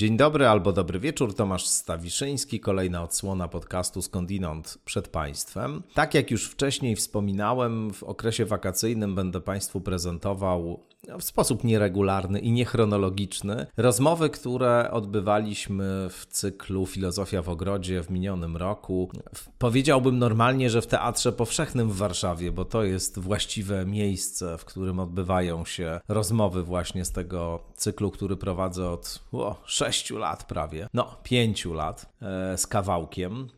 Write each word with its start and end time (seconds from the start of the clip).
Dzień 0.00 0.16
dobry 0.16 0.46
albo 0.46 0.72
dobry 0.72 1.00
wieczór, 1.00 1.34
Tomasz 1.34 1.66
Stawiszyński, 1.66 2.60
kolejna 2.60 3.02
odsłona 3.02 3.48
podcastu 3.48 4.02
Skądinąd 4.02 4.78
przed 4.84 5.08
Państwem. 5.08 5.82
Tak 5.94 6.14
jak 6.14 6.30
już 6.30 6.48
wcześniej 6.48 6.96
wspominałem, 6.96 7.92
w 7.92 8.02
okresie 8.02 8.44
wakacyjnym 8.44 9.14
będę 9.14 9.40
Państwu 9.40 9.80
prezentował 9.80 10.80
w 11.18 11.24
sposób 11.24 11.64
nieregularny 11.64 12.38
i 12.40 12.52
niechronologiczny 12.52 13.66
rozmowy, 13.76 14.30
które 14.30 14.90
odbywaliśmy 14.90 16.08
w 16.10 16.26
cyklu 16.26 16.86
Filozofia 16.86 17.42
w 17.42 17.48
Ogrodzie 17.48 18.02
w 18.02 18.10
minionym 18.10 18.56
roku. 18.56 19.10
Powiedziałbym 19.58 20.18
normalnie, 20.18 20.70
że 20.70 20.82
w 20.82 20.86
Teatrze 20.86 21.32
Powszechnym 21.32 21.90
w 21.90 21.96
Warszawie, 21.96 22.52
bo 22.52 22.64
to 22.64 22.84
jest 22.84 23.18
właściwe 23.18 23.86
miejsce, 23.86 24.58
w 24.58 24.64
którym 24.64 24.98
odbywają 24.98 25.64
się 25.64 26.00
rozmowy 26.08 26.62
właśnie 26.62 27.04
z 27.04 27.12
tego 27.12 27.62
cyklu, 27.74 28.10
który 28.10 28.36
prowadzę 28.36 28.90
od 28.90 29.22
o, 29.32 29.62
6 29.64 30.10
lat 30.10 30.44
prawie, 30.44 30.88
no 30.94 31.16
5 31.22 31.64
lat 31.64 32.12
e, 32.22 32.58
z 32.58 32.66
kawałkiem. 32.66 33.48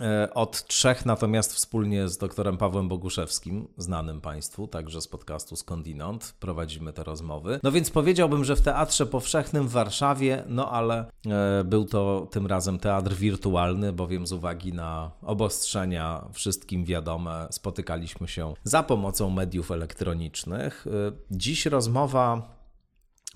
E, 0.00 0.34
od 0.34 0.66
trzech 0.66 1.06
natomiast 1.06 1.52
wspólnie 1.52 2.08
z 2.08 2.18
doktorem 2.18 2.56
Pawłem 2.56 2.88
Boguszewskim, 2.88 3.68
znanym 3.76 4.20
Państwu, 4.20 4.68
także 4.68 5.00
z 5.00 5.08
podcastu 5.08 5.56
Skądinąd, 5.56 6.34
prowadzimy 6.40 6.92
te 6.92 7.04
rozmowy. 7.04 7.60
No 7.62 7.72
więc 7.72 7.90
powiedziałbym, 7.90 8.44
że 8.44 8.56
w 8.56 8.62
Teatrze 8.62 9.06
Powszechnym 9.06 9.68
w 9.68 9.70
Warszawie, 9.70 10.44
no 10.46 10.70
ale 10.70 11.06
e, 11.26 11.64
był 11.64 11.84
to 11.84 12.28
tym 12.30 12.46
razem 12.46 12.78
teatr 12.78 13.14
wirtualny, 13.14 13.92
bowiem 13.92 14.26
z 14.26 14.32
uwagi 14.32 14.72
na 14.72 15.10
obostrzenia 15.22 16.24
wszystkim 16.32 16.84
wiadome, 16.84 17.46
spotykaliśmy 17.50 18.28
się 18.28 18.54
za 18.64 18.82
pomocą 18.82 19.30
mediów 19.30 19.70
elektronicznych. 19.70 20.86
E, 20.86 21.12
dziś 21.30 21.66
rozmowa 21.66 22.53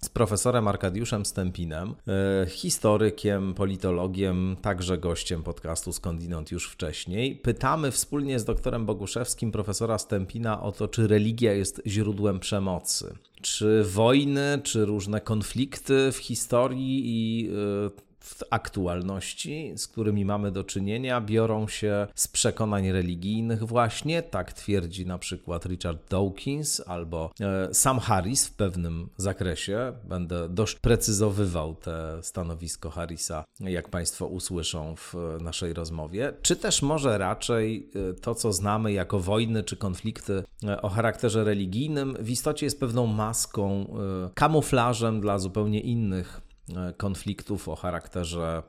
z 0.00 0.08
profesorem 0.08 0.68
Arkadiuszem 0.68 1.26
Stępinem, 1.26 1.94
e, 2.08 2.46
historykiem, 2.46 3.54
politologiem, 3.54 4.56
także 4.62 4.98
gościem 4.98 5.42
podcastu 5.42 5.92
Skądinąd 5.92 6.50
już 6.52 6.70
wcześniej. 6.70 7.36
Pytamy 7.36 7.90
wspólnie 7.90 8.38
z 8.38 8.44
doktorem 8.44 8.86
Boguszewskim 8.86 9.52
profesora 9.52 9.98
Stępina 9.98 10.62
o 10.62 10.72
to, 10.72 10.88
czy 10.88 11.06
religia 11.06 11.52
jest 11.52 11.82
źródłem 11.86 12.40
przemocy. 12.40 13.14
Czy 13.42 13.84
wojny, 13.84 14.60
czy 14.62 14.84
różne 14.84 15.20
konflikty 15.20 16.12
w 16.12 16.16
historii 16.16 17.02
i 17.04 17.50
e, 17.50 18.07
w 18.28 18.42
aktualności, 18.50 19.72
z 19.76 19.86
którymi 19.86 20.24
mamy 20.24 20.52
do 20.52 20.64
czynienia, 20.64 21.20
biorą 21.20 21.68
się 21.68 22.06
z 22.14 22.28
przekonań 22.28 22.92
religijnych 22.92 23.64
właśnie, 23.64 24.22
tak 24.22 24.52
twierdzi 24.52 25.06
na 25.06 25.18
przykład 25.18 25.66
Richard 25.66 26.10
Dawkins 26.10 26.82
albo 26.86 27.30
e, 27.40 27.74
Sam 27.74 27.98
Harris 27.98 28.46
w 28.46 28.54
pewnym 28.54 29.08
zakresie. 29.16 29.92
Będę 30.04 30.48
dość 30.48 30.74
precyzowywał 30.74 31.74
te 31.74 32.22
stanowisko 32.22 32.90
Harrisa, 32.90 33.44
jak 33.60 33.88
Państwo 33.88 34.26
usłyszą 34.26 34.94
w 34.96 35.14
naszej 35.40 35.72
rozmowie, 35.72 36.32
czy 36.42 36.56
też 36.56 36.82
może 36.82 37.18
raczej 37.18 37.90
e, 38.10 38.14
to, 38.14 38.34
co 38.34 38.52
znamy 38.52 38.92
jako 38.92 39.20
wojny 39.20 39.62
czy 39.62 39.76
konflikty 39.76 40.44
e, 40.64 40.82
o 40.82 40.88
charakterze 40.88 41.44
religijnym, 41.44 42.16
w 42.20 42.30
istocie 42.30 42.66
jest 42.66 42.80
pewną 42.80 43.06
maską, 43.06 43.68
kamuflażem 44.34 45.20
dla 45.20 45.38
zupełnie 45.38 45.80
innych 45.80 46.40
E, 46.47 46.47
konfliktów 46.96 47.68
o 47.68 47.76
charakterze 47.76 48.62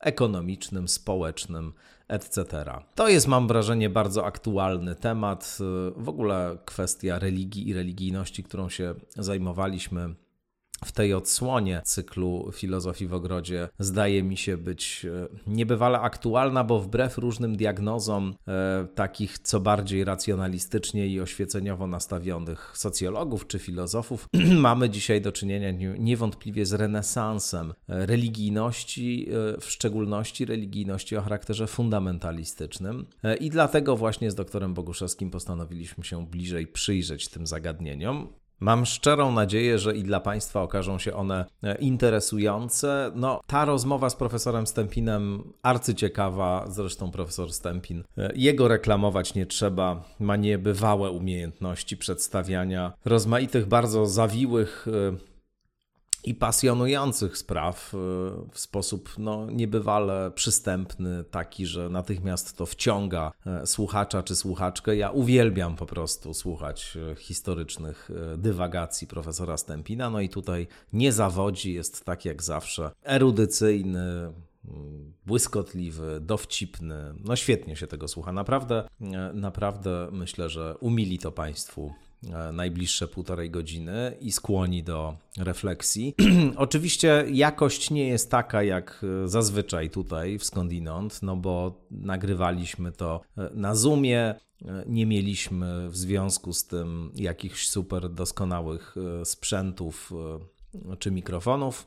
ekonomicznym, 0.00 0.88
społecznym, 0.88 1.72
etc. 2.08 2.64
To 2.94 3.08
jest, 3.08 3.28
mam 3.28 3.48
wrażenie, 3.48 3.90
bardzo 3.90 4.26
aktualny 4.26 4.94
temat. 4.94 5.58
E, 5.60 5.64
w 6.02 6.08
ogóle 6.08 6.58
kwestia 6.64 7.18
religii 7.18 7.68
i 7.68 7.74
religijności, 7.74 8.44
którą 8.44 8.68
się 8.68 8.94
zajmowaliśmy 9.16 10.14
w 10.84 10.92
tej 10.92 11.14
odsłonie 11.14 11.82
cyklu 11.84 12.50
Filozofii 12.52 13.06
w 13.06 13.14
Ogrodzie 13.14 13.68
zdaje 13.78 14.22
mi 14.22 14.36
się 14.36 14.56
być 14.56 15.06
e, 15.06 15.28
niebywale 15.46 16.00
aktualna, 16.00 16.64
bo 16.64 16.80
wbrew 16.80 17.18
różnym 17.18 17.56
diagnozom 17.56 18.34
e, 18.48 18.86
takich 18.94 19.38
co 19.38 19.60
bardziej 19.60 20.04
racjonalistycznie 20.04 21.06
i 21.06 21.20
oświeceniowo 21.20 21.86
nastawionych 21.86 22.72
socjologów 22.74 23.46
czy 23.46 23.58
filozofów, 23.58 24.28
mamy 24.68 24.90
dzisiaj 24.90 25.20
do 25.20 25.32
czynienia 25.32 25.70
niewątpliwie 25.98 26.66
z 26.66 26.72
renesansem 26.72 27.72
e, 27.88 28.06
religijności, 28.06 29.28
e, 29.56 29.60
w 29.60 29.70
szczególności 29.70 30.44
religijności 30.44 31.16
o 31.16 31.22
charakterze 31.22 31.66
fundamentalistycznym. 31.66 33.06
E, 33.22 33.36
I 33.36 33.50
dlatego 33.50 33.96
właśnie 33.96 34.30
z 34.30 34.34
doktorem 34.34 34.74
Boguszewskim 34.74 35.30
postanowiliśmy 35.30 36.04
się 36.04 36.26
bliżej 36.26 36.66
przyjrzeć 36.66 37.28
tym 37.28 37.46
zagadnieniom. 37.46 38.28
Mam 38.62 38.86
szczerą 38.86 39.32
nadzieję, 39.32 39.78
że 39.78 39.96
i 39.96 40.02
dla 40.02 40.20
Państwa 40.20 40.62
okażą 40.62 40.98
się 40.98 41.14
one 41.14 41.44
e, 41.62 41.74
interesujące. 41.74 43.12
No, 43.14 43.40
ta 43.46 43.64
rozmowa 43.64 44.10
z 44.10 44.16
profesorem 44.16 44.66
Stępinem 44.66 45.42
arcyciekawa, 45.62 46.64
zresztą 46.68 47.10
profesor 47.10 47.52
Stępin, 47.52 48.04
e, 48.18 48.32
jego 48.34 48.68
reklamować 48.68 49.34
nie 49.34 49.46
trzeba, 49.46 50.04
ma 50.20 50.36
niebywałe 50.36 51.10
umiejętności 51.10 51.96
przedstawiania 51.96 52.92
rozmaitych, 53.04 53.66
bardzo 53.66 54.06
zawiłych 54.06 54.86
e, 54.88 55.31
i 56.24 56.34
pasjonujących 56.34 57.38
spraw 57.38 57.94
y, 57.94 57.96
w 58.52 58.58
sposób 58.58 59.14
no, 59.18 59.50
niebywale 59.50 60.30
przystępny, 60.34 61.24
taki, 61.24 61.66
że 61.66 61.88
natychmiast 61.88 62.56
to 62.56 62.66
wciąga 62.66 63.32
e, 63.46 63.66
słuchacza 63.66 64.22
czy 64.22 64.36
słuchaczkę. 64.36 64.96
Ja 64.96 65.10
uwielbiam 65.10 65.76
po 65.76 65.86
prostu 65.86 66.34
słuchać 66.34 66.98
e, 67.12 67.14
historycznych 67.16 68.10
e, 68.34 68.38
dywagacji 68.38 69.06
profesora 69.06 69.56
Stępina, 69.56 70.10
no 70.10 70.20
i 70.20 70.28
tutaj 70.28 70.66
nie 70.92 71.12
zawodzi, 71.12 71.74
jest 71.74 72.04
tak 72.04 72.24
jak 72.24 72.42
zawsze 72.42 72.90
erudycyjny, 73.02 74.32
mm, 74.68 75.12
błyskotliwy, 75.26 76.20
dowcipny. 76.20 77.14
No 77.24 77.36
świetnie 77.36 77.76
się 77.76 77.86
tego 77.86 78.08
słucha. 78.08 78.32
Naprawdę, 78.32 78.88
naprawdę 79.34 80.08
myślę, 80.12 80.48
że 80.48 80.76
umili 80.80 81.18
to 81.18 81.32
Państwu 81.32 81.92
najbliższe 82.52 83.08
półtorej 83.08 83.50
godziny 83.50 84.16
i 84.20 84.32
skłoni 84.32 84.82
do 84.82 85.16
refleksji. 85.38 86.14
Oczywiście 86.56 87.24
jakość 87.32 87.90
nie 87.90 88.08
jest 88.08 88.30
taka 88.30 88.62
jak 88.62 89.04
e, 89.24 89.28
zazwyczaj 89.28 89.90
tutaj 89.90 90.38
w 90.38 90.44
skądinąd, 90.44 91.22
no 91.22 91.36
bo 91.36 91.80
nagrywaliśmy 91.90 92.92
to 92.92 93.20
e, 93.38 93.50
na 93.54 93.74
Zoomie, 93.74 94.34
nie 94.86 95.06
mieliśmy 95.06 95.90
w 95.90 95.96
związku 95.96 96.52
z 96.52 96.66
tym 96.66 97.12
jakichś 97.14 97.68
super 97.68 98.10
doskonałych 98.10 98.94
sprzętów 99.24 100.12
czy 100.98 101.10
mikrofonów. 101.10 101.86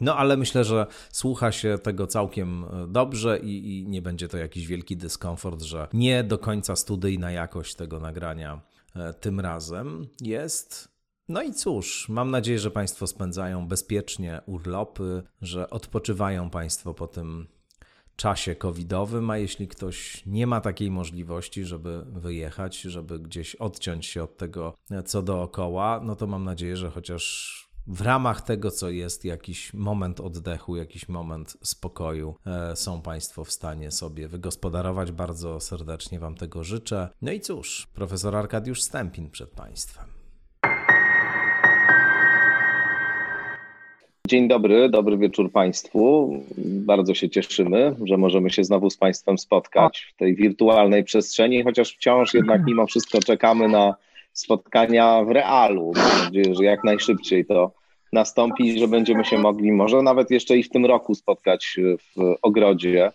No, 0.00 0.16
ale 0.16 0.36
myślę, 0.36 0.64
że 0.64 0.86
słucha 1.12 1.52
się 1.52 1.78
tego 1.82 2.06
całkiem 2.06 2.64
dobrze 2.88 3.38
i, 3.38 3.78
i, 3.78 3.88
nie 3.88 4.02
będzie 4.02 4.28
to 4.28 4.38
jakiś 4.38 4.66
wielki 4.66 4.96
dyskomfort, 4.96 5.62
że 5.62 5.88
nie 5.92 6.24
do 6.24 6.38
końca 6.38 6.76
studyjna 6.76 7.30
jakość 7.30 7.74
tego 7.74 8.00
nagrania 8.00 8.60
E, 8.60 8.73
tym 9.20 9.40
razem 9.40 10.06
jest. 10.20 10.88
No 11.28 11.42
i 11.42 11.52
cóż, 11.52 12.08
mam 12.08 12.30
nadzieję, 12.30 12.58
że 12.58 12.70
Państwo 12.70 13.06
spędzają 13.06 13.68
bezpiecznie 13.68 14.40
urlopy, 14.46 15.22
że 15.42 15.70
odpoczywają 15.70 16.50
Państwo 16.50 16.94
po 16.94 17.06
tym 17.06 17.46
czasie 18.16 18.54
covidowym, 18.54 19.30
a 19.30 19.38
jeśli 19.38 19.68
ktoś 19.68 20.26
nie 20.26 20.46
ma 20.46 20.60
takiej 20.60 20.90
możliwości, 20.90 21.64
żeby 21.64 22.04
wyjechać, 22.08 22.80
żeby 22.80 23.18
gdzieś 23.18 23.54
odciąć 23.54 24.06
się 24.06 24.22
od 24.22 24.36
tego, 24.36 24.74
co 25.04 25.22
dookoła, 25.22 26.00
no 26.04 26.16
to 26.16 26.26
mam 26.26 26.44
nadzieję, 26.44 26.76
że 26.76 26.90
chociaż 26.90 27.63
w 27.86 28.00
ramach 28.00 28.42
tego, 28.42 28.70
co 28.70 28.90
jest 28.90 29.24
jakiś 29.24 29.74
moment 29.74 30.20
oddechu, 30.20 30.76
jakiś 30.76 31.08
moment 31.08 31.56
spokoju, 31.62 32.34
e, 32.46 32.76
są 32.76 33.02
Państwo 33.02 33.44
w 33.44 33.50
stanie 33.50 33.90
sobie 33.90 34.28
wygospodarować. 34.28 35.12
Bardzo 35.12 35.60
serdecznie 35.60 36.18
Wam 36.18 36.34
tego 36.34 36.64
życzę. 36.64 37.08
No 37.22 37.32
i 37.32 37.40
cóż, 37.40 37.86
profesor 37.94 38.36
Arkadiusz 38.36 38.82
Stępin 38.82 39.30
przed 39.30 39.50
Państwem. 39.50 40.04
Dzień 44.28 44.48
dobry, 44.48 44.88
dobry 44.88 45.18
wieczór 45.18 45.52
Państwu. 45.52 46.32
Bardzo 46.58 47.14
się 47.14 47.30
cieszymy, 47.30 47.96
że 48.04 48.16
możemy 48.16 48.50
się 48.50 48.64
znowu 48.64 48.90
z 48.90 48.96
Państwem 48.96 49.38
spotkać 49.38 50.12
w 50.14 50.18
tej 50.18 50.36
wirtualnej 50.36 51.04
przestrzeni, 51.04 51.62
chociaż 51.62 51.90
wciąż 51.94 52.34
jednak 52.34 52.66
mimo 52.66 52.86
wszystko 52.86 53.20
czekamy 53.20 53.68
na 53.68 53.94
spotkania 54.34 55.24
w 55.24 55.30
realu. 55.30 55.92
Mam 55.96 56.24
nadzieję, 56.24 56.54
że 56.54 56.64
jak 56.64 56.84
najszybciej 56.84 57.44
to 57.46 57.70
nastąpi 58.14 58.78
że 58.78 58.88
będziemy 58.88 59.24
się 59.24 59.38
mogli 59.38 59.72
może 59.72 60.02
nawet 60.02 60.30
jeszcze 60.30 60.56
i 60.56 60.62
w 60.62 60.70
tym 60.70 60.86
roku 60.86 61.14
spotkać 61.14 61.76
w 61.98 62.34
ogrodzie, 62.42 63.12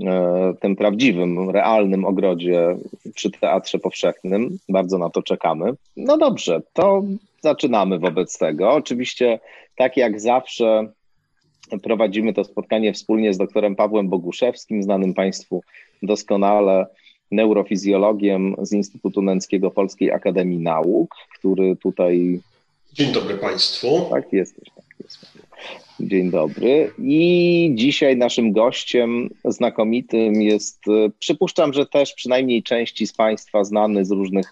e, 0.00 0.54
tym 0.60 0.76
prawdziwym, 0.76 1.50
realnym 1.50 2.04
ogrodzie 2.04 2.76
przy 3.14 3.30
Teatrze 3.30 3.78
Powszechnym. 3.78 4.58
Bardzo 4.68 4.98
na 4.98 5.10
to 5.10 5.22
czekamy. 5.22 5.72
No 5.96 6.18
dobrze, 6.18 6.62
to 6.72 7.02
zaczynamy 7.40 7.98
wobec 7.98 8.38
tego. 8.38 8.70
Oczywiście, 8.70 9.40
tak 9.76 9.96
jak 9.96 10.20
zawsze, 10.20 10.92
prowadzimy 11.82 12.32
to 12.32 12.44
spotkanie 12.44 12.92
wspólnie 12.92 13.34
z 13.34 13.38
doktorem 13.38 13.76
Pawłem 13.76 14.08
Boguszewskim, 14.08 14.82
znanym 14.82 15.14
Państwu 15.14 15.62
doskonale 16.02 16.86
neurofizjologiem 17.30 18.56
z 18.62 18.72
Instytutu 18.72 19.22
Nęckiego 19.22 19.70
Polskiej 19.70 20.12
Akademii 20.12 20.58
Nauk, 20.58 21.14
który 21.38 21.76
tutaj. 21.76 22.40
Dzień 22.92 23.12
dobry 23.12 23.38
Państwu. 23.38 24.06
Tak, 24.10 24.32
jesteś. 24.32 24.68
Tak, 24.76 24.84
jest. 25.04 25.18
Dzień 26.00 26.30
dobry. 26.30 26.90
I 26.98 27.72
dzisiaj 27.74 28.16
naszym 28.16 28.52
gościem 28.52 29.30
znakomitym 29.44 30.42
jest, 30.42 30.84
przypuszczam, 31.18 31.72
że 31.72 31.86
też 31.86 32.14
przynajmniej 32.14 32.62
części 32.62 33.06
z 33.06 33.12
Państwa 33.12 33.64
znany 33.64 34.04
z 34.04 34.10
różnych 34.10 34.46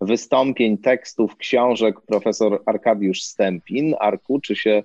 wystąpień, 0.00 0.78
tekstów, 0.78 1.36
książek, 1.36 2.00
profesor 2.00 2.62
Arkadiusz 2.66 3.22
Stępin. 3.22 3.94
Arku, 4.00 4.40
czy 4.40 4.56
się 4.56 4.82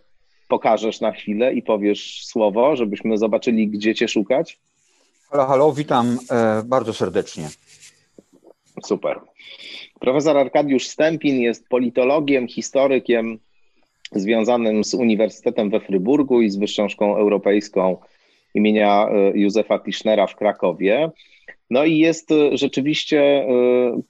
pokażesz 0.47 1.01
na 1.01 1.11
chwilę 1.11 1.53
i 1.53 1.61
powiesz 1.61 2.25
słowo, 2.25 2.75
żebyśmy 2.75 3.17
zobaczyli, 3.17 3.67
gdzie 3.67 3.95
Cię 3.95 4.07
szukać? 4.07 4.59
Halo, 5.29 5.45
halo, 5.45 5.73
witam 5.73 6.17
e, 6.31 6.63
bardzo 6.65 6.93
serdecznie. 6.93 7.49
Super. 8.85 9.19
Profesor 9.99 10.37
Arkadiusz 10.37 10.87
Stępin 10.87 11.39
jest 11.39 11.69
politologiem, 11.69 12.47
historykiem 12.47 13.39
związanym 14.11 14.83
z 14.83 14.93
Uniwersytetem 14.93 15.69
we 15.69 15.79
Fryburgu 15.79 16.41
i 16.41 16.49
z 16.49 16.55
Wyższą 16.55 16.89
Szkołą 16.89 17.15
Europejską 17.17 17.97
imienia 18.53 19.07
e, 19.09 19.37
Józefa 19.37 19.79
Tischnera 19.79 20.27
w 20.27 20.35
Krakowie. 20.35 21.11
No 21.69 21.85
i 21.85 21.97
jest 21.97 22.31
e, 22.31 22.57
rzeczywiście, 22.57 23.47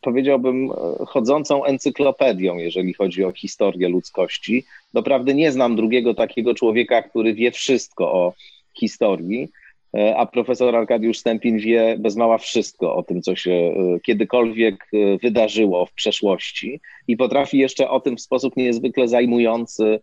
powiedziałbym, 0.01 0.69
chodzącą 1.07 1.63
encyklopedią, 1.65 2.57
jeżeli 2.57 2.93
chodzi 2.93 3.23
o 3.23 3.31
historię 3.31 3.89
ludzkości. 3.89 4.65
Doprawdy 4.93 5.35
nie 5.35 5.51
znam 5.51 5.75
drugiego 5.75 6.13
takiego 6.13 6.53
człowieka, 6.53 7.01
który 7.01 7.33
wie 7.33 7.51
wszystko 7.51 8.13
o 8.13 8.33
historii. 8.79 9.49
E, 9.97 10.17
a 10.17 10.25
profesor 10.25 10.75
Arkadiusz 10.75 11.17
Stępin 11.17 11.57
wie 11.57 11.95
bez 11.99 12.15
mała 12.15 12.37
wszystko 12.37 12.95
o 12.95 13.03
tym, 13.03 13.21
co 13.21 13.35
się 13.35 13.51
e, 13.51 13.99
kiedykolwiek 13.99 14.87
e, 14.93 15.17
wydarzyło 15.17 15.85
w 15.85 15.93
przeszłości 15.93 16.81
i 17.07 17.17
potrafi 17.17 17.57
jeszcze 17.57 17.89
o 17.89 17.99
tym 17.99 18.17
w 18.17 18.21
sposób 18.21 18.57
niezwykle 18.57 19.07
zajmujący 19.07 19.99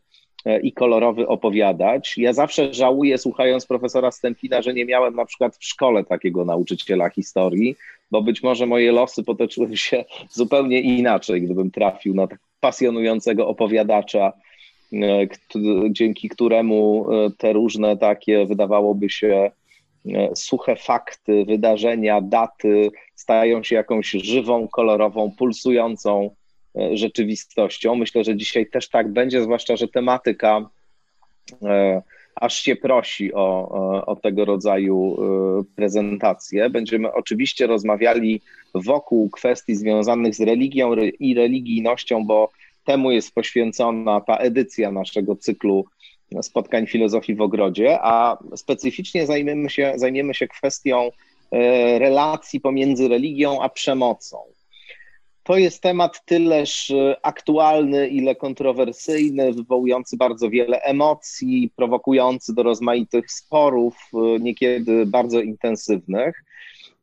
i 0.62 0.72
kolorowy 0.72 1.28
opowiadać. 1.28 2.14
Ja 2.18 2.32
zawsze 2.32 2.74
żałuję, 2.74 3.18
słuchając 3.18 3.66
profesora 3.66 4.10
Stępina, 4.10 4.62
że 4.62 4.74
nie 4.74 4.84
miałem 4.84 5.14
na 5.14 5.24
przykład 5.24 5.56
w 5.56 5.64
szkole 5.64 6.04
takiego 6.04 6.44
nauczyciela 6.44 7.10
historii, 7.10 7.76
bo 8.10 8.22
być 8.22 8.42
może 8.42 8.66
moje 8.66 8.92
losy 8.92 9.24
potoczyły 9.24 9.76
się 9.76 10.04
zupełnie 10.30 10.80
inaczej, 10.80 11.42
gdybym 11.42 11.70
trafił 11.70 12.14
na 12.14 12.26
tak 12.26 12.38
pasjonującego 12.60 13.48
opowiadacza, 13.48 14.32
dzięki 15.90 16.28
któremu 16.28 17.06
te 17.38 17.52
różne 17.52 17.96
takie, 17.96 18.46
wydawałoby 18.46 19.10
się, 19.10 19.50
suche 20.34 20.76
fakty, 20.76 21.44
wydarzenia, 21.44 22.20
daty 22.20 22.90
stają 23.14 23.62
się 23.62 23.74
jakąś 23.76 24.10
żywą, 24.10 24.68
kolorową, 24.68 25.32
pulsującą 25.38 26.30
e, 26.76 26.96
rzeczywistością. 26.96 27.94
Myślę, 27.94 28.24
że 28.24 28.36
dzisiaj 28.36 28.66
też 28.66 28.88
tak 28.88 29.12
będzie, 29.12 29.42
zwłaszcza, 29.42 29.76
że 29.76 29.88
tematyka 29.88 30.68
e, 31.62 32.02
aż 32.34 32.62
się 32.62 32.76
prosi 32.76 33.34
o, 33.34 34.06
o 34.06 34.16
tego 34.16 34.44
rodzaju 34.44 35.16
prezentacje. 35.76 36.70
Będziemy 36.70 37.12
oczywiście 37.12 37.66
rozmawiali 37.66 38.40
wokół 38.74 39.30
kwestii 39.30 39.74
związanych 39.74 40.34
z 40.34 40.40
religią 40.40 40.94
i 40.94 41.34
religijnością, 41.34 42.26
bo 42.26 42.50
temu 42.84 43.10
jest 43.10 43.34
poświęcona 43.34 44.20
ta 44.20 44.36
edycja 44.36 44.92
naszego 44.92 45.36
cyklu 45.36 45.84
spotkań 46.42 46.86
filozofii 46.86 47.34
w 47.34 47.40
ogrodzie, 47.40 47.98
a 48.02 48.38
specyficznie 48.56 49.26
zajmiemy 49.26 49.70
się, 49.70 49.92
zajmiemy 49.96 50.34
się 50.34 50.48
kwestią 50.48 51.10
e, 51.50 51.98
relacji 51.98 52.60
pomiędzy 52.60 53.08
religią 53.08 53.62
a 53.62 53.68
przemocą. 53.68 54.38
To 55.42 55.56
jest 55.56 55.82
temat 55.82 56.24
tyleż 56.24 56.90
e, 56.90 57.16
aktualny, 57.22 58.08
ile 58.08 58.34
kontrowersyjny, 58.34 59.52
wywołujący 59.52 60.16
bardzo 60.16 60.50
wiele 60.50 60.80
emocji, 60.80 61.70
prowokujący 61.76 62.54
do 62.54 62.62
rozmaitych 62.62 63.32
sporów, 63.32 63.96
e, 64.14 64.38
niekiedy 64.38 65.06
bardzo 65.06 65.40
intensywnych. 65.40 66.44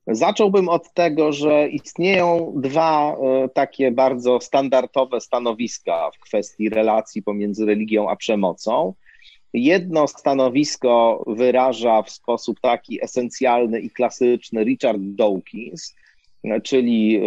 Zacząłbym 0.07 0.69
od 0.69 0.93
tego, 0.93 1.33
że 1.33 1.69
istnieją 1.69 2.53
dwa 2.55 3.17
takie 3.53 3.91
bardzo 3.91 4.39
standardowe 4.39 5.21
stanowiska 5.21 6.11
w 6.11 6.19
kwestii 6.19 6.69
relacji 6.69 7.23
pomiędzy 7.23 7.65
religią 7.65 8.09
a 8.09 8.15
przemocą. 8.15 8.93
Jedno 9.53 10.07
stanowisko 10.07 11.23
wyraża 11.27 12.01
w 12.01 12.09
sposób 12.09 12.59
taki 12.59 13.03
esencjalny 13.03 13.79
i 13.79 13.89
klasyczny 13.89 14.63
Richard 14.63 14.99
Dawkins, 15.01 15.95
czyli 16.63 17.21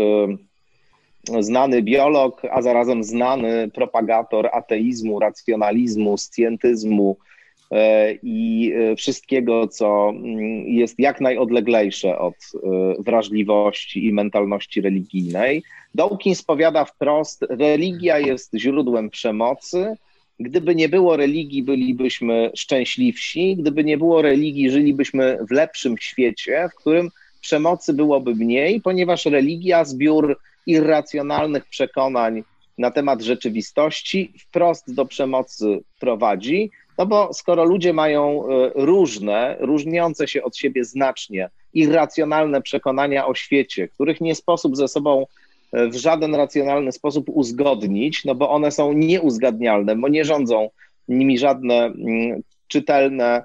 y, 1.31 1.43
znany 1.43 1.83
biolog, 1.83 2.43
a 2.51 2.63
zarazem 2.63 3.05
znany 3.05 3.71
propagator 3.75 4.49
ateizmu, 4.53 5.19
racjonalizmu, 5.21 6.19
scjentyzmu 6.19 7.17
y, 7.17 7.77
i 8.23 8.73
y, 8.93 8.97
wszystkiego, 8.97 9.69
co 9.69 10.09
mm, 10.09 10.69
jest 10.69 10.99
jak 10.99 11.21
najodleglejsze 11.21 12.19
od 12.19 12.35
wrażliwości 12.99 14.07
i 14.07 14.13
mentalności 14.13 14.81
religijnej. 14.81 15.63
Dawkins 15.95 16.43
powiada 16.43 16.85
wprost, 16.85 17.45
religia 17.49 18.19
jest 18.19 18.53
źródłem 18.55 19.11
przemocy, 19.11 19.97
Gdyby 20.41 20.75
nie 20.75 20.89
było 20.89 21.17
religii, 21.17 21.63
bylibyśmy 21.63 22.51
szczęśliwsi. 22.55 23.57
Gdyby 23.57 23.85
nie 23.85 23.99
było 23.99 24.23
religii, 24.23 24.71
żylibyśmy 24.71 25.39
w 25.49 25.51
lepszym 25.51 25.99
świecie, 25.99 26.69
w 26.73 26.81
którym 26.81 27.11
przemocy 27.41 27.93
byłoby 27.93 28.35
mniej, 28.35 28.81
ponieważ 28.81 29.25
religia, 29.25 29.85
zbiór 29.85 30.39
irracjonalnych 30.67 31.65
przekonań 31.65 32.43
na 32.79 32.91
temat 32.91 33.23
rzeczywistości 33.23 34.33
wprost 34.39 34.95
do 34.95 35.07
przemocy 35.07 35.81
prowadzi. 36.01 36.71
No 36.99 37.07
bo 37.07 37.33
skoro 37.33 37.65
ludzie 37.65 37.93
mają 37.93 38.49
e, 38.49 38.71
różne, 38.75 39.57
różniące 39.61 40.29
się 40.29 40.43
od 40.43 40.57
siebie 40.57 40.85
znacznie, 40.85 41.51
irracjonalne 41.75 42.63
przekonania 42.63 43.27
o 43.27 43.35
świecie, 43.35 43.89
których 43.89 44.21
nie 44.21 44.35
sposób 44.35 44.77
ze 44.77 44.89
sobą 44.89 45.27
w 45.75 45.95
żaden 45.95 46.35
racjonalny 46.35 46.93
sposób 46.93 47.29
uzgodnić, 47.29 48.25
no 48.25 48.35
bo 48.35 48.51
one 48.51 48.71
są 48.71 48.93
nieuzgadnialne, 48.93 49.97
bo 49.97 50.09
nie 50.09 50.25
rządzą 50.25 50.71
nimi 51.09 51.39
żadne 51.39 51.85
mm, 51.85 52.43
czytelne, 52.69 53.43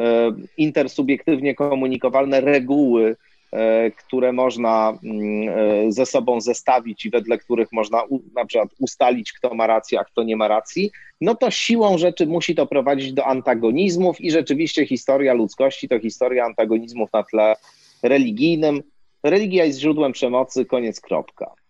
e, 0.00 0.32
intersubiektywnie 0.56 1.54
komunikowalne 1.54 2.40
reguły, 2.40 3.16
e, 3.52 3.90
które 3.90 4.32
można 4.32 4.98
mm, 5.04 5.48
e, 5.88 5.92
ze 5.92 6.06
sobą 6.06 6.40
zestawić 6.40 7.06
i 7.06 7.10
wedle 7.10 7.38
których 7.38 7.72
można 7.72 8.02
na 8.34 8.44
przykład 8.44 8.68
ustalić, 8.80 9.32
kto 9.32 9.54
ma 9.54 9.66
rację, 9.66 10.00
a 10.00 10.04
kto 10.04 10.22
nie 10.22 10.36
ma 10.36 10.48
racji, 10.48 10.90
no 11.20 11.34
to 11.34 11.50
siłą 11.50 11.98
rzeczy 11.98 12.26
musi 12.26 12.54
to 12.54 12.66
prowadzić 12.66 13.12
do 13.12 13.26
antagonizmów 13.26 14.20
i 14.20 14.30
rzeczywiście 14.30 14.86
historia 14.86 15.34
ludzkości 15.34 15.88
to 15.88 16.00
historia 16.00 16.44
antagonizmów 16.44 17.12
na 17.12 17.22
tle 17.22 17.54
religijnym. 18.02 18.82
Religia 19.22 19.64
jest 19.64 19.78
źródłem 19.78 20.12
przemocy, 20.12 20.64
koniec, 20.64 21.00
kropka. 21.00 21.61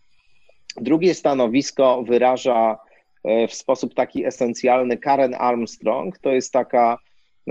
Drugie 0.77 1.15
stanowisko 1.15 2.03
wyraża 2.03 2.79
e, 3.25 3.49
w 3.49 3.55
sposób 3.55 3.95
taki 3.95 4.25
esencjalny 4.27 4.99
Karen 4.99 5.35
Armstrong. 5.39 6.19
To 6.19 6.31
jest 6.31 6.53
taka 6.53 6.99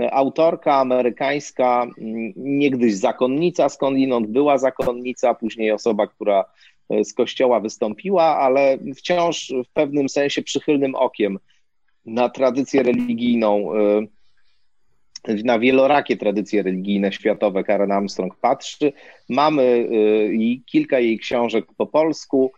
e, 0.00 0.14
autorka 0.14 0.74
amerykańska, 0.74 1.86
niegdyś 2.36 2.94
zakonnica 2.94 3.68
skądinąd, 3.68 4.26
była 4.26 4.58
zakonnica, 4.58 5.34
później 5.34 5.70
osoba, 5.70 6.06
która 6.06 6.44
e, 6.90 7.04
z 7.04 7.14
kościoła 7.14 7.60
wystąpiła, 7.60 8.24
ale 8.24 8.78
wciąż 8.96 9.52
w 9.68 9.72
pewnym 9.72 10.08
sensie 10.08 10.42
przychylnym 10.42 10.94
okiem 10.94 11.38
na 12.06 12.28
tradycję 12.28 12.82
religijną, 12.82 13.68
na 15.44 15.58
wielorakie 15.58 16.16
tradycje 16.16 16.62
religijne 16.62 17.12
światowe 17.12 17.64
Karen 17.64 17.92
Armstrong 17.92 18.36
patrzy. 18.36 18.92
Mamy 19.28 19.88
kilka 20.66 20.98
jej 20.98 21.18
książek 21.18 21.66
po 21.76 21.86
polsku. 21.86 22.52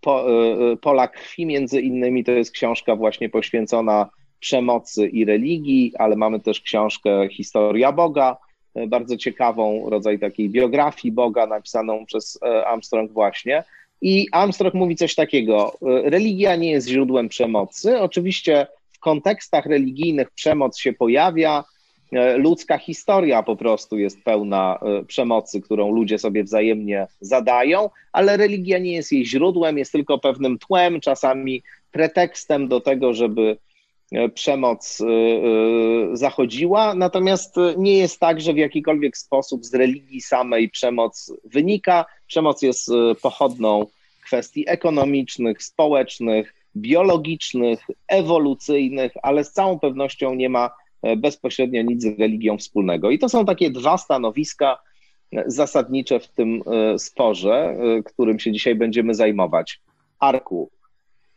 Po, 0.00 0.30
e, 0.72 0.76
Pola 0.76 1.08
krwi 1.08 1.46
między 1.46 1.80
innymi 1.80 2.24
to 2.24 2.32
jest 2.32 2.52
książka 2.52 2.96
właśnie 2.96 3.28
poświęcona 3.28 4.10
przemocy 4.40 5.08
i 5.08 5.24
religii, 5.24 5.92
ale 5.98 6.16
mamy 6.16 6.40
też 6.40 6.60
książkę 6.60 7.28
Historia 7.28 7.92
Boga, 7.92 8.36
e, 8.74 8.86
bardzo 8.86 9.16
ciekawą, 9.16 9.90
rodzaj 9.90 10.18
takiej 10.18 10.50
biografii 10.50 11.12
Boga 11.12 11.46
napisaną 11.46 12.06
przez 12.06 12.38
Armstrong 12.66 13.12
właśnie. 13.12 13.64
I 14.00 14.28
Armstrong 14.32 14.74
mówi 14.74 14.96
coś 14.96 15.14
takiego: 15.14 15.78
religia 15.82 16.56
nie 16.56 16.70
jest 16.70 16.88
źródłem 16.88 17.28
przemocy. 17.28 17.98
Oczywiście 17.98 18.66
w 18.92 18.98
kontekstach 18.98 19.66
religijnych 19.66 20.30
przemoc 20.30 20.78
się 20.78 20.92
pojawia, 20.92 21.64
ludzka 22.36 22.78
historia 22.78 23.42
po 23.42 23.56
prostu 23.56 23.98
jest 23.98 24.24
pełna 24.24 24.78
e, 24.82 25.04
przemocy, 25.04 25.60
którą 25.60 25.92
ludzie 25.92 26.18
sobie 26.18 26.44
wzajemnie 26.44 27.06
zadają, 27.20 27.90
ale 28.12 28.36
religia 28.36 28.78
nie 28.78 28.92
jest 28.92 29.12
jej 29.12 29.26
źródłem, 29.26 29.78
jest 29.78 29.92
tylko 29.92 30.18
pewnym 30.18 30.58
tłem, 30.58 31.00
czasami 31.00 31.62
pretekstem 31.92 32.68
do 32.68 32.80
tego, 32.80 33.14
żeby 33.14 33.56
e, 34.12 34.28
przemoc 34.28 34.98
zachodziła. 36.12 36.94
Natomiast 36.94 37.56
nie 37.76 37.98
jest 37.98 38.20
tak, 38.20 38.40
że 38.40 38.52
w 38.52 38.56
jakikolwiek 38.56 39.16
sposób 39.16 39.64
z 39.64 39.74
religii 39.74 40.20
samej 40.20 40.68
przemoc 40.68 41.32
wynika. 41.44 42.04
Przemoc 42.26 42.62
jest 42.62 42.90
pochodną 43.22 43.86
kwestii 44.24 44.64
ekonomicznych, 44.68 45.62
społecznych, 45.62 46.54
biologicznych, 46.76 47.80
ewolucyjnych, 48.08 49.12
ale 49.22 49.44
z 49.44 49.52
całą 49.52 49.78
pewnością 49.78 50.34
nie 50.34 50.48
ma 50.48 50.70
bezpośrednio 51.16 51.82
nic 51.82 52.02
z 52.02 52.18
religią 52.18 52.58
wspólnego. 52.58 53.10
I 53.10 53.18
to 53.18 53.28
są 53.28 53.44
takie 53.44 53.70
dwa 53.70 53.98
stanowiska 53.98 54.78
zasadnicze 55.46 56.20
w 56.20 56.28
tym 56.28 56.62
sporze, 56.98 57.76
którym 58.04 58.38
się 58.38 58.52
dzisiaj 58.52 58.74
będziemy 58.74 59.14
zajmować. 59.14 59.80
Arku, 60.20 60.70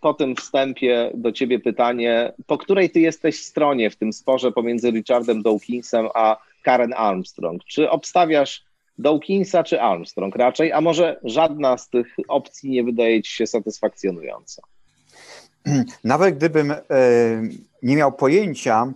po 0.05 0.13
tym 0.13 0.35
wstępie 0.35 1.11
do 1.13 1.31
ciebie 1.31 1.59
pytanie, 1.59 2.33
po 2.47 2.57
której 2.57 2.89
ty 2.89 2.99
jesteś 2.99 3.43
stronie 3.43 3.89
w 3.89 3.95
tym 3.95 4.13
sporze 4.13 4.51
pomiędzy 4.51 4.91
Richardem 4.91 5.41
Dawkinsem 5.41 6.07
a 6.13 6.37
Karen 6.63 6.93
Armstrong? 6.93 7.63
Czy 7.63 7.89
obstawiasz 7.89 8.65
Dawkinsa 8.97 9.63
czy 9.63 9.81
Armstrong 9.81 10.35
raczej, 10.35 10.71
a 10.71 10.81
może 10.81 11.19
żadna 11.23 11.77
z 11.77 11.89
tych 11.89 12.15
opcji 12.27 12.69
nie 12.69 12.83
wydaje 12.83 13.23
ci 13.23 13.31
się 13.31 13.47
satysfakcjonująca? 13.47 14.61
Nawet 16.03 16.35
gdybym 16.35 16.71
e, 16.71 16.77
nie 17.83 17.95
miał 17.95 18.11
pojęcia, 18.11 18.93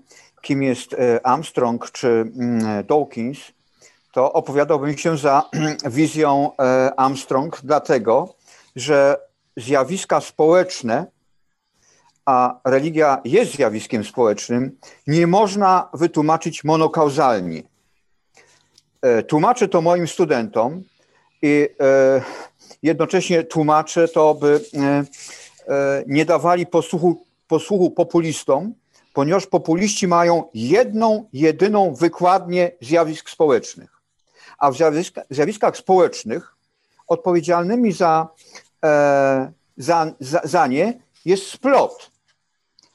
kim 0.50 0.64
jest 0.64 0.94
e, 0.94 1.26
Armstrong 1.26 1.92
czy 1.92 2.08
mm, 2.08 2.86
Dawkins, 2.86 3.38
to 4.12 4.34
opowiadałbym 4.34 4.98
się 4.98 5.18
za 5.18 5.50
wizją 6.00 6.52
e, 6.60 6.94
Armstrong, 7.00 7.62
dlatego 7.64 8.36
że 8.76 9.18
zjawiska 9.58 10.22
społeczne, 10.22 11.06
a 12.26 12.60
religia 12.66 13.22
jest 13.26 13.52
zjawiskiem 13.52 14.04
społecznym, 14.04 14.78
nie 15.08 15.28
można 15.28 15.90
wytłumaczyć 15.94 16.64
monokauzalnie. 16.64 17.64
E, 19.02 19.24
tłumaczę 19.24 19.68
to 19.68 19.82
moim 19.82 20.08
studentom 20.08 20.84
i 21.42 21.70
jednocześnie 22.84 23.44
tłumaczę 23.44 24.08
to, 24.08 24.36
by 24.36 24.62
nie 26.08 26.26
dawali 26.26 26.66
posłuchu, 26.66 27.26
posłuchu 27.48 27.92
populistom, 27.92 28.74
ponieważ 29.20 29.48
populiści 29.48 30.08
mają 30.08 30.44
jedną, 30.54 31.30
jedyną 31.34 31.94
wykładnię 31.96 32.72
zjawisk 32.82 33.30
społecznych. 33.30 34.02
A 34.58 34.72
w 34.72 34.76
zjawiska, 34.76 35.22
zjawiskach 35.30 35.78
społecznych 35.78 36.56
odpowiedzialnymi 37.08 37.92
za 37.92 38.28
E, 38.86 39.52
za, 39.78 40.12
za, 40.20 40.42
za 40.44 40.68
nie 40.68 41.00
jest 41.26 41.48
splot 41.48 42.12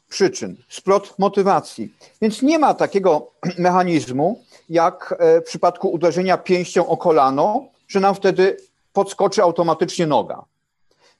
przyczyn, 0.08 0.56
splot 0.68 1.18
motywacji. 1.18 1.94
Więc 2.22 2.42
nie 2.42 2.58
ma 2.58 2.74
takiego 2.74 3.30
mechanizmu, 3.58 4.44
jak 4.68 5.14
e, 5.18 5.40
w 5.40 5.44
przypadku 5.44 5.88
uderzenia 5.88 6.38
pięścią 6.38 6.86
o 6.86 6.96
kolano, 6.96 7.64
że 7.88 8.00
nam 8.00 8.14
wtedy 8.14 8.56
podskoczy 8.92 9.42
automatycznie 9.42 10.06
noga. 10.06 10.44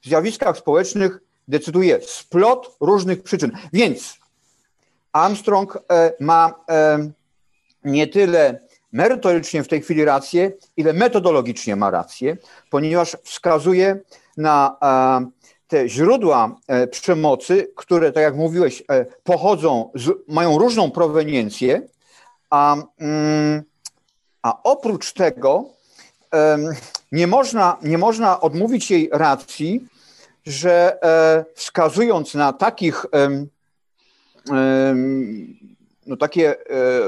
W 0.02 0.06
zjawiskach 0.06 0.58
społecznych 0.58 1.20
decyduje 1.49 2.00
splot 2.02 2.76
różnych 2.80 3.23
przyczyn. 3.23 3.52
Więc 3.73 4.24
Armstrong 5.14 5.76
e, 5.76 6.12
ma 6.21 6.64
nie 7.85 8.06
tyle 8.06 8.61
merytorycznie 8.94 9.62
w 9.62 9.68
tej 9.68 9.83
chwili 9.83 10.04
rację, 10.04 10.52
ile 10.76 10.92
metodologicznie 10.92 11.76
ma 11.76 11.90
rację, 11.90 12.37
ponieważ 12.71 13.16
wskazuje 13.23 14.00
na 14.37 14.76
e, 14.83 15.30
te 15.68 15.88
źródła 15.88 16.56
e, 16.66 16.87
przemocy, 16.87 17.73
które, 17.76 18.12
tak 18.12 18.23
jak 18.23 18.37
mówiłeś, 18.37 18.83
e, 18.90 19.04
pochodzą, 19.04 19.90
z, 19.94 20.11
mają 20.28 20.59
różną 20.59 20.90
proweniencję, 20.90 21.83
a, 22.50 22.76
mm, 22.99 23.62
a 24.42 24.62
oprócz 24.62 25.12
tego 25.12 25.64
nie 27.12 27.26
można, 27.26 27.76
nie 27.83 27.99
można 27.99 28.40
odmówić 28.40 28.90
jej 28.90 29.09
racji, 29.12 29.88
że 30.47 30.99
wskazując 31.54 32.35
na 32.35 32.52
takich 32.52 33.06
no 36.07 36.17
takie 36.17 36.57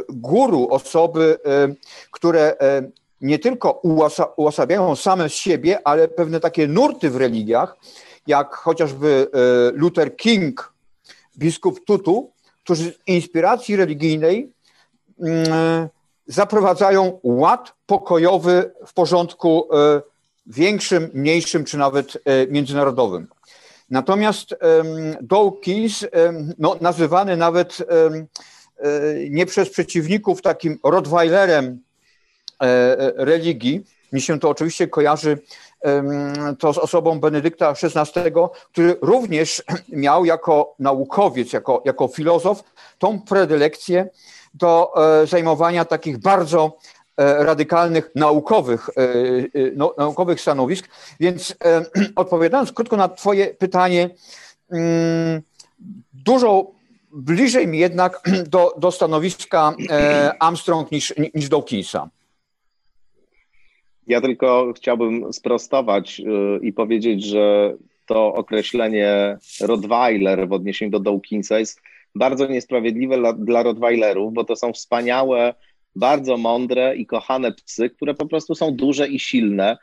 guru, 0.09 0.69
osoby, 0.71 1.38
które 2.11 2.57
nie 3.21 3.38
tylko 3.38 3.81
uosabiają 4.37 4.97
same 4.97 5.31
siebie, 5.31 5.78
ale 5.85 6.09
pewne 6.09 6.40
takie 6.40 6.69
nurty 6.69 7.11
w 7.11 7.16
religiach, 7.16 7.76
jak 8.26 8.55
chociażby 8.55 9.28
e, 9.33 9.38
Luther 9.78 10.16
King, 10.16 10.73
biskup 11.38 11.85
Tutu, 11.85 12.31
którzy 12.64 12.93
z 12.93 12.99
inspiracji 13.07 13.76
religijnej 13.76 14.52
mm, 15.21 15.88
zaprowadzają 16.26 17.21
ład 17.23 17.73
pokojowy 17.87 18.73
w 18.87 18.93
porządku 18.93 19.69
e, 19.73 20.02
większym, 20.47 21.11
mniejszym 21.14 21.64
czy 21.64 21.78
nawet 21.78 22.19
e, 22.25 22.47
międzynarodowym. 22.47 23.28
Natomiast 23.90 24.55
Dawkins, 25.21 26.07
no, 26.59 26.76
nazywany 26.81 27.37
nawet 27.37 27.78
nie 29.31 29.47
przez 29.47 29.71
przeciwników 29.71 30.43
takim 30.43 30.78
Rottweilerem 30.85 31.81
E, 32.62 32.99
e, 32.99 33.25
religii. 33.25 33.85
Mi 34.12 34.21
się 34.21 34.40
to 34.40 34.49
oczywiście 34.49 34.88
kojarzy 34.88 35.38
to 36.59 36.73
z 36.73 36.78
osobą 36.78 37.21
Benedykta 37.21 37.75
XVI, 37.83 38.33
który 38.73 38.97
również 39.02 39.62
miał 39.88 40.25
jako 40.25 40.75
naukowiec, 40.78 41.52
jako, 41.52 41.83
jako 41.85 42.09
filozof 42.09 42.62
tą 42.99 43.21
predylekcję 43.21 44.09
do 44.55 44.93
e, 45.23 45.26
zajmowania 45.26 45.85
takich 45.85 46.19
bardzo 46.19 46.78
radykalnych 47.16 48.11
naukowych, 48.14 48.90
no, 49.76 49.94
naukowych 49.99 50.40
stanowisk. 50.40 50.88
Więc 51.20 51.56
odpowiadając 52.16 52.73
krótko 52.73 52.96
na 52.96 53.08
Twoje 53.08 53.46
pytanie, 53.46 54.11
mm, 54.70 55.42
dużo 56.12 56.70
bliżej 57.12 57.68
mi 57.68 57.78
jednak 57.78 58.20
do, 58.54 58.75
do 58.78 58.90
stanowiska 58.90 59.75
Armstrong 60.40 60.92
niż, 60.92 61.14
niż 61.35 61.49
Dawkinsa. 61.49 62.08
Ja 64.06 64.20
tylko 64.20 64.73
chciałbym 64.76 65.32
sprostować 65.32 66.23
i 66.62 66.73
powiedzieć, 66.73 67.25
że 67.25 67.75
to 68.06 68.35
określenie 68.35 69.38
Rottweiler 69.61 70.49
w 70.49 70.52
odniesieniu 70.52 70.90
do 70.90 71.00
Dawkinsa 71.00 71.58
jest 71.58 71.80
bardzo 72.14 72.46
niesprawiedliwe 72.46 73.18
dla, 73.18 73.32
dla 73.32 73.62
Rottweilerów, 73.62 74.32
bo 74.32 74.44
to 74.44 74.56
są 74.56 74.73
wspaniałe, 74.73 75.54
bardzo 75.96 76.36
mądre 76.36 76.96
i 76.96 77.06
kochane 77.06 77.52
psy, 77.52 77.90
które 77.90 78.14
po 78.14 78.26
prostu 78.26 78.54
są 78.54 78.76
duże 78.76 79.08
i 79.08 79.18
silne. 79.18 79.76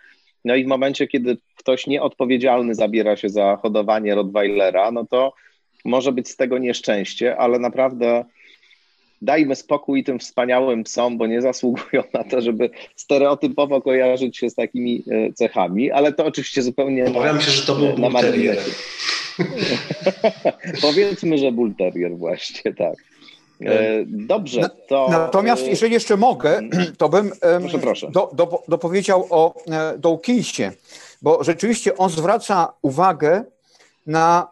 No 0.45 0.55
i 0.55 0.63
w 0.63 0.67
momencie, 0.67 1.07
kiedy 1.07 1.37
ktoś 1.55 1.87
nieodpowiedzialny 1.87 2.75
zabiera 2.75 3.15
się 3.15 3.29
za 3.29 3.57
hodowanie 3.61 4.15
Rottweilera, 4.15 4.91
no 4.91 5.05
to 5.05 5.33
może 5.85 6.11
być 6.11 6.29
z 6.29 6.35
tego 6.35 6.57
nieszczęście, 6.57 7.37
ale 7.37 7.59
naprawdę 7.59 8.25
dajmy 9.21 9.55
spokój 9.55 10.03
tym 10.03 10.19
wspaniałym 10.19 10.83
psom, 10.83 11.17
bo 11.17 11.27
nie 11.27 11.41
zasługują 11.41 12.03
na 12.13 12.23
to, 12.23 12.41
żeby 12.41 12.69
stereotypowo 12.95 13.81
kojarzyć 13.81 14.37
się 14.37 14.49
z 14.49 14.55
takimi 14.55 15.03
e, 15.11 15.33
cechami, 15.33 15.91
ale 15.91 16.13
to 16.13 16.25
oczywiście 16.25 16.61
zupełnie 16.61 17.05
Obawiam 17.05 17.41
się, 17.41 17.51
że 17.51 17.65
to 17.67 17.75
był 17.75 17.97
na 17.97 18.21
terrier. 18.21 18.57
Powiedzmy, 20.81 21.37
że 21.37 21.51
bull 21.51 21.75
terrier 21.75 22.17
właśnie, 22.17 22.73
tak. 22.73 22.95
E, 23.65 24.05
dobrze, 24.07 24.69
to... 24.87 25.07
Natomiast 25.11 25.67
jeżeli 25.67 25.93
jeszcze 25.93 26.17
mogę, 26.17 26.61
to 26.97 27.09
bym 27.09 27.31
proszę, 27.59 27.79
proszę. 27.79 28.11
Do, 28.11 28.31
do, 28.33 28.63
dopowiedział 28.67 29.27
o 29.29 29.53
e, 29.71 29.97
Dawkinsie, 29.97 30.71
bo 31.21 31.43
rzeczywiście 31.43 31.97
on 31.97 32.09
zwraca 32.09 32.73
uwagę 32.81 33.43
na 34.07 34.47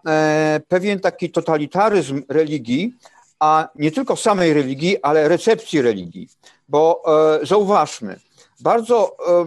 pewien 0.67 0.99
taki 0.99 1.29
totalitaryzm 1.29 2.21
religii, 2.29 2.93
a 3.41 3.67
nie 3.75 3.91
tylko 3.91 4.15
samej 4.15 4.53
religii, 4.53 4.97
ale 5.01 5.27
recepcji 5.27 5.81
religii. 5.81 6.29
Bo 6.69 7.03
e, 7.41 7.45
zauważmy, 7.45 8.19
bardzo 8.59 9.17
e, 9.27 9.45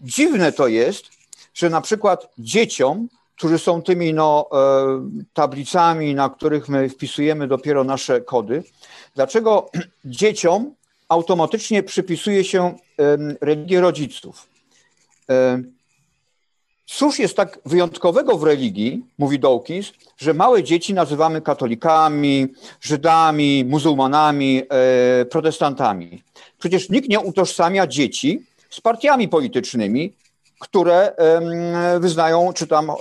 dziwne 0.00 0.52
to 0.52 0.68
jest, 0.68 1.04
że 1.54 1.70
na 1.70 1.80
przykład 1.80 2.28
dzieciom, 2.38 3.08
którzy 3.36 3.58
są 3.58 3.82
tymi 3.82 4.14
no, 4.14 4.48
e, 4.52 4.56
tablicami, 5.32 6.14
na 6.14 6.28
których 6.28 6.68
my 6.68 6.88
wpisujemy 6.88 7.48
dopiero 7.48 7.84
nasze 7.84 8.20
kody, 8.20 8.62
dlaczego 9.14 9.70
dzieciom 10.04 10.74
automatycznie 11.08 11.82
przypisuje 11.82 12.44
się 12.44 12.74
religię 13.40 13.80
rodziców? 13.80 14.48
E, 15.30 15.62
Cóż 16.86 17.18
jest 17.18 17.36
tak 17.36 17.58
wyjątkowego 17.64 18.38
w 18.38 18.44
religii, 18.44 19.04
mówi 19.18 19.38
Dawkins, 19.38 19.92
że 20.18 20.34
małe 20.34 20.62
dzieci 20.62 20.94
nazywamy 20.94 21.40
katolikami, 21.40 22.46
Żydami, 22.80 23.64
muzułmanami, 23.64 24.62
e, 24.68 25.24
protestantami. 25.24 26.22
Przecież 26.58 26.90
nikt 26.90 27.08
nie 27.08 27.20
utożsamia 27.20 27.86
dzieci 27.86 28.42
z 28.70 28.80
partiami 28.80 29.28
politycznymi, 29.28 30.12
które 30.58 31.12
wyznają, 32.00 32.52
czy 32.52 32.66
tam, 32.66 32.90
e, 32.90 32.94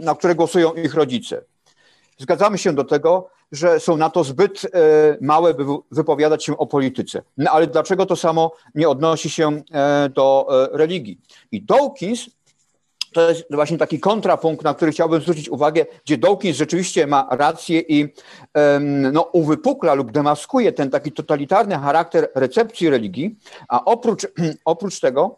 na 0.00 0.14
które 0.14 0.34
głosują 0.34 0.72
ich 0.72 0.94
rodzice. 0.94 1.42
Zgadzamy 2.18 2.58
się 2.58 2.72
do 2.72 2.84
tego, 2.84 3.28
że 3.52 3.80
są 3.80 3.96
na 3.96 4.10
to 4.10 4.24
zbyt 4.24 4.64
e, 4.64 4.68
małe, 5.20 5.54
by 5.54 5.64
wypowiadać 5.90 6.44
się 6.44 6.58
o 6.58 6.66
polityce. 6.66 7.22
No 7.36 7.50
ale 7.50 7.66
dlaczego 7.66 8.06
to 8.06 8.16
samo 8.16 8.52
nie 8.74 8.88
odnosi 8.88 9.30
się 9.30 9.62
e, 9.72 10.08
do 10.08 10.46
religii? 10.72 11.20
I 11.52 11.62
Dawkins 11.62 12.30
to 13.12 13.28
jest 13.28 13.44
właśnie 13.50 13.78
taki 13.78 14.00
kontrapunkt, 14.00 14.64
na 14.64 14.74
który 14.74 14.92
chciałbym 14.92 15.20
zwrócić 15.20 15.48
uwagę, 15.48 15.86
gdzie 16.04 16.18
Dawkins 16.18 16.56
rzeczywiście 16.56 17.06
ma 17.06 17.28
rację 17.30 17.80
i 17.80 18.14
no, 19.12 19.22
uwypukla 19.22 19.94
lub 19.94 20.12
demaskuje 20.12 20.72
ten 20.72 20.90
taki 20.90 21.12
totalitarny 21.12 21.78
charakter 21.78 22.30
recepcji 22.34 22.90
religii, 22.90 23.36
a 23.68 23.84
oprócz, 23.84 24.26
oprócz 24.64 25.00
tego 25.00 25.36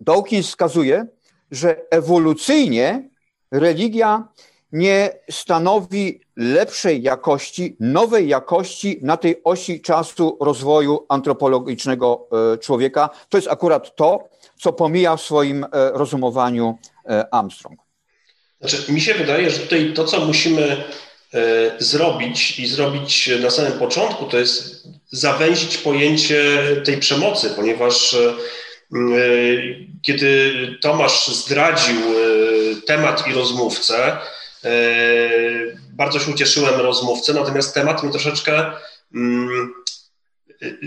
Dawkins 0.00 0.46
wskazuje, 0.46 1.06
że 1.50 1.76
ewolucyjnie 1.90 3.08
religia 3.50 4.28
nie 4.72 5.10
stanowi 5.30 6.20
lepszej 6.36 7.02
jakości, 7.02 7.76
nowej 7.80 8.28
jakości 8.28 8.98
na 9.02 9.16
tej 9.16 9.40
osi 9.44 9.80
czasu 9.80 10.38
rozwoju 10.40 11.06
antropologicznego 11.08 12.28
e, 12.54 12.58
człowieka. 12.58 13.10
To 13.28 13.38
jest 13.38 13.48
akurat 13.48 13.96
to, 13.96 14.28
co 14.58 14.72
pomija 14.72 15.16
w 15.16 15.22
swoim 15.22 15.64
e, 15.64 15.68
rozumowaniu 15.92 16.78
e, 17.08 17.34
Armstrong. 17.34 17.80
Znaczy, 18.60 18.92
mi 18.92 19.00
się 19.00 19.14
wydaje, 19.14 19.50
że 19.50 19.58
tutaj 19.58 19.92
to, 19.94 20.04
co 20.04 20.24
musimy 20.24 20.84
zrobić 21.78 22.58
i 22.58 22.66
zrobić 22.66 23.30
na 23.42 23.50
samym 23.50 23.72
początku, 23.72 24.24
to 24.24 24.38
jest 24.38 24.88
zawęzić 25.10 25.78
pojęcie 25.78 26.58
tej 26.84 26.98
przemocy, 26.98 27.50
ponieważ 27.50 28.16
kiedy 30.02 30.52
Tomasz 30.80 31.28
zdradził 31.28 31.96
temat 32.86 33.28
i 33.28 33.32
rozmówcę, 33.32 34.16
bardzo 35.92 36.20
się 36.20 36.30
ucieszyłem 36.30 36.80
rozmówcę, 36.80 37.34
natomiast 37.34 37.74
temat 37.74 38.02
mnie 38.02 38.12
troszeczkę 38.12 38.72
mm, 39.14 39.72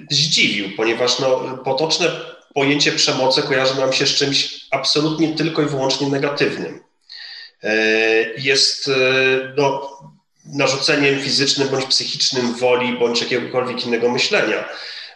zdziwił, 0.10 0.70
ponieważ 0.78 1.20
no, 1.20 1.58
potoczne 1.66 2.12
pojęcie 2.54 2.92
przemocy 2.92 3.42
kojarzy 3.44 3.80
nam 3.80 3.94
się 3.94 4.08
z 4.08 4.16
czymś 4.16 4.66
absolutnie 4.72 5.36
tylko 5.36 5.62
i 5.62 5.66
wyłącznie 5.66 6.08
negatywnym. 6.08 6.84
E, 7.64 7.76
jest 8.38 8.88
e, 8.88 8.92
no, 9.58 9.98
narzuceniem 10.46 11.22
fizycznym 11.22 11.68
bądź 11.68 11.86
psychicznym 11.86 12.54
woli 12.54 12.98
bądź 12.98 13.22
jakiegokolwiek 13.22 13.86
innego 13.86 14.10
myślenia. 14.12 14.70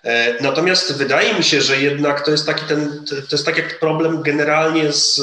E, 0.03 0.43
natomiast 0.43 0.97
wydaje 0.97 1.33
mi 1.33 1.43
się, 1.43 1.61
że 1.61 1.81
jednak 1.81 2.25
to 2.25 2.31
jest 2.31 2.45
taki, 2.45 2.65
ten, 2.65 3.05
to 3.05 3.15
jest 3.31 3.45
tak 3.45 3.57
jak 3.57 3.79
problem 3.79 4.21
generalnie 4.21 4.91
z, 4.91 5.15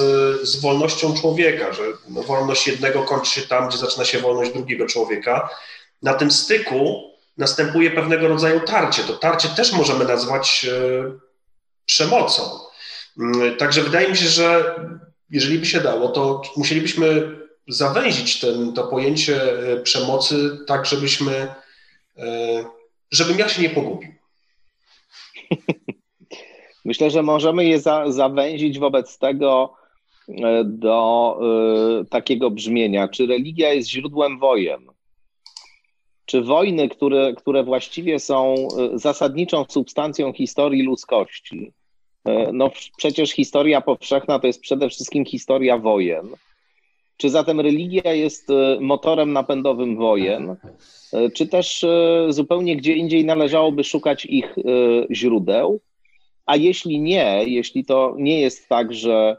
z 0.42 0.60
wolnością 0.60 1.14
człowieka, 1.14 1.72
że 1.72 1.82
no 2.08 2.22
wolność 2.22 2.66
jednego 2.66 3.02
kończy 3.02 3.30
się 3.30 3.42
tam, 3.42 3.68
gdzie 3.68 3.78
zaczyna 3.78 4.04
się 4.04 4.18
wolność 4.18 4.52
drugiego 4.52 4.86
człowieka. 4.86 5.48
Na 6.02 6.14
tym 6.14 6.30
styku 6.30 7.10
następuje 7.38 7.90
pewnego 7.90 8.28
rodzaju 8.28 8.60
tarcie. 8.60 9.02
To 9.02 9.12
tarcie 9.12 9.48
też 9.48 9.72
możemy 9.72 10.04
nazwać 10.04 10.66
e, 10.72 11.10
przemocą. 11.86 12.42
Mm, 13.18 13.56
także 13.56 13.82
wydaje 13.82 14.08
mi 14.08 14.16
się, 14.16 14.28
że 14.28 14.74
jeżeli 15.30 15.58
by 15.58 15.66
się 15.66 15.80
dało, 15.80 16.08
to 16.08 16.42
musielibyśmy 16.56 17.36
zawęzić 17.68 18.40
ten, 18.40 18.72
to 18.72 18.86
pojęcie 18.86 19.42
e, 19.72 19.76
przemocy 19.76 20.58
tak, 20.66 20.86
żebyśmy, 20.86 21.54
żebym 23.10 23.38
ja 23.38 23.48
się 23.48 23.62
nie 23.62 23.70
pogubił. 23.70 24.19
Myślę, 26.84 27.10
że 27.10 27.22
możemy 27.22 27.64
je 27.64 27.80
za, 27.80 28.10
zawęzić 28.12 28.78
wobec 28.78 29.18
tego 29.18 29.74
e, 30.28 30.64
do 30.64 31.38
y, 32.02 32.04
takiego 32.04 32.50
brzmienia, 32.50 33.08
czy 33.08 33.26
religia 33.26 33.72
jest 33.72 33.88
źródłem 33.88 34.38
wojen? 34.38 34.86
Czy 36.24 36.42
wojny, 36.42 36.88
które, 36.88 37.34
które 37.34 37.64
właściwie 37.64 38.18
są 38.18 38.54
e, 38.54 38.98
zasadniczą 38.98 39.64
substancją 39.68 40.32
historii 40.32 40.82
ludzkości? 40.82 41.72
No 42.52 42.70
przecież 42.96 43.30
historia 43.30 43.80
powszechna 43.80 44.38
to 44.38 44.46
jest 44.46 44.60
przede 44.60 44.88
wszystkim 44.88 45.24
historia 45.24 45.78
wojen. 45.78 46.28
Czy 47.20 47.30
zatem 47.30 47.60
religia 47.60 48.12
jest 48.12 48.48
motorem 48.80 49.32
napędowym 49.32 49.96
wojen? 49.96 50.56
E, 51.12 51.30
czy 51.30 51.46
też 51.46 51.84
e, 51.84 52.26
zupełnie 52.28 52.76
gdzie 52.76 52.94
indziej 52.94 53.24
należałoby 53.24 53.84
szukać 53.84 54.26
ich 54.26 54.58
e, 54.58 54.62
źródeł. 55.14 55.80
A 56.46 56.56
jeśli 56.56 57.00
nie, 57.00 57.44
jeśli 57.46 57.84
to 57.84 58.14
nie 58.18 58.40
jest 58.40 58.68
tak, 58.68 58.94
że. 58.94 59.36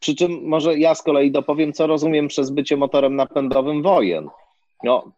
Przy 0.00 0.14
czym 0.14 0.42
może 0.42 0.78
ja 0.78 0.94
z 0.94 1.02
kolei 1.02 1.30
dopowiem, 1.30 1.72
co 1.72 1.86
rozumiem 1.86 2.28
przez 2.28 2.50
bycie 2.50 2.76
motorem 2.76 3.16
napędowym 3.16 3.82
wojen. 3.82 4.28
No, 4.84 5.12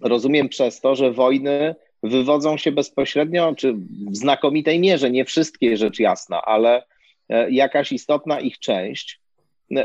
rozumiem 0.00 0.48
przez 0.48 0.80
to, 0.80 0.94
że 0.94 1.12
wojny 1.12 1.74
wywodzą 2.02 2.56
się 2.56 2.72
bezpośrednio, 2.72 3.54
czy 3.54 3.72
w 3.72 4.16
znakomitej 4.16 4.80
mierze, 4.80 5.10
nie 5.10 5.24
wszystkie 5.24 5.76
rzecz 5.76 5.98
jasna, 5.98 6.42
ale 6.42 6.82
jakaś 7.50 7.92
istotna 7.92 8.40
ich 8.40 8.58
część 8.58 9.20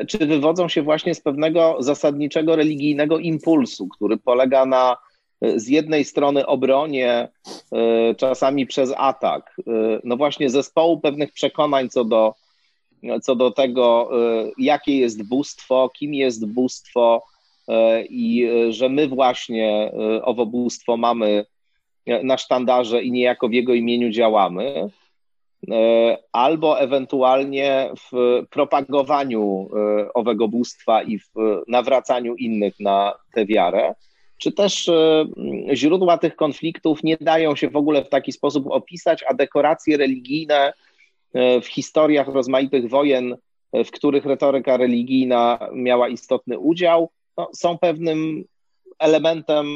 czy 0.07 0.17
wywodzą 0.17 0.69
się 0.69 0.81
właśnie 0.81 1.15
z 1.15 1.21
pewnego 1.21 1.77
zasadniczego 1.79 2.55
religijnego 2.55 3.17
impulsu, 3.17 3.87
który 3.87 4.17
polega 4.17 4.65
na 4.65 4.97
e, 5.41 5.59
z 5.59 5.67
jednej 5.67 6.05
strony 6.05 6.45
obronie, 6.45 7.27
e, 7.71 8.15
czasami 8.15 8.65
przez 8.65 8.93
atak, 8.97 9.55
e, 9.67 9.71
no 10.03 10.17
właśnie 10.17 10.49
zespołu 10.49 10.99
pewnych 10.99 11.31
przekonań 11.31 11.89
co 11.89 12.05
do, 12.05 12.33
co 13.21 13.35
do 13.35 13.51
tego, 13.51 14.09
jakie 14.57 14.97
jest 14.97 15.27
bóstwo, 15.27 15.89
kim 15.93 16.13
jest 16.13 16.47
bóstwo 16.47 17.23
i 18.09 18.49
że 18.69 18.89
my 18.89 19.07
właśnie 19.07 19.91
owo 20.21 20.45
bóstwo 20.45 20.97
mamy 20.97 21.45
na 22.23 22.37
sztandarze 22.37 23.03
i 23.03 23.11
niejako 23.11 23.49
w 23.49 23.53
jego 23.53 23.73
imieniu 23.73 24.09
działamy. 24.09 24.89
E, 25.71 26.17
albo 26.31 26.79
ewentualnie 26.79 27.89
w 28.11 28.41
propagowaniu 28.49 29.69
e, 29.75 30.13
owego 30.13 30.47
bóstwa 30.47 31.03
i 31.03 31.19
w 31.19 31.29
nawracaniu 31.67 32.35
innych 32.35 32.79
na 32.79 33.13
tę 33.33 33.45
wiarę, 33.45 33.95
czy 34.37 34.51
też 34.51 34.89
e, 34.89 35.25
źródła 35.73 36.17
tych 36.17 36.35
konfliktów 36.35 37.03
nie 37.03 37.17
dają 37.21 37.55
się 37.55 37.69
w 37.69 37.75
ogóle 37.75 38.03
w 38.03 38.09
taki 38.09 38.31
sposób 38.31 38.67
opisać, 38.67 39.23
a 39.27 39.33
dekoracje 39.33 39.97
religijne 39.97 40.73
w 41.61 41.65
historiach 41.65 42.27
rozmaitych 42.27 42.89
wojen, 42.89 43.37
w 43.73 43.91
których 43.91 44.25
retoryka 44.25 44.77
religijna 44.77 45.59
miała 45.73 46.09
istotny 46.09 46.59
udział, 46.59 47.09
no, 47.37 47.49
są 47.55 47.77
pewnym 47.77 48.43
elementem, 48.99 49.67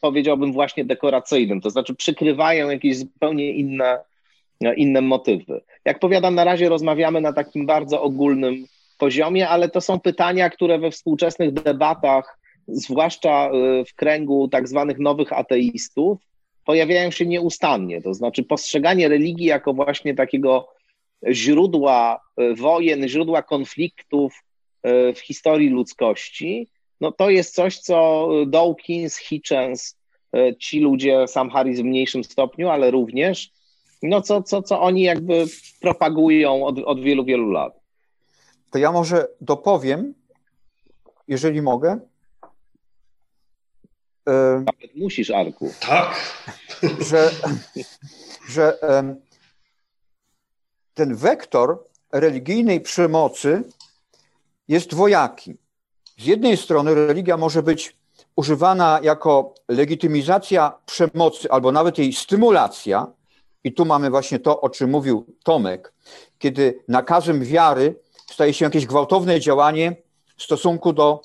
powiedziałbym, 0.00 0.52
właśnie 0.52 0.84
dekoracyjnym, 0.84 1.60
to 1.60 1.70
znaczy 1.70 1.94
przykrywają 1.94 2.70
jakieś 2.70 2.98
zupełnie 2.98 3.52
inne 3.52 3.98
inne 4.76 5.00
motywy. 5.00 5.60
Jak 5.84 5.98
powiadam, 5.98 6.34
na 6.34 6.44
razie 6.44 6.68
rozmawiamy 6.68 7.20
na 7.20 7.32
takim 7.32 7.66
bardzo 7.66 8.02
ogólnym 8.02 8.66
poziomie, 8.98 9.48
ale 9.48 9.68
to 9.68 9.80
są 9.80 10.00
pytania, 10.00 10.50
które 10.50 10.78
we 10.78 10.90
współczesnych 10.90 11.52
debatach, 11.52 12.38
zwłaszcza 12.68 13.50
y, 13.50 13.84
w 13.84 13.94
kręgu 13.94 14.48
tak 14.48 14.68
zwanych 14.68 14.98
nowych 14.98 15.32
ateistów, 15.32 16.18
pojawiają 16.64 17.10
się 17.10 17.26
nieustannie. 17.26 18.02
To 18.02 18.14
znaczy 18.14 18.42
postrzeganie 18.42 19.08
religii 19.08 19.46
jako 19.46 19.72
właśnie 19.72 20.14
takiego 20.14 20.68
źródła 21.30 22.20
y, 22.40 22.54
wojen, 22.54 23.08
źródła 23.08 23.42
konfliktów 23.42 24.42
w 25.14 25.18
historii 25.18 25.68
ludzkości, 25.68 26.68
no 27.00 27.12
to 27.12 27.30
jest 27.30 27.54
coś, 27.54 27.78
co 27.78 28.28
Dawkins, 28.46 29.16
Hitchens, 29.16 29.96
ci 30.58 30.80
ludzie, 30.80 31.28
sam 31.28 31.50
Harris 31.50 31.80
w 31.80 31.84
mniejszym 31.84 32.24
stopniu, 32.24 32.68
ale 32.68 32.90
również 32.90 33.50
no 34.02 34.22
co, 34.22 34.42
co, 34.42 34.62
co 34.62 34.80
oni 34.80 35.02
jakby 35.02 35.44
propagują 35.80 36.64
od, 36.64 36.78
od 36.78 37.00
wielu, 37.00 37.24
wielu 37.24 37.50
lat. 37.50 37.80
To 38.70 38.78
ja 38.78 38.92
może 38.92 39.28
dopowiem, 39.40 40.14
jeżeli 41.28 41.62
mogę. 41.62 41.98
Nawet 44.56 44.96
musisz, 44.96 45.30
Arku. 45.30 45.70
Tak. 45.80 46.36
Że, 47.10 47.30
że 48.48 48.78
ten 50.94 51.14
wektor 51.14 51.84
religijnej 52.12 52.80
przemocy 52.80 53.62
jest 54.68 54.90
dwojaki. 54.90 55.56
Z 56.18 56.26
jednej 56.26 56.56
strony 56.56 56.94
religia 56.94 57.36
może 57.36 57.62
być 57.62 57.96
używana 58.36 59.00
jako 59.02 59.54
legitymizacja 59.68 60.78
przemocy 60.86 61.50
albo 61.50 61.72
nawet 61.72 61.98
jej 61.98 62.12
stymulacja, 62.12 63.06
i 63.66 63.72
tu 63.72 63.84
mamy 63.84 64.10
właśnie 64.10 64.38
to, 64.38 64.60
o 64.60 64.70
czym 64.70 64.90
mówił 64.90 65.26
Tomek, 65.44 65.92
kiedy 66.38 66.78
nakazem 66.88 67.44
wiary 67.44 67.94
staje 68.30 68.54
się 68.54 68.64
jakieś 68.64 68.86
gwałtowne 68.86 69.40
działanie 69.40 69.96
w 70.36 70.42
stosunku 70.42 70.92
do, 70.92 71.22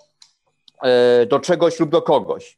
e, 0.84 1.26
do 1.26 1.40
czegoś 1.40 1.80
lub 1.80 1.90
do 1.90 2.02
kogoś. 2.02 2.58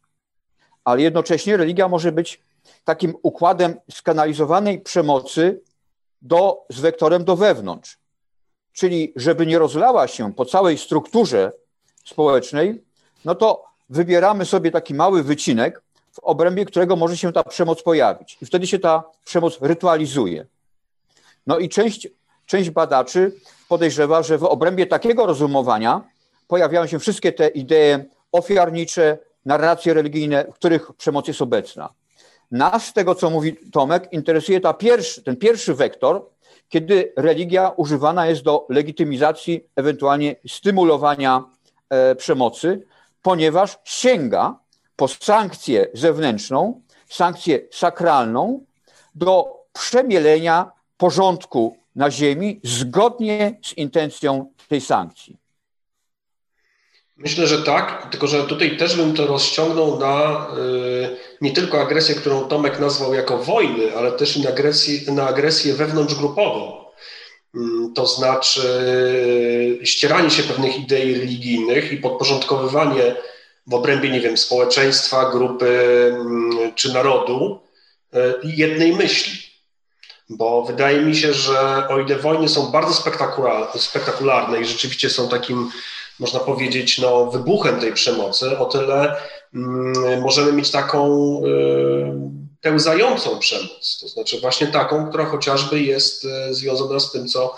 Ale 0.83 1.01
jednocześnie 1.01 1.57
religia 1.57 1.87
może 1.87 2.11
być 2.11 2.41
takim 2.83 3.13
układem 3.23 3.75
skanalizowanej 3.91 4.81
przemocy 4.81 5.61
do, 6.21 6.65
z 6.69 6.79
wektorem 6.79 7.23
do 7.23 7.35
wewnątrz. 7.35 7.97
Czyli, 8.73 9.13
żeby 9.15 9.45
nie 9.45 9.59
rozlała 9.59 10.07
się 10.07 10.33
po 10.33 10.45
całej 10.45 10.77
strukturze 10.77 11.51
społecznej, 12.05 12.83
no 13.25 13.35
to 13.35 13.65
wybieramy 13.89 14.45
sobie 14.45 14.71
taki 14.71 14.93
mały 14.93 15.23
wycinek, 15.23 15.82
w 16.13 16.19
obrębie 16.19 16.65
którego 16.65 16.95
może 16.95 17.17
się 17.17 17.33
ta 17.33 17.43
przemoc 17.43 17.83
pojawić. 17.83 18.37
I 18.41 18.45
wtedy 18.45 18.67
się 18.67 18.79
ta 18.79 19.03
przemoc 19.25 19.57
rytualizuje. 19.61 20.45
No 21.47 21.59
i 21.59 21.69
część 21.69 22.07
część 22.45 22.69
badaczy 22.69 23.31
podejrzewa, 23.69 24.23
że 24.23 24.37
w 24.37 24.43
obrębie 24.43 24.85
takiego 24.85 25.25
rozumowania 25.25 26.01
pojawiają 26.47 26.87
się 26.87 26.99
wszystkie 26.99 27.31
te 27.31 27.47
idee 27.47 28.03
ofiarnicze, 28.31 29.17
narracje 29.45 29.93
religijne, 29.93 30.45
w 30.51 30.53
których 30.53 30.93
przemoc 30.93 31.27
jest 31.27 31.41
obecna. 31.41 31.89
Nas, 32.51 32.85
z 32.85 32.93
tego 32.93 33.15
co 33.15 33.29
mówi 33.29 33.57
Tomek, 33.71 34.07
interesuje 34.11 34.61
ta 34.61 34.73
pierwszy, 34.73 35.23
ten 35.23 35.37
pierwszy 35.37 35.73
wektor, 35.73 36.25
kiedy 36.69 37.13
religia 37.17 37.69
używana 37.69 38.27
jest 38.27 38.43
do 38.43 38.65
legitymizacji, 38.69 39.67
ewentualnie 39.75 40.35
stymulowania 40.47 41.43
e, 41.89 42.15
przemocy, 42.15 42.85
ponieważ 43.21 43.79
sięga 43.83 44.59
po 44.95 45.07
sankcję 45.07 45.87
zewnętrzną, 45.93 46.81
sankcję 47.09 47.59
sakralną 47.71 48.65
do 49.15 49.63
przemielenia 49.73 50.71
porządku 50.97 51.77
na 51.95 52.11
ziemi 52.11 52.59
zgodnie 52.63 53.59
z 53.65 53.73
intencją 53.77 54.51
tej 54.67 54.81
sankcji. 54.81 55.37
Myślę, 57.17 57.47
że 57.47 57.63
tak, 57.63 58.07
tylko 58.11 58.27
że 58.27 58.43
tutaj 58.43 58.77
też 58.77 58.95
bym 58.95 59.13
to 59.13 59.27
rozciągnął 59.27 59.99
na 59.99 60.47
y, 60.57 61.17
nie 61.41 61.51
tylko 61.51 61.81
agresję, 61.81 62.15
którą 62.15 62.47
Tomek 62.47 62.79
nazwał 62.79 63.13
jako 63.13 63.37
wojny, 63.37 63.97
ale 63.97 64.11
też 64.11 64.37
na 64.37 64.49
agresję, 64.49 65.11
na 65.11 65.27
agresję 65.27 65.73
wewnątrzgrupową. 65.73 66.85
Mm, 67.55 67.93
to 67.93 68.07
znaczy 68.07 68.61
y, 69.81 69.85
ścieranie 69.85 70.29
się 70.29 70.43
pewnych 70.43 70.79
idei 70.79 71.15
religijnych 71.15 71.91
i 71.91 71.97
podporządkowywanie 71.97 73.15
w 73.67 73.73
obrębie, 73.73 74.09
nie 74.09 74.21
wiem, 74.21 74.37
społeczeństwa, 74.37 75.31
grupy 75.31 75.67
mm, 76.13 76.73
czy 76.75 76.93
narodu 76.93 77.59
y, 78.15 78.19
jednej 78.43 78.95
myśli. 78.95 79.33
Bo 80.29 80.63
wydaje 80.63 81.01
mi 81.01 81.15
się, 81.15 81.33
że 81.33 81.87
o 81.87 81.99
ile 81.99 82.15
wojny 82.15 82.49
są 82.49 82.71
bardzo 82.71 82.93
spektakularne 83.75 84.61
i 84.61 84.65
rzeczywiście 84.65 85.09
są 85.09 85.29
takim 85.29 85.71
można 86.19 86.39
powiedzieć, 86.39 86.97
no, 86.97 87.25
wybuchem 87.25 87.79
tej 87.79 87.93
przemocy, 87.93 88.57
o 88.57 88.65
tyle 88.65 89.15
mm, 89.53 90.21
możemy 90.21 90.53
mieć 90.53 90.71
taką 90.71 91.41
y, 91.45 92.43
pełzającą 92.61 93.39
przemoc. 93.39 93.97
To 94.01 94.07
znaczy 94.07 94.41
właśnie 94.41 94.67
taką, 94.67 95.09
która 95.09 95.25
chociażby 95.25 95.81
jest 95.81 96.25
y, 96.25 96.53
związana 96.53 96.99
z 96.99 97.11
tym, 97.11 97.27
co 97.27 97.45
e, 97.45 97.57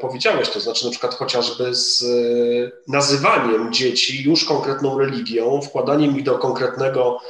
powiedziałeś, 0.00 0.48
to 0.48 0.60
znaczy 0.60 0.84
na 0.84 0.90
przykład 0.90 1.14
chociażby 1.14 1.74
z 1.74 2.02
y, 2.02 2.72
nazywaniem 2.88 3.72
dzieci 3.72 4.22
już 4.22 4.44
konkretną 4.44 4.98
religią, 4.98 5.60
wkładaniem 5.60 6.16
ich 6.16 6.22
do 6.22 6.38
konkretnego 6.38 7.20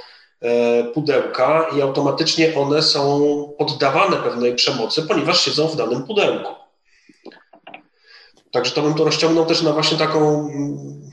e, 0.41 0.85
pudełka 0.85 1.67
i 1.77 1.83
automatycznie 1.83 2.55
one 2.57 2.83
są 2.83 3.55
poddawane 3.59 4.17
pewnej 4.17 4.55
przemocy, 4.55 5.03
ponieważ 5.03 5.45
siedzą 5.45 5.69
w 5.69 5.77
danym 5.77 6.03
pudełku. 6.03 6.53
Także 8.53 8.73
to 8.73 8.83
bym 8.83 8.95
to 8.95 9.05
rozciągnął 9.05 9.47
też 9.47 9.63
na 9.63 9.73
właśnie 9.73 9.99
taką 9.99 10.49
mm, 10.49 11.11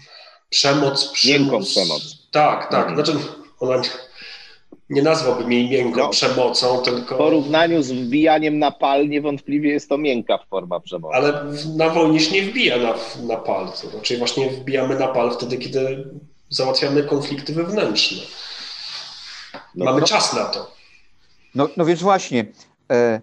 przemoc. 0.49 1.25
Miękką 1.25 1.63
przemoc. 1.63 2.01
Tak, 2.31 2.71
tak. 2.71 2.87
Mhm. 2.87 2.95
Znaczy, 2.95 3.19
ona 3.59 3.81
nie 4.89 5.01
nazwałbym 5.01 5.51
jej 5.51 5.69
miękką 5.69 5.99
no, 5.99 6.09
przemocą, 6.09 6.81
tylko... 6.81 7.15
W 7.15 7.17
porównaniu 7.17 7.83
z 7.83 7.91
wbijaniem 7.91 8.59
na 8.59 8.71
pal 8.71 9.09
niewątpliwie 9.09 9.69
jest 9.69 9.89
to 9.89 9.97
miękka 9.97 10.39
forma 10.49 10.79
przemocy. 10.79 11.15
Ale 11.15 11.45
na 11.77 11.89
wojnie 11.89 12.19
się 12.19 12.31
nie 12.31 12.41
wbija 12.41 12.77
na, 12.77 12.93
na 13.27 13.37
pal. 13.37 13.67
To 13.67 13.97
raczej 13.97 14.17
właśnie 14.17 14.49
wbijamy 14.49 14.99
na 14.99 15.07
pal 15.07 15.31
wtedy, 15.31 15.57
kiedy 15.57 16.09
załatwiamy 16.49 17.03
konflikty 17.03 17.53
wewnętrzne. 17.53 18.21
No, 19.75 19.85
Mamy 19.85 20.01
no, 20.01 20.07
czas 20.07 20.33
na 20.33 20.45
to. 20.45 20.71
No, 21.55 21.69
no 21.77 21.85
więc 21.85 22.01
właśnie, 22.01 22.45
e, 22.91 23.21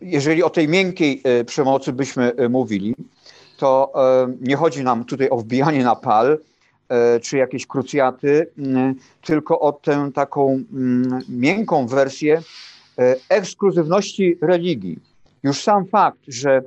jeżeli 0.00 0.42
o 0.42 0.50
tej 0.50 0.68
miękkiej 0.68 1.22
e, 1.24 1.44
przemocy 1.44 1.92
byśmy 1.92 2.32
e, 2.36 2.48
mówili, 2.48 2.94
to 3.58 3.92
nie 4.40 4.56
chodzi 4.56 4.84
nam 4.84 5.04
tutaj 5.04 5.30
o 5.30 5.36
wbijanie 5.36 5.84
na 5.84 5.96
pal 5.96 6.38
czy 7.22 7.36
jakieś 7.36 7.66
krucjaty, 7.66 8.50
tylko 9.22 9.60
o 9.60 9.72
tę 9.72 10.10
taką 10.14 10.62
miękką 11.28 11.86
wersję 11.86 12.42
e, 12.98 13.16
ekskluzywności 13.28 14.38
religii. 14.42 14.98
Już 15.42 15.62
sam 15.62 15.86
fakt, 15.86 16.18
że 16.28 16.62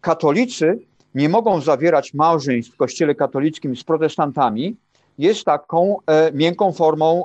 katolicy 0.00 0.78
nie 1.14 1.28
mogą 1.28 1.60
zawierać 1.60 2.14
małżeństw 2.14 2.72
w 2.74 2.76
kościele 2.76 3.14
katolickim 3.14 3.76
z 3.76 3.84
protestantami, 3.84 4.76
jest 5.18 5.44
taką 5.44 5.96
miękką 6.32 6.72
formą 6.72 7.22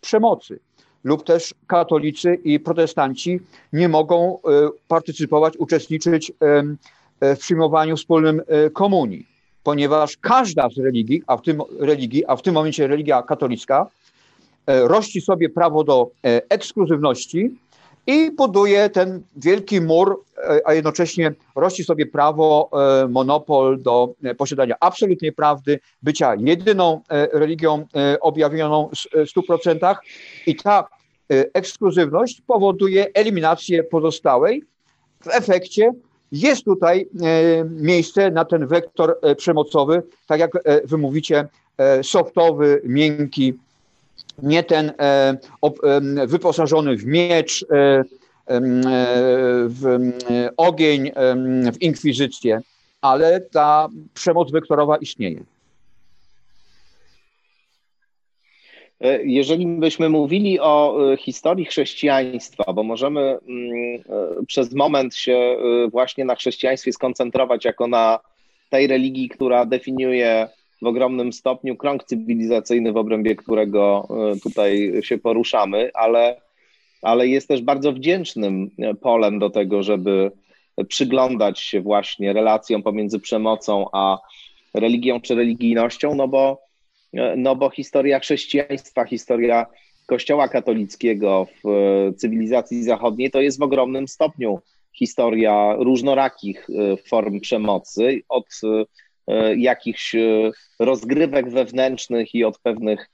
przemocy. 0.00 0.58
Lub 1.04 1.24
też 1.24 1.54
katolicy 1.66 2.34
i 2.34 2.60
protestanci 2.60 3.40
nie 3.72 3.88
mogą 3.88 4.38
partycypować, 4.88 5.56
uczestniczyć 5.56 6.32
E, 7.20 7.36
w 7.36 7.38
przyjmowaniu 7.38 7.96
wspólnym 7.96 8.42
e, 8.46 8.70
komunii, 8.70 9.26
ponieważ 9.64 10.16
każda 10.16 10.68
z 10.70 10.78
religii, 10.78 11.22
a 11.26 11.36
w 11.36 11.42
tym 11.42 11.62
religii, 11.80 12.26
a 12.26 12.36
w 12.36 12.42
tym 12.42 12.54
momencie 12.54 12.86
religia 12.86 13.22
katolicka, 13.22 13.86
e, 14.66 14.88
rości 14.88 15.20
sobie 15.20 15.48
prawo 15.48 15.84
do 15.84 16.10
ekskluzywności 16.48 17.50
i 18.06 18.30
buduje 18.30 18.90
ten 18.90 19.22
wielki 19.36 19.80
mur, 19.80 20.24
a 20.64 20.74
jednocześnie 20.74 21.32
rości 21.56 21.84
sobie 21.84 22.06
prawo, 22.06 22.70
monopol 23.08 23.82
do 23.82 24.14
posiadania 24.38 24.74
absolutnej 24.80 25.32
prawdy, 25.32 25.80
bycia 26.02 26.34
jedyną 26.34 27.00
religią 27.32 27.86
objawioną 28.20 28.88
w 28.88 29.30
100%. 29.30 29.96
I 30.46 30.56
ta 30.56 30.88
ekskluzywność 31.28 32.42
powoduje 32.46 33.06
eliminację 33.14 33.84
pozostałej. 33.84 34.62
W 35.20 35.28
efekcie 35.28 35.92
jest 36.34 36.64
tutaj 36.64 37.08
e, 37.22 37.64
miejsce 37.64 38.30
na 38.30 38.44
ten 38.44 38.66
wektor 38.66 39.18
e, 39.22 39.34
przemocowy, 39.34 40.02
tak 40.26 40.40
jak 40.40 40.56
e, 40.56 40.86
wy 40.86 40.98
mówicie, 40.98 41.48
softowy, 42.02 42.80
miękki, 42.84 43.54
nie 44.42 44.62
ten 44.62 44.92
wyposażony 46.26 46.96
w 46.96 47.06
miecz, 47.06 47.66
w 49.68 50.10
ogień, 50.56 51.12
w 51.72 51.82
inkwizycję, 51.82 52.60
ale 53.00 53.40
ta 53.40 53.88
przemoc 54.14 54.50
wektorowa 54.50 54.96
istnieje. 54.96 55.40
E, 55.40 55.44
jeżeli 59.24 59.66
byśmy 59.66 60.08
mówili 60.08 60.60
o 60.60 60.96
e, 61.12 61.16
historii 61.16 61.64
chrześcijaństwa, 61.64 62.72
bo 62.72 62.82
możemy 62.82 63.20
mm, 63.20 63.40
e, 64.40 64.46
przez 64.46 64.74
moment 64.74 65.16
się 65.16 65.56
właśnie 65.90 66.24
na 66.24 66.34
chrześcijaństwie 66.34 66.92
skoncentrować 66.92 67.64
jako 67.64 67.86
na 67.86 68.20
tej 68.70 68.86
religii, 68.86 69.28
która 69.28 69.66
definiuje 69.66 70.48
w 70.82 70.86
ogromnym 70.86 71.32
stopniu 71.32 71.76
krąg 71.76 72.04
cywilizacyjny, 72.04 72.92
w 72.92 72.96
obrębie 72.96 73.36
którego 73.36 74.08
tutaj 74.42 74.92
się 75.02 75.18
poruszamy, 75.18 75.90
ale, 75.94 76.40
ale 77.02 77.28
jest 77.28 77.48
też 77.48 77.62
bardzo 77.62 77.92
wdzięcznym 77.92 78.70
polem 79.00 79.38
do 79.38 79.50
tego, 79.50 79.82
żeby 79.82 80.30
przyglądać 80.88 81.60
się 81.60 81.80
właśnie 81.80 82.32
relacjom 82.32 82.82
pomiędzy 82.82 83.20
przemocą 83.20 83.86
a 83.92 84.18
religią 84.74 85.20
czy 85.20 85.34
religijnością, 85.34 86.14
no 86.14 86.28
bo 86.28 86.64
no 87.36 87.56
bo 87.56 87.70
historia 87.70 88.18
chrześcijaństwa, 88.18 89.04
historia 89.04 89.66
Kościoła 90.06 90.48
katolickiego 90.48 91.46
w 91.64 91.68
e, 91.68 92.12
cywilizacji 92.14 92.84
zachodniej 92.84 93.30
to 93.30 93.40
jest 93.40 93.58
w 93.58 93.62
ogromnym 93.62 94.08
stopniu 94.08 94.60
historia 94.92 95.74
różnorakich 95.78 96.66
e, 96.70 96.96
form 96.96 97.40
przemocy, 97.40 98.22
od 98.28 98.46
e, 99.28 99.56
jakichś 99.56 100.16
rozgrywek 100.78 101.50
wewnętrznych 101.50 102.34
i 102.34 102.44
od 102.44 102.58
pewnych, 102.58 103.10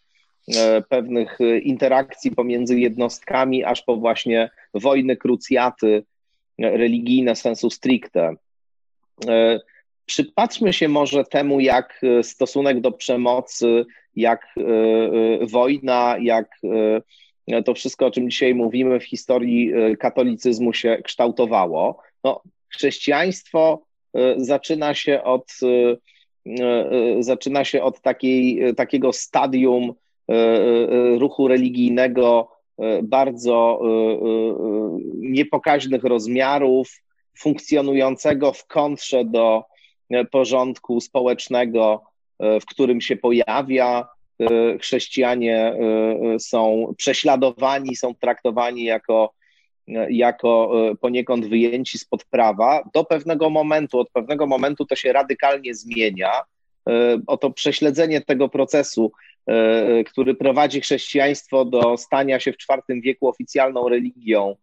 pewnych 0.88 1.38
interakcji 1.62 2.30
pomiędzy 2.30 2.80
jednostkami, 2.80 3.64
aż 3.64 3.82
po 3.82 3.96
właśnie 3.96 4.50
wojny, 4.74 5.16
krucjaty 5.16 6.04
religijne 6.58 7.36
sensu 7.36 7.70
stricte. 7.70 8.34
Przypatrzmy 10.10 10.72
się 10.72 10.88
może 10.88 11.24
temu, 11.24 11.60
jak 11.60 12.00
e, 12.02 12.22
stosunek 12.22 12.80
do 12.80 12.92
przemocy, 12.92 13.86
jak 14.16 14.46
e, 14.56 14.62
e, 14.62 15.46
wojna, 15.46 16.16
jak 16.20 16.60
to 17.64 17.74
wszystko, 17.74 18.06
o 18.06 18.10
czym 18.10 18.30
dzisiaj 18.30 18.54
mówimy 18.54 19.00
w 19.00 19.04
historii 19.04 19.72
katolicyzmu 19.98 20.72
się 20.72 20.98
kształtowało. 21.04 22.02
No, 22.24 22.42
chrześcijaństwo 22.68 23.82
zaczyna 24.36 24.94
się 24.94 25.22
od, 25.22 25.52
zaczyna 27.20 27.64
się 27.64 27.82
od 27.82 28.00
takiej, 28.00 28.74
takiego 28.74 29.12
stadium 29.12 29.92
ruchu 31.18 31.48
religijnego 31.48 32.50
bardzo 33.02 33.80
niepokaźnych 35.14 36.04
rozmiarów, 36.04 37.02
funkcjonującego 37.38 38.52
w 38.52 38.66
kontrze 38.66 39.24
do 39.24 39.64
porządku 40.30 41.00
społecznego, 41.00 42.02
e, 42.38 42.60
w 42.60 42.66
którym 42.66 43.00
się 43.00 43.16
pojawia. 43.16 44.08
E, 44.40 44.78
chrześcijanie 44.78 45.56
e, 45.56 46.38
są 46.38 46.94
prześladowani, 46.96 47.96
są 47.96 48.14
traktowani 48.14 48.84
jako 48.84 49.32
jako 50.10 50.72
poniekąd 51.00 51.46
wyjęci 51.46 51.98
spod 51.98 52.24
prawa 52.24 52.82
do 52.94 53.04
pewnego 53.04 53.50
momentu. 53.50 53.98
Od 53.98 54.10
pewnego 54.10 54.46
momentu 54.46 54.84
to 54.84 54.96
się 54.96 55.12
radykalnie 55.12 55.74
zmienia. 55.74 56.30
Oto 57.26 57.50
prześledzenie 57.50 58.20
tego 58.20 58.48
procesu, 58.48 59.12
który 60.06 60.34
prowadzi 60.34 60.80
chrześcijaństwo 60.80 61.64
do 61.64 61.96
stania 61.96 62.40
się 62.40 62.52
w 62.52 62.56
IV 62.56 63.00
wieku 63.00 63.28
oficjalną 63.28 63.88
religią 63.88 64.56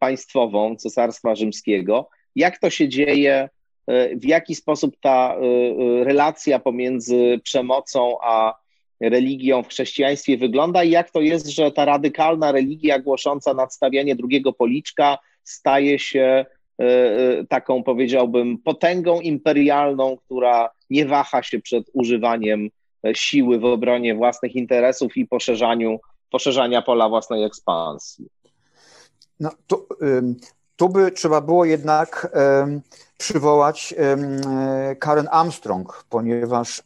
państwową 0.00 0.76
Cesarstwa 0.76 1.34
Rzymskiego. 1.34 2.08
Jak 2.36 2.58
to 2.58 2.70
się 2.70 2.88
dzieje 2.88 3.48
w 4.16 4.24
jaki 4.24 4.54
sposób 4.54 4.96
ta 5.00 5.36
y, 5.36 5.44
y, 5.44 6.04
relacja 6.04 6.58
pomiędzy 6.58 7.40
przemocą 7.42 8.16
a 8.22 8.54
religią 9.00 9.62
w 9.62 9.68
chrześcijaństwie 9.68 10.38
wygląda 10.38 10.84
i 10.84 10.90
jak 10.90 11.10
to 11.10 11.20
jest, 11.20 11.46
że 11.46 11.72
ta 11.72 11.84
radykalna 11.84 12.52
religia 12.52 12.98
głosząca 12.98 13.54
nadstawianie 13.54 14.16
drugiego 14.16 14.52
policzka 14.52 15.18
staje 15.44 15.98
się 15.98 16.46
taką, 17.48 17.82
powiedziałbym, 17.82 18.58
potęgą 18.58 19.20
imperialną, 19.20 20.16
która 20.16 20.70
nie 20.90 21.06
waha 21.06 21.42
się 21.42 21.60
przed 21.60 21.90
używaniem 21.92 22.68
siły 23.14 23.58
w 23.58 23.64
obronie 23.64 24.14
własnych 24.14 24.56
interesów 24.56 25.16
i 25.16 25.26
poszerzaniu, 25.26 25.98
poszerzania 26.30 26.82
pola 26.82 27.08
własnej 27.08 27.44
ekspansji. 27.44 28.26
No, 29.40 29.50
tu 30.76 30.88
by 30.88 31.10
trzeba 31.10 31.40
było 31.40 31.64
jednak 31.64 32.30
przywołać 33.18 33.94
e, 33.98 34.96
Karen 34.96 35.28
Armstrong, 35.30 36.04
ponieważ 36.08 36.82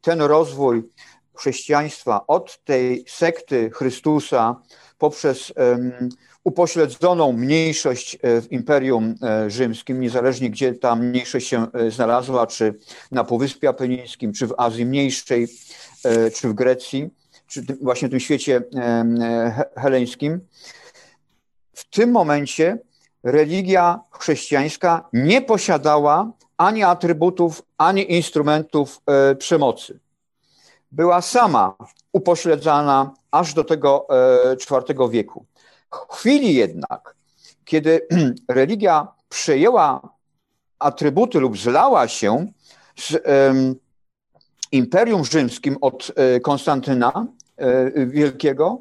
ten 0.00 0.22
rozwój 0.22 0.88
chrześcijaństwa 1.34 2.26
od 2.26 2.64
tej 2.64 3.04
sekty 3.08 3.70
Chrystusa 3.70 4.62
poprzez 4.98 5.52
upośledzoną 6.48 7.32
mniejszość 7.32 8.18
e, 8.22 8.40
w 8.40 8.52
Imperium 8.52 9.14
e, 9.22 9.50
Rzymskim, 9.50 10.00
niezależnie 10.00 10.50
gdzie 10.50 10.74
ta 10.74 10.96
mniejszość 10.96 11.48
się 11.48 11.66
znalazła, 11.88 12.46
czy 12.46 12.74
na 13.10 13.24
Półwyspie 13.24 13.68
Apenińskim, 13.68 14.32
czy 14.32 14.46
w 14.46 14.54
Azji 14.56 14.86
Mniejszej, 14.86 15.48
czy 16.34 16.48
w 16.48 16.52
Grecji, 16.52 17.10
czy 17.46 17.62
właśnie 17.82 18.08
w 18.08 18.10
tym 18.10 18.20
świecie 18.20 18.62
heleńskim. 19.76 20.40
W 21.72 21.90
tym 21.90 22.10
momencie 22.10 22.78
religia 23.22 24.00
chrześcijańska 24.10 25.08
nie 25.12 25.42
posiadała 25.42 26.32
ani 26.56 26.82
atrybutów, 26.82 27.62
ani 27.78 28.12
instrumentów 28.12 29.00
e, 29.06 29.34
przemocy. 29.34 29.98
Była 30.92 31.20
sama 31.22 31.74
upośledzana 32.12 33.14
aż 33.30 33.54
do 33.54 33.64
tego 33.64 34.06
IV 34.52 35.04
e, 35.04 35.08
wieku. 35.08 35.44
W 35.92 36.14
chwili 36.14 36.54
jednak, 36.54 37.14
kiedy 37.64 38.06
religia 38.48 39.08
przejęła 39.28 40.00
atrybuty 40.78 41.40
lub 41.40 41.58
zlała 41.58 42.08
się 42.08 42.46
z 42.96 43.22
Imperium 44.72 45.24
Rzymskim 45.24 45.76
od 45.80 46.12
e, 46.16 46.40
Konstantyna 46.40 47.26
Wielkiego, 48.06 48.78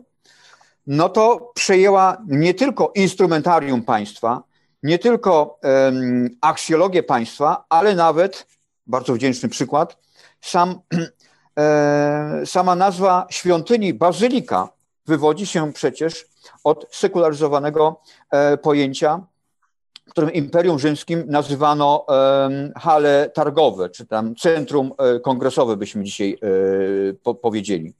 no 0.88 1.10
to 1.10 1.52
przejęła 1.56 2.18
nie 2.28 2.54
tylko 2.54 2.92
instrumentarium 2.96 3.84
państwa, 3.84 4.44
nie 4.84 5.00
tylko 5.00 5.60
um, 5.64 6.30
aksjologię 6.42 7.04
państwa, 7.04 7.66
ale 7.70 7.96
nawet, 7.96 8.48
bardzo 8.88 9.14
wdzięczny 9.14 9.50
przykład, 9.50 9.98
sam, 10.42 10.80
e, 11.60 12.42
sama 12.46 12.76
nazwa 12.76 13.28
świątyni 13.30 13.94
bazylika 13.94 14.70
wywodzi 15.06 15.48
się 15.48 15.74
przecież 15.74 16.26
od 16.64 16.88
sekularyzowanego 16.92 18.02
e, 18.32 18.58
pojęcia, 18.58 19.22
którym 20.10 20.34
Imperium 20.34 20.80
Rzymskim 20.80 21.24
nazywano 21.28 22.06
e, 22.10 22.72
hale 22.80 23.30
targowe, 23.34 23.90
czy 23.90 24.06
tam 24.06 24.36
centrum 24.36 24.92
e, 24.98 25.20
kongresowe, 25.20 25.78
byśmy 25.78 26.04
dzisiaj 26.04 26.38
e, 26.42 27.14
po, 27.14 27.36
powiedzieli. 27.36 27.94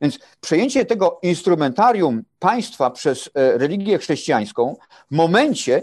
Więc 0.00 0.18
przejęcie 0.40 0.84
tego 0.84 1.18
instrumentarium 1.22 2.22
państwa 2.38 2.90
przez 2.90 3.30
e, 3.34 3.58
religię 3.58 3.98
chrześcijańską 3.98 4.76
w 5.10 5.14
momencie, 5.14 5.82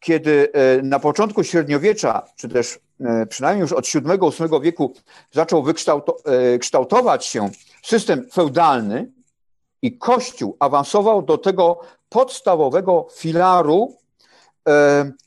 kiedy 0.00 0.52
e, 0.52 0.82
na 0.82 1.00
początku 1.00 1.44
średniowiecza, 1.44 2.22
czy 2.36 2.48
też 2.48 2.78
e, 3.00 3.26
przynajmniej 3.26 3.60
już 3.60 3.72
od 3.72 3.86
VII-VIII 3.86 4.60
wieku 4.62 4.94
zaczął 5.32 5.62
wykształtować 5.62 7.26
się 7.26 7.50
system 7.82 8.30
feudalny 8.32 9.12
i 9.82 9.98
Kościół 9.98 10.56
awansował 10.60 11.22
do 11.22 11.38
tego 11.38 11.80
podstawowego 12.08 13.06
filaru 13.16 13.96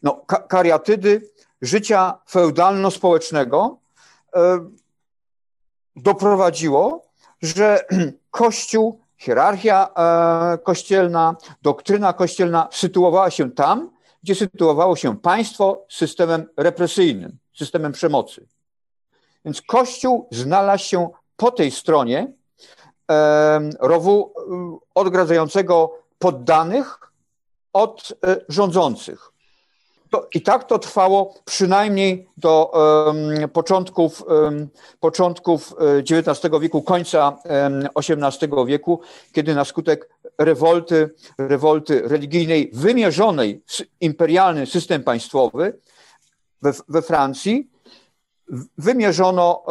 no, 0.03 0.25
kariatydy 0.49 1.21
życia 1.62 2.19
feudalno-społecznego, 2.30 3.77
doprowadziło 5.95 7.07
że 7.41 7.86
Kościół, 8.32 9.00
hierarchia 9.17 9.89
e, 9.89 10.58
kościelna, 10.58 11.36
doktryna 11.62 12.13
kościelna 12.13 12.67
sytuowała 12.71 13.30
się 13.30 13.52
tam, 13.52 13.91
gdzie 14.23 14.36
sytuowało 14.36 14.95
się 14.95 15.17
państwo 15.17 15.86
systemem 15.89 16.45
represyjnym, 16.58 17.38
systemem 17.54 17.91
przemocy. 17.91 18.47
Więc 19.45 19.62
Kościół 19.62 20.28
znalazł 20.32 20.84
się 20.84 21.10
po 21.36 21.52
tej 21.52 21.71
stronie 21.71 22.34
e, 23.12 23.69
rowu 23.80 24.34
e, 24.38 24.78
odgradzającego 24.95 25.93
poddanych 26.19 27.00
od 27.73 28.13
rządzących. 28.50 29.32
To, 30.10 30.28
I 30.34 30.41
tak 30.41 30.63
to 30.63 30.80
trwało 30.80 31.34
przynajmniej 31.46 32.28
do 32.38 32.72
um, 32.72 33.50
początków, 33.50 34.24
um, 34.28 34.67
początków 35.00 35.76
XIX 36.00 36.46
e, 36.46 36.60
wieku, 36.60 36.82
końca 36.82 37.38
um, 37.46 37.88
XVIII 37.96 38.65
wieku, 38.65 39.02
kiedy 39.32 39.56
na 39.56 39.65
skutek 39.65 40.10
rewolty, 40.38 41.10
rewolty 41.38 42.02
religijnej 42.02 42.72
wymierzonej 42.74 43.62
w 43.65 43.82
imperialny 44.02 44.65
system 44.65 45.04
państwowy 45.04 45.80
we, 46.62 46.74
we 46.89 47.02
Francji, 47.02 47.70
wymierzono 48.78 49.63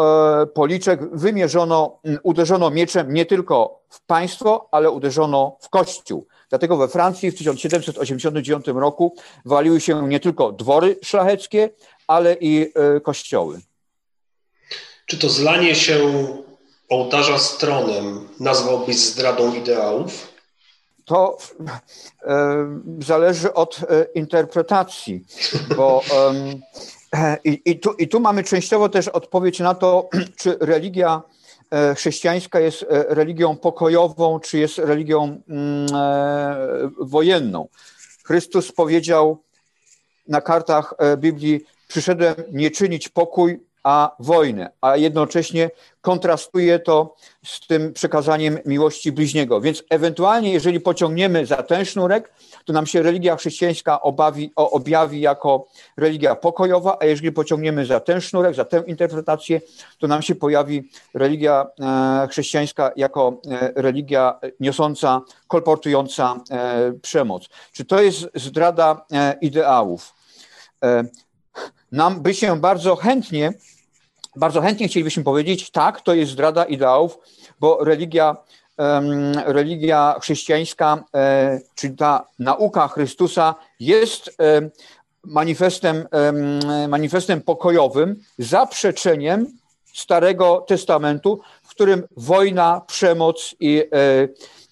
e, 0.43 0.47
policzek, 0.47 1.17
wymierzono, 1.17 2.01
uderzono 2.23 2.71
mieczem 2.71 3.15
nie 3.15 3.27
tylko 3.27 3.81
w 3.89 4.07
państwo, 4.07 4.69
ale 4.71 4.91
uderzono 4.91 5.57
w 5.61 5.69
kościół. 5.69 6.27
Dlatego 6.49 6.77
we 6.77 6.89
Francji 6.89 7.31
w 7.31 7.39
1789 7.39 8.67
roku 8.67 9.15
waliły 9.45 9.81
się 9.81 10.09
nie 10.09 10.21
tylko 10.21 10.53
dwory 10.53 10.99
szlacheckie, 11.03 11.71
ale 12.07 12.37
i 12.41 12.73
e, 12.75 13.01
kościoły. 13.01 13.61
Czy 15.07 15.19
to 15.19 15.29
zlanie 15.29 15.75
się 15.75 16.27
ołtarza 16.89 17.39
stronem 17.39 18.29
nazwałbyś 18.41 18.97
zdradą 18.97 19.55
ideałów? 19.55 20.29
To 21.05 21.39
e, 22.23 22.81
zależy 22.99 23.55
od 23.55 23.79
e, 23.79 24.07
interpretacji, 24.15 25.25
bo 25.77 26.03
i, 27.45 27.81
tu, 27.81 27.93
i 27.93 28.09
tu 28.09 28.21
mamy 28.21 28.45
częściowo 28.45 28.89
też 28.89 29.09
odpowiedź 29.09 29.59
na 29.59 29.75
to, 29.75 30.09
czy 30.41 30.57
religia 30.61 31.23
chrześcijańska 31.95 32.61
jest 32.61 32.83
e, 32.83 32.87
religią 33.15 33.57
pokojową, 33.57 34.41
czy 34.41 34.59
jest 34.59 34.79
religią 34.79 35.41
mm, 35.49 35.87
e, 35.95 36.91
wojenną. 37.01 37.69
Chrystus 38.25 38.73
powiedział 38.73 39.43
na 40.29 40.41
kartach 40.41 40.95
Biblii: 41.17 41.65
Przyszedłem 41.89 42.35
nie 42.53 42.71
czynić 42.71 43.09
pokój, 43.09 43.61
a 43.87 44.17
wojnę, 44.19 44.71
a 44.81 44.97
jednocześnie 44.97 45.71
kontrastuje 46.01 46.79
to 46.79 47.17
z 47.45 47.67
tym 47.67 47.93
przekazaniem 47.93 48.59
miłości 48.65 49.13
bliźniego. 49.13 49.61
Więc 49.61 49.85
ewentualnie, 49.91 50.53
jeżeli 50.53 50.81
pociągniemy 50.81 51.47
za 51.47 51.57
ten 51.57 51.85
sznurek, 51.85 52.33
to 52.65 52.73
nam 52.73 52.87
się 52.87 53.03
religia 53.03 53.37
chrześcijańska 53.37 54.01
obawi, 54.01 54.53
objawi 54.57 55.21
jako 55.21 55.67
religia 55.97 56.35
pokojowa, 56.35 56.97
a 57.01 57.05
jeżeli 57.05 57.33
pociągniemy 57.33 57.87
za 57.87 58.01
ten 58.01 58.21
sznurek, 58.21 58.55
za 58.55 58.65
tę 58.65 58.83
interpretację, 58.87 59.61
to 59.99 60.07
nam 60.07 60.23
się 60.23 60.35
pojawi 60.35 60.91
religia 61.15 61.67
e, 61.81 62.29
chrześcijańska 62.31 62.91
jako 62.97 63.41
e, 63.51 63.73
religia 63.77 64.41
niosąca, 64.61 65.21
kolportująca 65.49 66.37
e, 66.51 66.93
przemoc. 67.03 67.49
Czy 67.73 67.85
to 67.85 68.03
jest 68.03 68.29
zdrada 68.35 69.07
ideałów? 69.41 70.15
Nam 71.93 72.23
by 72.23 72.35
się 72.35 72.61
bardzo 72.61 72.97
chętnie 72.97 73.53
bardzo 74.37 74.61
chętnie 74.61 74.89
chcielibyśmy 74.89 75.25
powiedzieć, 75.25 75.71
tak, 75.71 76.01
to 76.01 76.15
jest 76.15 76.33
zdrada 76.33 76.65
ideałów, 76.65 77.19
bo 77.61 77.85
religia, 77.85 78.37
religia 79.47 80.17
chrześcijańska, 80.21 81.05
e, 81.15 81.61
czyli 81.75 81.97
ta 81.97 82.27
nauka 82.39 82.89
Chrystusa 82.89 83.55
jest 83.81 84.37
manifestem, 85.25 86.09
manifestem 86.89 87.43
pokojowym, 87.43 88.17
zaprzeczeniem 88.39 89.47
Starego 89.97 90.65
Testamentu, 90.69 91.41
w 91.63 91.69
którym 91.69 92.03
wojna, 92.17 92.81
przemoc 92.87 93.55
i, 93.61 93.79
e, 93.79 94.29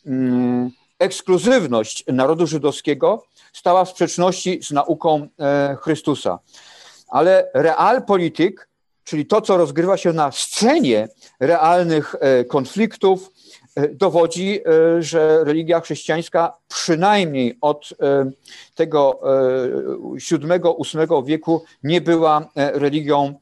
mm, 0.07 0.71
ekskluzywność 0.99 2.05
narodu 2.07 2.47
żydowskiego 2.47 3.25
stała 3.53 3.85
w 3.85 3.89
sprzeczności 3.89 4.63
z 4.63 4.71
nauką 4.71 5.29
e, 5.39 5.77
Chrystusa. 5.81 6.39
Ale 7.09 7.51
realpolitik, 7.55 8.69
czyli 9.05 9.27
to, 9.27 9.41
co 9.41 9.57
rozgrywa 9.57 9.97
się 9.97 10.13
na 10.13 10.33
scenie 10.33 11.09
realnych 11.41 12.15
e, 12.21 12.45
konfliktów, 12.45 13.31
e, 13.77 13.89
dowodzi, 13.89 14.61
że 14.99 15.45
religia 15.45 15.81
chrześcijańska 15.81 16.53
przynajmniej 16.69 17.59
od 17.61 17.89
tego 18.75 19.21
VII-VIII 20.31 21.25
wieku 21.27 21.65
nie 21.83 22.01
była 22.01 22.49
religią 22.57 23.35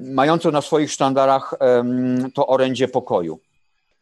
mającą 0.00 0.50
na 0.50 0.60
swoich 0.60 0.90
sztandarach 0.90 1.54
to 2.34 2.46
orędzie 2.46 2.88
pokoju. 2.88 3.38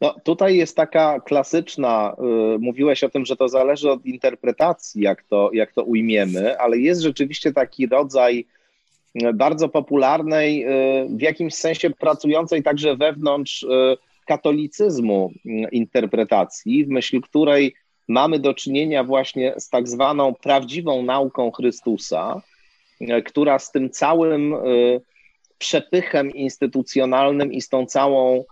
No, 0.03 0.15
tutaj 0.23 0.57
jest 0.57 0.75
taka 0.75 1.19
klasyczna, 1.19 2.15
y, 2.55 2.59
mówiłeś 2.59 3.03
o 3.03 3.09
tym, 3.09 3.25
że 3.25 3.35
to 3.35 3.49
zależy 3.49 3.91
od 3.91 4.05
interpretacji, 4.05 5.01
jak 5.01 5.23
to, 5.23 5.49
jak 5.53 5.73
to 5.73 5.83
ujmiemy, 5.83 6.59
ale 6.59 6.77
jest 6.77 7.01
rzeczywiście 7.01 7.53
taki 7.53 7.87
rodzaj 7.87 8.45
bardzo 9.33 9.69
popularnej, 9.69 10.65
y, 10.65 11.07
w 11.09 11.21
jakimś 11.21 11.53
sensie 11.53 11.89
pracującej 11.89 12.63
także 12.63 12.95
wewnątrz 12.95 13.65
katolicyzmu 14.27 15.31
interpretacji, 15.71 16.85
w 16.85 16.89
myśl 16.89 17.21
której 17.21 17.75
mamy 18.07 18.39
do 18.39 18.53
czynienia 18.53 19.03
właśnie 19.03 19.53
z 19.57 19.69
tak 19.69 19.87
zwaną 19.87 20.33
prawdziwą 20.33 21.03
nauką 21.03 21.51
Chrystusa, 21.51 22.41
która 23.25 23.59
z 23.59 23.71
tym 23.71 23.89
całym 23.89 24.55
przepychem 25.57 26.31
instytucjonalnym 26.31 27.53
i 27.53 27.61
z 27.61 27.69
tą 27.69 27.85
całą 27.85 28.43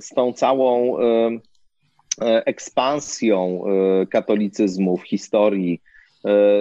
z 0.00 0.08
tą 0.08 0.32
całą 0.32 0.96
ekspansją 2.20 3.64
katolicyzmu 4.10 4.96
w 4.96 5.02
historii, 5.02 5.80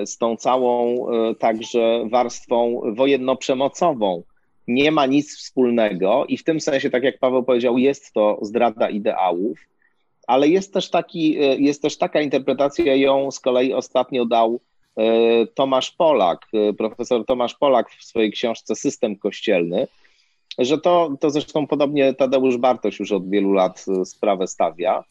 z 0.06 0.18
tą 0.18 0.38
całą 0.38 1.06
także 1.40 2.06
warstwą 2.10 2.82
wojenno-przemocową. 2.86 4.22
Nie 4.68 4.92
ma 4.92 5.06
nic 5.06 5.38
wspólnego 5.38 6.26
i 6.28 6.38
w 6.38 6.44
tym 6.44 6.60
sensie, 6.60 6.90
tak 6.90 7.04
jak 7.04 7.20
Paweł 7.20 7.44
powiedział, 7.44 7.78
jest 7.78 8.14
to 8.14 8.40
zdrada 8.42 8.90
ideałów, 8.90 9.60
ale 10.28 10.48
jest 10.48 10.74
też, 10.74 10.90
taki, 10.90 11.38
jest 11.64 11.82
też 11.82 11.98
taka 11.98 12.22
interpretacja, 12.22 12.96
ją 12.96 13.32
z 13.32 13.40
kolei 13.40 13.74
ostatnio 13.74 14.26
dał 14.26 14.60
Tomasz 15.56 15.92
Polak, 15.92 16.48
profesor 16.78 17.26
Tomasz 17.26 17.56
Polak 17.56 17.92
w 17.92 18.04
swojej 18.04 18.32
książce 18.32 18.76
System 18.76 19.16
Kościelny, 19.16 19.88
że 20.60 20.78
to, 20.78 21.18
to 21.20 21.30
zresztą 21.30 21.68
podobnie 21.68 22.14
Tadeusz 22.14 22.58
Bartoś 22.58 23.00
już 23.00 23.12
od 23.12 23.30
wielu 23.30 23.54
lat 23.54 23.86
e, 23.88 24.06
sprawę 24.06 24.48
stawia, 24.48 25.04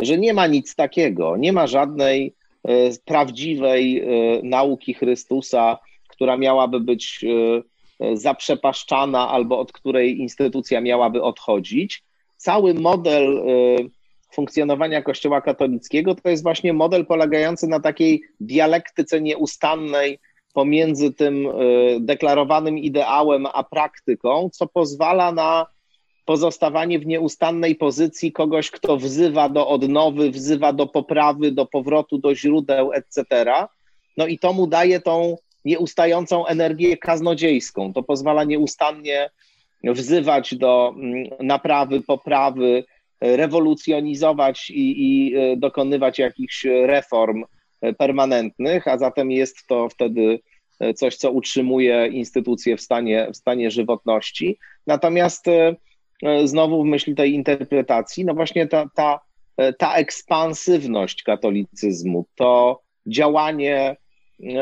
że 0.00 0.18
nie 0.18 0.34
ma 0.34 0.46
nic 0.46 0.74
takiego, 0.74 1.36
nie 1.36 1.52
ma 1.52 1.66
żadnej 1.66 2.26
e, 2.26 2.37
prawdziwej 3.04 3.98
e, 3.98 4.04
nauki 4.42 4.94
Chrystusa, 4.94 5.78
która 6.08 6.36
miałaby 6.36 6.80
być 6.80 7.24
zaprzepaszczana 8.14 9.28
albo 9.28 9.58
od 9.58 9.72
której 9.72 10.18
instytucja 10.18 10.80
miałaby 10.80 11.22
odchodzić. 11.22 12.02
Cały 12.36 12.74
model 12.74 13.42
funkcjonowania 14.32 15.02
Kościoła 15.02 15.40
katolickiego 15.40 16.14
to 16.14 16.28
jest 16.28 16.42
właśnie 16.42 16.72
model 16.72 17.06
polegający 17.06 17.66
na 17.66 17.80
takiej 17.80 18.22
dialektyce 18.40 19.20
nieustannej 19.20 20.18
pomiędzy 20.54 21.12
tym 21.12 21.48
deklarowanym 22.00 22.78
ideałem 22.78 23.46
a 23.54 23.64
praktyką, 23.64 24.50
co 24.52 24.66
pozwala 24.66 25.32
na 25.32 25.66
pozostawanie 26.28 26.98
w 26.98 27.06
nieustannej 27.06 27.74
pozycji 27.74 28.32
kogoś, 28.32 28.70
kto 28.70 28.96
wzywa 28.96 29.48
do 29.48 29.68
odnowy, 29.68 30.30
wzywa 30.30 30.72
do 30.72 30.86
poprawy, 30.86 31.52
do 31.52 31.66
powrotu 31.66 32.18
do 32.18 32.34
źródeł, 32.34 32.92
etc. 32.92 33.44
No 34.16 34.26
i 34.26 34.38
to 34.38 34.52
mu 34.52 34.66
daje 34.66 35.00
tą 35.00 35.36
nieustającą 35.64 36.46
energię 36.46 36.96
kaznodziejską. 36.96 37.92
To 37.92 38.02
pozwala 38.02 38.44
nieustannie 38.44 39.30
wzywać 39.84 40.54
do 40.54 40.94
mm, 40.96 41.24
naprawy, 41.40 42.00
poprawy, 42.00 42.84
rewolucjonizować 43.20 44.70
i, 44.70 44.84
i 44.98 45.36
y, 45.36 45.56
dokonywać 45.56 46.18
jakichś 46.18 46.64
reform 46.64 47.44
permanentnych, 47.98 48.88
a 48.88 48.98
zatem 48.98 49.30
jest 49.30 49.66
to 49.66 49.88
wtedy 49.88 50.40
e, 50.80 50.94
coś, 50.94 51.16
co 51.16 51.30
utrzymuje 51.30 52.06
instytucje 52.06 52.76
w 52.76 52.80
stanie, 52.80 53.28
w 53.32 53.36
stanie 53.36 53.70
żywotności. 53.70 54.58
Natomiast 54.86 55.48
e, 55.48 55.52
e, 55.52 55.76
znowu 56.44 56.82
w 56.82 56.86
myśl 56.86 57.14
tej 57.14 57.34
interpretacji, 57.34 58.24
no 58.24 58.34
właśnie 58.34 58.66
ta, 58.66 58.90
ta, 58.94 59.20
ta 59.78 59.94
ekspansywność 59.94 61.22
katolicyzmu, 61.22 62.26
to 62.34 62.80
działanie 63.06 63.96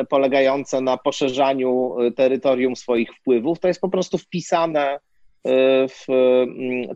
polegające 0.08 0.80
na 0.80 0.96
poszerzaniu 0.96 1.96
terytorium 2.16 2.76
swoich 2.76 3.14
wpływów, 3.14 3.60
to 3.60 3.68
jest 3.68 3.80
po 3.80 3.88
prostu 3.88 4.18
wpisane 4.18 4.98
w 5.88 6.06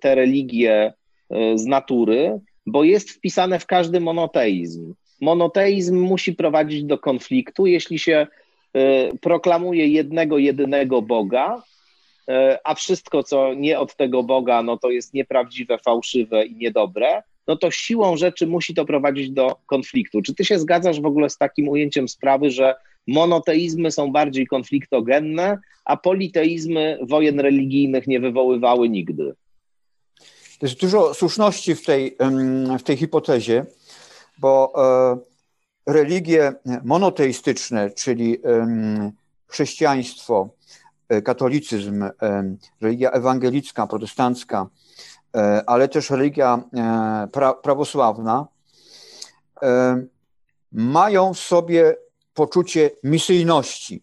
te 0.01 0.15
religie 0.15 0.93
z 1.55 1.67
natury, 1.67 2.41
bo 2.67 2.85
jest 2.85 3.11
wpisane 3.11 3.59
w 3.59 3.67
każdy 3.67 4.01
monoteizm. 4.01 4.95
Monoteizm 5.21 5.99
musi 5.99 6.33
prowadzić 6.33 6.85
do 6.85 6.99
konfliktu, 6.99 7.67
jeśli 7.67 7.99
się 7.99 8.27
e, 8.75 9.17
proklamuje 9.21 9.87
jednego, 9.87 10.39
jedynego 10.39 11.03
Boga, 11.03 11.57
e, 11.57 11.63
a 12.65 12.75
wszystko, 12.75 13.23
co 13.23 13.55
nie 13.55 13.79
od 13.79 13.97
tego 13.97 14.23
Boga, 14.23 14.63
no 14.63 14.77
to 14.77 14.91
jest 14.91 15.15
nieprawdziwe, 15.15 15.79
fałszywe 15.79 16.47
i 16.47 16.57
niedobre, 16.57 17.23
no 17.47 17.57
to 17.57 17.71
siłą 17.71 18.17
rzeczy 18.17 18.47
musi 18.47 18.75
to 18.75 18.85
prowadzić 18.85 19.31
do 19.31 19.57
konfliktu. 19.67 20.23
Czy 20.23 20.35
ty 20.35 20.45
się 20.45 20.59
zgadzasz 20.59 21.01
w 21.01 21.07
ogóle 21.07 21.31
z 21.31 21.39
takim 21.39 21.69
ujęciem 21.69 22.09
sprawy, 22.09 22.51
że 22.51 22.75
monoteizmy 23.07 23.91
są 23.91 24.13
bardziej 24.13 24.47
konfliktogenne, 24.47 25.59
a 25.85 25.97
politeizmy 25.97 26.99
wojen 27.03 27.41
religijnych 27.41 28.07
nie 28.07 28.21
wywoływały 28.21 28.89
nigdy? 28.89 29.35
Jest 30.63 30.81
dużo 30.81 31.15
słuszności 31.15 31.75
w 31.75 31.85
tej, 31.85 32.17
w 32.79 32.83
tej 32.83 32.97
hipotezie 32.97 33.67
bo 34.41 34.73
e, 35.87 35.93
religie 35.93 36.53
monoteistyczne, 36.85 37.91
czyli 37.91 38.39
chrześcijaństwo, 39.47 40.49
e, 40.49 40.60
katolicyzm, 41.25 42.05
religia 42.81 43.11
ewangelicka, 43.11 43.87
protestancka, 43.87 44.67
e, 45.37 45.63
ale 45.67 45.89
też 45.89 46.11
religia 46.11 46.63
pra 47.33 47.55
prawosławna, 47.55 48.47
mają 50.73 51.35
w 51.35 51.39
sobie 51.39 51.97
poczucie 52.35 52.91
misyjności. 53.05 54.03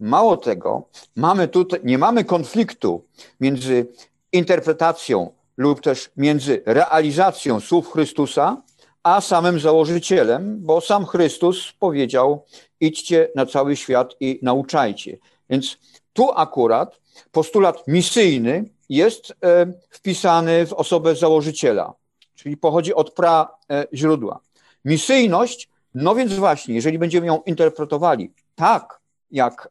Mało 0.00 0.36
tego, 0.36 0.88
mamy 1.16 1.48
tutaj, 1.48 1.80
nie 1.84 1.98
mamy 1.98 2.24
konfliktu 2.24 3.04
między 3.40 3.86
interpretacją 4.32 5.30
lub 5.56 5.80
też 5.80 6.10
między 6.16 6.62
realizacją 6.66 7.60
słów 7.60 7.92
Chrystusa, 7.92 8.62
a 9.02 9.20
samym 9.20 9.60
założycielem, 9.60 10.58
bo 10.60 10.80
sam 10.80 11.06
Chrystus 11.06 11.72
powiedział: 11.78 12.44
idźcie 12.80 13.28
na 13.36 13.46
cały 13.46 13.76
świat 13.76 14.14
i 14.20 14.38
nauczajcie. 14.42 15.18
Więc 15.50 15.78
tu 16.14 16.30
akurat 16.30 17.00
postulat 17.32 17.88
misyjny 17.88 18.64
jest 18.88 19.30
e, 19.30 19.66
wpisany 19.90 20.66
w 20.66 20.72
osobę 20.72 21.14
założyciela, 21.16 21.94
czyli 22.34 22.56
pochodzi 22.56 22.94
od 22.94 23.10
pra 23.10 23.48
e, 23.70 23.86
źródła. 23.94 24.40
Misyjność, 24.84 25.68
no 25.94 26.14
więc 26.14 26.32
właśnie, 26.34 26.74
jeżeli 26.74 26.98
będziemy 26.98 27.26
ją 27.26 27.42
interpretowali 27.42 28.32
tak, 28.54 29.00
jak 29.30 29.68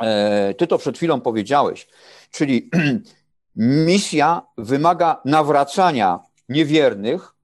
e, 0.00 0.54
ty 0.54 0.66
to 0.66 0.78
przed 0.78 0.96
chwilą 0.96 1.20
powiedziałeś, 1.20 1.88
czyli 2.30 2.70
misja 3.86 4.42
wymaga 4.58 5.20
nawracania 5.24 6.20
niewiernych, 6.48 7.34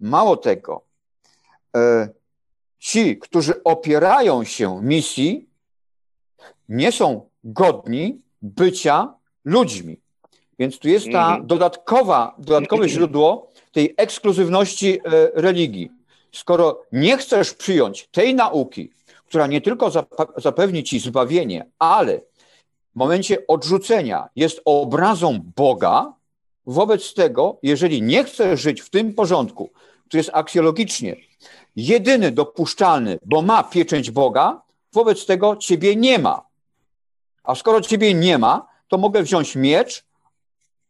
Mało 0.00 0.36
tego, 0.36 0.84
ci, 2.78 3.18
którzy 3.18 3.62
opierają 3.64 4.44
się 4.44 4.82
misji, 4.82 5.47
nie 6.68 6.92
są 6.92 7.28
godni 7.44 8.22
bycia 8.42 9.14
ludźmi. 9.44 9.96
Więc 10.58 10.78
tu 10.78 10.88
jest 10.88 11.06
ta 11.12 11.26
mhm. 11.26 11.46
dodatkowa, 11.46 12.34
dodatkowe 12.38 12.88
źródło 12.88 13.50
tej 13.72 13.94
ekskluzywności 13.96 14.98
e, 14.98 15.00
religii. 15.34 15.90
Skoro 16.32 16.82
nie 16.92 17.16
chcesz 17.16 17.54
przyjąć 17.54 18.08
tej 18.12 18.34
nauki, 18.34 18.90
która 19.26 19.46
nie 19.46 19.60
tylko 19.60 19.90
zapewni 20.36 20.84
ci 20.84 21.00
zbawienie, 21.00 21.66
ale 21.78 22.18
w 22.94 22.96
momencie 22.96 23.46
odrzucenia 23.46 24.28
jest 24.36 24.60
obrazą 24.64 25.40
Boga, 25.56 26.12
wobec 26.66 27.14
tego, 27.14 27.58
jeżeli 27.62 28.02
nie 28.02 28.24
chcesz 28.24 28.60
żyć 28.60 28.80
w 28.80 28.90
tym 28.90 29.14
porządku, 29.14 29.70
który 30.06 30.18
jest 30.18 30.30
aksjologicznie 30.32 31.16
jedyny 31.76 32.32
dopuszczalny, 32.32 33.18
bo 33.24 33.42
ma 33.42 33.64
pieczęć 33.64 34.10
Boga, 34.10 34.62
wobec 34.92 35.26
tego 35.26 35.56
ciebie 35.56 35.96
nie 35.96 36.18
ma. 36.18 36.47
A 37.48 37.54
skoro 37.54 37.80
ciebie 37.80 38.14
nie 38.14 38.38
ma, 38.38 38.66
to 38.88 38.98
mogę 38.98 39.22
wziąć 39.22 39.56
miecz, 39.56 40.04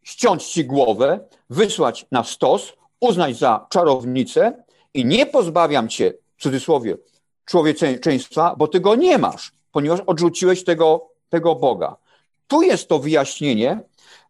ściąć 0.02 0.44
ci 0.44 0.64
głowę, 0.64 1.20
wysłać 1.50 2.06
na 2.10 2.24
stos, 2.24 2.72
uznać 3.00 3.38
za 3.38 3.66
czarownicę 3.70 4.62
i 4.94 5.04
nie 5.04 5.26
pozbawiam 5.26 5.88
cię, 5.88 6.12
w 6.36 6.42
cudzysłowie, 6.42 6.96
człowieczeństwa, 7.44 8.54
bo 8.58 8.68
ty 8.68 8.80
go 8.80 8.94
nie 8.94 9.18
masz, 9.18 9.52
ponieważ 9.72 10.00
odrzuciłeś 10.00 10.64
tego, 10.64 11.08
tego 11.28 11.54
Boga. 11.54 11.96
Tu 12.48 12.62
jest 12.62 12.88
to 12.88 12.98
wyjaśnienie, 12.98 13.80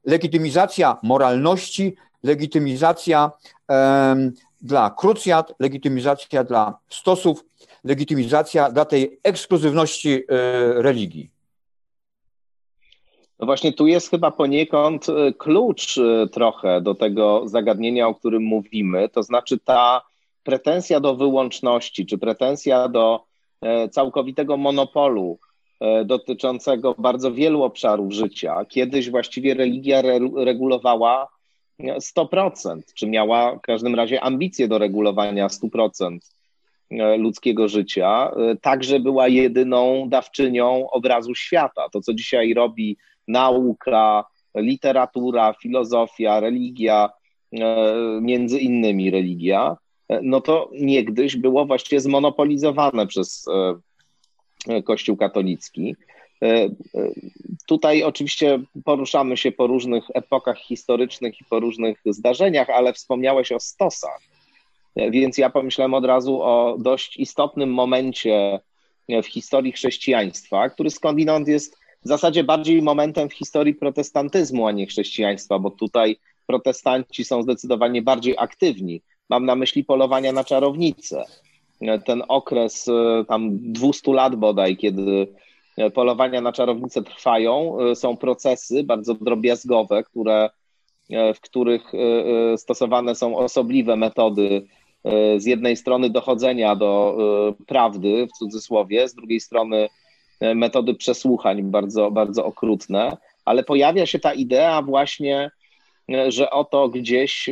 legitymizacja 0.04 0.96
moralności, 1.02 1.96
legitymizacja 2.22 3.30
um, 3.68 4.32
dla 4.60 4.90
krucjat, 4.90 5.54
legitymizacja 5.58 6.44
dla 6.44 6.78
stosów, 6.90 7.44
legitymizacja 7.84 8.70
dla 8.70 8.84
tej 8.84 9.20
ekskluzywności 9.22 10.14
y, 10.14 10.24
religii. 10.82 11.37
No 13.40 13.46
właśnie 13.46 13.72
tu 13.72 13.86
jest 13.86 14.10
chyba 14.10 14.30
poniekąd 14.30 15.08
e, 15.08 15.32
klucz 15.32 15.98
e, 15.98 16.26
trochę 16.28 16.80
do 16.80 16.94
tego 16.94 17.42
zagadnienia, 17.48 18.08
o 18.08 18.14
którym 18.14 18.42
mówimy, 18.42 19.08
to 19.08 19.22
znaczy 19.22 19.58
ta 19.58 20.02
pretensja 20.42 21.00
do 21.00 21.16
wyłączności, 21.16 22.06
czy 22.06 22.18
pretensja 22.18 22.88
do 22.88 23.28
całkowitego 23.90 24.56
monopolu 24.56 25.38
dotyczącego 26.04 26.94
bardzo 26.98 27.32
wielu 27.32 27.62
obszarów 27.62 28.12
życia. 28.12 28.64
Kiedyś 28.68 29.10
właściwie 29.10 29.54
religia 29.54 30.02
regulowała 30.36 31.28
100%, 31.80 32.80
czy 32.94 33.06
miała 33.06 33.56
w 33.56 33.60
każdym 33.60 33.94
razie 33.94 34.20
ambicje 34.20 34.68
do 34.68 34.78
regulowania 34.78 35.46
100% 35.46 36.18
e, 36.90 37.16
ludzkiego 37.16 37.68
życia, 37.68 38.30
e, 38.30 38.56
także 38.56 39.00
była 39.00 39.28
jedyną 39.28 40.08
dawczynią 40.08 40.90
obrazu 40.90 41.34
świata. 41.34 41.88
To, 41.92 42.00
co 42.00 42.14
dzisiaj 42.14 42.54
robi 42.54 42.96
nauka, 43.28 44.24
literatura, 44.54 45.54
filozofia, 45.62 46.40
religia, 46.40 47.10
e, 47.52 47.86
między 48.20 48.58
innymi 48.58 49.10
religia, 49.10 49.76
no 50.22 50.40
to 50.40 50.70
niegdyś 50.72 51.36
było 51.36 51.66
właściwie 51.66 52.00
zmonopolizowane 52.00 53.06
przez 53.06 53.44
Kościół 54.84 55.16
katolicki. 55.16 55.96
E, 56.42 56.46
e, 56.46 56.70
tutaj 57.66 58.02
oczywiście 58.02 58.60
poruszamy 58.84 59.36
się 59.36 59.52
po 59.52 59.66
różnych 59.66 60.04
epokach 60.14 60.58
historycznych 60.58 61.40
i 61.40 61.44
po 61.44 61.60
różnych 61.60 62.00
zdarzeniach, 62.06 62.70
ale 62.70 62.92
wspomniałeś 62.92 63.52
o 63.52 63.60
stosach. 63.60 64.20
E, 64.96 65.10
więc 65.10 65.38
ja 65.38 65.50
pomyślałem 65.50 65.94
od 65.94 66.04
razu 66.04 66.42
o 66.42 66.76
dość 66.78 67.16
istotnym 67.16 67.72
momencie 67.72 68.60
w 69.22 69.26
historii 69.26 69.72
chrześcijaństwa, 69.72 70.68
który 70.68 70.90
skądinąd 70.90 71.48
jest 71.48 71.77
w 72.04 72.08
zasadzie 72.08 72.44
bardziej 72.44 72.82
momentem 72.82 73.28
w 73.28 73.34
historii 73.34 73.74
protestantyzmu, 73.74 74.66
a 74.66 74.72
nie 74.72 74.86
chrześcijaństwa, 74.86 75.58
bo 75.58 75.70
tutaj 75.70 76.16
protestanci 76.46 77.24
są 77.24 77.42
zdecydowanie 77.42 78.02
bardziej 78.02 78.34
aktywni. 78.38 79.02
Mam 79.28 79.46
na 79.46 79.54
myśli 79.54 79.84
polowania 79.84 80.32
na 80.32 80.44
czarownice. 80.44 81.24
Ten 82.04 82.22
okres 82.28 82.86
tam 83.28 83.72
200 83.72 84.12
lat 84.12 84.36
bodaj, 84.36 84.76
kiedy 84.76 85.26
polowania 85.94 86.40
na 86.40 86.52
czarownice 86.52 87.02
trwają. 87.02 87.80
E, 87.80 87.96
są 87.96 88.16
procesy 88.16 88.84
bardzo 88.84 89.14
drobiazgowe, 89.14 90.04
które, 90.04 90.50
e, 91.10 91.34
w 91.34 91.40
których 91.40 91.82
e, 91.94 92.58
stosowane 92.58 93.14
są 93.14 93.36
osobliwe 93.36 93.96
metody 93.96 94.66
z 95.36 95.46
jednej 95.46 95.76
strony 95.76 96.10
dochodzenia 96.10 96.76
do 96.76 97.16
prawdy, 97.66 98.26
w 98.26 98.38
cudzysłowie, 98.38 99.08
z 99.08 99.14
drugiej 99.14 99.40
strony 99.40 99.88
metody 100.40 100.94
przesłuchań 100.94 101.62
bardzo, 101.62 102.10
bardzo 102.10 102.44
okrutne, 102.44 103.16
ale 103.44 103.64
pojawia 103.64 104.06
się 104.06 104.18
ta 104.18 104.32
idea 104.32 104.82
właśnie, 104.82 105.50
że 106.28 106.50
oto 106.50 106.88
gdzieś 106.88 107.50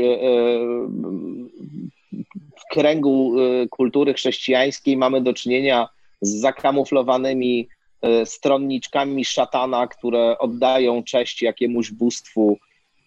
w 2.57 2.65
kręgu 2.71 3.33
kultury 3.71 4.15
chrześcijańskiej 4.15 4.97
mamy 4.97 5.21
do 5.21 5.35
czynienia 5.35 5.89
z 6.21 6.41
zakamuflowanymi 6.41 7.69
E, 8.03 8.27
stronniczkami 8.27 9.25
szatana, 9.25 9.87
które 9.87 10.39
oddają 10.39 11.03
cześć 11.03 11.43
jakiemuś 11.43 11.91
bóstwu, 11.91 12.59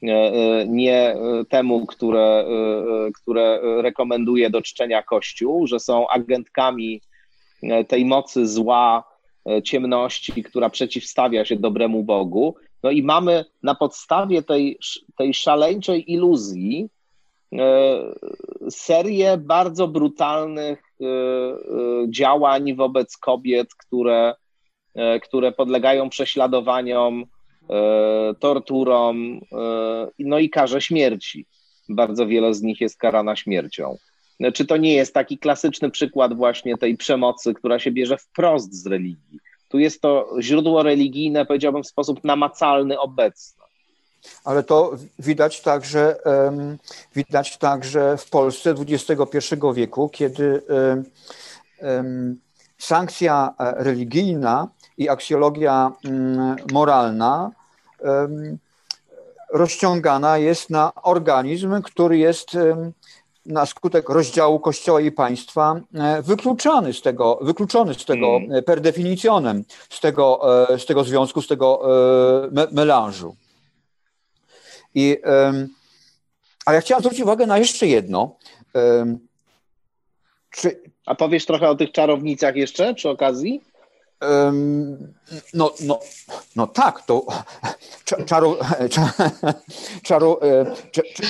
e, 0.03 0.07
e, 0.07 0.67
nie 0.67 1.15
temu, 1.49 1.85
które, 1.85 2.45
które 3.21 3.59
rekomenduje 3.81 4.49
do 4.49 4.61
czczenia 4.61 5.03
Kościół, 5.03 5.67
że 5.67 5.79
są 5.79 6.07
agentkami 6.07 7.01
tej 7.87 8.05
mocy 8.05 8.47
zła, 8.47 9.03
ciemności, 9.63 10.43
która 10.43 10.69
przeciwstawia 10.69 11.45
się 11.45 11.55
dobremu 11.55 12.03
Bogu. 12.03 12.55
No 12.83 12.91
i 12.91 13.03
mamy 13.03 13.45
na 13.63 13.75
podstawie 13.75 14.43
tej, 14.43 14.79
tej 15.17 15.33
szaleńczej 15.33 16.11
iluzji 16.11 16.89
serię 18.69 19.37
bardzo 19.37 19.87
brutalnych 19.87 20.81
działań 22.09 22.75
wobec 22.75 23.17
kobiet, 23.17 23.75
które 23.75 24.35
E, 24.95 25.19
które 25.19 25.51
podlegają 25.51 26.09
prześladowaniom, 26.09 27.25
e, 27.69 28.33
torturom, 28.39 29.41
e, 29.51 30.07
no 30.19 30.39
i 30.39 30.49
karze 30.49 30.81
śmierci. 30.81 31.45
Bardzo 31.89 32.27
wiele 32.27 32.53
z 32.53 32.61
nich 32.61 32.81
jest 32.81 32.97
karana 32.97 33.35
śmiercią. 33.35 33.97
Czy 34.53 34.65
to 34.65 34.77
nie 34.77 34.93
jest 34.93 35.13
taki 35.13 35.37
klasyczny 35.37 35.91
przykład 35.91 36.33
właśnie 36.33 36.77
tej 36.77 36.97
przemocy, 36.97 37.53
która 37.53 37.79
się 37.79 37.91
bierze 37.91 38.17
wprost 38.17 38.73
z 38.73 38.87
religii? 38.87 39.39
Tu 39.69 39.79
jest 39.79 40.01
to 40.01 40.29
źródło 40.41 40.83
religijne, 40.83 41.45
powiedziałbym, 41.45 41.83
w 41.83 41.87
sposób 41.87 42.23
namacalny 42.23 42.99
obecne. 42.99 43.65
Ale 44.43 44.63
to 44.63 44.91
widać 45.19 45.61
także, 45.61 46.15
widać 47.15 47.57
także 47.57 48.17
w 48.17 48.29
Polsce 48.29 48.75
XXI 48.89 49.55
wieku, 49.73 50.09
kiedy 50.09 50.61
sankcja 52.77 53.53
religijna 53.59 54.67
i 54.97 55.09
aksjologia 55.09 55.91
mm, 56.05 56.55
moralna 56.71 57.51
rozciągana 59.53 60.37
jest 60.37 60.69
na 60.69 60.91
organizm, 61.03 61.81
który 61.81 62.17
jest 62.17 62.57
na 63.49 63.65
skutek 63.65 64.09
rozdziału 64.09 64.59
Kościoła 64.59 65.01
i 65.01 65.11
państwa 65.11 65.81
e, 65.93 66.21
wykluczony 66.21 66.93
z 66.93 67.01
tego, 67.01 67.39
wykluczony 67.41 67.93
z 67.93 68.05
tego 68.05 68.37
mm. 68.37 68.63
per 68.63 68.81
definitionem, 68.81 69.63
z 69.89 69.99
tego, 69.99 70.41
e, 70.69 70.79
z 70.79 70.85
tego 70.85 71.03
związku, 71.03 71.41
z 71.41 71.47
tego 71.47 71.81
e, 72.45 72.67
melanżu. 72.71 73.35
I, 74.95 75.17
ale 76.65 76.75
ja 76.75 76.81
chciałem 76.81 77.01
zwrócić 77.01 77.21
uwagę 77.21 77.45
na 77.45 77.57
jeszcze 77.57 77.87
jedno. 77.87 78.35
Czy... 80.49 80.81
A 81.05 81.15
powiesz 81.15 81.45
trochę 81.45 81.69
o 81.69 81.75
tych 81.75 81.91
czarownicach 81.91 82.55
jeszcze 82.55 82.93
przy 82.93 83.09
okazji? 83.09 83.61
No, 85.53 85.73
no, 85.81 85.99
no 86.55 86.67
tak, 86.67 87.05
to 87.05 87.25
czaru, 88.25 88.57
czaru, 90.03 90.39
e, 90.41 90.75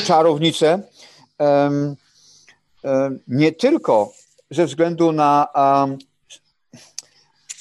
czarownice 0.05 0.82
nie 3.27 3.51
tylko 3.51 4.11
ze 4.51 4.65
względu 4.65 5.11
na 5.11 5.47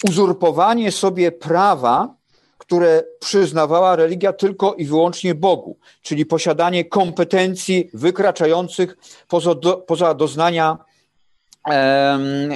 uzurpowanie 0.09 0.93
sobie 0.93 1.33
prawa, 1.33 2.15
które 2.59 3.05
przyznawała 3.21 3.97
religia 3.97 4.33
tylko 4.33 4.75
i 4.75 4.85
wyłącznie 4.85 5.35
Bogu, 5.35 5.79
czyli 6.03 6.27
posiadanie 6.27 6.85
kompetencji 6.85 7.91
wykraczających 7.95 8.97
poza, 9.29 9.55
do, 9.55 9.77
poza 9.77 10.15
doznania 10.15 10.79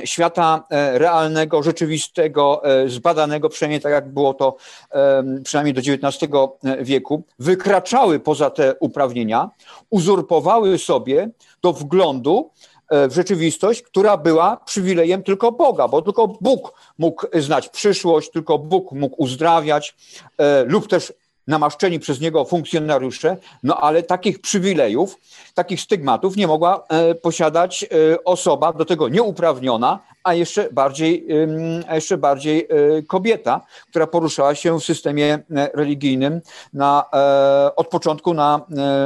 świata 0.04 0.64
e, 0.70 0.98
realnego, 0.98 1.62
rzeczywistego, 1.62 2.62
e, 2.64 2.88
zbadanego, 2.88 3.48
przynajmniej 3.48 3.80
tak 3.80 3.92
jak 3.92 4.12
było 4.12 4.34
to 4.34 4.56
przynajmniej 5.44 5.74
do 5.74 5.80
XIX 5.80 6.32
wieku, 6.80 7.22
wykraczały 7.38 8.20
poza 8.20 8.50
te 8.50 8.74
uprawnienia, 8.80 9.50
uzurpowały 9.90 10.78
sobie 10.78 11.30
do 11.62 11.72
wglądu 11.72 12.50
e, 12.88 13.08
w 13.08 13.14
rzeczywistość, 13.14 13.82
która 13.82 14.16
była 14.16 14.56
przywilejem 14.56 15.22
tylko 15.22 15.52
Boga, 15.52 15.88
bo 15.88 16.02
tylko 16.02 16.28
Bóg 16.28 16.72
mógł 16.98 17.26
znać 17.34 17.68
przyszłość, 17.68 18.30
tylko 18.30 18.58
Bóg 18.58 18.92
mógł 18.92 19.22
uzdrawiać 19.22 19.96
lub 20.66 20.88
też 20.88 21.12
namaszczeni 21.46 22.00
przez 22.00 22.20
niego 22.20 22.44
funkcjonariusze, 22.44 23.36
no 23.62 23.76
ale 23.76 24.02
takich 24.02 24.40
przywilejów, 24.40 25.20
takich 25.54 25.80
stygmatów 25.80 26.36
nie 26.36 26.46
mogła 26.46 26.84
e, 26.88 27.14
posiadać 27.14 27.84
e, 27.84 27.86
osoba 28.24 28.72
do 28.72 28.84
tego 28.84 29.08
nieuprawniona, 29.08 29.98
a 30.24 30.34
jeszcze 30.34 30.68
bardziej, 30.72 31.26
a 31.88 31.94
jeszcze 31.94 32.18
bardziej 32.18 32.68
e, 32.70 33.02
kobieta, 33.02 33.60
która 33.90 34.06
poruszała 34.06 34.54
się 34.54 34.80
w 34.80 34.84
systemie 34.84 35.38
religijnym 35.74 36.40
na, 36.72 37.04
od 37.76 37.88
początku 37.88 38.34
na 38.34 38.60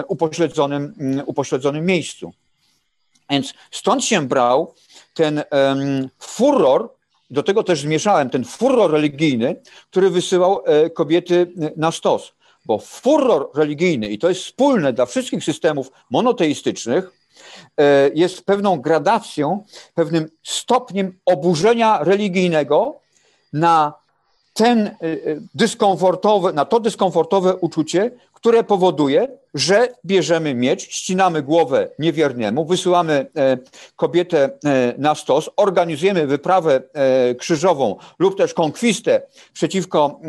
upośledzonym, 0.08 0.94
upośledzonym 1.26 1.86
miejscu. 1.86 2.32
Więc 3.30 3.54
stąd 3.70 4.04
się 4.04 4.26
brał 4.26 4.74
ten 5.14 5.42
furor, 6.18 6.95
do 7.30 7.42
tego 7.42 7.62
też 7.62 7.80
zmieszałem 7.80 8.30
ten 8.30 8.44
furor 8.44 8.92
religijny, 8.92 9.56
który 9.90 10.10
wysyłał 10.10 10.62
e, 10.64 10.90
kobiety 10.90 11.52
e, 11.62 11.70
na 11.76 11.92
stos. 11.92 12.32
Bo 12.64 12.78
furor 12.78 13.50
religijny, 13.54 14.08
i 14.08 14.18
to 14.18 14.28
jest 14.28 14.40
wspólne 14.40 14.92
dla 14.92 15.06
wszystkich 15.06 15.44
systemów 15.44 15.90
monoteistycznych, 16.10 17.12
e, 17.78 18.10
jest 18.14 18.44
pewną 18.44 18.80
gradacją, 18.80 19.64
pewnym 19.94 20.28
stopniem 20.42 21.18
oburzenia 21.24 21.98
religijnego 22.04 23.00
na 23.52 23.92
ten 24.54 24.96
dyskomfortowy, 25.54 26.52
na 26.52 26.64
to 26.64 26.80
dyskomfortowe 26.80 27.56
uczucie, 27.56 28.10
które 28.46 28.64
powoduje, 28.64 29.28
że 29.54 29.88
bierzemy 30.04 30.54
miecz, 30.54 30.82
ścinamy 30.88 31.42
głowę 31.42 31.88
niewiernemu, 31.98 32.64
wysyłamy 32.64 33.26
e, 33.36 33.58
kobietę 33.96 34.44
e, 34.44 34.94
na 34.98 35.14
stos, 35.14 35.50
organizujemy 35.56 36.26
wyprawę 36.26 36.82
e, 36.92 37.34
krzyżową 37.34 37.96
lub 38.18 38.38
też 38.38 38.54
konkwistę 38.54 39.22
przeciwko 39.52 40.20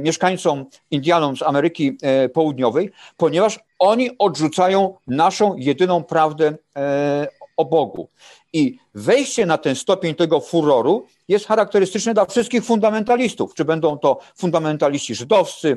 mieszkańcom 0.00 0.66
Indianom 0.90 1.36
z 1.36 1.42
Ameryki 1.42 1.98
Południowej, 2.32 2.90
ponieważ 3.16 3.60
oni 3.78 4.10
odrzucają 4.18 4.94
naszą 5.06 5.56
jedyną 5.56 6.04
prawdę 6.04 6.54
o 7.56 7.64
Bogu. 7.64 8.08
I 8.54 8.78
wejście 8.94 9.46
na 9.46 9.58
ten 9.58 9.76
stopień 9.76 10.14
tego 10.14 10.40
furoru 10.40 11.06
jest 11.28 11.46
charakterystyczne 11.46 12.14
dla 12.14 12.24
wszystkich 12.24 12.64
fundamentalistów. 12.64 13.54
Czy 13.54 13.64
będą 13.64 13.98
to 13.98 14.18
fundamentaliści 14.36 15.14
żydowscy, 15.14 15.76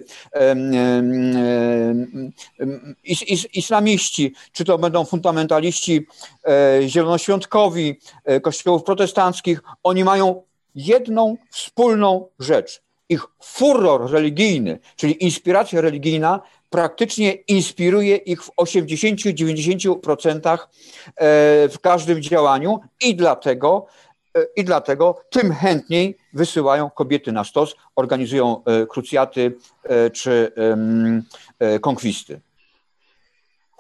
islamiści, 3.54 4.34
czy 4.52 4.66
to 4.66 4.78
będą 4.78 5.06
fundamentaliści 5.06 6.08
e, 6.48 6.80
zielonoświątkowi, 6.88 8.00
e, 8.26 8.40
kościołów 8.40 8.84
protestanckich. 8.84 9.62
Oni 9.84 10.04
mają 10.04 10.44
jedną 10.76 11.38
wspólną 11.52 12.28
rzecz. 12.40 12.82
Ich 13.10 13.28
furor 13.44 14.12
religijny, 14.12 14.80
czyli 14.96 15.24
inspiracja 15.24 15.82
religijna, 15.82 16.42
praktycznie 16.70 17.32
inspiruje 17.32 18.16
ich 18.16 18.44
w 18.44 18.52
80-90% 18.62 20.58
e, 20.58 20.60
w 21.70 21.80
każdym 21.82 22.22
działaniu 22.22 22.80
i 23.02 23.16
dlatego, 23.16 23.86
e, 24.38 24.46
i 24.56 24.64
dlatego 24.64 25.22
tym 25.30 25.54
chętniej 25.54 26.18
wysyłają 26.34 26.90
kobiety 26.90 27.32
na 27.32 27.44
stos, 27.44 27.76
organizują 27.96 28.64
e, 28.64 28.86
krucjaty 28.86 29.58
czy 30.14 30.52
konkwisty. 31.82 32.40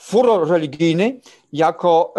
Furor 0.01 0.49
religijny 0.49 1.19
jako 1.53 2.13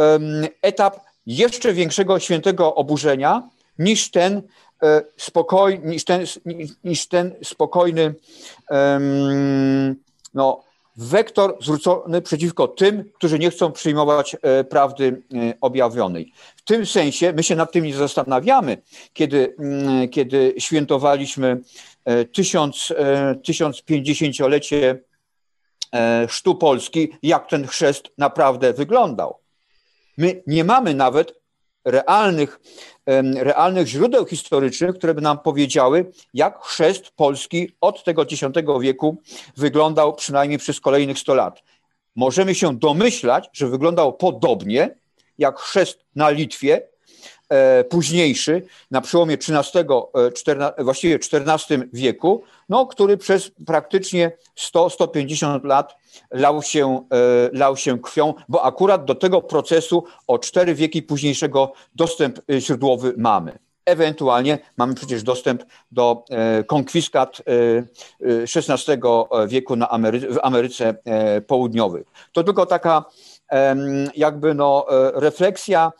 etap 0.62 1.00
jeszcze 1.26 1.72
większego 1.72 2.18
świętego 2.18 2.74
oburzenia 2.74 3.48
niż 3.78 4.10
ten 4.10 4.42
spokojny, 5.16 5.90
niż 5.90 6.04
ten, 6.04 6.24
niż 6.84 7.08
ten 7.08 7.34
spokojny 7.44 8.14
no, 10.35 10.68
wektor 10.99 11.57
zwrócony 11.61 12.22
przeciwko 12.22 12.68
tym, 12.68 13.11
którzy 13.14 13.39
nie 13.39 13.51
chcą 13.51 13.72
przyjmować 13.72 14.37
e, 14.43 14.64
prawdy 14.64 15.22
e, 15.35 15.55
objawionej. 15.61 16.33
W 16.57 16.62
tym 16.62 16.87
sensie 16.87 17.33
my 17.33 17.43
się 17.43 17.57
nad 17.57 17.72
tym 17.72 17.85
nie 17.85 17.95
zastanawiamy, 17.95 18.83
kiedy, 19.12 19.55
mm, 19.59 20.09
kiedy 20.09 20.55
świętowaliśmy 20.59 21.61
e, 22.05 22.24
tysiąc, 22.24 22.93
1050-lecie 23.49 24.99
chrztu 26.29 26.55
Polski, 26.55 27.09
jak 27.22 27.49
ten 27.49 27.66
chrzest 27.66 28.09
naprawdę 28.18 28.72
wyglądał. 28.72 29.39
My 30.16 30.43
nie 30.47 30.64
mamy 30.64 30.95
nawet 30.95 31.35
realnych, 31.85 32.61
realnych 33.37 33.87
źródeł 33.87 34.26
historycznych, 34.26 34.95
które 34.95 35.14
by 35.14 35.20
nam 35.20 35.39
powiedziały, 35.39 36.11
jak 36.35 36.62
chrzest 36.62 37.11
polski 37.11 37.70
od 37.81 38.05
tego 38.05 38.22
X 38.22 38.41
wieku 38.81 39.16
wyglądał 39.57 40.14
przynajmniej 40.14 40.59
przez 40.59 40.81
kolejnych 40.81 41.18
100 41.18 41.35
lat. 41.35 41.62
Możemy 42.16 42.55
się 42.55 42.79
domyślać, 42.79 43.51
że 43.53 43.66
wyglądał 43.66 44.12
podobnie 44.12 44.95
jak 45.39 45.59
chrzest 45.59 46.05
na 46.14 46.31
Litwie, 46.31 46.89
późniejszy, 47.88 48.62
na 48.90 49.00
przełomie 49.00 49.34
XIII, 49.34 49.84
e, 50.78 50.84
właściwie 50.84 51.14
XIV 51.14 51.88
wieku, 51.92 52.42
no, 52.68 52.86
który 52.86 53.16
przez 53.16 53.50
praktycznie 53.66 54.32
100-150 54.56 55.64
lat 55.64 55.96
lał 56.30 56.62
się, 56.62 57.06
e, 57.12 57.58
lał 57.58 57.76
się 57.76 57.98
krwią, 57.98 58.34
bo 58.48 58.64
akurat 58.64 59.04
do 59.04 59.14
tego 59.14 59.42
procesu 59.42 60.04
o 60.26 60.38
cztery 60.38 60.74
wieki 60.74 61.02
późniejszego 61.02 61.72
dostęp 61.94 62.38
e, 62.50 62.60
źródłowy 62.60 63.14
mamy. 63.16 63.58
Ewentualnie 63.84 64.58
mamy 64.76 64.94
przecież 64.94 65.22
dostęp 65.22 65.64
do 65.92 66.24
e, 66.30 66.64
konkwiskat 66.64 67.42
XVI 68.56 68.92
wieku 69.46 69.76
na 69.76 69.88
Amery 69.88 70.20
w 70.20 70.38
Ameryce 70.42 70.94
Południowej. 71.46 72.04
To 72.32 72.44
tylko 72.44 72.66
taka 72.66 73.04
jakby 74.14 74.54
no, 74.54 74.86
refleksja 75.14 75.92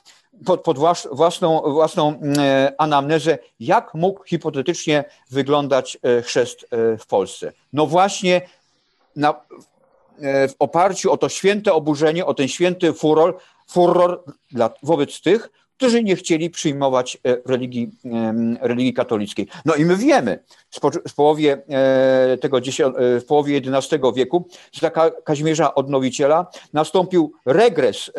pod, 0.45 0.63
pod 0.63 0.79
własną, 1.13 1.61
własną 1.61 2.21
anamnezę, 2.79 3.39
jak 3.61 3.95
mógł 3.95 4.25
hipotetycznie 4.25 5.05
wyglądać 5.31 5.99
chrzest 6.23 6.67
w 6.99 7.07
Polsce. 7.07 7.53
No 7.73 7.87
właśnie 7.87 8.41
na, 9.17 9.35
E, 10.23 10.49
w 10.49 10.55
oparciu 10.59 11.13
o 11.13 11.17
to 11.17 11.29
święte 11.29 11.73
oburzenie, 11.73 12.27
o 12.27 12.35
ten 12.35 12.49
święty 12.49 12.93
furor, 12.93 13.39
furor 13.69 14.25
dla, 14.51 14.71
wobec 14.83 15.21
tych, 15.21 15.51
którzy 15.77 16.03
nie 16.05 16.17
chcieli 16.17 16.51
przyjmować 16.51 17.19
e, 17.25 17.37
religii, 17.47 17.91
religii 18.61 18.95
katolickiej. 18.95 19.49
No 19.65 19.75
i 19.75 19.85
my 19.85 19.97
wiemy, 19.97 20.45
w 21.09 21.15
połowie 21.15 21.63
e, 21.69 22.39
tego 22.41 22.59
w 23.21 23.25
połowie 23.25 23.61
XI 23.67 23.97
wieku 24.15 24.49
za 24.81 24.91
Kazimierza 25.25 25.75
Odnowiciela 25.75 26.47
nastąpił 26.73 27.33
regres 27.47 28.11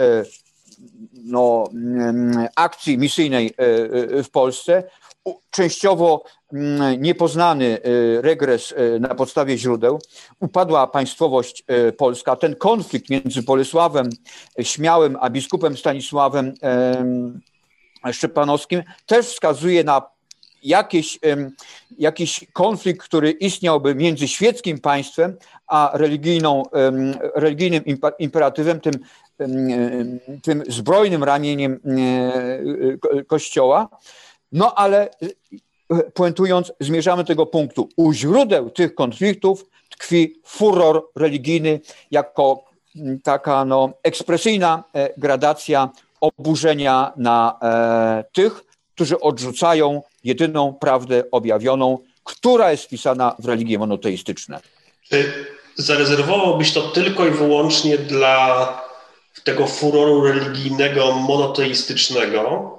no, 1.13 1.63
akcji 2.55 2.97
misyjnej 2.97 3.53
w 4.23 4.27
Polsce, 4.31 4.83
częściowo 5.51 6.23
mm, 6.53 7.01
niepoznany 7.01 7.65
y, 7.65 8.21
regres 8.21 8.73
na 8.99 9.15
podstawie 9.15 9.57
źródeł, 9.57 9.99
upadła 10.39 10.87
państwowość 10.87 11.63
polska. 11.97 12.35
Ten 12.35 12.55
konflikt 12.55 13.09
między 13.09 13.43
Bolesławem 13.43 14.09
Śmiałym 14.61 15.17
a 15.21 15.29
biskupem 15.29 15.77
Stanisławem 15.77 16.53
Szczepanowskim 18.11 18.83
też 19.05 19.25
wskazuje 19.25 19.83
na 19.83 20.01
jakiś, 20.63 21.19
jakiś 21.97 22.45
konflikt, 22.53 23.03
który 23.03 23.31
istniałby 23.31 23.95
między 23.95 24.27
świeckim 24.27 24.79
państwem 24.79 25.37
a 25.67 25.91
religijną, 25.93 26.63
religijnym 27.35 27.83
imperatywem, 28.19 28.79
tym, 28.79 28.93
tym 30.41 30.63
zbrojnym 30.67 31.23
ramieniem 31.23 31.79
Kościoła. 33.27 33.89
No 34.51 34.75
ale 34.75 35.09
y, 35.23 36.11
puentując, 36.13 36.71
zmierzamy 36.79 37.23
do 37.23 37.27
tego 37.27 37.45
punktu. 37.45 37.89
U 37.95 38.13
źródeł 38.13 38.69
tych 38.69 38.95
konfliktów 38.95 39.65
tkwi 39.89 40.41
furor 40.45 41.03
religijny 41.15 41.79
jako 42.11 42.63
taka 43.23 43.65
no, 43.65 43.89
ekspresyjna 44.03 44.83
e, 44.93 45.09
gradacja 45.17 45.89
oburzenia 46.21 47.13
na 47.17 47.59
e, 47.61 48.23
tych, 48.33 48.63
którzy 48.95 49.19
odrzucają 49.19 50.01
jedyną 50.23 50.73
prawdę 50.73 51.23
objawioną, 51.31 51.97
która 52.23 52.71
jest 52.71 52.83
wpisana 52.83 53.35
w 53.39 53.45
religie 53.45 53.79
monoteistyczne. 53.79 54.59
Czy 55.09 55.33
zarezerwowałbyś 55.75 56.73
to 56.73 56.81
tylko 56.81 57.27
i 57.27 57.31
wyłącznie 57.31 57.97
dla 57.97 58.88
tego 59.49 59.67
furoru 59.67 60.23
religijnego 60.23 61.11
monoteistycznego, 61.11 62.73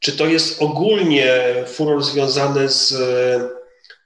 czy 0.00 0.12
to 0.12 0.26
jest 0.26 0.62
ogólnie 0.62 1.54
furor 1.66 2.04
związany 2.04 2.68
z 2.68 2.92
e, 2.92 3.48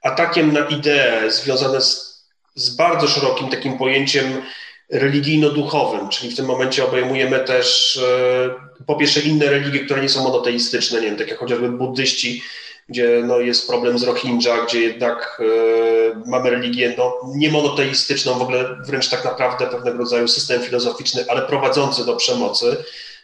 atakiem 0.03 0.53
na 0.53 0.61
ideę, 0.61 1.31
związany 1.31 1.81
z, 1.81 2.23
z 2.55 2.77
bardzo 2.77 3.09
szerokim 3.09 3.49
takim 3.49 3.79
pojęciem 3.79 4.43
religijno-duchowym, 4.91 6.09
czyli 6.09 6.33
w 6.33 6.37
tym 6.37 6.47
momencie 6.47 6.85
obejmujemy 6.85 7.41
też 7.41 7.97
e, 7.97 8.85
po 8.87 8.97
pierwsze 8.97 9.21
inne 9.21 9.47
religie, 9.47 9.81
które 9.81 10.03
nie 10.03 10.09
są 10.09 10.23
monoteistyczne, 10.23 11.01
nie 11.01 11.07
wiem, 11.07 11.17
tak 11.17 11.29
jak 11.29 11.39
chociażby 11.39 11.69
buddyści, 11.69 12.43
gdzie 12.89 13.23
no, 13.27 13.41
jest 13.41 13.69
problem 13.69 13.99
z 13.99 14.03
Rohingya, 14.03 14.67
gdzie 14.67 14.81
jednak 14.81 15.41
e, 15.41 16.23
mamy 16.27 16.51
religię 16.51 16.95
no, 16.99 17.21
niemonoteistyczną, 17.35 18.39
w 18.39 18.43
ogóle 18.43 18.77
wręcz 18.87 19.09
tak 19.09 19.25
naprawdę 19.25 19.67
pewnego 19.67 19.99
rodzaju 19.99 20.29
system 20.29 20.63
filozoficzny, 20.63 21.25
ale 21.29 21.43
prowadzący 21.43 22.07
do 22.07 22.17
przemocy 22.17 22.77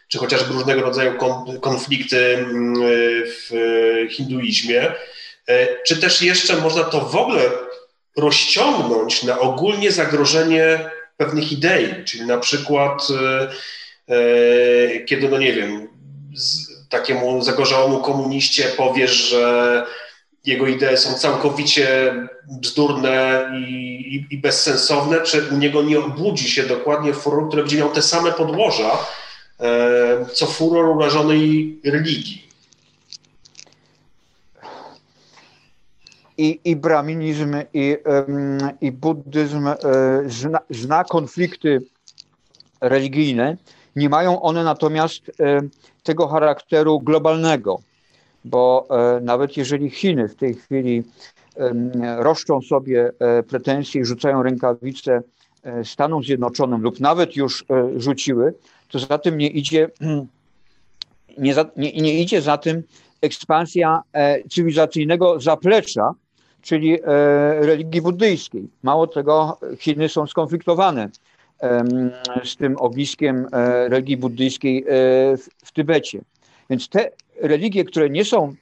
czy 0.09 0.17
chociażby 0.17 0.53
różnego 0.53 0.81
rodzaju 0.81 1.13
konflikty 1.61 2.37
mm, 2.37 2.73
w 3.25 3.51
hinduizmie, 4.11 4.93
e, 5.47 5.83
czy 5.83 5.97
też 5.97 6.21
jeszcze 6.21 6.55
można 6.55 6.83
to 6.83 7.01
w 7.01 7.15
ogóle 7.15 7.41
rozciągnąć 8.17 9.23
na 9.23 9.39
ogólnie 9.39 9.91
zagrożenie 9.91 10.89
pewnych 11.17 11.51
idei, 11.51 12.05
czyli 12.05 12.25
na 12.25 12.37
przykład 12.37 13.07
e, 13.09 13.49
e, 14.15 14.99
kiedy, 14.99 15.29
no 15.29 15.37
nie 15.37 15.53
wiem, 15.53 15.87
takiemu 16.89 17.41
zagorzałemu 17.41 17.99
komuniście 17.99 18.63
powiesz, 18.63 19.11
że 19.11 19.85
jego 20.45 20.67
idee 20.67 20.97
są 20.97 21.13
całkowicie 21.13 22.13
bzdurne 22.61 23.49
i, 23.67 24.15
i, 24.15 24.35
i, 24.35 24.37
bezsensowne, 24.37 25.21
czy 25.21 25.49
u 25.51 25.57
niego 25.57 25.81
nie 25.81 25.99
obudzi 25.99 26.49
się 26.49 26.63
dokładnie 26.63 27.13
furor, 27.13 27.47
który 27.47 27.61
będzie 27.61 27.77
miał 27.77 27.89
te 27.89 28.01
same 28.01 28.31
podłoża, 28.31 28.91
e, 29.59 30.25
co 30.33 30.45
furor 30.45 30.85
urażonej 30.97 31.79
religii. 31.85 32.49
I, 36.37 36.59
i 36.65 36.75
braminizm, 36.75 37.55
i, 37.73 37.97
i 38.81 38.91
buddyzm 38.91 39.67
e, 39.67 39.75
zna, 40.27 40.59
zna 40.69 41.03
konflikty 41.03 41.81
religijne. 42.81 43.57
Nie 43.95 44.09
mają 44.09 44.41
one 44.41 44.63
natomiast 44.63 45.31
e, 45.39 45.61
tego 46.03 46.27
charakteru 46.27 46.99
globalnego 46.99 47.79
bo 48.45 48.87
e, 48.89 49.21
nawet 49.21 49.57
jeżeli 49.57 49.89
Chiny 49.89 50.27
w 50.27 50.35
tej 50.35 50.53
chwili 50.53 51.03
roszczą 52.17 52.61
sobie 52.61 53.11
e, 53.19 53.43
pretensje 53.43 54.01
i 54.01 54.05
rzucają 54.05 54.43
rękawice 54.43 55.21
Stanom 55.83 56.23
Zjednoczonym 56.23 56.81
lub 56.81 56.99
nawet 56.99 57.35
już 57.35 57.65
rzuciły, 57.95 58.53
to 58.87 58.99
za 58.99 59.17
tym 59.17 59.37
nie 59.37 59.47
idzie, 59.47 59.89
nie, 61.37 61.53
za, 61.53 61.65
nie, 61.77 61.91
nie 61.93 62.21
idzie 62.21 62.41
za 62.41 62.57
tym 62.57 62.83
ekspansja 63.21 64.01
cywilizacyjnego 64.51 65.39
zaplecza, 65.39 66.11
czyli 66.61 66.97
religii 67.59 68.01
buddyjskiej. 68.01 68.69
Mało 68.83 69.07
tego, 69.07 69.57
Chiny 69.79 70.09
są 70.09 70.27
skonfliktowane 70.27 71.09
z 72.43 72.55
tym 72.55 72.75
ogniskiem 72.77 73.47
religii 73.87 74.17
buddyjskiej 74.17 74.85
w 75.65 75.71
Tybecie. 75.73 76.21
Więc 76.69 76.89
te 76.89 77.11
religie, 77.41 77.83
które 77.83 78.09
nie 78.09 78.25
są 78.25 78.53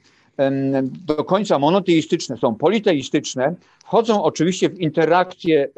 do 1.06 1.24
końca 1.24 1.58
monoteistyczne, 1.58 2.36
są 2.36 2.54
politeistyczne, 2.54 3.54
wchodzą 3.84 4.22
oczywiście 4.22 4.68
w 4.68 4.80
interakcje 4.80 5.68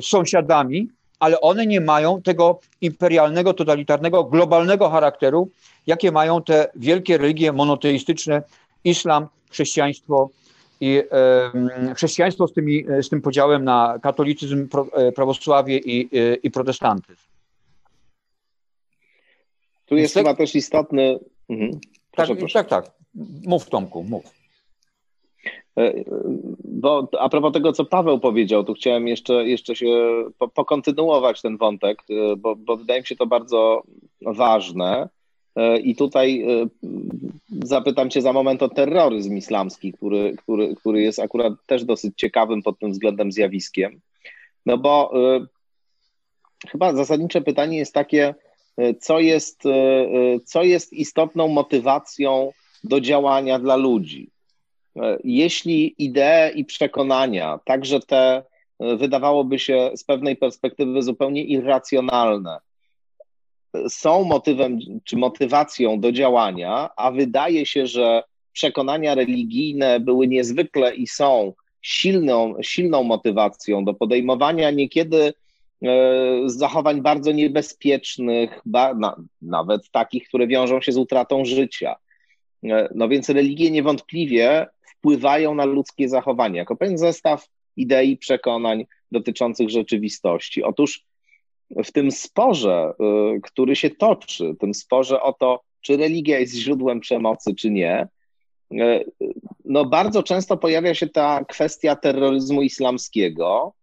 z 0.00 0.06
sąsiadami, 0.06 0.88
ale 1.20 1.40
one 1.40 1.66
nie 1.66 1.80
mają 1.80 2.22
tego 2.22 2.60
imperialnego, 2.80 3.54
totalitarnego, 3.54 4.24
globalnego 4.24 4.90
charakteru, 4.90 5.50
jakie 5.86 6.12
mają 6.12 6.42
te 6.42 6.68
wielkie 6.76 7.18
religie 7.18 7.52
monoteistyczne, 7.52 8.42
islam, 8.84 9.26
chrześcijaństwo 9.50 10.30
i 10.84 11.02
chrześcijaństwo 11.94 12.48
z, 12.48 12.52
tymi, 12.52 12.84
z 13.02 13.08
tym 13.08 13.22
podziałem 13.22 13.64
na 13.64 13.98
katolicyzm, 14.02 14.68
e, 14.92 15.12
prawosławie 15.12 15.78
i, 15.78 16.18
e, 16.18 16.34
i 16.34 16.50
protestantyzm. 16.50 17.26
Tu 19.86 19.96
jest 19.96 20.14
chyba 20.14 20.34
też 20.34 20.54
istotny. 20.54 21.18
Mhm. 21.48 21.70
Tak, 22.10 22.28
proszę, 22.38 22.64
tak, 22.64 22.68
tak. 22.68 22.94
Mów 23.46 23.68
Tomku, 23.68 24.04
mów. 24.04 24.24
E, 25.78 25.92
bo 26.64 27.08
a 27.18 27.28
propos 27.28 27.52
tego, 27.52 27.72
co 27.72 27.84
Paweł 27.84 28.20
powiedział, 28.20 28.64
tu 28.64 28.74
chciałem 28.74 29.08
jeszcze, 29.08 29.46
jeszcze 29.48 29.76
się 29.76 30.24
po, 30.38 30.48
pokontynuować 30.48 31.42
ten 31.42 31.56
wątek, 31.56 32.02
bo, 32.38 32.56
bo 32.56 32.76
wydaje 32.76 33.00
mi 33.00 33.06
się 33.06 33.16
to 33.16 33.26
bardzo 33.26 33.82
ważne. 34.20 35.08
E, 35.56 35.78
I 35.78 35.96
tutaj 35.96 36.46
zapytam 37.64 38.10
Cię 38.10 38.22
za 38.22 38.32
moment 38.32 38.62
o 38.62 38.68
terroryzm 38.68 39.36
islamski, 39.36 39.92
który, 39.92 40.36
który, 40.36 40.74
który 40.74 41.02
jest 41.02 41.18
akurat 41.18 41.52
też 41.66 41.84
dosyć 41.84 42.14
ciekawym 42.16 42.62
pod 42.62 42.78
tym 42.78 42.92
względem 42.92 43.32
zjawiskiem. 43.32 44.00
No 44.66 44.78
bo 44.78 45.12
chyba 46.68 46.94
zasadnicze 46.94 47.40
pytanie 47.40 47.78
jest 47.78 47.94
takie, 47.94 48.34
co 49.00 49.20
jest, 49.20 49.66
e, 49.66 49.70
e, 49.70 50.40
co 50.44 50.62
jest 50.62 50.92
istotną 50.92 51.48
motywacją 51.48 52.52
do 52.84 53.00
działania 53.00 53.58
dla 53.58 53.76
ludzi. 53.76 54.30
E, 54.96 55.18
jeśli 55.24 55.94
idee 55.98 56.52
i 56.54 56.64
przekonania, 56.64 57.60
także 57.64 58.00
te 58.00 58.42
wydawałoby 58.80 59.58
się 59.58 59.90
z 59.96 60.04
pewnej 60.04 60.36
perspektywy 60.36 61.02
zupełnie 61.02 61.44
irracjonalne, 61.44 62.58
są 63.88 64.24
motywem 64.24 64.78
czy 65.04 65.16
motywacją 65.16 66.00
do 66.00 66.12
działania, 66.12 66.90
a 66.96 67.10
wydaje 67.10 67.66
się, 67.66 67.86
że 67.86 68.22
przekonania 68.52 69.14
religijne 69.14 70.00
były 70.00 70.28
niezwykle 70.28 70.94
i 70.94 71.06
są 71.06 71.52
silną, 71.82 72.54
silną 72.62 73.02
motywacją 73.02 73.84
do 73.84 73.94
podejmowania 73.94 74.70
niekiedy 74.70 75.32
E, 75.84 76.42
zachowań 76.46 77.02
bardzo 77.02 77.32
niebezpiecznych, 77.32 78.60
ba, 78.64 78.94
na, 78.94 79.16
nawet 79.42 79.90
takich, 79.90 80.28
które 80.28 80.46
wiążą 80.46 80.80
się 80.80 80.92
z 80.92 80.96
utratą 80.96 81.44
życia. 81.44 81.96
E, 82.64 82.88
no 82.94 83.08
więc 83.08 83.28
religie 83.28 83.70
niewątpliwie 83.70 84.66
wpływają 84.86 85.54
na 85.54 85.64
ludzkie 85.64 86.08
zachowanie, 86.08 86.58
jako 86.58 86.76
pewien 86.76 86.98
zestaw 86.98 87.48
idei, 87.76 88.16
przekonań 88.16 88.86
dotyczących 89.12 89.70
rzeczywistości. 89.70 90.62
Otóż 90.62 91.04
w 91.84 91.92
tym 91.92 92.10
sporze, 92.10 92.92
e, 93.00 93.40
który 93.42 93.76
się 93.76 93.90
toczy, 93.90 94.54
tym 94.60 94.74
sporze 94.74 95.22
o 95.22 95.32
to, 95.32 95.60
czy 95.80 95.96
religia 95.96 96.38
jest 96.38 96.54
źródłem 96.54 97.00
przemocy, 97.00 97.54
czy 97.54 97.70
nie, 97.70 98.08
no 99.64 99.84
bardzo 99.84 100.22
często 100.22 100.56
pojawia 100.56 100.94
się 100.94 101.06
ta 101.06 101.44
kwestia 101.44 101.96
terroryzmu 101.96 102.62
islamskiego, 102.62 103.74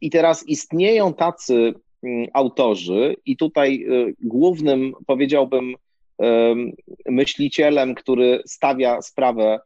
i 0.00 0.10
teraz 0.10 0.48
istnieją 0.48 1.14
tacy 1.14 1.74
mm, 2.02 2.26
autorzy, 2.32 3.16
i 3.26 3.36
tutaj 3.36 3.84
y, 3.88 4.14
głównym, 4.22 4.92
powiedziałbym, 5.06 5.74
myślicielem, 7.08 7.94
który 7.94 8.42
stawia 8.46 9.02
sprawę 9.02 9.60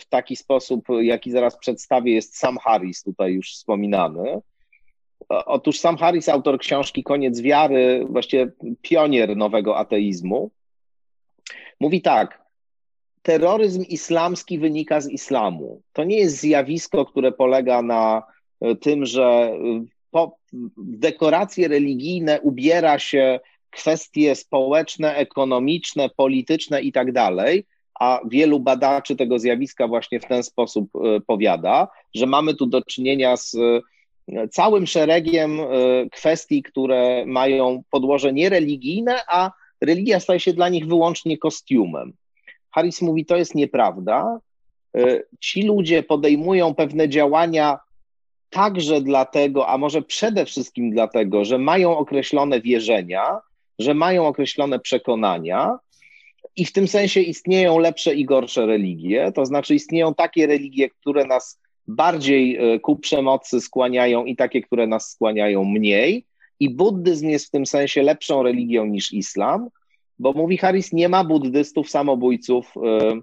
w 0.00 0.08
taki 0.08 0.36
sposób, 0.36 0.84
jaki 1.00 1.30
zaraz 1.30 1.58
przedstawię, 1.58 2.14
jest 2.14 2.36
Sam 2.36 2.58
Harris, 2.58 3.02
tutaj 3.02 3.32
już 3.32 3.52
wspominany. 3.52 4.40
Otóż 5.28 5.78
Sam 5.78 5.96
Harris, 5.96 6.28
autor 6.28 6.58
książki 6.58 7.02
Koniec 7.02 7.40
Wiary, 7.40 8.06
właściwie 8.10 8.50
pionier 8.82 9.36
nowego 9.36 9.76
ateizmu, 9.76 10.50
mówi 11.80 12.02
tak: 12.02 12.42
terroryzm 13.22 13.82
islamski 13.82 14.58
wynika 14.58 15.00
z 15.00 15.10
islamu. 15.10 15.82
To 15.92 16.04
nie 16.04 16.16
jest 16.16 16.40
zjawisko, 16.40 17.06
które 17.06 17.32
polega 17.32 17.82
na 17.82 18.22
tym, 18.80 19.06
że 19.06 19.52
po, 20.10 20.38
dekoracje 20.76 21.68
religijne 21.68 22.40
ubiera 22.40 22.98
się 22.98 23.40
kwestie 23.70 24.34
społeczne, 24.34 25.16
ekonomiczne, 25.16 26.08
polityczne 26.16 26.82
i 26.82 26.92
tak 26.92 27.12
dalej, 27.12 27.66
a 28.00 28.20
wielu 28.30 28.60
badaczy 28.60 29.16
tego 29.16 29.38
zjawiska 29.38 29.88
właśnie 29.88 30.20
w 30.20 30.24
ten 30.24 30.42
sposób 30.42 30.90
e, 30.96 31.20
powiada, 31.20 31.88
że 32.14 32.26
mamy 32.26 32.54
tu 32.54 32.66
do 32.66 32.82
czynienia 32.82 33.36
z 33.36 33.54
e, 33.54 33.80
całym 34.50 34.86
szeregiem 34.86 35.60
e, 35.60 35.64
kwestii, 36.12 36.62
które 36.62 37.26
mają 37.26 37.82
podłoże 37.90 38.32
niereligijne, 38.32 39.20
a 39.28 39.50
religia 39.80 40.20
staje 40.20 40.40
się 40.40 40.52
dla 40.52 40.68
nich 40.68 40.86
wyłącznie 40.86 41.38
kostiumem. 41.38 42.12
Harris 42.70 43.02
mówi, 43.02 43.26
to 43.26 43.36
jest 43.36 43.54
nieprawda. 43.54 44.38
Ci 45.40 45.62
ludzie 45.62 46.02
podejmują 46.02 46.74
pewne 46.74 47.08
działania 47.08 47.78
także 48.50 49.00
dlatego, 49.00 49.68
a 49.68 49.78
może 49.78 50.02
przede 50.02 50.44
wszystkim 50.44 50.90
dlatego, 50.90 51.44
że 51.44 51.58
mają 51.58 51.98
określone 51.98 52.60
wierzenia, 52.60 53.38
że 53.78 53.94
mają 53.94 54.26
określone 54.26 54.78
przekonania 54.78 55.78
i 56.56 56.64
w 56.64 56.72
tym 56.72 56.88
sensie 56.88 57.20
istnieją 57.20 57.78
lepsze 57.78 58.14
i 58.14 58.24
gorsze 58.24 58.66
religie, 58.66 59.32
to 59.32 59.46
znaczy 59.46 59.74
istnieją 59.74 60.14
takie 60.14 60.46
religie, 60.46 60.90
które 60.90 61.24
nas 61.24 61.60
bardziej 61.88 62.56
e, 62.56 62.80
ku 62.80 62.96
przemocy 62.96 63.60
skłaniają 63.60 64.24
i 64.24 64.36
takie, 64.36 64.62
które 64.62 64.86
nas 64.86 65.10
skłaniają 65.10 65.64
mniej. 65.64 66.24
I 66.60 66.70
buddyzm 66.70 67.28
jest 67.28 67.46
w 67.46 67.50
tym 67.50 67.66
sensie 67.66 68.02
lepszą 68.02 68.42
religią 68.42 68.86
niż 68.86 69.12
islam, 69.12 69.68
bo 70.18 70.32
mówi 70.32 70.56
Harris, 70.56 70.92
nie 70.92 71.08
ma 71.08 71.24
buddystów 71.24 71.90
samobójców, 71.90 72.72
yy, 72.76 73.22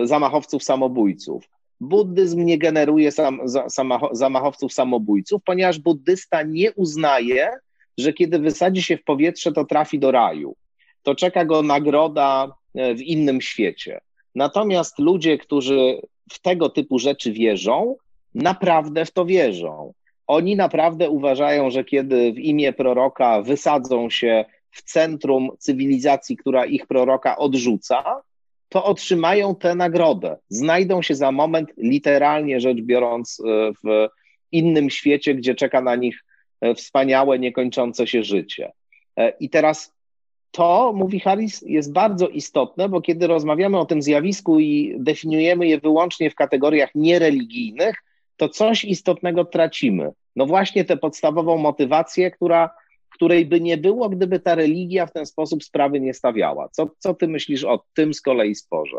yy, 0.00 0.06
zamachowców 0.06 0.62
samobójców 0.62 1.48
buddyzm 1.80 2.44
nie 2.44 2.58
generuje 2.58 3.12
sam, 3.12 3.40
zamachowców 4.12 4.72
samobójców, 4.72 5.42
ponieważ 5.44 5.78
buddysta 5.78 6.42
nie 6.42 6.72
uznaje, 6.72 7.50
że 7.98 8.12
kiedy 8.12 8.38
wysadzi 8.38 8.82
się 8.82 8.96
w 8.96 9.04
powietrze, 9.04 9.52
to 9.52 9.64
trafi 9.64 9.98
do 9.98 10.10
raju. 10.10 10.56
To 11.02 11.14
czeka 11.14 11.44
go 11.44 11.62
nagroda 11.62 12.52
w 12.74 13.00
innym 13.00 13.40
świecie. 13.40 14.00
Natomiast 14.34 14.98
ludzie, 14.98 15.38
którzy 15.38 16.00
w 16.30 16.38
tego 16.38 16.68
typu 16.68 16.98
rzeczy 16.98 17.32
wierzą, 17.32 17.96
naprawdę 18.34 19.04
w 19.04 19.10
to 19.10 19.24
wierzą. 19.24 19.92
Oni 20.26 20.56
naprawdę 20.56 21.10
uważają, 21.10 21.70
że 21.70 21.84
kiedy 21.84 22.32
w 22.32 22.38
imię 22.38 22.72
proroka 22.72 23.42
wysadzą 23.42 24.10
się 24.10 24.44
w 24.70 24.82
centrum 24.82 25.50
cywilizacji, 25.58 26.36
która 26.36 26.64
ich 26.64 26.86
proroka 26.86 27.36
odrzuca, 27.36 28.22
to 28.68 28.84
otrzymają 28.84 29.54
tę 29.54 29.74
nagrodę. 29.74 30.36
Znajdą 30.48 31.02
się 31.02 31.14
za 31.14 31.32
moment, 31.32 31.72
literalnie 31.76 32.60
rzecz 32.60 32.80
biorąc, 32.80 33.40
e, 33.40 33.72
w 33.84 34.08
innym 34.52 34.90
świecie, 34.90 35.34
gdzie 35.34 35.54
czeka 35.54 35.80
na 35.80 35.96
nich 35.96 36.24
e, 36.60 36.74
wspaniałe, 36.74 37.38
niekończące 37.38 38.06
się 38.06 38.22
życie. 38.22 38.72
E, 39.16 39.30
I 39.40 39.50
teraz 39.50 39.95
to, 40.56 40.92
mówi 40.92 41.20
Harris, 41.20 41.62
jest 41.66 41.92
bardzo 41.92 42.28
istotne, 42.28 42.88
bo 42.88 43.00
kiedy 43.00 43.26
rozmawiamy 43.26 43.78
o 43.78 43.86
tym 43.86 44.02
zjawisku 44.02 44.60
i 44.60 44.96
definiujemy 44.98 45.66
je 45.66 45.80
wyłącznie 45.80 46.30
w 46.30 46.34
kategoriach 46.34 46.90
niereligijnych, 46.94 47.96
to 48.36 48.48
coś 48.48 48.84
istotnego 48.84 49.44
tracimy. 49.44 50.12
No 50.36 50.46
właśnie 50.46 50.84
tę 50.84 50.96
podstawową 50.96 51.58
motywację, 51.58 52.30
która, 52.30 52.70
której 53.10 53.46
by 53.46 53.60
nie 53.60 53.76
było, 53.76 54.08
gdyby 54.08 54.40
ta 54.40 54.54
religia 54.54 55.06
w 55.06 55.12
ten 55.12 55.26
sposób 55.26 55.64
sprawy 55.64 56.00
nie 56.00 56.14
stawiała. 56.14 56.68
Co, 56.72 56.90
co 56.98 57.14
ty 57.14 57.28
myślisz 57.28 57.64
o 57.64 57.84
tym 57.94 58.14
z 58.14 58.20
kolei 58.20 58.54
sporze? 58.54 58.96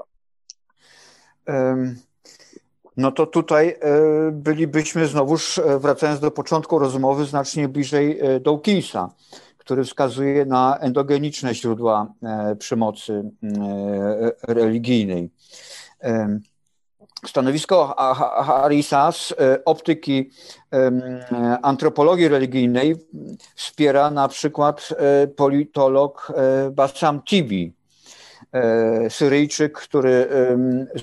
No 2.97 3.12
to 3.12 3.26
tutaj 3.26 3.68
e, 3.68 3.76
bylibyśmy 4.32 5.08
znowuż, 5.08 5.60
e, 5.60 5.80
wracając 5.80 6.20
do 6.20 6.32
początku 6.32 6.80
rozmowy, 6.80 7.26
znacznie 7.26 7.68
bliżej 7.68 8.20
e, 8.20 8.39
Dawkinsa, 8.39 9.10
który 9.68 9.84
wskazuje 9.84 10.45
na 10.45 10.78
endogeniczne 10.78 11.55
źródła 11.55 12.13
przemocy 12.59 13.32
religijnej. 14.47 15.30
Stanowisko 17.26 17.95
Harrisa 18.45 19.11
z 19.11 19.34
optyki 19.65 20.30
antropologii 21.61 22.28
religijnej 22.28 22.95
wspiera 23.55 24.11
na 24.11 24.28
przykład 24.28 24.89
politolog 25.36 26.34
Bassam 26.72 27.22
Tibi, 27.22 27.78
E, 28.51 29.09
Syryjczyk, 29.09 29.78
który 29.80 30.28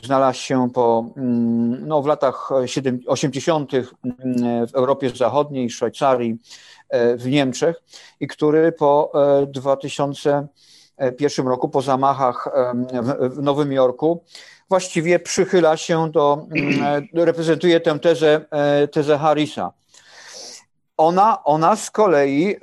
znalazł 0.03 0.39
się 0.39 0.71
po, 0.75 1.11
no, 1.87 2.03
w 2.03 2.07
latach 2.07 2.51
80. 3.07 3.73
w 4.71 4.75
Europie 4.75 5.11
Zachodniej, 5.11 5.71
Szwajcarii, 5.71 6.33
e, 6.33 6.37
w 7.17 7.27
Niemczech 7.27 7.83
i 8.21 8.27
który 8.27 8.73
po 8.73 9.13
2001 9.47 11.47
e, 11.47 11.51
roku, 11.51 11.69
po 11.69 11.83
zamachach 11.83 12.49
w 13.21 13.43
Nowym 13.43 13.73
Jorku, 13.73 14.23
właściwie 14.69 15.19
przychyla 15.19 15.77
się 15.77 16.11
do, 16.11 16.47
reprezentuje 17.15 17.81
tę 17.81 17.99
tezę, 17.99 18.41
tezę 18.93 19.19
Harrisa. 19.19 19.73
Ona, 20.97 21.45
ona, 21.45 21.77
z 21.77 21.91
kolei, 21.91 22.57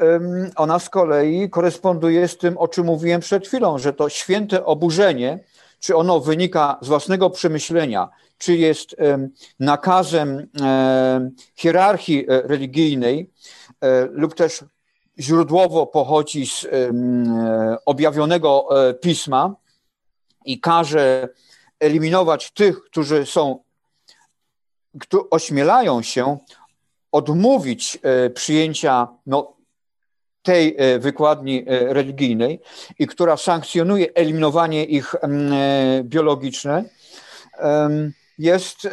ona 0.55 0.79
z 0.79 0.89
kolei 0.89 1.49
koresponduje 1.49 2.27
z 2.27 2.37
tym, 2.37 2.57
o 2.57 2.67
czym 2.67 2.85
mówiłem 2.85 3.21
przed 3.21 3.47
chwilą, 3.47 3.77
że 3.77 3.93
to 3.93 4.09
święte 4.09 4.65
oburzenie, 4.65 5.39
czy 5.79 5.95
ono 5.95 6.19
wynika 6.19 6.77
z 6.81 6.87
własnego 6.87 7.29
przemyślenia, 7.29 8.09
czy 8.41 8.57
jest 8.57 8.95
nakazem 9.59 10.47
hierarchii 11.55 12.25
e, 12.27 12.41
religijnej, 12.41 13.29
e, 13.81 14.05
lub 14.05 14.35
też 14.35 14.63
źródłowo 15.19 15.87
pochodzi 15.87 16.47
z 16.47 16.67
objawionego 17.85 18.67
e, 18.89 18.93
pisma 18.93 19.55
i 20.45 20.59
każe 20.59 21.29
eliminować 21.79 22.51
tych, 22.51 22.83
którzy 22.83 23.25
są, 23.25 23.63
którzy 24.99 25.29
ośmielają 25.29 26.01
się 26.01 26.37
odmówić 27.11 27.99
przyjęcia 28.33 29.07
no, 29.25 29.53
tej 30.41 30.77
wykładni 30.99 31.65
religijnej 31.67 32.59
i 32.99 33.07
która 33.07 33.37
sankcjonuje 33.37 34.13
eliminowanie 34.13 34.85
ich 34.85 35.15
biologiczne, 36.03 36.83
jest 38.41 38.87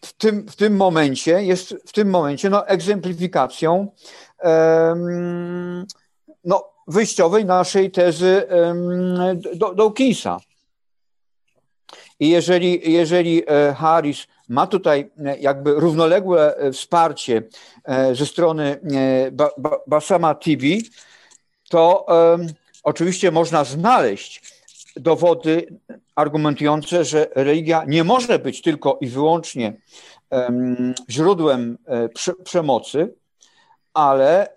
w 0.00 0.12
tym, 0.18 0.48
w 0.48 0.56
tym 0.56 0.76
momencie, 0.76 1.42
jest 1.44 1.74
w 1.86 1.92
tym 1.92 2.10
momencie 2.10 2.50
no, 2.50 2.68
egzemplifikacją 2.68 3.88
no, 6.44 6.64
wyjściowej 6.88 7.44
naszej 7.44 7.90
tezy 7.90 8.46
Dawkinsa. 9.76 10.40
I 12.20 12.28
jeżeli, 12.28 12.92
jeżeli 12.92 13.42
Harris 13.76 14.26
ma 14.48 14.66
tutaj 14.66 15.10
e, 15.24 15.38
jakby 15.38 15.74
równoległe 15.74 16.56
e, 16.56 16.72
wsparcie 16.72 17.42
e, 17.84 18.14
ze 18.14 18.26
strony 18.26 18.80
Basama 19.86 20.34
TV, 20.34 20.66
to 21.68 22.06
oczywiście 22.82 23.30
można 23.30 23.64
znaleźć 23.64 24.55
dowody 24.96 25.66
argumentujące, 26.14 27.04
że 27.04 27.26
religia 27.34 27.84
nie 27.88 28.04
może 28.04 28.38
być 28.38 28.62
tylko 28.62 28.98
i 29.00 29.06
wyłącznie 29.06 29.80
źródłem 31.10 31.78
przemocy, 32.44 33.14
ale 33.94 34.48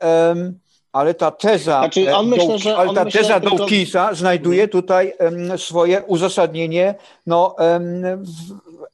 ale 0.92 1.14
ta 1.14 1.32
teza, 1.32 1.80
znaczy 1.80 2.16
on 2.16 2.28
myślę, 2.28 2.78
ale 2.78 2.94
ta 2.94 3.06
teza 3.06 3.40
tylko... 3.40 3.58
Dawkinsa 3.58 4.14
znajduje 4.14 4.68
tutaj 4.68 5.14
swoje 5.58 6.04
uzasadnienie 6.04 6.96
no, 7.28 7.56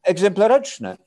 egzemplaryczne. 0.03 0.97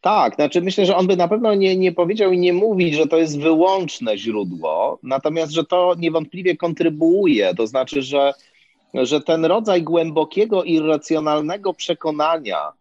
Tak, 0.00 0.34
znaczy 0.34 0.60
myślę, 0.60 0.86
że 0.86 0.96
on 0.96 1.06
by 1.06 1.16
na 1.16 1.28
pewno 1.28 1.54
nie, 1.54 1.76
nie 1.76 1.92
powiedział 1.92 2.32
i 2.32 2.38
nie 2.38 2.52
mówi, 2.52 2.94
że 2.94 3.06
to 3.06 3.16
jest 3.16 3.40
wyłączne 3.40 4.18
źródło, 4.18 4.98
natomiast, 5.02 5.52
że 5.52 5.64
to 5.64 5.94
niewątpliwie 5.98 6.56
kontrybuuje, 6.56 7.54
to 7.54 7.66
znaczy, 7.66 8.02
że, 8.02 8.32
że 8.94 9.20
ten 9.20 9.44
rodzaj 9.44 9.82
głębokiego, 9.82 10.64
irracjonalnego 10.64 11.74
przekonania 11.74 12.72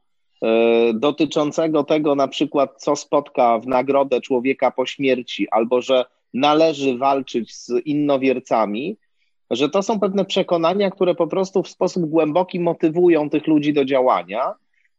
y, 0.43 0.47
dotyczącego 0.93 1.83
tego 1.83 2.15
na 2.15 2.27
przykład, 2.27 2.73
co 2.77 2.95
spotka 2.95 3.59
w 3.59 3.67
nagrodę 3.67 4.21
człowieka 4.21 4.71
po 4.71 4.85
śmierci, 4.85 5.47
albo 5.51 5.81
że 5.81 6.05
należy 6.33 6.97
walczyć 6.97 7.55
z 7.55 7.71
innowiercami, 7.85 8.97
że 9.51 9.69
to 9.69 9.83
są 9.83 9.99
pewne 9.99 10.25
przekonania, 10.25 10.91
które 10.91 11.15
po 11.15 11.27
prostu 11.27 11.63
w 11.63 11.69
sposób 11.69 12.05
głęboki 12.05 12.59
motywują 12.59 13.29
tych 13.29 13.47
ludzi 13.47 13.73
do 13.73 13.85
działania 13.85 14.53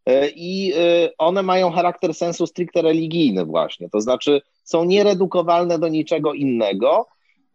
E, 0.06 0.28
i 0.28 0.72
e, 0.76 1.10
one 1.18 1.42
mają 1.42 1.70
charakter 1.70 2.14
sensu 2.14 2.46
stricte 2.46 2.82
religijny 2.82 3.44
właśnie, 3.44 3.90
to 3.90 4.00
znaczy 4.00 4.42
są 4.64 4.84
nieredukowalne 4.84 5.78
do 5.78 5.88
niczego 5.88 6.32
innego. 6.32 7.06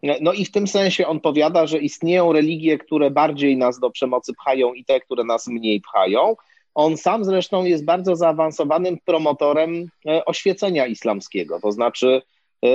E, 0.03 0.17
no 0.21 0.33
i 0.33 0.45
w 0.45 0.51
tym 0.51 0.67
sensie 0.67 1.07
on 1.07 1.19
powiada, 1.19 1.67
że 1.67 1.77
istnieją 1.77 2.33
religie, 2.33 2.77
które 2.77 3.11
bardziej 3.11 3.57
nas 3.57 3.79
do 3.79 3.89
przemocy 3.89 4.33
pchają 4.33 4.73
i 4.73 4.85
te, 4.85 4.99
które 4.99 5.23
nas 5.23 5.47
mniej 5.47 5.81
pchają. 5.81 6.35
On 6.75 6.97
sam 6.97 7.25
zresztą 7.25 7.65
jest 7.65 7.85
bardzo 7.85 8.15
zaawansowanym 8.15 8.97
promotorem 9.05 9.87
oświecenia 10.25 10.87
islamskiego, 10.87 11.59
to 11.61 11.71
znaczy 11.71 12.21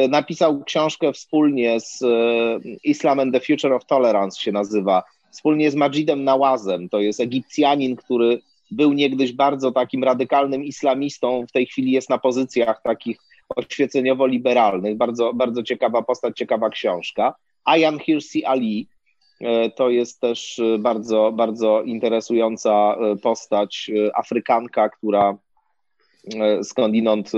napisał 0.09 0.65
książkę 0.65 1.13
wspólnie 1.13 1.81
z 1.81 2.05
Islam 2.85 3.21
and 3.21 3.35
the 3.35 3.41
Future 3.41 3.73
of 3.73 3.87
Tolerance 3.87 4.41
się 4.41 4.53
nazywa, 4.53 5.03
wspólnie 5.31 5.71
z 5.71 5.75
Majidem 5.75 6.25
Nawazem, 6.25 6.89
to 6.89 7.01
jest 7.01 7.21
Egipcjanin, 7.21 7.97
który 7.97 8.41
był 8.71 8.93
niegdyś 8.93 9.33
bardzo 9.33 9.73
takim 9.73 10.05
radykalnym 10.05 10.65
islamistą, 10.65 11.47
w 11.49 11.53
tej 11.53 11.67
chwili 11.67 11.93
jest 11.93 12.11
na 12.11 12.19
pozycjach 12.19 12.83
takich 12.83 13.19
oświeceniowo-liberalnych. 13.57 14.97
Bardzo, 14.97 15.33
bardzo 15.35 15.63
ciekawa 15.63 16.03
postać, 16.03 16.37
ciekawa 16.37 16.71
książka. 16.71 17.35
Ayan 17.65 17.99
Hirsi 17.99 18.45
Ali 18.45 18.89
e, 19.41 19.71
to 19.71 19.91
jest 19.91 20.21
też 20.21 20.59
e, 20.59 20.79
bardzo, 20.79 21.33
bardzo 21.33 21.83
interesująca 21.83 22.95
e, 22.95 23.17
postać, 23.17 23.91
Afrykanka, 24.15 24.89
która 24.89 25.39
skądinąd 26.63 27.33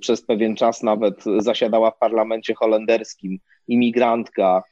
przez 0.00 0.22
pewien 0.22 0.56
czas 0.56 0.82
nawet 0.82 1.24
zasiadała 1.38 1.90
w 1.90 1.98
parlamencie 1.98 2.54
holenderskim, 2.54 3.38
imigrantka 3.68 4.62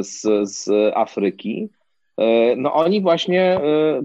z, 0.00 0.22
z 0.50 0.70
Afryki. 0.94 1.68
No 2.56 2.74
oni 2.74 3.00
właśnie 3.00 3.60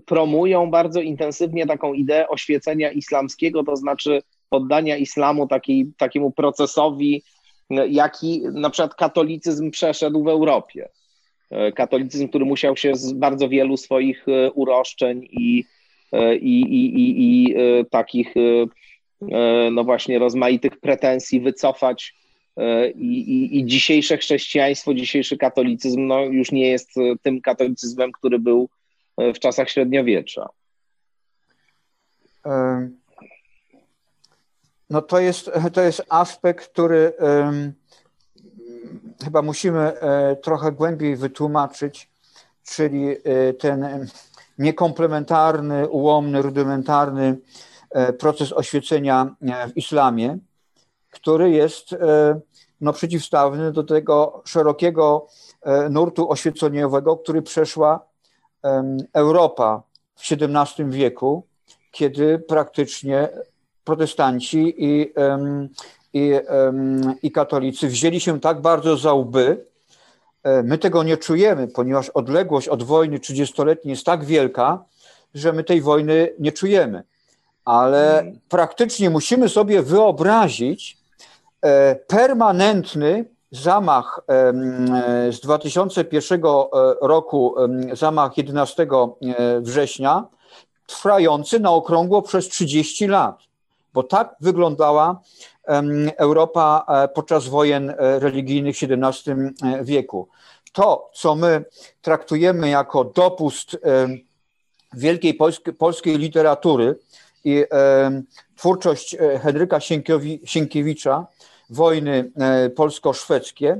promują 0.05 0.71
bardzo 0.71 1.01
intensywnie 1.01 1.65
taką 1.65 1.93
ideę 1.93 2.27
oświecenia 2.27 2.91
islamskiego, 2.91 3.63
to 3.63 3.75
znaczy 3.75 4.21
poddania 4.49 4.97
islamu 4.97 5.47
takiej, 5.47 5.91
takiemu 5.97 6.31
procesowi, 6.31 7.23
e, 7.71 7.87
jaki 7.87 8.41
na 8.53 8.69
przykład 8.69 8.95
katolicyzm 8.95 9.71
przeszedł 9.71 10.23
w 10.23 10.27
Europie. 10.27 10.89
Katolicyzm, 11.75 12.27
który 12.27 12.45
musiał 12.45 12.77
się 12.77 12.95
z 12.95 13.13
bardzo 13.13 13.49
wielu 13.49 13.77
swoich 13.77 14.25
uroszczeń 14.53 15.27
i, 15.31 15.63
i, 16.41 16.61
i, 16.61 16.85
i, 16.95 17.23
i 17.23 17.55
takich 17.89 18.33
no 19.71 19.83
właśnie 19.83 20.19
rozmaitych 20.19 20.79
pretensji 20.79 21.41
wycofać 21.41 22.13
E, 22.57 22.89
I, 22.89 23.31
i, 23.31 23.59
I, 23.59 23.65
dzisiejsze 23.65 24.17
chrześcijaństwo, 24.17 24.93
dzisiejszy 24.93 25.37
katolicyzm 25.37 26.07
no, 26.07 26.19
już 26.19 26.51
nie 26.51 26.67
jest 26.67 26.97
e, 26.97 27.01
tym 27.21 27.41
katolicyzmem, 27.41 28.11
który 28.11 28.39
był 28.39 28.69
e, 29.17 29.33
w 29.33 29.39
czasach 29.39 29.69
średniowiecza. 29.69 30.49
No 34.89 35.01
to 35.01 35.19
jest, 35.19 35.51
to 35.73 35.81
jest 35.81 36.01
aspekt, 36.09 36.67
który 36.67 37.13
chyba 39.23 39.41
musimy 39.41 39.93
trochę 40.43 40.71
głębiej 40.71 41.15
wytłumaczyć, 41.15 42.09
czyli 42.63 43.15
ten 43.59 44.07
niekomplementarny, 44.57 45.89
ułomny, 45.89 46.41
rudymentarny 46.41 47.37
proces 48.19 48.53
oświecenia 48.53 49.35
w 49.73 49.77
islamie, 49.77 50.37
który 51.11 51.51
jest 51.51 51.93
e, 51.93 52.39
no, 52.81 52.93
przeciwstawny 52.93 53.71
do 53.71 53.83
tego 53.83 54.41
szerokiego 54.45 55.27
nurtu 55.89 56.31
oświeceniowego, 56.31 57.17
który 57.17 57.41
przeszła 57.41 58.05
Europa 59.13 59.83
w 60.15 60.31
XVII 60.31 60.85
wieku, 60.85 61.43
kiedy 61.91 62.39
praktycznie 62.39 63.29
protestanci 63.85 64.75
i, 64.77 65.13
i, 66.13 66.33
i 67.23 67.31
katolicy 67.31 67.87
wzięli 67.87 68.19
się 68.19 68.39
tak 68.39 68.61
bardzo 68.61 68.97
za 68.97 69.13
łby. 69.13 69.65
E, 70.43 70.63
my 70.63 70.77
tego 70.77 71.03
nie 71.03 71.17
czujemy, 71.17 71.67
ponieważ 71.67 72.09
odległość 72.09 72.67
od 72.67 72.83
wojny 72.83 73.19
30-letniej 73.19 73.91
jest 73.91 74.05
tak 74.05 74.25
wielka, 74.25 74.85
że 75.33 75.53
my 75.53 75.63
tej 75.63 75.81
wojny 75.81 76.33
nie 76.39 76.51
czujemy. 76.51 77.03
Ale 77.65 78.19
mm. 78.19 78.39
praktycznie 78.49 79.09
musimy 79.09 79.49
sobie 79.49 79.81
wyobrazić 79.81 80.97
e, 81.61 81.95
permanentny 81.95 83.25
zamach 83.51 84.21
z 85.31 85.39
2001 85.39 86.41
e, 86.45 86.65
roku, 87.01 87.55
zamach 87.93 88.37
11 88.37 88.87
września, 89.61 90.27
trwający 90.87 91.59
na 91.59 91.71
okrągło 91.71 92.21
przez 92.21 92.49
30 92.49 93.07
lat, 93.07 93.39
bo 93.95 94.03
tak 94.03 94.35
wyglądała 94.39 95.21
Europa 96.17 96.85
e, 96.87 97.07
podczas 97.07 97.47
wojen 97.47 97.89
e, 97.89 98.19
religijnych 98.19 98.75
w 98.75 98.83
XVII 98.83 99.33
e, 99.33 99.83
wieku. 99.83 100.27
To, 100.73 101.09
co 101.13 101.35
my 101.35 101.65
traktujemy 102.01 102.69
jako 102.69 103.03
dopust 103.03 103.77
wielkiej 104.93 105.37
polskiej, 105.77 106.17
literatury 106.17 106.99
i 107.43 107.63
twórczość 108.57 109.15
Henryka 109.41 109.79
Sienkiewicza, 110.45 111.27
wojny 111.69 112.31
polsko-szwedzkie, 112.75 113.77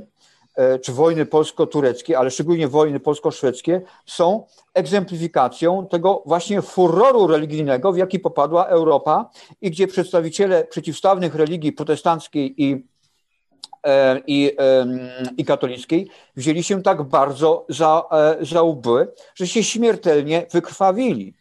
czy 0.82 0.92
wojny 0.92 1.26
polsko-tureckie, 1.26 2.18
ale 2.18 2.30
szczególnie 2.30 2.68
wojny 2.68 3.00
polsko-szwedzkie, 3.00 3.80
są 4.06 4.46
egzemplifikacją 4.74 5.86
tego 5.86 6.22
właśnie 6.26 6.62
furroru 6.62 7.26
religijnego, 7.26 7.92
w 7.92 7.96
jaki 7.96 8.18
popadła 8.18 8.66
Europa 8.66 9.30
i 9.60 9.70
gdzie 9.70 9.86
przedstawiciele 9.86 10.64
przeciwstawnych 10.64 11.34
religii 11.34 11.72
protestanckiej 11.72 12.62
i, 12.62 12.84
e, 13.86 14.20
i, 14.26 14.56
i 15.36 15.44
katolickiej 15.44 16.08
wzięli 16.36 16.62
się 16.62 16.82
tak 16.82 17.02
bardzo 17.02 17.66
za, 17.68 18.02
e, 18.40 18.44
za 18.44 18.62
łby, 18.62 19.08
że 19.34 19.46
się 19.46 19.62
śmiertelnie 19.62 20.46
wykrwawili. 20.52 21.34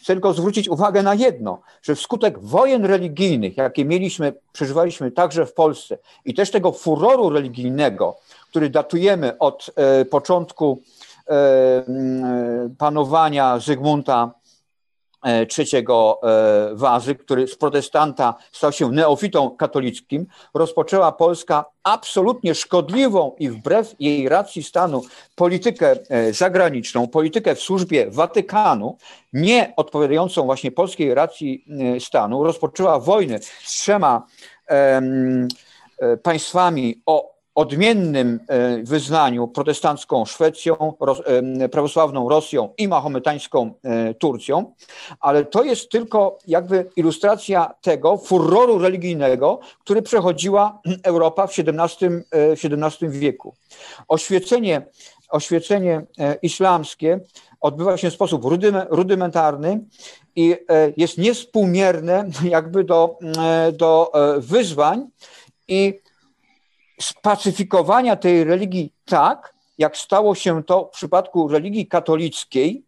Chcę 0.00 0.12
tylko 0.12 0.32
zwrócić 0.32 0.68
uwagę 0.68 1.02
na 1.02 1.14
jedno, 1.14 1.60
że 1.82 1.94
wskutek 1.94 2.38
wojen 2.38 2.84
religijnych, 2.84 3.56
jakie 3.56 3.84
mieliśmy, 3.84 4.32
przeżywaliśmy 4.52 5.10
także 5.10 5.46
w 5.46 5.54
Polsce 5.54 5.98
i 6.24 6.34
też 6.34 6.50
tego 6.50 6.72
furoru 6.72 7.30
religijnego, 7.30 8.16
który 8.52 8.70
datujemy 8.70 9.38
od 9.38 9.70
e, 9.76 10.04
początku 10.04 10.82
e, 11.30 11.84
panowania 12.78 13.58
Zygmunta 13.58 14.32
III 15.24 15.86
e, 15.86 16.16
Wazy, 16.72 17.14
który 17.14 17.48
z 17.48 17.56
protestanta 17.56 18.34
stał 18.52 18.72
się 18.72 18.90
neofitą 18.90 19.56
katolickim, 19.56 20.26
rozpoczęła 20.54 21.12
Polska 21.12 21.64
absolutnie 21.82 22.54
szkodliwą 22.54 23.36
i 23.38 23.50
wbrew 23.50 23.94
jej 24.00 24.28
racji 24.28 24.62
stanu 24.62 25.02
politykę 25.34 25.96
zagraniczną, 26.32 27.08
politykę 27.08 27.54
w 27.54 27.60
służbie 27.60 28.10
Watykanu, 28.10 28.96
nie 29.32 29.72
odpowiadającą 29.76 30.44
właśnie 30.44 30.72
polskiej 30.72 31.14
racji 31.14 31.64
stanu, 32.00 32.44
rozpoczęła 32.44 32.98
wojnę 32.98 33.38
z 33.38 33.72
trzema 33.72 34.26
państwami 36.22 37.02
o 37.06 37.32
odmiennym 37.54 38.40
e, 38.48 38.82
wyznaniu 38.82 39.48
protestancką 39.48 40.24
Szwecją, 40.24 40.94
e, 41.60 41.68
prawosławną 41.68 42.28
Rosją 42.28 42.74
i 42.78 42.88
mahometańską 42.88 43.74
e, 43.82 44.14
Turcją, 44.14 44.74
ale 45.20 45.44
to 45.44 45.64
jest 45.64 45.90
tylko 45.90 46.38
jakby 46.46 46.90
ilustracja 46.96 47.74
tego 47.80 48.16
furroru 48.16 48.78
religijnego, 48.78 49.60
który 49.80 50.02
przechodziła 50.02 50.80
Europa 51.02 51.46
w 51.46 51.50
XVII, 51.58 52.08
w 52.32 52.64
XVII 52.64 53.08
wieku. 53.08 53.54
Oświecenie, 54.08 54.86
oświecenie 55.30 56.06
islamskie 56.42 57.20
odbywa 57.60 57.96
się 57.96 58.10
w 58.10 58.14
sposób 58.14 58.44
rudymentarny 58.90 59.80
i 60.36 60.56
jest 60.96 61.18
niespółmierne 61.18 62.24
jakby 62.44 62.84
do, 62.84 63.18
do 63.72 64.12
wyzwań 64.38 65.06
i 65.68 66.00
spacyfikowania 67.02 68.16
tej 68.16 68.44
religii 68.44 68.92
tak, 69.04 69.54
jak 69.78 69.96
stało 69.96 70.34
się 70.34 70.64
to 70.64 70.84
w 70.84 70.96
przypadku 70.96 71.48
religii 71.48 71.86
katolickiej, 71.86 72.82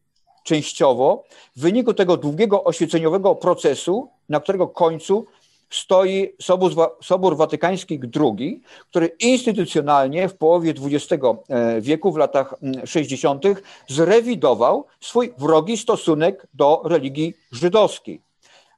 częściowo, 0.44 1.24
w 1.56 1.60
wyniku 1.60 1.94
tego 1.94 2.16
długiego 2.16 2.64
oświeceniowego 2.64 3.34
procesu, 3.34 4.08
na 4.28 4.40
którego 4.40 4.68
końcu 4.68 5.26
stoi 5.70 6.34
Sobór, 6.42 6.72
Sobór 7.02 7.36
Watykański 7.36 8.00
II, 8.20 8.62
który 8.90 9.06
instytucjonalnie 9.06 10.28
w 10.28 10.36
połowie 10.36 10.74
XX 10.82 11.24
e, 11.48 11.80
wieku, 11.80 12.12
w 12.12 12.16
latach 12.16 12.54
60., 12.84 13.44
zrewidował 13.88 14.86
swój 15.00 15.32
wrogi 15.38 15.76
stosunek 15.76 16.46
do 16.54 16.82
religii 16.84 17.34
żydowskiej. 17.52 18.20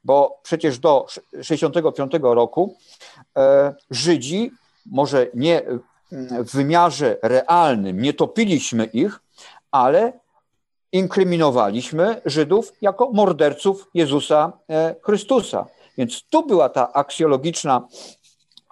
Bo 0.03 0.39
przecież 0.43 0.79
do 0.79 1.05
65 1.41 2.11
roku 2.21 2.75
e, 3.37 3.75
Żydzi 3.91 4.51
może 4.91 5.27
nie 5.33 5.61
w 6.29 6.51
wymiarze 6.51 7.17
realnym, 7.21 8.01
nie 8.01 8.13
topiliśmy 8.13 8.85
ich, 8.85 9.19
ale 9.71 10.13
inkryminowaliśmy 10.91 12.21
Żydów 12.25 12.73
jako 12.81 13.11
morderców 13.11 13.89
Jezusa 13.93 14.53
e, 14.69 14.95
Chrystusa. 15.01 15.65
Więc 15.97 16.23
tu 16.29 16.47
była 16.47 16.69
ta 16.69 16.93
aksjologiczna 16.93 17.87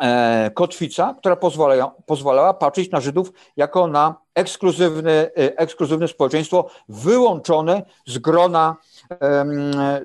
e, 0.01 0.51
kotwica, 0.53 1.16
która 1.20 1.36
pozwalała, 1.36 1.95
pozwalała 2.05 2.53
patrzeć 2.53 2.91
na 2.91 3.01
Żydów 3.01 3.34
jako 3.57 3.88
na 3.88 4.16
ekskluzywne, 4.36 5.11
e, 5.11 5.57
ekskluzywne 5.57 6.07
społeczeństwo 6.07 6.70
wyłączone 6.89 7.84
z 8.07 8.18
grona 8.18 8.76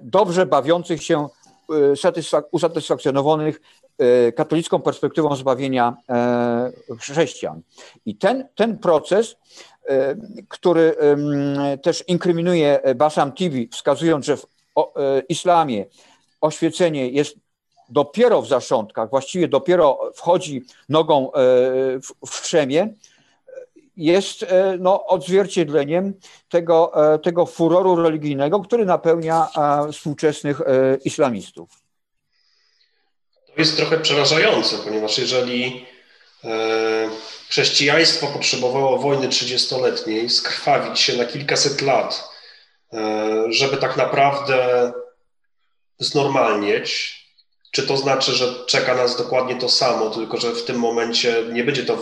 dobrze 0.01 0.47
bawiących 0.47 1.03
się, 1.03 1.29
usatysfakcjonowanych 2.53 3.61
E, 3.61 3.90
katolicką 4.37 4.83
perspektywą 4.83 5.37
zbawienia 5.37 5.97
e, 6.09 6.73
chrześcijan. 7.01 7.63
I 8.07 8.17
ten, 8.17 8.49
ten 8.55 8.79
proces, 8.79 9.37
e, 9.89 10.17
który 10.49 10.97
też 11.83 12.05
inkryminuje 12.09 12.81
Basam 12.97 13.33
TV, 13.33 13.57
wskazując, 13.73 14.27
że 14.27 14.37
w 14.37 14.47
islamie 15.29 15.87
oświecenie 16.41 17.09
jest 17.09 17.37
dopiero 17.89 18.43
w 18.43 18.49
zasządkach, 18.49 19.11
właściwie 19.11 19.49
dopiero 19.49 19.99
wchodzi 20.15 20.63
nogą 20.89 21.31
w 22.27 22.35
strzemię, 22.35 22.95
jest 23.97 24.47
no, 24.79 25.07
odzwierciedleniem 25.07 26.15
tego, 26.49 26.93
tego 27.23 27.47
furoru 27.47 27.97
religijnego, 27.97 28.61
który 28.61 28.85
napełnia 28.85 29.49
współczesnych 29.93 30.61
islamistów. 31.05 31.90
To 33.55 33.61
jest 33.61 33.77
trochę 33.77 33.99
przerażające, 33.99 34.79
ponieważ 34.79 35.19
jeżeli 35.19 35.87
e, 36.45 37.11
chrześcijaństwo 37.49 38.27
potrzebowało 38.27 38.99
wojny 38.99 39.29
30-letniej, 39.29 40.31
skrwawić 40.31 41.01
się 41.01 41.17
na 41.17 41.25
kilkaset 41.25 41.83
lat, 41.83 42.29
e, 42.93 43.45
żeby 43.49 43.77
tak 43.77 43.97
naprawdę 43.97 44.93
znormalnieć, 45.99 47.21
czy 47.71 47.87
to 47.87 47.97
znaczy, 47.97 48.33
że 48.33 48.55
czeka 48.67 48.95
nas 48.95 49.17
dokładnie 49.17 49.57
to 49.57 49.69
samo, 49.69 50.11
tylko 50.11 50.37
że 50.37 50.53
w 50.53 50.65
tym 50.65 50.79
momencie 50.79 51.43
nie 51.53 51.65
będzie 51.65 51.85
to 51.85 51.99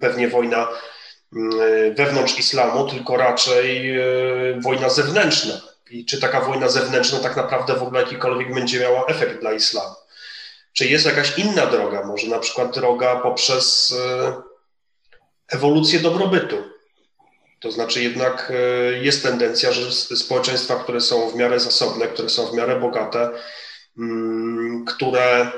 pewnie 0.00 0.28
wojna 0.28 0.68
mm, 1.32 1.94
wewnątrz 1.94 2.38
islamu, 2.38 2.90
tylko 2.90 3.16
raczej 3.16 3.98
e, 3.98 4.02
wojna 4.60 4.88
zewnętrzna. 4.88 5.60
I 5.90 6.04
czy 6.04 6.20
taka 6.20 6.40
wojna 6.40 6.68
zewnętrzna 6.68 7.18
tak 7.18 7.36
naprawdę 7.36 7.74
w 7.74 7.82
ogóle 7.82 8.00
jakikolwiek 8.00 8.54
będzie 8.54 8.80
miała 8.80 9.06
efekt 9.06 9.40
dla 9.40 9.52
islamu? 9.52 9.94
Czy 10.72 10.86
jest 10.86 11.06
jakaś 11.06 11.38
inna 11.38 11.66
droga, 11.66 12.06
może 12.06 12.26
na 12.26 12.38
przykład 12.38 12.74
droga 12.74 13.16
poprzez 13.16 13.94
e, 13.98 14.32
ewolucję 15.48 16.00
dobrobytu? 16.00 16.56
To 17.60 17.72
znaczy 17.72 18.02
jednak 18.02 18.52
e, 18.54 18.92
jest 18.92 19.22
tendencja, 19.22 19.72
że 19.72 19.92
społeczeństwa, 20.16 20.76
które 20.76 21.00
są 21.00 21.30
w 21.30 21.34
miarę 21.34 21.60
zasobne, 21.60 22.06
które 22.06 22.28
są 22.28 22.46
w 22.46 22.54
miarę 22.54 22.80
bogate, 22.80 23.30
mm, 23.98 24.84
które, 24.84 25.52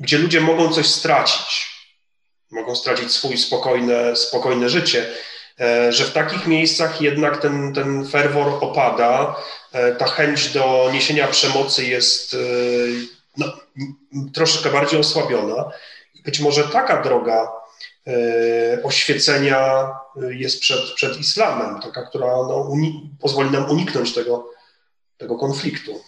gdzie 0.00 0.18
ludzie 0.18 0.40
mogą 0.40 0.72
coś 0.72 0.86
stracić, 0.86 1.74
mogą 2.50 2.76
stracić 2.76 3.12
swój 3.12 3.38
spokojne, 3.38 4.16
spokojne 4.16 4.68
życie, 4.68 5.12
e, 5.60 5.92
że 5.92 6.04
w 6.04 6.12
takich 6.12 6.46
miejscach 6.46 7.00
jednak 7.00 7.40
ten, 7.40 7.74
ten 7.74 8.06
ferwor 8.06 8.48
opada, 8.60 9.36
ta 9.98 10.06
chęć 10.06 10.48
do 10.48 10.90
niesienia 10.92 11.28
przemocy 11.28 11.84
jest 11.84 12.36
no, 13.36 13.46
troszeczkę 14.34 14.70
bardziej 14.70 15.00
osłabiona. 15.00 15.70
być 16.24 16.40
może 16.40 16.64
taka 16.64 17.02
droga 17.02 17.52
oświecenia 18.82 19.90
jest 20.30 20.60
przed, 20.60 20.80
przed 20.94 21.20
islamem, 21.20 21.80
taka, 21.80 22.02
która 22.02 22.26
no, 22.26 22.70
pozwoli 23.20 23.50
nam 23.50 23.70
uniknąć 23.70 24.14
tego, 24.14 24.50
tego 25.18 25.38
konfliktu. 25.38 26.00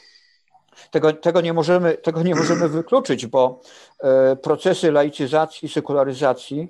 Tego, 0.91 1.12
tego, 1.12 1.41
nie 1.41 1.53
możemy, 1.53 1.95
tego 1.95 2.22
nie 2.22 2.35
możemy 2.35 2.68
wykluczyć, 2.79 3.27
bo 3.27 3.61
procesy 4.43 4.93
laicyzacji, 4.93 5.68
sekularyzacji 5.68 6.68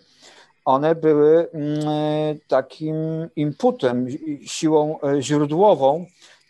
one 0.67 0.95
były 0.95 1.51
mm, 1.51 2.39
takim 2.49 2.97
inputem, 3.37 4.07
siłą 4.47 5.01
e, 5.01 5.23
źródłową 5.23 6.07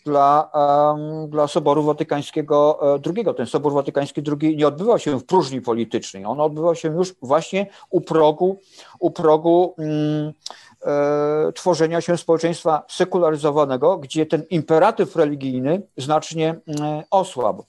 dla, 0.07 0.51
dla 1.29 1.49
Soboru 1.49 1.83
Watykańskiego 1.83 2.81
II. 3.07 3.27
Ten 3.37 3.47
Sobór 3.47 3.73
Watykański 3.73 4.23
II 4.41 4.57
nie 4.57 4.69
odbywał 4.69 4.99
się 4.99 5.19
w 5.19 5.25
próżni 5.25 5.61
politycznej, 5.61 6.25
on 6.25 6.41
odbywał 6.41 6.75
się 6.75 6.89
już 6.89 7.15
właśnie 7.23 7.67
u 7.91 8.01
progu, 8.01 8.61
u 8.99 9.11
progu 9.11 9.75
mm, 9.79 10.33
e, 10.85 11.53
tworzenia 11.53 12.01
się 12.01 12.17
społeczeństwa 12.17 12.83
sekularyzowanego, 12.89 13.99
gdzie 13.99 14.27
ten 14.27 14.43
imperatyw 14.51 15.17
religijny 15.17 15.83
znacznie 15.97 16.49
mm, 16.67 17.03
osłabł. 17.11 17.65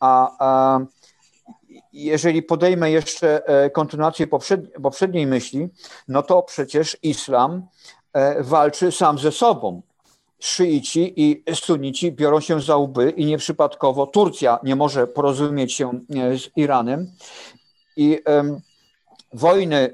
A, 0.00 0.30
a 0.38 0.80
jeżeli 1.92 2.42
podejmę 2.42 2.90
jeszcze 2.90 3.48
e, 3.48 3.70
kontynuację 3.70 4.26
poprzedniej 4.82 5.26
myśli, 5.26 5.68
no 6.08 6.22
to 6.22 6.42
przecież 6.42 6.96
islam 7.02 7.66
e, 8.12 8.42
walczy 8.42 8.92
sam 8.92 9.18
ze 9.18 9.32
sobą. 9.32 9.82
Szyici 10.38 11.12
i 11.16 11.42
sunici 11.54 12.12
biorą 12.12 12.40
się 12.40 12.60
za 12.60 12.76
łby 12.76 13.10
i 13.10 13.26
nieprzypadkowo 13.26 14.06
Turcja 14.06 14.58
nie 14.62 14.76
może 14.76 15.06
porozumieć 15.06 15.72
się 15.72 16.00
e, 16.16 16.38
z 16.38 16.50
Iranem. 16.56 17.10
I 17.96 18.18
wojny, 19.32 19.92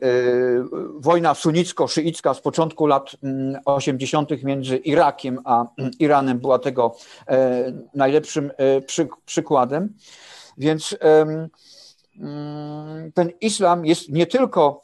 wojna 1.00 1.34
sunicko-szyicka 1.34 2.34
z 2.34 2.40
początku 2.40 2.86
lat 2.86 3.16
80. 3.64 4.32
Mm, 4.32 4.44
między 4.44 4.76
Irakiem 4.76 5.38
a 5.44 5.66
mm, 5.78 5.90
Iranem 5.98 6.38
była 6.38 6.58
tego 6.58 6.96
najlepszym 7.94 8.50
przykładem. 9.26 9.94
Więc 10.58 10.96
Mm, 12.18 13.12
ten 13.12 13.32
islam 13.40 13.86
jest 13.86 14.08
nie 14.08 14.26
tylko 14.26 14.82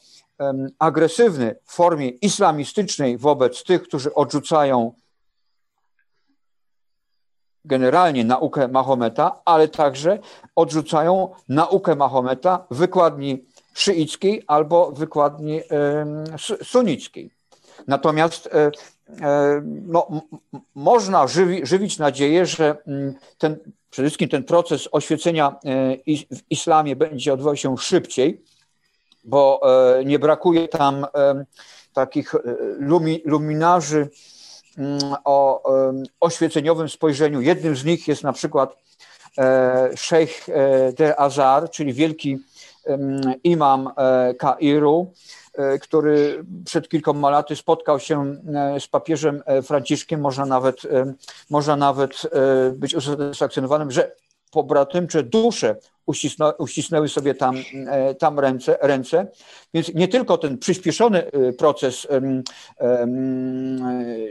agresywny 0.78 1.56
w 1.64 1.72
formie 1.72 2.08
islamistycznej 2.08 3.18
wobec 3.18 3.64
tych, 3.64 3.82
którzy 3.82 4.14
odrzucają 4.14 4.92
generalnie 7.64 8.24
naukę 8.24 8.68
Mahometa, 8.68 9.40
ale 9.44 9.68
także 9.68 10.18
odrzucają 10.56 11.28
naukę 11.48 11.96
Mahometa 11.96 12.66
wykładni 12.70 13.44
szyickiej 13.74 14.42
albo 14.46 14.92
wykładni 14.92 15.60
sunnickiej. 16.62 17.38
Natomiast 17.86 18.46
e, 18.46 18.70
e, 19.26 19.62
no, 19.86 20.08
można 20.74 21.26
żywi, 21.26 21.66
żywić 21.66 21.98
nadzieję, 21.98 22.46
że 22.46 22.76
mm, 22.86 23.14
ten 23.38 23.56
przede 23.90 24.08
wszystkim 24.08 24.28
ten 24.28 24.44
proces 24.44 24.88
oświecenia 24.92 25.48
e, 25.48 25.96
w 26.36 26.50
islamie 26.50 26.96
będzie 26.96 27.32
odbywał 27.32 27.56
się 27.56 27.78
szybciej, 27.78 28.42
bo 29.24 29.60
nie 30.04 30.18
brakuje 30.18 30.68
tam 30.68 31.06
takich 31.92 32.34
lumi, 32.78 33.22
luminarzy 33.24 34.08
o 35.24 35.62
oświeceniowym 36.20 36.88
spojrzeniu. 36.88 37.40
Jednym 37.40 37.76
z 37.76 37.84
nich 37.84 38.08
jest 38.08 38.22
na 38.22 38.32
przykład 38.32 38.76
Sheikh 39.96 40.46
de 40.96 41.20
Azar, 41.20 41.70
czyli 41.70 41.92
wielki 41.92 42.38
imam 43.44 43.90
Kairu, 44.38 45.12
E, 45.58 45.78
który 45.78 46.44
przed 46.64 46.88
kilkoma 46.88 47.30
laty 47.30 47.56
spotkał 47.56 48.00
się 48.00 48.36
e, 48.54 48.80
z 48.80 48.88
papieżem 48.88 49.42
e, 49.46 49.62
Franciszkiem, 49.62 50.20
można 50.20 50.46
nawet, 50.46 50.82
można 51.50 51.76
nawet 51.76 52.22
być 52.72 52.94
usatysfakcjonowanym, 52.94 53.90
że 53.90 54.12
pobratymcze 54.50 55.22
dusze 55.22 55.76
uścisnę, 56.08 56.54
uścisnęły 56.54 57.08
sobie 57.08 57.34
tam, 57.34 57.56
tam 58.18 58.38
ręce, 58.38 58.78
ręce. 58.82 59.26
Więc 59.74 59.94
nie 59.94 60.08
tylko 60.08 60.38
ten 60.38 60.58
przyspieszony 60.58 61.32
y, 61.32 61.52
proces 61.52 62.06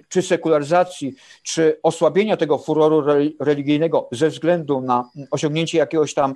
czy 0.10 0.22
sekularyzacji, 0.22 1.16
czy 1.44 1.80
osłabienia 1.84 2.38
tego 2.38 2.58
furoru 2.58 3.04
religijnego 3.40 4.10
ze 4.12 4.30
względu 4.30 4.82
na 4.82 5.10
osiągnięcie 5.32 5.78
jakiegoś 5.78 6.14
tam 6.14 6.36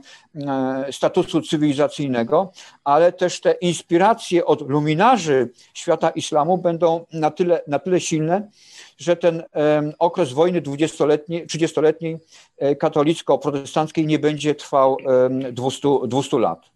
statusu 0.92 1.42
cywilizacyjnego, 1.42 2.52
ale 2.84 3.12
też 3.12 3.42
te 3.42 3.52
inspiracje 3.52 4.46
od 4.46 4.70
luminarzy 4.70 5.50
świata 5.74 6.10
islamu 6.10 6.58
będą 6.58 7.06
na 7.14 7.32
tyle, 7.32 7.62
na 7.68 7.80
tyle 7.80 8.00
silne, 8.00 8.50
że 8.98 9.16
ten 9.16 9.44
okres 10.00 10.34
wojny 10.34 10.62
20-letniej, 10.62 11.48
30-letniej 11.48 12.18
e, 12.58 12.76
katolicko-protestanckiej 12.76 14.06
nie 14.06 14.20
będzie 14.20 14.56
trwał 14.56 14.98
200, 15.40 15.90
200 16.08 16.40
lat. 16.40 16.72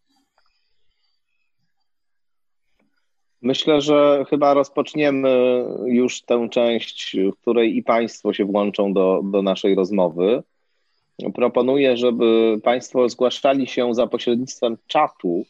Myślę, 3.41 3.81
że 3.81 4.25
chyba 4.29 4.53
rozpoczniemy 4.53 5.63
już 5.85 6.21
tę 6.21 6.49
część, 6.51 7.15
w 7.33 7.41
której 7.41 7.77
i 7.77 7.83
Państwo 7.83 8.33
się 8.33 8.45
włączą 8.45 8.93
do, 8.93 9.21
do 9.23 9.41
naszej 9.41 9.75
rozmowy. 9.75 10.43
Proponuję, 11.33 11.97
żeby 11.97 12.59
Państwo 12.63 13.09
zgłaszali 13.09 13.67
się 13.67 13.93
za 13.93 14.07
pośrednictwem 14.07 14.77
czatu 14.87 15.45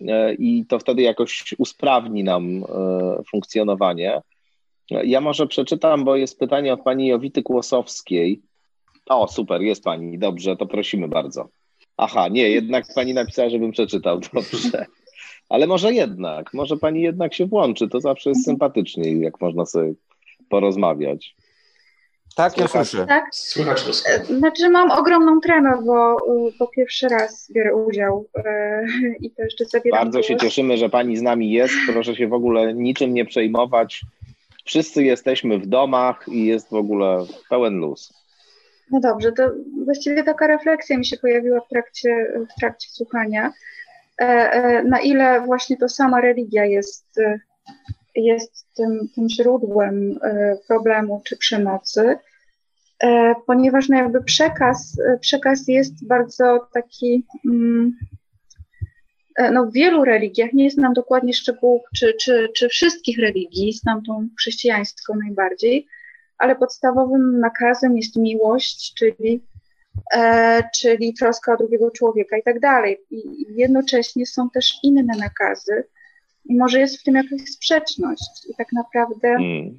e, 0.00 0.34
i 0.34 0.64
to 0.68 0.78
wtedy 0.78 1.02
jakoś 1.02 1.54
usprawni 1.58 2.24
nam 2.24 2.64
e, 2.64 3.22
funkcjonowanie. 3.30 4.22
Ja 4.90 5.20
może 5.20 5.46
przeczytam, 5.46 6.04
bo 6.04 6.16
jest 6.16 6.38
pytanie 6.38 6.72
od 6.72 6.82
pani 6.82 7.06
Jowity 7.06 7.42
Kłosowskiej. 7.42 8.42
O, 9.06 9.28
super, 9.28 9.62
jest 9.62 9.84
pani. 9.84 10.18
Dobrze, 10.18 10.56
to 10.56 10.66
prosimy 10.66 11.08
bardzo. 11.08 11.48
Aha, 11.96 12.28
nie, 12.28 12.50
jednak 12.50 12.84
pani 12.94 13.14
napisała, 13.14 13.50
żebym 13.50 13.72
przeczytał. 13.72 14.20
Dobrze. 14.20 14.86
Ale 15.48 15.66
może 15.66 15.92
jednak, 15.92 16.54
może 16.54 16.76
pani 16.76 17.02
jednak 17.02 17.34
się 17.34 17.46
włączy. 17.46 17.88
To 17.88 18.00
zawsze 18.00 18.30
jest 18.30 18.44
sympatyczniej, 18.44 19.20
jak 19.20 19.40
można 19.40 19.66
sobie 19.66 19.92
porozmawiać. 20.48 21.36
Tak, 22.36 22.58
ja 22.58 22.68
słyszę. 22.68 23.06
Tak? 23.06 23.24
Słychać 23.32 23.82
to 23.82 23.92
Znaczy 24.34 24.70
mam 24.70 24.90
ogromną 24.90 25.40
tremę, 25.40 25.70
bo, 25.86 26.16
bo 26.58 26.66
pierwszy 26.66 27.08
raz 27.08 27.52
biorę 27.52 27.74
udział 27.74 28.28
e, 28.34 28.84
i 29.20 29.30
to 29.30 29.42
jeszcze 29.42 29.64
zabieram 29.64 30.00
Bardzo 30.00 30.18
głos. 30.18 30.26
się 30.26 30.36
cieszymy, 30.36 30.76
że 30.76 30.88
pani 30.88 31.16
z 31.16 31.22
nami 31.22 31.50
jest. 31.52 31.74
Proszę 31.92 32.16
się 32.16 32.28
w 32.28 32.32
ogóle 32.32 32.74
niczym 32.74 33.14
nie 33.14 33.24
przejmować. 33.24 34.00
Wszyscy 34.64 35.04
jesteśmy 35.04 35.58
w 35.58 35.66
domach 35.66 36.28
i 36.28 36.46
jest 36.46 36.70
w 36.70 36.74
ogóle 36.74 37.24
pełen 37.50 37.78
luz. 37.78 38.23
No 38.90 39.00
dobrze, 39.00 39.32
to 39.32 39.50
właściwie 39.84 40.22
taka 40.22 40.46
refleksja 40.46 40.98
mi 40.98 41.06
się 41.06 41.16
pojawiła 41.16 41.60
w 41.60 41.68
trakcie, 41.68 42.26
w 42.50 42.60
trakcie 42.60 42.88
słuchania. 42.90 43.52
E, 44.20 44.24
e, 44.24 44.84
na 44.84 45.00
ile 45.00 45.40
właśnie 45.40 45.76
to 45.76 45.88
sama 45.88 46.20
religia 46.20 46.64
jest, 46.64 47.20
jest 48.14 48.74
tym, 48.74 49.08
tym 49.14 49.28
źródłem 49.28 50.18
e, 50.22 50.56
problemu 50.68 51.22
czy 51.24 51.36
przemocy, 51.36 52.18
ponieważ 53.46 53.88
no 53.88 53.96
jakby 53.96 54.24
przekaz, 54.24 55.00
przekaz 55.20 55.68
jest 55.68 56.06
bardzo 56.06 56.68
taki 56.74 57.26
mm, 57.46 57.96
no, 59.52 59.66
w 59.66 59.72
wielu 59.72 60.04
religiach, 60.04 60.52
nie 60.52 60.70
znam 60.70 60.92
dokładnie 60.92 61.32
szczegółów, 61.32 61.82
czy, 61.96 62.14
czy, 62.20 62.48
czy 62.56 62.68
wszystkich 62.68 63.18
religii, 63.18 63.72
znam 63.72 64.02
tą 64.02 64.28
chrześcijańską 64.38 65.14
najbardziej, 65.24 65.86
ale 66.38 66.56
podstawowym 66.56 67.40
nakazem 67.40 67.96
jest 67.96 68.16
miłość, 68.16 68.94
czyli, 68.94 69.44
e, 70.14 70.62
czyli 70.76 71.14
troska 71.14 71.54
o 71.54 71.56
drugiego 71.56 71.90
człowieka 71.90 72.36
i 72.38 72.42
tak 72.42 72.60
dalej. 72.60 72.98
I 73.10 73.22
jednocześnie 73.48 74.26
są 74.26 74.50
też 74.50 74.78
inne 74.82 75.16
nakazy 75.18 75.84
i 76.44 76.56
może 76.56 76.80
jest 76.80 77.00
w 77.00 77.02
tym 77.02 77.14
jakaś 77.14 77.40
sprzeczność 77.40 78.46
i 78.50 78.54
tak 78.54 78.72
naprawdę 78.72 79.28
mm. 79.28 79.78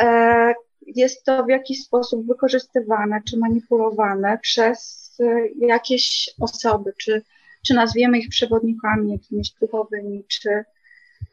e, 0.00 0.54
jest 0.86 1.24
to 1.24 1.44
w 1.44 1.48
jakiś 1.48 1.84
sposób 1.84 2.26
wykorzystywane 2.26 3.20
czy 3.28 3.38
manipulowane 3.38 4.38
przez 4.42 5.10
e, 5.20 5.48
jakieś 5.66 6.34
osoby, 6.40 6.92
czy 6.98 7.22
czy 7.66 7.74
nazwiemy 7.74 8.18
ich 8.18 8.28
przewodnikami 8.28 9.12
jakimiś 9.12 9.50
duchowymi, 9.50 10.24
czy, 10.28 10.64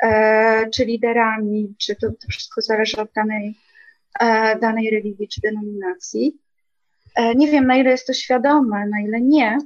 e, 0.04 0.70
czy 0.70 0.86
liderami, 0.86 1.76
czy 1.78 1.96
to, 1.96 2.08
to 2.10 2.28
wszystko 2.30 2.62
zależy 2.62 2.98
od 2.98 3.12
danej, 3.12 3.58
danej 4.62 4.90
religii 4.90 5.28
czy 5.28 5.42
denominacji. 5.42 6.38
E, 7.16 7.36
nie 7.36 7.52
wiem, 7.52 7.68
na 7.68 7.76
ile 7.76 7.92
jest 7.92 8.08
to 8.08 8.14
świadome, 8.14 8.88
na 8.88 9.02
ile 9.02 9.22
nie, 9.22 9.58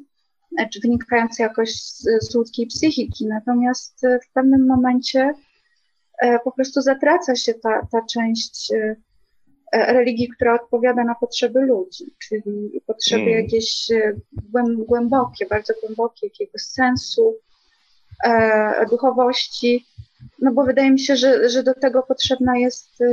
e, 0.60 0.70
czy 0.70 0.80
wynikające 0.80 1.44
jakoś 1.44 1.76
z, 1.76 2.04
z 2.22 2.36
ludzkiej 2.36 2.68
psychiki, 2.68 3.26
natomiast 3.28 4.04
e, 4.04 4.20
w 4.20 4.32
pewnym 4.34 4.68
momencie 4.68 5.34
e, 6.22 6.40
po 6.40 6.52
prostu 6.52 6.82
zatraca 6.82 7.36
się 7.36 7.54
ta, 7.54 7.88
ta 7.92 8.02
część 8.14 8.72
E, 9.76 9.94
religii, 9.94 10.30
która 10.30 10.56
odpowiada 10.56 11.04
na 11.04 11.16
potrzeby 11.16 11.62
ludzi, 11.62 12.06
czyli 12.20 12.82
potrzeby 12.88 13.22
mm. 13.22 13.44
jakieś 13.44 13.92
e, 13.92 14.14
głębokie, 14.88 15.46
bardzo 15.46 15.74
głębokie, 15.84 16.28
jakiegoś 16.28 16.62
sensu, 16.62 17.36
duchowości, 18.90 19.86
no 20.42 20.54
bo 20.54 20.64
wydaje 20.64 20.92
mi 20.92 21.00
się, 21.00 21.16
że, 21.16 21.50
że 21.50 21.64
do 21.64 21.74
tego 21.74 22.04
potrzebna 22.04 22.58
jest 22.58 23.04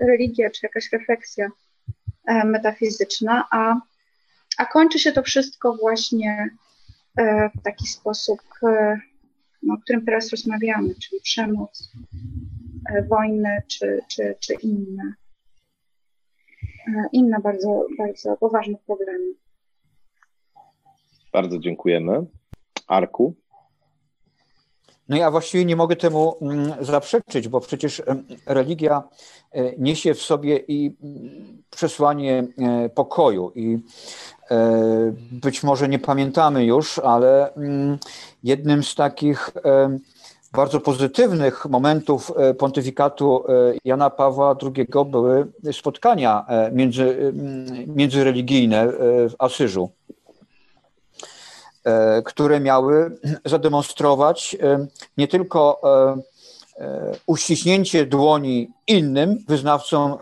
religia 0.00 0.50
czy 0.50 0.60
jakaś 0.62 0.92
refleksja 0.92 1.48
metafizyczna, 2.44 3.44
a, 3.50 3.80
a 4.58 4.66
kończy 4.66 4.98
się 4.98 5.12
to 5.12 5.22
wszystko 5.22 5.76
właśnie 5.76 6.50
w 7.58 7.62
taki 7.62 7.86
sposób, 7.86 8.40
no, 9.62 9.74
o 9.74 9.78
którym 9.78 10.04
teraz 10.04 10.30
rozmawiamy, 10.30 10.94
czyli 10.94 11.20
przemoc, 11.22 11.92
wojny 13.08 13.62
czy, 13.68 14.00
czy, 14.08 14.34
czy 14.40 14.54
inne, 14.54 15.14
inne 17.12 17.40
bardzo, 17.40 17.86
bardzo 17.98 18.36
poważne 18.36 18.78
problemy. 18.86 19.34
Bardzo 21.32 21.58
dziękujemy. 21.58 22.26
Arku? 22.86 23.34
No 25.08 25.16
ja 25.16 25.30
właściwie 25.30 25.64
nie 25.64 25.76
mogę 25.76 25.96
temu 25.96 26.36
mm, 26.42 26.72
zaprzeczyć, 26.80 27.48
bo 27.48 27.60
przecież 27.60 28.02
religia 28.46 29.02
e, 29.52 29.76
niesie 29.78 30.14
w 30.14 30.22
sobie 30.22 30.56
i 30.56 30.96
mm, 31.02 31.62
przesłanie 31.70 32.46
e, 32.58 32.88
pokoju 32.88 33.52
i 33.54 33.78
e, 34.50 35.12
być 35.32 35.62
może 35.62 35.88
nie 35.88 35.98
pamiętamy 35.98 36.64
już, 36.64 36.98
ale 36.98 37.54
mm, 37.54 37.98
jednym 38.42 38.84
z 38.84 38.94
takich 38.94 39.50
bardzo 40.52 40.80
pozytywnych 40.80 41.66
momentów 41.66 42.32
pontyfikatu 42.58 43.44
Jana 43.84 44.10
Pawła 44.10 44.56
II 44.62 44.86
były 45.10 45.46
spotkania 45.72 46.46
między, 46.72 47.32
międzyreligijne 47.86 48.88
w 49.28 49.34
Asyżu. 49.38 49.90
E, 51.86 52.22
które 52.22 52.60
miały 52.60 53.18
zademonstrować 53.44 54.56
e, 54.60 54.86
nie 55.16 55.28
tylko 55.28 55.80
e, 55.84 57.16
uściśnięcie 57.26 58.06
dłoni 58.06 58.68
innym 58.86 59.44
wyznawcom 59.48 60.16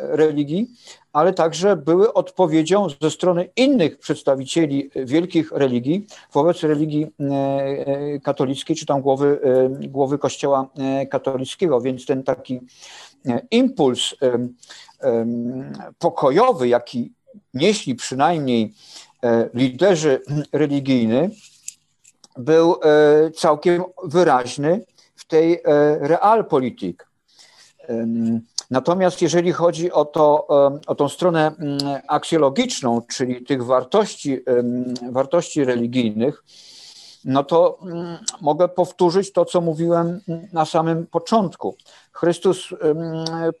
religii, 0.00 0.70
ale 1.12 1.32
także 1.32 1.76
były 1.76 2.12
odpowiedzią 2.12 2.86
ze 3.02 3.10
strony 3.10 3.48
innych 3.56 3.98
przedstawicieli 3.98 4.90
wielkich 4.96 5.52
religii 5.52 6.06
wobec 6.32 6.62
religii 6.62 7.06
katolickiej, 8.22 8.76
czy 8.76 8.86
tam 8.86 9.00
głowy, 9.00 9.40
głowy 9.80 10.18
Kościoła 10.18 10.68
katolickiego. 11.10 11.80
Więc 11.80 12.06
ten 12.06 12.22
taki 12.22 12.60
impuls 13.50 14.14
pokojowy, 15.98 16.68
jaki 16.68 17.12
nieśli 17.54 17.94
przynajmniej 17.94 18.74
liderzy 19.54 20.20
religijny 20.52 21.30
był 22.38 22.76
e, 22.82 23.30
całkiem 23.30 23.84
wyraźny 24.04 24.84
w 25.16 25.26
tej 25.26 25.54
e, 25.54 25.60
realpolitik. 26.00 27.08
Natomiast 28.70 29.22
jeżeli 29.22 29.52
chodzi 29.52 29.92
o, 29.92 30.04
to, 30.04 30.46
o 30.86 30.94
tą 30.94 31.08
stronę 31.08 31.46
mm, 31.58 31.78
aksjologiczną, 32.08 33.02
czyli 33.02 33.44
tych 33.44 33.64
wartości, 33.64 34.40
wartości 35.10 35.64
religijnych, 35.64 36.44
no 37.24 37.44
to 37.44 37.78
mm, 37.82 38.18
mogę 38.40 38.68
powtórzyć 38.68 39.32
to, 39.32 39.44
co 39.44 39.60
mówiłem 39.60 40.20
na 40.52 40.64
samym 40.64 41.06
początku. 41.06 41.76
Chrystus 42.12 42.68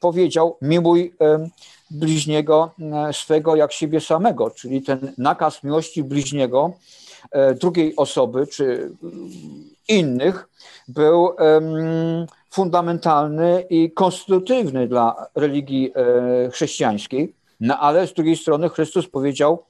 powiedział: 0.00 0.56
Miłuj 0.62 1.14
bliźniego 1.90 2.70
e, 3.08 3.12
swego 3.12 3.56
jak 3.56 3.72
siebie 3.72 4.00
samego, 4.00 4.50
czyli 4.50 4.82
ten 4.82 5.12
nakaz 5.18 5.64
miłości 5.64 6.04
bliźniego 6.04 6.72
e, 7.30 7.54
drugiej 7.54 7.96
osoby 7.96 8.46
czy 8.46 8.90
innych 9.88 10.48
był 10.88 11.30
fundamentalny 12.50 13.64
i 13.70 13.90
konstytutywny 13.90 14.88
dla 14.88 15.26
religii 15.34 15.92
e, 15.94 16.50
chrześcijańskiej. 16.50 17.34
No 17.60 17.78
ale 17.78 18.06
z 18.06 18.12
drugiej 18.14 18.36
strony 18.36 18.68
Chrystus 18.68 19.08
powiedział: 19.08 19.64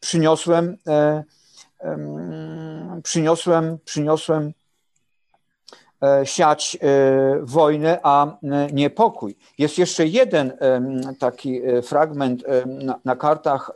Przyniosłem, 0.00 0.76
przyniosłem, 3.02 3.78
przyniosłem 3.84 4.52
E, 4.52 4.63
siać 6.24 6.78
e, 6.80 7.38
wojnę, 7.42 7.98
a 8.02 8.26
e, 8.26 8.36
nie 8.72 8.90
pokój. 8.90 9.36
Jest 9.58 9.78
jeszcze 9.78 10.06
jeden 10.06 10.52
taki 11.18 11.60
fragment 11.82 12.44
na 13.04 13.16
kartach 13.16 13.70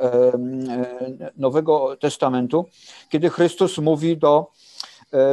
Nowego 1.37 1.97
Testamentu, 1.97 2.65
kiedy 3.09 3.31
Chrystus 3.31 3.79
mówi 3.79 4.17
do 4.17 4.47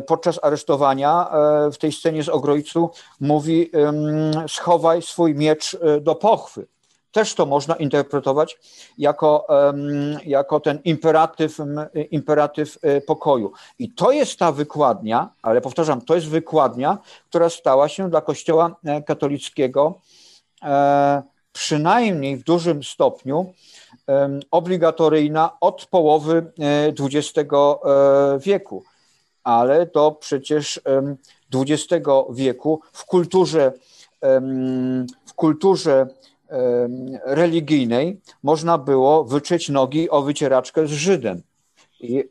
podczas 0.07 0.39
aresztowania 0.43 1.29
w 1.73 1.77
tej 1.77 1.91
scenie 1.91 2.23
z 2.23 2.29
Ogrojcu 2.29 2.89
mówi 3.19 3.71
schowaj 4.47 5.01
swój 5.01 5.35
miecz 5.35 5.77
do 6.01 6.15
pochwy 6.15 6.67
też 7.15 7.35
to 7.35 7.45
można 7.45 7.75
interpretować 7.75 8.59
jako, 8.97 9.47
jako 10.25 10.59
ten 10.59 10.79
imperatyw, 10.83 11.57
imperatyw 12.11 12.77
e, 12.81 13.01
pokoju. 13.01 13.51
I 13.79 13.89
to 13.91 14.11
jest 14.11 14.39
ta 14.39 14.51
wykładnia, 14.51 15.29
ale 15.41 15.61
powtarzam, 15.61 16.01
to 16.01 16.15
jest 16.15 16.27
wykładnia, 16.27 16.97
która 17.29 17.49
stała 17.49 17.87
się 17.89 18.09
dla 18.09 18.21
Kościoła 18.21 18.75
e, 18.85 19.01
katolickiego 19.01 19.99
e, 20.63 21.23
przynajmniej 21.53 22.37
w 22.37 22.43
dużym 22.43 22.83
stopniu 22.83 23.53
obligatoryjna 24.51 25.57
od 25.61 25.85
połowy 25.85 26.51
XX 26.99 27.51
wieku. 28.39 28.83
Ale 29.43 29.87
to 29.87 30.11
przecież 30.11 30.81
XX 31.53 32.07
wieku 32.29 32.81
w 32.93 33.05
kulturze, 33.05 33.71
w 35.25 35.33
kulturze 35.35 36.07
religijnej 37.25 38.19
można 38.43 38.77
było 38.77 39.23
wyczyć 39.23 39.69
nogi 39.69 40.09
o 40.09 40.21
wycieraczkę 40.21 40.87
z 40.87 40.91
Żydem. 40.91 41.41
I, 41.99 42.23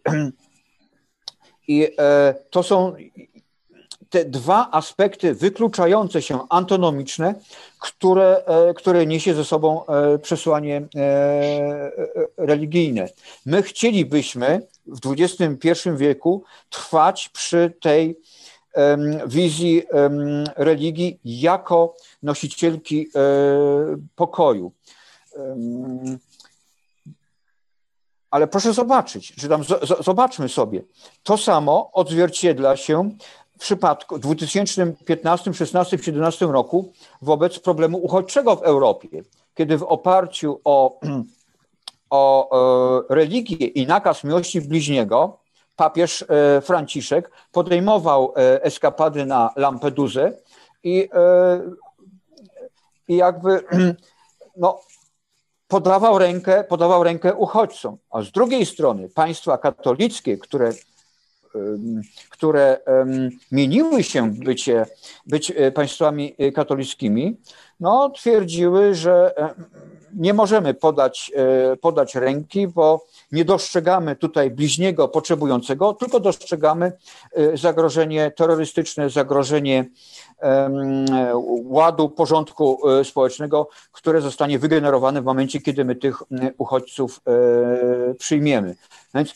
i 1.69 1.89
e, 1.99 2.35
to 2.51 2.63
są 2.63 2.93
te 4.11 4.25
dwa 4.25 4.69
aspekty 4.71 5.35
wykluczające 5.35 6.23
się, 6.23 6.39
antonomiczne, 6.51 7.35
które, 7.79 8.45
e, 8.47 8.75
które 8.75 9.07
niesie 9.07 9.35
ze 9.35 9.45
sobą 9.45 9.87
e, 9.87 10.19
przesłanie 10.19 10.87
religijne. 12.37 13.09
My 13.47 13.63
chcielibyśmy 13.63 14.67
w 14.87 15.13
XXI 15.13 15.91
wieku 15.97 16.45
trwać 16.71 17.29
przy 17.29 17.73
tej 17.81 18.21
wizji 19.27 19.83
religii 20.57 21.21
jako 21.25 21.95
nosicielki 22.23 23.09
e, 23.15 23.21
pokoju. 24.17 24.73
Ale 28.31 28.47
proszę 28.47 28.73
zobaczyć, 28.73 29.33
że 29.37 29.49
tam 29.49 29.63
zobaczmy 30.01 30.49
sobie. 30.49 30.83
To 31.23 31.37
samo 31.37 31.91
odzwierciedla 31.93 32.77
się 32.77 33.11
w 33.57 33.61
przypadku 33.61 34.17
w 34.17 34.21
2015, 34.21 35.55
16, 35.55 35.99
17 35.99 36.47
roku 36.47 36.93
wobec 37.23 37.59
problemu 37.59 37.99
uchodźczego 37.99 38.57
w 38.57 38.63
Europie, 38.63 39.23
kiedy 39.55 39.79
w 39.79 39.83
oparciu 39.83 40.61
o, 40.65 41.01
o 42.11 42.51
e, 43.11 43.15
religię 43.15 43.67
i 43.67 43.87
nakaz 43.87 44.25
miłości 44.25 44.61
bliźniego 44.61 45.44
papież 45.77 46.25
e, 46.29 46.61
Franciszek 46.61 47.31
podejmował 47.53 48.33
eskapady 48.63 49.27
na 49.27 49.51
Lampedusę 49.57 50.33
i 50.85 51.09
i 53.09 53.17
jakby 53.17 53.65
no, 54.57 54.81
podawał 55.69 56.19
rękę, 56.19 56.65
podawał 56.65 57.05
rękę 57.05 57.35
uchodźcom. 57.35 57.97
A 58.11 58.23
z 58.23 58.31
drugiej 58.31 58.67
strony 58.67 59.09
państwa 59.09 59.59
katolickie, 59.59 60.39
które, 60.39 60.73
które 62.31 62.79
mieniły 63.53 64.03
się 64.03 64.31
bycie, 64.31 64.87
być 65.27 65.51
e, 65.51 65.73
państwami 65.73 66.35
e, 66.39 66.53
katolickimi, 66.53 67.37
no, 67.81 68.11
twierdziły, 68.11 68.95
że 68.95 69.39
e, 69.39 69.55
nie 70.17 70.35
możemy 70.35 70.75
podać, 70.75 71.33
podać 71.81 72.15
ręki, 72.15 72.69
bo 72.69 73.05
nie 73.33 73.45
dostrzegamy 73.45 74.17
tutaj 74.17 74.51
bliźniego 74.51 75.09
potrzebującego, 75.09 75.93
tylko 75.93 76.21
dostrzegamy 76.21 76.93
zagrożenie 77.55 78.31
terrorystyczne, 78.31 79.11
zagrożenie 79.11 79.85
ładu, 81.65 82.09
porządku 82.09 82.89
e, 82.89 83.05
społecznego, 83.05 83.69
które 83.93 84.21
zostanie 84.21 84.59
wygenerowane 84.59 85.23
w 85.23 85.25
momencie, 85.25 85.61
kiedy 85.61 85.85
my 85.85 85.97
tych 85.97 86.23
uchodźców 86.59 87.21
e, 87.27 88.15
przyjmiemy. 88.15 88.77
Więc 89.15 89.33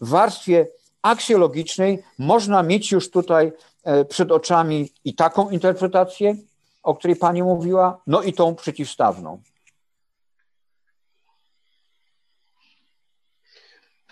w 0.00 0.08
warstwie 0.08 0.66
aksjologicznej 1.02 2.02
można 2.18 2.62
mieć 2.62 2.92
już 2.92 3.10
tutaj 3.10 3.52
e, 3.84 4.04
przed 4.04 4.32
oczami 4.32 4.88
i 5.04 5.14
taką 5.14 5.50
interpretację, 5.50 6.36
o 6.82 6.94
której 6.94 7.16
Pani 7.16 7.42
mówiła, 7.42 8.00
no 8.06 8.22
i 8.22 8.32
tą 8.32 8.54
przeciwstawną. 8.54 9.40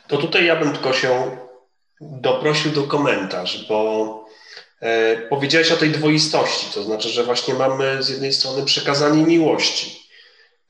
To 0.08 0.16
tutaj 0.16 0.46
ja 0.46 0.56
bym 0.56 0.72
tylko 0.72 0.92
się 0.92 1.36
doprosił 2.00 2.70
do 2.70 2.82
komentarz, 2.82 3.66
bo 3.68 4.24
e, 4.80 5.16
powiedziałeś 5.16 5.72
o 5.72 5.76
tej 5.76 5.90
dwoistości, 5.90 6.66
to 6.74 6.82
znaczy, 6.82 7.08
że 7.08 7.24
właśnie 7.24 7.54
mamy 7.54 8.02
z 8.02 8.08
jednej 8.08 8.32
strony 8.32 8.64
przekazanie 8.64 9.22
miłości, 9.22 10.08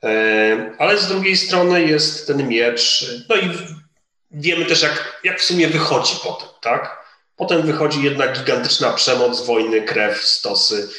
e, 0.03 0.71
ale 0.77 0.97
z 0.97 1.07
drugiej 1.07 1.37
strony 1.37 1.83
jest 1.83 2.27
ten 2.27 2.47
miecz, 2.47 3.05
no 3.29 3.35
i 3.35 3.49
wiemy 4.31 4.65
też, 4.65 4.81
jak, 4.81 5.21
jak 5.23 5.39
w 5.39 5.45
sumie 5.45 5.67
wychodzi 5.67 6.15
potem, 6.23 6.47
tak? 6.61 7.05
Potem 7.35 7.61
wychodzi 7.61 8.03
jednak 8.03 8.39
gigantyczna 8.39 8.93
przemoc, 8.93 9.45
wojny, 9.45 9.81
krew, 9.81 10.23
stosy, 10.23 10.89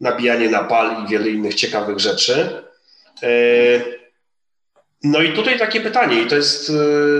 nabijanie 0.00 0.50
na 0.50 0.64
pal 0.64 1.04
i 1.04 1.08
wiele 1.08 1.28
innych 1.28 1.54
ciekawych 1.54 1.98
rzeczy. 1.98 2.62
E, 3.22 3.28
no 5.10 5.22
i 5.22 5.32
tutaj 5.32 5.58
takie 5.58 5.80
pytanie, 5.80 6.22
i 6.22 6.26
to 6.26 6.36
jest, 6.36 6.70
e, 6.70 6.72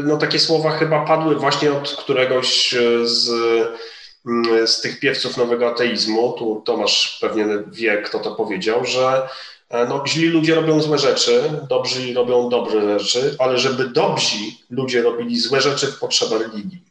no 0.04 0.16
takie 0.16 0.38
słowa 0.38 0.70
chyba 0.70 1.04
padły 1.04 1.36
właśnie 1.36 1.72
od 1.72 1.90
któregoś 1.90 2.74
e, 2.74 3.06
z, 3.06 3.30
mm, 4.26 4.68
z 4.68 4.80
tych 4.80 5.00
piewców 5.00 5.36
nowego 5.36 5.68
ateizmu, 5.68 6.32
tu 6.38 6.62
Tomasz 6.66 7.18
pewnie 7.20 7.46
wie, 7.66 8.02
kto 8.02 8.18
to 8.18 8.34
powiedział, 8.34 8.84
że 8.84 9.28
no, 9.88 10.04
źli 10.06 10.28
ludzie 10.28 10.54
robią 10.54 10.80
złe 10.80 10.98
rzeczy, 10.98 11.50
dobrzy 11.68 12.14
robią 12.14 12.48
dobre 12.48 12.98
rzeczy, 12.98 13.36
ale 13.38 13.58
żeby 13.58 13.88
dobrzy 13.88 14.36
ludzie 14.70 15.02
robili 15.02 15.40
złe 15.40 15.60
rzeczy, 15.60 15.92
potrzeba 16.00 16.38
religii. 16.38 16.82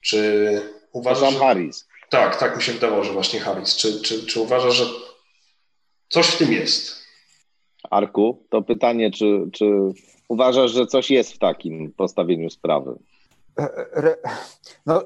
Czy 0.00 0.60
uważasz... 0.92 1.32
Że... 1.32 1.38
Harris. 1.38 1.86
Tak, 2.10 2.36
tak 2.36 2.56
mi 2.56 2.62
się 2.62 2.72
wydawało, 2.72 3.04
że 3.04 3.12
właśnie 3.12 3.40
Harris. 3.40 3.76
Czy, 3.76 4.00
czy, 4.00 4.26
czy 4.26 4.40
uważasz, 4.40 4.74
że 4.74 4.84
coś 6.08 6.26
w 6.26 6.36
tym 6.36 6.52
jest? 6.52 7.03
Arku, 7.90 8.42
to 8.50 8.62
pytanie, 8.62 9.10
czy, 9.10 9.48
czy 9.52 9.64
uważasz, 10.28 10.70
że 10.70 10.86
coś 10.86 11.10
jest 11.10 11.32
w 11.32 11.38
takim 11.38 11.92
postawieniu 11.92 12.50
sprawy? 12.50 12.98
No, 14.86 15.02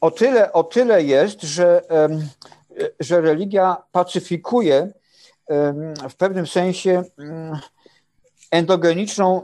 o, 0.00 0.10
tyle, 0.10 0.52
o 0.52 0.64
tyle 0.64 1.02
jest, 1.02 1.42
że, 1.42 1.82
że 3.00 3.20
religia 3.20 3.76
pacyfikuje 3.92 4.92
w 6.10 6.14
pewnym 6.16 6.46
sensie 6.46 7.02
endogeniczną 8.50 9.42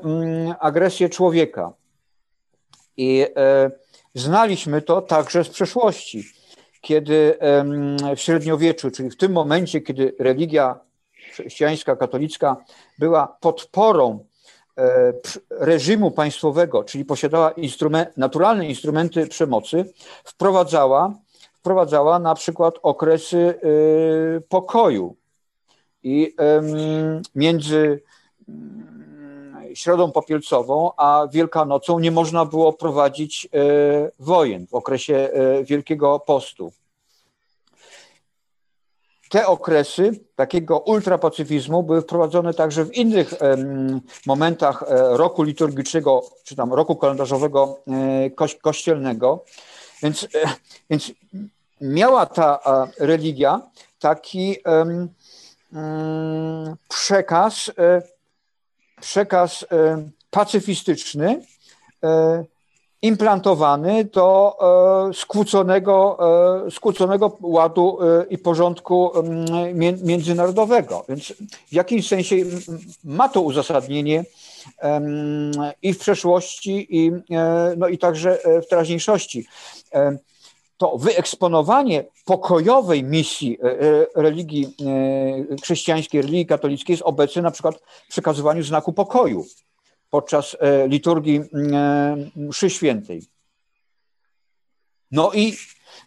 agresję 0.60 1.08
człowieka. 1.08 1.72
I 2.96 3.26
e, 3.36 3.70
znaliśmy 4.14 4.82
to 4.82 5.02
także 5.02 5.44
z 5.44 5.48
przeszłości, 5.48 6.24
kiedy 6.80 7.38
w 8.16 8.20
średniowieczu, 8.20 8.90
czyli 8.90 9.10
w 9.10 9.16
tym 9.16 9.32
momencie, 9.32 9.80
kiedy 9.80 10.14
religia 10.18 10.80
chrześcijańska, 11.36 11.96
katolicka 11.96 12.56
była 12.98 13.36
podporą 13.40 14.24
e, 14.78 15.12
reżimu 15.50 16.10
państwowego, 16.10 16.84
czyli 16.84 17.04
posiadała 17.04 17.54
naturalne 18.16 18.68
instrumenty 18.68 19.26
przemocy, 19.26 19.92
wprowadzała, 20.24 21.14
wprowadzała 21.52 22.18
na 22.18 22.34
przykład 22.34 22.74
okresy 22.82 23.38
e, 23.38 24.40
pokoju. 24.40 25.16
I 26.02 26.34
między 27.34 28.02
mm, 28.48 29.74
Środą 29.74 30.12
Popielcową 30.12 30.90
a 30.96 31.26
Wielkanocą 31.32 31.98
nie 31.98 32.10
można 32.10 32.44
było 32.44 32.72
prowadzić 32.72 33.48
e, 33.52 34.10
wojen 34.18 34.66
w 34.66 34.74
okresie 34.74 35.30
Wielkiego 35.64 36.20
Postu 36.20 36.72
te 39.28 39.46
okresy 39.46 40.20
takiego 40.36 40.78
ultrapacyfizmu 40.78 41.82
były 41.82 42.02
wprowadzone 42.02 42.54
także 42.54 42.84
w 42.84 42.94
innych 42.94 43.34
momentach 44.26 44.82
e, 44.82 45.16
roku 45.16 45.42
liturgicznego, 45.42 46.22
czy 46.44 46.56
tam 46.56 46.72
roku 46.72 46.96
kalendarzowego 46.96 47.78
e, 48.46 48.56
kościelnego. 48.62 49.44
Więc, 50.02 50.24
e, 50.24 50.28
więc 50.90 51.12
miała 51.80 52.26
ta 52.26 52.58
religia 52.98 53.60
taki 53.98 54.56
mm, 54.64 55.08
przekaz, 56.88 57.70
przekaz 59.00 59.66
pacyfistyczny, 60.30 61.42
implantowany 63.02 64.04
do 64.04 64.56
e, 65.10 65.14
skłóconego, 65.14 66.18
e, 66.66 66.70
skłóconego 66.70 67.36
ładu 67.40 67.98
e, 68.00 68.26
i 68.30 68.38
porządku 68.38 69.12
międzynarodowego. 70.02 71.04
Więc 71.08 71.32
w 71.68 71.72
jakimś 71.72 72.08
sensie 72.08 72.36
ma 73.04 73.28
to 73.28 73.40
uzasadnienie 73.40 74.24
i 75.82 75.92
w 75.92 75.98
przeszłości, 75.98 76.86
i, 76.90 77.12
no 77.76 77.88
i 77.88 77.98
także 77.98 78.38
w 78.62 78.68
teraźniejszości. 78.68 79.46
To 80.76 80.98
wyeksponowanie 80.98 82.04
pokojowej 82.24 83.04
misji 83.04 83.58
religii 84.16 84.74
chrześcijańskiej, 85.62 86.22
religii 86.22 86.46
katolickiej 86.46 86.94
jest 86.94 87.02
obecne 87.02 87.42
na 87.42 87.50
przykład 87.50 87.74
w 88.08 88.08
przekazywaniu 88.08 88.62
znaku 88.62 88.92
pokoju 88.92 89.46
podczas 90.10 90.56
e, 90.60 90.88
liturgii 90.88 91.36
e, 91.36 92.16
mszy 92.36 92.70
świętej. 92.70 93.22
No 95.10 95.32
i, 95.34 95.56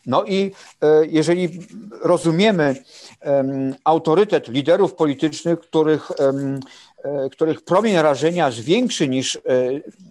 no 0.05 0.23
i 0.25 0.51
e, 0.81 1.05
jeżeli 1.05 1.67
rozumiemy 2.01 2.75
autorytet 3.83 4.47
liderów 4.47 4.93
politycznych, 4.95 5.59
których, 5.59 6.11
których 7.31 7.61
promień 7.61 7.95
rażenia 7.95 8.45
jest 8.45 8.59
większy 8.59 9.07
niż 9.07 9.37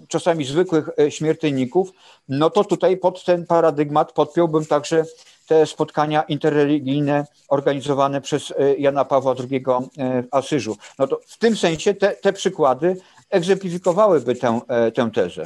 czasami 0.09 0.45
zwykłych 0.45 0.91
śmiertelników, 1.09 1.91
no 2.29 2.51
to 2.51 2.65
tutaj 2.65 2.97
pod 2.97 3.25
ten 3.25 3.47
paradygmat 3.47 4.13
podpiąłbym 4.13 4.67
także 4.67 5.05
te 5.47 5.67
spotkania 5.67 6.23
interreligijne 6.23 7.27
organizowane 7.49 8.21
przez 8.21 8.53
Jana 8.79 9.05
Pawła 9.05 9.35
II 9.51 9.65
w 9.99 10.29
Asyżu. 10.31 10.77
No 10.99 11.07
to 11.07 11.21
w 11.27 11.39
tym 11.39 11.57
sensie 11.57 11.95
te, 11.95 12.11
te 12.11 12.33
przykłady 12.33 12.97
egzemplifikowałyby 13.31 14.35
tę, 14.35 14.61
e, 14.69 14.93
tę 14.93 15.11
tezę. 15.15 15.45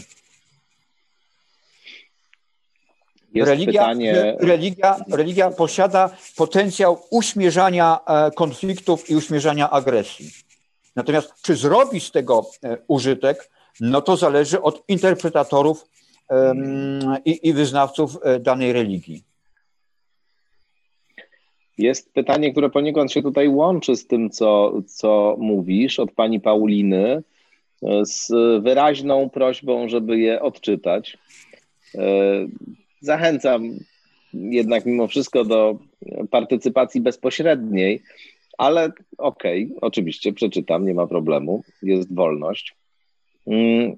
Religia, 3.34 3.72
pytanie... 3.72 4.36
religia, 4.40 4.96
religia 5.10 5.50
posiada 5.50 6.10
potencjał 6.36 7.02
uśmierzania 7.10 7.98
e, 8.06 8.30
konfliktów 8.30 9.10
i 9.10 9.16
uśmierzania 9.16 9.70
agresji. 9.70 10.30
Natomiast 10.96 11.42
czy 11.42 11.56
zrobi 11.56 12.00
z 12.00 12.10
tego 12.10 12.46
e, 12.64 12.78
użytek, 12.88 13.50
no 13.80 14.02
to 14.02 14.16
zależy 14.16 14.62
od 14.62 14.84
interpretatorów 14.88 15.84
i, 17.24 17.48
i 17.48 17.52
wyznawców 17.52 18.18
danej 18.40 18.72
religii. 18.72 19.24
Jest 21.78 22.12
pytanie, 22.12 22.52
które 22.52 22.70
poniekąd 22.70 23.12
się 23.12 23.22
tutaj 23.22 23.48
łączy 23.48 23.96
z 23.96 24.06
tym, 24.06 24.30
co, 24.30 24.72
co 24.86 25.36
mówisz 25.38 25.98
od 25.98 26.12
pani 26.12 26.40
Pauliny 26.40 27.22
z 28.02 28.32
wyraźną 28.62 29.30
prośbą, 29.30 29.88
żeby 29.88 30.18
je 30.18 30.42
odczytać. 30.42 31.18
E, 31.94 32.00
zachęcam 33.00 33.70
jednak 34.34 34.86
mimo 34.86 35.06
wszystko 35.06 35.44
do 35.44 35.78
partycypacji 36.30 37.00
bezpośredniej, 37.00 38.02
ale 38.58 38.92
okej, 39.18 39.64
okay, 39.66 39.80
oczywiście 39.80 40.32
przeczytam, 40.32 40.86
nie 40.86 40.94
ma 40.94 41.06
problemu, 41.06 41.62
jest 41.82 42.14
wolność. 42.14 42.74
Mm. 43.46 43.96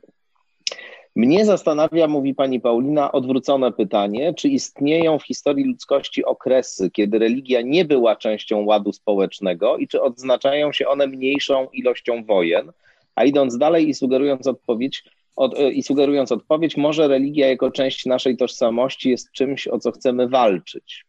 Mnie 1.17 1.45
zastanawia, 1.45 2.09
mówi 2.09 2.35
pani 2.35 2.61
Paulina, 2.61 3.13
odwrócone 3.13 3.73
pytanie, 3.73 4.35
czy 4.35 4.49
istnieją 4.49 5.19
w 5.19 5.27
historii 5.27 5.65
ludzkości 5.65 6.25
okresy, 6.25 6.91
kiedy 6.91 7.19
religia 7.19 7.61
nie 7.61 7.85
była 7.85 8.17
częścią 8.17 8.65
ładu 8.65 8.93
społecznego 8.93 9.77
i 9.77 9.89
czy 9.89 10.03
odznaczają 10.03 10.73
się 10.73 10.89
one 10.89 11.07
mniejszą 11.07 11.69
ilością 11.73 12.25
wojen, 12.25 12.73
a 13.15 13.25
idąc 13.25 13.59
dalej 13.59 13.89
i 13.89 13.95
sugerując 13.95 14.47
odpowiedź, 14.47 15.05
od, 15.37 15.59
i 15.73 15.83
sugerując 15.83 16.33
odpowiedź, 16.33 16.77
może 16.77 17.09
religia 17.09 17.49
jako 17.49 17.71
część 17.71 18.07
naszej 18.07 18.37
tożsamości 18.37 19.11
jest 19.11 19.33
czymś, 19.33 19.69
o 19.69 19.79
co 19.79 19.93
chcemy 19.93 20.29
walczyć? 20.29 21.05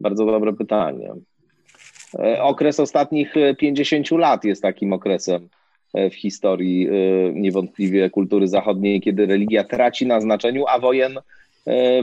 Bardzo 0.00 0.26
dobre 0.26 0.52
pytanie. 0.52 1.12
E, 2.14 2.42
okres 2.42 2.80
ostatnich 2.80 3.34
50 3.58 4.10
lat 4.10 4.44
jest 4.44 4.62
takim 4.62 4.92
okresem 4.92 5.48
e, 5.94 6.10
w 6.10 6.14
historii 6.14 6.88
e, 6.88 6.92
niewątpliwie 7.32 8.10
kultury 8.10 8.48
zachodniej, 8.48 9.00
kiedy 9.00 9.26
religia 9.26 9.64
traci 9.64 10.06
na 10.06 10.20
znaczeniu, 10.20 10.64
a 10.68 10.78
wojen 10.78 11.18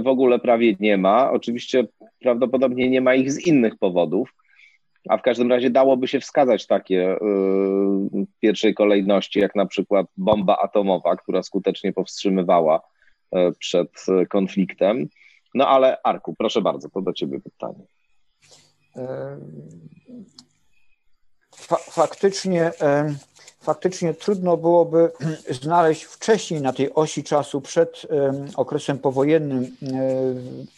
w 0.03 0.07
ogóle 0.07 0.39
prawie 0.39 0.75
nie 0.79 0.97
ma. 0.97 1.31
Oczywiście 1.31 1.87
prawdopodobnie 2.19 2.89
nie 2.89 3.01
ma 3.01 3.15
ich 3.15 3.31
z 3.31 3.47
innych 3.47 3.75
powodów 3.75 4.33
a 5.09 5.17
w 5.17 5.21
każdym 5.21 5.51
razie 5.51 5.69
dałoby 5.69 6.07
się 6.07 6.19
wskazać 6.19 6.67
takie 6.67 7.11
y, 7.11 7.17
w 8.11 8.39
pierwszej 8.39 8.73
kolejności, 8.73 9.39
jak 9.39 9.55
na 9.55 9.65
przykład 9.65 10.07
bomba 10.17 10.57
atomowa, 10.63 11.15
która 11.15 11.43
skutecznie 11.43 11.93
powstrzymywała 11.93 12.81
y, 13.35 13.37
przed 13.59 13.89
konfliktem. 14.29 15.07
No 15.53 15.67
ale 15.67 15.97
Arku, 16.03 16.35
proszę 16.37 16.61
bardzo, 16.61 16.89
to 16.89 17.01
do 17.01 17.13
ciebie 17.13 17.39
pytanie. 17.39 17.85
Faktycznie, 21.91 22.71
faktycznie 23.61 24.13
trudno 24.13 24.57
byłoby 24.57 25.11
znaleźć 25.61 26.03
wcześniej 26.03 26.61
na 26.61 26.73
tej 26.73 26.93
osi 26.93 27.23
czasu, 27.23 27.61
przed 27.61 28.07
okresem 28.55 28.99
powojennym 28.99 29.77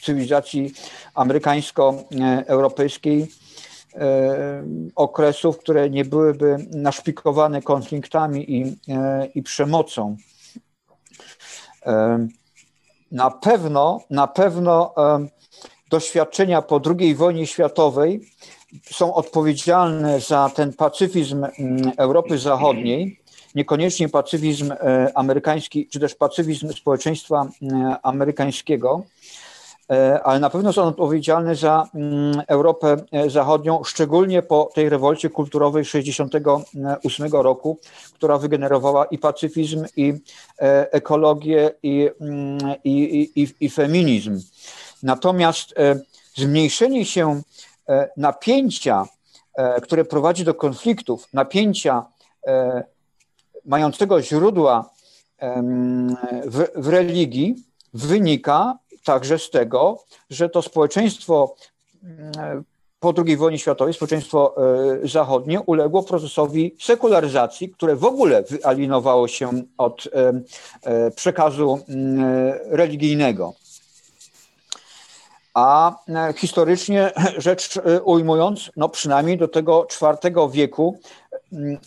cywilizacji 0.01 0.73
amerykańsko-europejskiej, 1.15 3.27
okresów, 4.95 5.57
które 5.57 5.89
nie 5.89 6.05
byłyby 6.05 6.57
naszpikowane 6.71 7.61
konfliktami 7.61 8.51
i, 8.51 8.77
i 9.35 9.43
przemocą. 9.43 10.17
Na 13.11 13.31
pewno, 13.31 13.99
na 14.09 14.27
pewno 14.27 14.93
doświadczenia 15.89 16.61
po 16.61 16.81
II 16.99 17.15
wojnie 17.15 17.47
światowej 17.47 18.21
są 18.91 19.13
odpowiedzialne 19.13 20.19
za 20.19 20.51
ten 20.55 20.73
pacyfizm 20.73 21.43
mm, 21.43 21.91
Europy 21.97 22.37
Zachodniej, 22.37 23.19
niekoniecznie 23.55 24.09
pacyfizm 24.09 24.71
e, 24.71 25.11
amerykański, 25.15 25.87
czy 25.87 25.99
też 25.99 26.15
pacyfizm 26.15 26.73
społeczeństwa 26.73 27.47
e, 27.61 27.97
amerykańskiego, 28.03 29.03
e, 29.03 29.16
ale 30.23 30.39
na 30.39 30.49
pewno 30.49 30.73
są 30.73 30.83
odpowiedzialne 30.83 31.55
za 31.55 31.87
mm, 31.95 32.41
Europę 32.47 32.97
Zachodnią, 33.27 33.83
szczególnie 33.83 34.41
po 34.41 34.69
tej 34.75 34.89
rewolcie 34.89 35.29
kulturowej 35.29 35.83
1968 35.83 37.31
roku, 37.31 37.79
która 38.13 38.37
wygenerowała 38.37 39.05
i 39.05 39.17
pacyfizm, 39.17 39.85
i 39.95 40.13
ekologię, 40.91 41.71
i, 41.83 42.09
mm, 42.21 42.57
i, 42.83 43.29
i, 43.35 43.65
i 43.65 43.69
feminizm. 43.69 44.39
Natomiast 45.03 45.73
zmniejszenie 46.35 47.05
się 47.05 47.41
E, 47.89 48.09
napięcia, 48.17 49.05
e, 49.55 49.81
które 49.81 50.05
prowadzi 50.05 50.43
do 50.43 50.53
konfliktów, 50.53 51.27
napięcia 51.33 52.05
e, 52.47 52.83
mającego 53.65 54.21
źródła 54.21 54.89
w, 56.45 56.65
w 56.75 56.87
religii, 56.87 57.55
wynika 57.93 58.77
także 59.07 59.39
z 59.39 59.49
tego, 59.49 60.03
że 60.29 60.49
to 60.49 60.61
społeczeństwo 60.61 61.55
po 62.99 63.13
II 63.25 63.37
wojnie 63.37 63.59
światowej, 63.59 63.93
społeczeństwo 63.93 64.55
zachodnie 65.03 65.61
uległo 65.61 66.03
procesowi 66.03 66.75
sekularyzacji, 66.79 67.69
które 67.69 67.95
w 67.95 68.05
ogóle 68.05 68.43
wyalinowało 68.43 69.27
się 69.27 69.51
od 69.77 70.07
przekazu 71.15 71.79
religijnego. 72.65 73.53
A 75.57 75.95
e, 76.09 76.33
historycznie 76.33 77.11
rzecz 77.37 77.77
e, 77.77 78.01
ujmując, 78.01 78.71
no 78.75 78.89
przynajmniej 78.89 79.37
do 79.37 79.47
tego 79.47 79.87
IV 80.01 80.49
wieku 80.51 80.99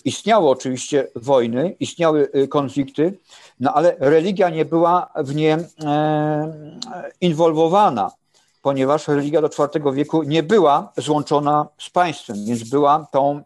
istniały 0.04 0.48
oczywiście 0.48 1.08
wojny, 1.16 1.76
istniały 1.80 2.28
e, 2.32 2.48
konflikty, 2.48 3.18
no 3.60 3.74
ale 3.74 3.96
religia 3.98 4.50
nie 4.50 4.64
była 4.64 5.12
w 5.16 5.34
nie 5.34 5.58
inwolwowana, 7.20 8.10
ponieważ 8.62 9.08
religia 9.08 9.40
do 9.40 9.48
IV 9.48 9.92
wieku 9.92 10.22
nie 10.22 10.42
była 10.42 10.92
złączona 10.96 11.66
z 11.78 11.90
państwem, 11.90 12.36
więc 12.46 12.68
była 12.68 13.06
tą, 13.12 13.42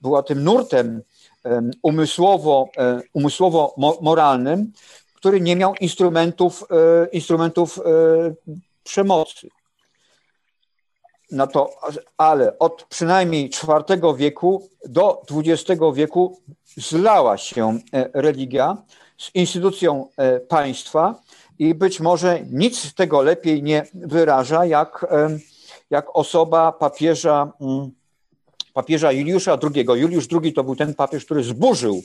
była 0.00 0.22
tym 0.22 0.44
nurtem 0.44 1.02
umysłowo, 1.82 2.68
umysłowo 3.12 3.74
moralnym, 4.00 4.72
który 5.22 5.40
nie 5.40 5.56
miał 5.56 5.74
instrumentów, 5.80 6.64
e, 6.70 7.06
instrumentów 7.12 7.78
e, 7.78 7.82
przemocy. 8.84 9.48
No 11.32 11.46
to, 11.46 11.70
ale 12.16 12.58
od 12.58 12.84
przynajmniej 12.88 13.44
IV 13.44 14.16
wieku 14.16 14.68
do 14.88 15.22
XX 15.30 15.80
wieku 15.94 16.40
zlała 16.76 17.38
się 17.38 17.78
e, 17.92 18.10
religia 18.14 18.76
z 19.18 19.34
instytucją 19.34 20.08
państwa 20.48 21.14
i 21.58 21.74
być 21.74 22.00
może 22.00 22.40
nic 22.50 22.94
tego 22.94 23.22
lepiej 23.22 23.62
nie 23.62 23.86
wyraża, 23.94 24.64
jak, 24.64 25.06
jak 25.90 26.16
osoba 26.16 26.72
papieża, 26.72 27.52
mm, 27.60 27.90
papieża 28.74 29.12
Juliusza 29.12 29.58
II. 29.74 29.86
Juliusz 29.94 30.28
II 30.42 30.52
to 30.52 30.64
był 30.64 30.76
ten 30.76 30.94
papież, 30.94 31.24
który 31.24 31.44
zburzył 31.44 32.02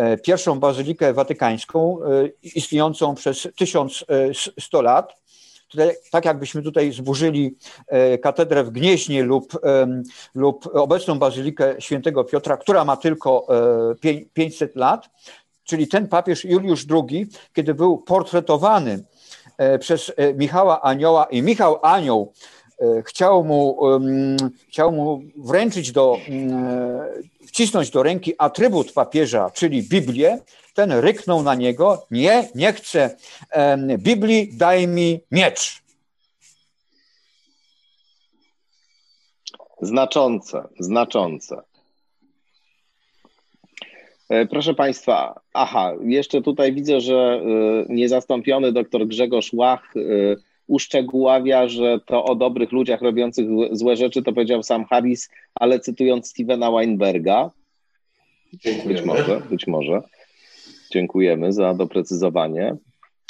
E, 0.00 0.16
pierwszą 0.18 0.60
bazylikę 0.60 1.12
watykańską, 1.12 1.98
e, 2.02 2.06
istniejącą 2.42 3.14
przez 3.14 3.48
1100 3.56 4.82
lat. 4.82 5.19
Tak 6.10 6.24
jakbyśmy 6.24 6.62
tutaj 6.62 6.92
zburzyli 6.92 7.56
e, 7.86 8.18
katedrę 8.18 8.64
w 8.64 8.70
Gnieźnie 8.70 9.22
lub, 9.22 9.52
lub 10.34 10.66
obecną 10.72 11.18
bazylikę 11.18 11.74
świętego 11.78 12.24
Piotra, 12.24 12.56
która 12.56 12.84
ma 12.84 12.96
tylko 12.96 13.46
500 14.34 14.76
lat, 14.76 15.10
czyli 15.64 15.88
ten 15.88 16.08
papież 16.08 16.44
Juliusz 16.44 16.86
II, 16.90 17.26
kiedy 17.52 17.74
był 17.74 17.98
portretowany 17.98 19.04
przez 19.80 20.12
Michała 20.34 20.82
Anioła 20.82 21.24
i 21.24 21.42
Michał 21.42 21.78
Anioł 21.82 22.32
chciał 23.04 23.44
mu, 23.44 23.78
chciał 24.68 24.92
mu 24.92 25.22
wręczyć 25.36 25.92
do 25.92 26.18
wcisnąć 27.46 27.90
do 27.90 28.02
ręki 28.02 28.34
atrybut 28.38 28.92
papieża, 28.92 29.50
czyli 29.50 29.82
Biblię, 29.82 30.38
ten 30.74 30.92
ryknął 30.92 31.42
na 31.42 31.54
niego, 31.54 32.06
nie, 32.10 32.48
nie 32.54 32.72
chcę 32.72 33.16
Biblii, 33.98 34.50
daj 34.52 34.88
mi 34.88 35.20
miecz. 35.30 35.82
Znaczące, 39.82 40.68
znaczące. 40.78 41.62
E, 44.28 44.46
proszę 44.46 44.74
Państwa, 44.74 45.40
aha, 45.54 45.92
jeszcze 46.04 46.42
tutaj 46.42 46.72
widzę, 46.72 47.00
że 47.00 47.14
e, 47.14 47.94
niezastąpiony 47.94 48.72
doktor 48.72 49.06
Grzegorz 49.06 49.52
Łach 49.52 49.96
e, 49.96 50.00
uszczegóławia, 50.66 51.68
że 51.68 52.00
to 52.06 52.24
o 52.24 52.34
dobrych 52.34 52.72
ludziach 52.72 53.02
robiących 53.02 53.46
złe 53.72 53.96
rzeczy 53.96 54.22
to 54.22 54.32
powiedział 54.32 54.62
sam 54.62 54.84
Harris, 54.84 55.30
ale 55.54 55.80
cytując 55.80 56.30
Stevena 56.30 56.70
Weinberga. 56.70 57.50
Być 58.86 59.02
może, 59.02 59.42
być 59.50 59.66
może. 59.66 60.02
Dziękujemy 60.92 61.52
za 61.52 61.74
doprecyzowanie. 61.74 62.76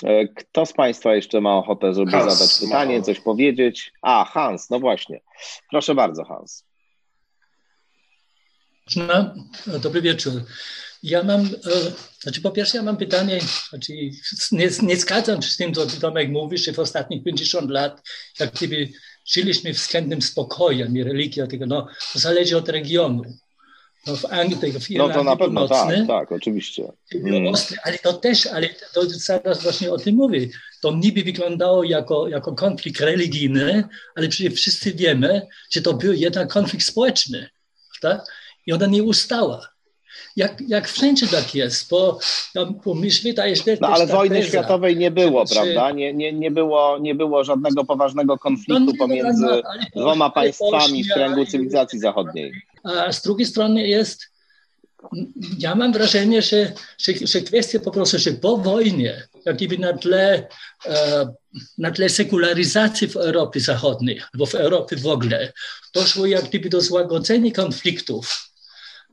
E, 0.05 0.29
kto 0.29 0.67
z 0.67 0.73
Państwa 0.73 1.15
jeszcze 1.15 1.41
ma 1.41 1.57
ochotę, 1.57 1.95
żeby 1.95 2.11
Hans 2.11 2.39
zadać 2.39 2.59
pytanie, 2.61 2.99
ma. 2.99 3.05
coś 3.05 3.21
powiedzieć? 3.21 3.93
A, 4.03 4.25
Hans, 4.25 4.71
no 4.71 4.81
właśnie. 4.81 5.21
Proszę 5.71 5.95
bardzo, 5.95 6.25
Hans. 6.25 6.65
No, 8.97 9.35
dobry 9.79 10.03
wieczór. 10.03 10.33
Ja 11.03 11.23
mam, 11.23 11.41
e, 11.41 11.47
znaczy 12.21 12.41
po 12.41 12.51
pierwsze 12.51 12.77
ja 12.77 12.83
mam 12.83 12.97
pytanie, 12.97 13.41
znaczy 13.69 13.93
nie, 14.53 14.69
nie 14.83 14.97
zgadzam 14.97 15.43
się 15.43 15.51
z 15.51 15.57
tym, 15.57 15.75
co 15.75 15.87
Tomek 15.87 16.31
mówisz, 16.31 16.65
że 16.65 16.73
w 16.73 16.79
ostatnich 16.79 17.25
50 17.25 17.71
lat 17.71 18.03
jak 18.41 18.55
gdyby 18.55 18.89
żyliśmy 19.27 19.73
względnym 19.73 20.23
spokojem 20.23 20.97
i 20.97 21.03
religia 21.03 21.47
tego, 21.47 21.67
no 21.67 21.87
to 22.13 22.19
zależy 22.19 22.57
od 22.57 22.69
regionu. 22.69 23.23
No, 24.07 24.17
w 24.17 24.25
Anglii, 24.25 24.61
tego 24.61 24.81
w 24.81 24.91
Irlandii 24.91 25.17
no 25.17 25.25
to 25.25 25.31
na 25.31 25.37
pewno, 25.37 25.69
tak, 25.69 26.07
tak, 26.07 26.33
oczywiście. 26.33 26.93
Mm. 27.15 27.47
Ostry, 27.47 27.77
ale 27.85 27.99
to 27.99 28.13
też, 28.13 28.47
ale 28.47 28.69
to 28.95 29.03
zaraz 29.11 29.63
właśnie 29.63 29.93
o 29.93 29.99
tym 29.99 30.15
mówię. 30.15 30.49
To 30.83 30.93
niby 30.97 31.23
wyglądało 31.23 31.85
jako, 31.85 32.29
jako 32.29 32.55
konflikt 32.55 33.01
religijny, 33.01 33.85
ale 34.15 34.29
przecież 34.29 34.55
wszyscy 34.55 34.93
wiemy, 34.93 35.47
że 35.71 35.83
to 35.83 35.95
był 35.95 36.13
jednak 36.13 36.53
konflikt 36.53 36.87
społeczny. 36.87 37.49
Tak? 38.01 38.25
I 38.67 38.73
ona 38.73 38.87
nie 38.87 39.03
ustała 39.03 39.69
jak, 40.37 40.63
jak 40.69 40.89
wszędzie 40.89 41.27
tak 41.27 41.55
jest, 41.55 41.91
bo, 41.91 42.19
bo 42.85 42.95
mi 42.95 43.11
się 43.11 43.23
wydaje, 43.23 43.57
że 43.57 43.63
No 43.81 43.89
ale 43.89 44.07
wojny 44.07 44.37
teza, 44.37 44.49
światowej 44.49 44.97
nie 44.97 45.11
było, 45.11 45.45
prawda? 45.47 45.91
Nie, 45.91 46.15
nie, 46.15 46.33
nie, 46.33 46.51
było, 46.51 46.99
nie 46.99 47.15
było 47.15 47.45
żadnego 47.45 47.85
poważnego 47.85 48.39
konfliktu 48.39 48.85
no, 48.85 48.93
pomiędzy 48.99 49.43
no, 49.47 49.63
no 49.95 50.03
dwoma 50.03 50.31
państwami 50.31 51.05
w 51.05 51.13
kręgu 51.13 51.47
cywilizacji 51.47 51.99
zachodniej. 51.99 52.53
A 52.85 53.13
z 53.13 53.23
drugiej 53.23 53.47
strony 53.47 53.87
jest, 53.87 54.31
ja 55.59 55.75
mam 55.75 55.93
wrażenie, 55.93 56.43
że, 56.43 56.73
że, 56.99 57.13
że 57.23 57.41
kwestia 57.41 57.79
po 57.79 57.91
prostu, 57.91 58.19
że 58.19 58.33
po 58.33 58.57
wojnie, 58.57 59.23
jak 59.45 59.57
gdyby 59.57 59.79
na 59.79 59.93
tle, 59.93 60.49
e, 60.87 61.27
na 61.79 61.91
tle 61.91 62.09
sekularyzacji 62.09 63.09
w 63.09 63.17
Europie 63.17 63.61
Zachodniej, 63.61 64.21
albo 64.33 64.47
w 64.47 64.55
Europie 64.55 64.97
w 64.97 65.07
ogóle, 65.07 65.53
doszło 65.95 66.27
jak 66.27 66.45
gdyby 66.45 66.69
do 66.69 66.81
złagodzenia 66.81 67.51
konfliktów 67.53 68.50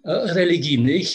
religijnych, 0.05 1.07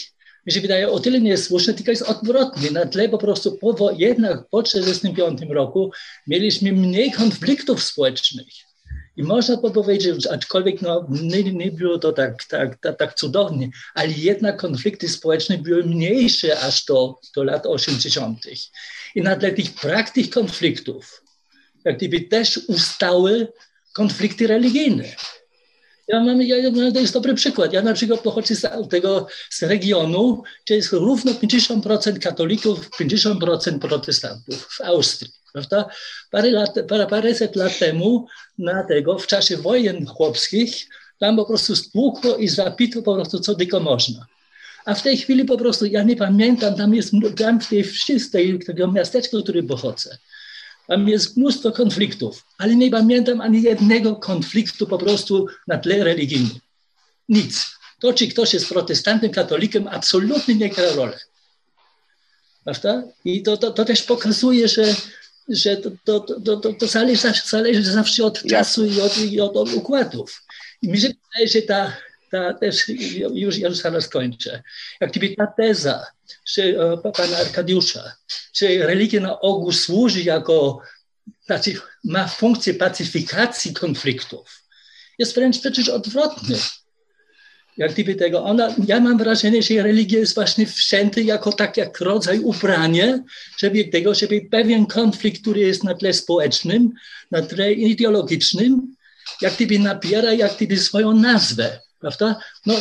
mi 0.45 0.53
się 0.53 0.61
wydaje 0.61 0.89
o 0.89 0.99
tyle 0.99 1.21
niesłuszne, 1.21 1.73
tylko 1.73 1.91
jest 1.91 2.03
odwrotnie. 2.03 2.71
Na 2.71 2.85
tle 2.85 3.09
po 3.09 3.17
prostu 3.17 3.57
po, 3.57 3.91
jednak 3.97 4.49
po 4.49 4.63
1945 4.63 5.51
roku 5.51 5.91
mieliśmy 6.27 6.71
mniej 6.71 7.11
konfliktów 7.11 7.83
społecznych. 7.83 8.47
I 9.17 9.23
można 9.23 9.57
powiedzieć, 9.57 10.27
aczkolwiek 10.27 10.81
no, 10.81 11.07
nie, 11.09 11.43
nie 11.43 11.71
było 11.71 11.99
to 11.99 12.13
tak, 12.13 12.43
tak, 12.43 12.77
tak, 12.81 12.97
tak 12.97 13.13
cudownie, 13.13 13.69
ale 13.93 14.11
jednak 14.11 14.57
konflikty 14.57 15.09
społeczne 15.09 15.57
były 15.57 15.83
mniejsze 15.83 16.59
aż 16.59 16.85
do, 16.85 17.19
do 17.35 17.43
lat 17.43 17.65
80. 17.65 18.39
I 19.15 19.21
na 19.21 19.35
tle 19.35 19.51
tych 19.51 19.73
praktyk 19.73 20.33
konfliktów, 20.33 21.23
jak 21.85 21.97
gdyby 21.97 22.21
też 22.21 22.59
ustały 22.67 23.47
konflikty 23.93 24.47
religijne. 24.47 25.15
Ja 26.07 26.23
mam, 26.23 26.41
ja, 26.41 26.55
to 26.93 26.99
jest 26.99 27.13
dobry 27.13 27.33
przykład. 27.33 27.73
Ja 27.73 27.81
na 27.81 27.93
przykład 27.93 28.19
pochodzę 28.19 28.55
z 28.55 28.89
tego 28.89 29.27
z 29.49 29.63
regionu, 29.63 30.43
gdzie 30.65 30.75
jest 30.75 30.91
równo 30.91 31.31
50% 31.31 32.19
katolików, 32.19 32.89
50% 33.01 33.79
protestantów 33.79 34.67
w 34.71 34.81
Austrii. 34.81 35.31
Prawda? 35.53 35.89
Parę 36.31 36.51
lat, 36.51 36.75
parę, 36.89 37.07
paręset 37.07 37.55
lat 37.55 37.79
temu 37.79 38.27
na 38.57 38.83
tego, 38.83 39.19
w 39.19 39.27
czasie 39.27 39.57
wojen 39.57 40.05
chłopskich, 40.05 40.87
tam 41.19 41.35
po 41.35 41.45
prostu 41.45 41.75
stłukło 41.75 42.37
i 42.37 42.47
zapito 42.47 43.01
po 43.01 43.15
prostu 43.15 43.39
co 43.39 43.55
tylko 43.55 43.79
można. 43.79 44.25
A 44.85 44.93
w 44.93 45.01
tej 45.01 45.17
chwili 45.17 45.45
po 45.45 45.57
prostu, 45.57 45.85
ja 45.85 46.03
nie 46.03 46.15
pamiętam, 46.15 46.75
tam 46.75 46.93
jest, 46.93 47.11
tam 47.37 47.59
w 47.59 47.69
tej 47.69 47.83
wsi, 47.83 48.17
tego 48.65 48.91
miasteczka, 48.91 49.37
który 49.43 49.63
pochodzę, 49.63 50.17
tam 50.87 51.07
jest 51.07 51.37
mnóstwo 51.37 51.71
konfliktów, 51.71 52.45
ale 52.57 52.75
nie 52.75 52.91
pamiętam 52.91 53.41
ani 53.41 53.61
jednego 53.61 54.15
konfliktu 54.15 54.87
po 54.87 54.97
prostu 54.97 55.47
na 55.67 55.77
tle 55.77 56.03
religijnym. 56.03 56.59
Nic. 57.29 57.65
To, 57.99 58.13
czy 58.13 58.27
ktoś 58.27 58.53
jest 58.53 58.69
protestantem, 58.69 59.31
katolikiem, 59.31 59.87
absolutnie 59.87 60.55
nie 60.55 60.69
gra 60.69 60.91
roli. 60.91 61.13
Prawda? 62.63 63.03
I 63.25 63.43
to, 63.43 63.57
to, 63.57 63.71
to 63.71 63.85
też 63.85 64.03
pokazuje, 64.03 64.67
że, 64.67 64.95
że 65.49 65.77
to, 65.77 65.89
to, 66.03 66.19
to, 66.19 66.57
to, 66.57 66.73
to 66.73 66.87
zależy, 66.87 67.27
zależy 67.45 67.83
zawsze 67.83 68.25
od 68.25 68.43
czasu 68.43 68.85
i 68.85 69.01
od, 69.01 69.17
i 69.17 69.41
od, 69.41 69.57
od 69.57 69.73
układów. 69.73 70.43
I 70.81 70.87
mi 70.87 71.01
się 71.01 71.07
wydaje, 71.07 71.47
że 71.47 71.61
ta, 71.61 71.97
ta 72.33 72.53
też, 72.53 72.89
już, 73.33 73.57
już 73.57 73.75
zaraz 73.75 74.09
kończę, 74.09 74.63
jak 75.01 75.11
ta 75.37 75.47
teza, 75.47 76.05
że 76.45 76.63
e, 76.63 77.11
pana 77.11 77.37
Arkadiusza, 77.37 78.15
że 78.53 78.67
religia 78.67 79.21
na 79.21 79.39
ogół 79.39 79.71
służy 79.71 80.21
jako, 80.21 80.81
znaczy 81.45 81.73
ma 82.03 82.27
funkcję 82.27 82.73
pacyfikacji 82.73 83.73
konfliktów, 83.73 84.63
jest 85.19 85.35
wręcz 85.35 85.59
przecież 85.59 85.89
odwrotny. 85.89 86.57
Jak 87.77 87.93
gdyby 87.93 88.15
tego, 88.15 88.43
ona, 88.43 88.75
ja 88.87 88.99
mam 88.99 89.17
wrażenie, 89.17 89.61
że 89.61 89.83
religia 89.83 90.19
jest 90.19 90.35
właśnie 90.35 90.65
wszędzie 90.65 91.21
jako 91.21 91.51
tak 91.51 91.77
jak 91.77 91.99
rodzaj 91.99 92.39
ubrania, 92.39 93.19
żeby 93.57 93.83
tego, 93.85 94.13
żeby 94.13 94.41
pewien 94.51 94.85
konflikt, 94.85 95.41
który 95.41 95.61
jest 95.61 95.83
na 95.83 95.93
tle 95.95 96.13
społecznym, 96.13 96.91
na 97.31 97.41
tle 97.41 97.73
ideologicznym, 97.73 98.95
jak 99.41 99.55
gdyby 99.55 99.79
nabiera 99.79 100.33
jak 100.33 100.55
gdyby 100.55 100.77
swoją 100.77 101.13
nazwę 101.13 101.79
prawda? 102.03 102.39
No, 102.65 102.75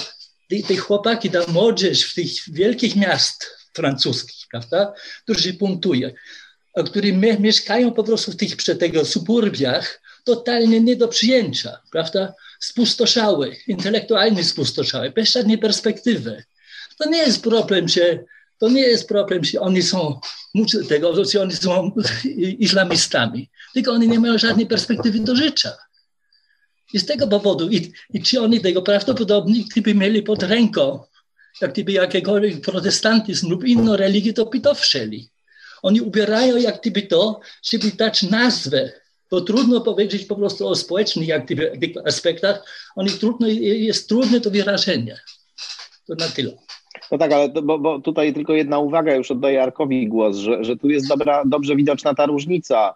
te, 0.68 0.76
chłopaki, 0.76 1.30
ta 1.30 1.38
młodzież 1.48 2.02
w 2.02 2.14
tych 2.14 2.30
wielkich 2.48 2.96
miast 2.96 3.46
francuskich, 3.74 4.46
prawda, 4.50 4.92
którzy 5.24 5.52
buntuje, 5.52 6.14
a 6.74 6.82
którzy 6.82 7.12
mieszkają 7.40 7.92
po 7.92 8.04
prostu 8.04 8.32
w 8.32 8.36
tych 8.36 8.56
tego 8.78 9.04
suburbiach, 9.04 10.00
totalnie 10.24 10.80
nie 10.80 10.96
do 10.96 11.08
przyjęcia, 11.08 11.78
prawda? 11.90 12.34
Spustoszały, 12.60 13.56
intelektualnie 13.66 14.44
spustoszały, 14.44 15.10
bez 15.10 15.32
żadnej 15.32 15.58
perspektywy. 15.58 16.44
To 16.98 17.08
nie 17.08 17.18
jest 17.18 17.42
problem, 17.42 17.88
że 17.88 18.24
to 18.58 18.68
nie 18.68 18.82
jest 18.82 19.08
problem, 19.08 19.44
że 19.44 19.60
oni 19.60 19.82
są 19.82 20.20
tego, 20.88 21.24
że 21.24 21.42
oni 21.42 21.56
są 21.56 21.92
islamistami, 22.58 23.50
tylko 23.74 23.92
oni 23.92 24.08
nie 24.08 24.20
mają 24.20 24.38
żadnej 24.38 24.66
perspektywy 24.66 25.20
do 25.20 25.36
życia. 25.36 25.72
I 26.92 26.98
z 26.98 27.06
tego 27.06 27.28
powodu, 27.28 27.70
i, 27.70 27.92
i 28.12 28.22
czy 28.22 28.40
oni 28.40 28.60
tego 28.60 28.82
prawdopodobnie, 28.82 29.64
gdyby 29.70 29.94
mieli 29.94 30.22
pod 30.22 30.42
ręką, 30.42 31.04
jak 31.60 31.72
gdyby 31.72 31.92
jakiekolwiek 31.92 32.60
protestantyzm 32.60 33.50
lub 33.50 33.64
inną 33.64 33.96
religię, 33.96 34.32
to 34.32 34.46
by 34.46 34.60
to 34.60 34.74
wszeli. 34.74 35.28
Oni 35.82 36.00
ubierają 36.00 36.56
jak 36.56 36.80
gdyby 36.80 37.02
to, 37.02 37.40
żeby 37.62 37.90
dać 37.90 38.22
nazwę, 38.22 38.92
bo 39.30 39.40
trudno 39.40 39.80
powiedzieć 39.80 40.24
po 40.24 40.36
prostu 40.36 40.68
o 40.68 40.74
społecznych 40.74 41.28
jak 41.28 41.44
gdyby, 41.44 41.72
aspektach, 42.04 42.64
oni 42.96 43.10
trudno, 43.10 43.46
jest 43.48 44.08
trudne 44.08 44.40
to 44.40 44.50
wyrażenie. 44.50 45.20
To 46.06 46.14
na 46.14 46.28
tyle. 46.28 46.52
No 47.10 47.18
tak, 47.18 47.32
ale 47.32 47.50
to, 47.50 47.62
bo, 47.62 47.78
bo, 47.78 48.00
tutaj 48.00 48.34
tylko 48.34 48.52
jedna 48.52 48.78
uwaga, 48.78 49.14
już 49.14 49.30
oddaję 49.30 49.62
Arkowi 49.62 50.08
głos, 50.08 50.36
że, 50.36 50.64
że 50.64 50.76
tu 50.76 50.88
jest 50.88 51.08
dobra, 51.08 51.42
dobrze 51.46 51.76
widoczna 51.76 52.14
ta 52.14 52.26
różnica 52.26 52.94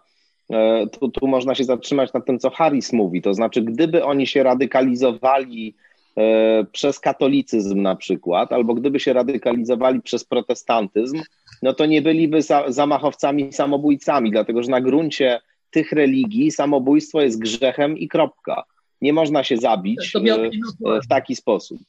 tu, 0.91 1.09
tu 1.09 1.27
można 1.27 1.55
się 1.55 1.63
zatrzymać 1.63 2.13
nad 2.13 2.25
tym, 2.25 2.39
co 2.39 2.49
Harris 2.49 2.93
mówi. 2.93 3.21
To 3.21 3.33
znaczy, 3.33 3.61
gdyby 3.61 4.05
oni 4.05 4.27
się 4.27 4.43
radykalizowali 4.43 5.75
e, 6.17 6.65
przez 6.71 6.99
katolicyzm 6.99 7.81
na 7.81 7.95
przykład, 7.95 8.53
albo 8.53 8.73
gdyby 8.73 8.99
się 8.99 9.13
radykalizowali 9.13 10.01
przez 10.01 10.23
protestantyzm, 10.23 11.21
no 11.61 11.73
to 11.73 11.85
nie 11.85 12.01
byliby 12.01 12.41
za, 12.41 12.63
zamachowcami, 12.67 13.53
samobójcami, 13.53 14.31
dlatego 14.31 14.63
że 14.63 14.71
na 14.71 14.81
gruncie 14.81 15.41
tych 15.71 15.91
religii 15.91 16.51
samobójstwo 16.51 17.21
jest 17.21 17.39
grzechem 17.39 17.97
i 17.97 18.07
kropka. 18.07 18.63
Nie 19.01 19.13
można 19.13 19.43
się 19.43 19.57
zabić 19.57 20.15
e, 20.15 21.01
w 21.01 21.07
taki 21.07 21.35
sposób. 21.35 21.79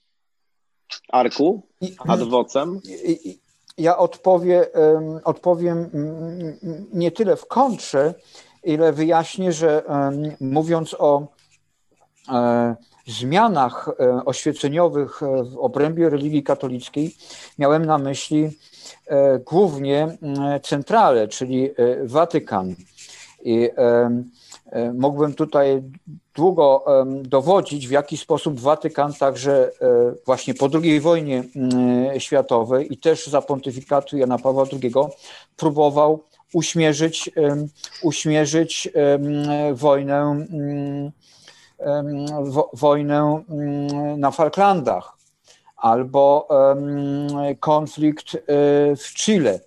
Arku, 1.08 1.62
adwocem? 1.98 2.80
Ja 3.78 3.98
odpowie, 3.98 4.66
odpowiem 5.24 5.90
nie 6.92 7.10
tyle 7.10 7.36
w 7.36 7.46
kontrze, 7.46 8.14
ile 8.64 8.92
wyjaśnię, 8.92 9.52
że 9.52 9.82
mówiąc 10.40 10.96
o 10.98 11.26
e, 12.28 12.76
zmianach 13.06 13.88
e, 13.88 14.24
oświeceniowych 14.24 15.22
e, 15.22 15.44
w 15.44 15.58
obrębie 15.58 16.10
religii 16.10 16.42
katolickiej, 16.42 17.16
miałem 17.58 17.86
na 17.86 17.98
myśli 17.98 18.50
głównie 19.46 20.18
centralę, 20.62 21.28
czyli 21.28 21.70
Watykan. 22.04 22.74
I 23.44 23.70
mógłbym 24.94 25.34
tutaj 25.34 25.82
długo 26.34 26.84
dowodzić, 27.22 27.88
w 27.88 27.90
jaki 27.90 28.16
sposób 28.16 28.60
Watykan 28.60 29.14
także 29.14 29.70
właśnie 30.26 30.54
po 30.54 30.68
II 30.82 31.00
wojnie 31.00 31.44
światowej 32.18 32.92
i 32.92 32.96
też 32.96 33.26
za 33.26 33.42
pontyfikatu 33.42 34.16
Jana 34.16 34.38
Pawła 34.38 34.64
II 34.72 34.92
próbował 35.56 36.22
uśmierzyć, 36.52 37.30
uśmierzyć 38.02 38.88
wojnę, 39.72 40.46
wojnę 42.72 43.42
na 44.16 44.30
Falklandach 44.30 45.18
albo 45.78 46.48
konflikt 47.60 48.34
e, 48.34 48.38
w 48.96 49.14
Chile. 49.14 49.60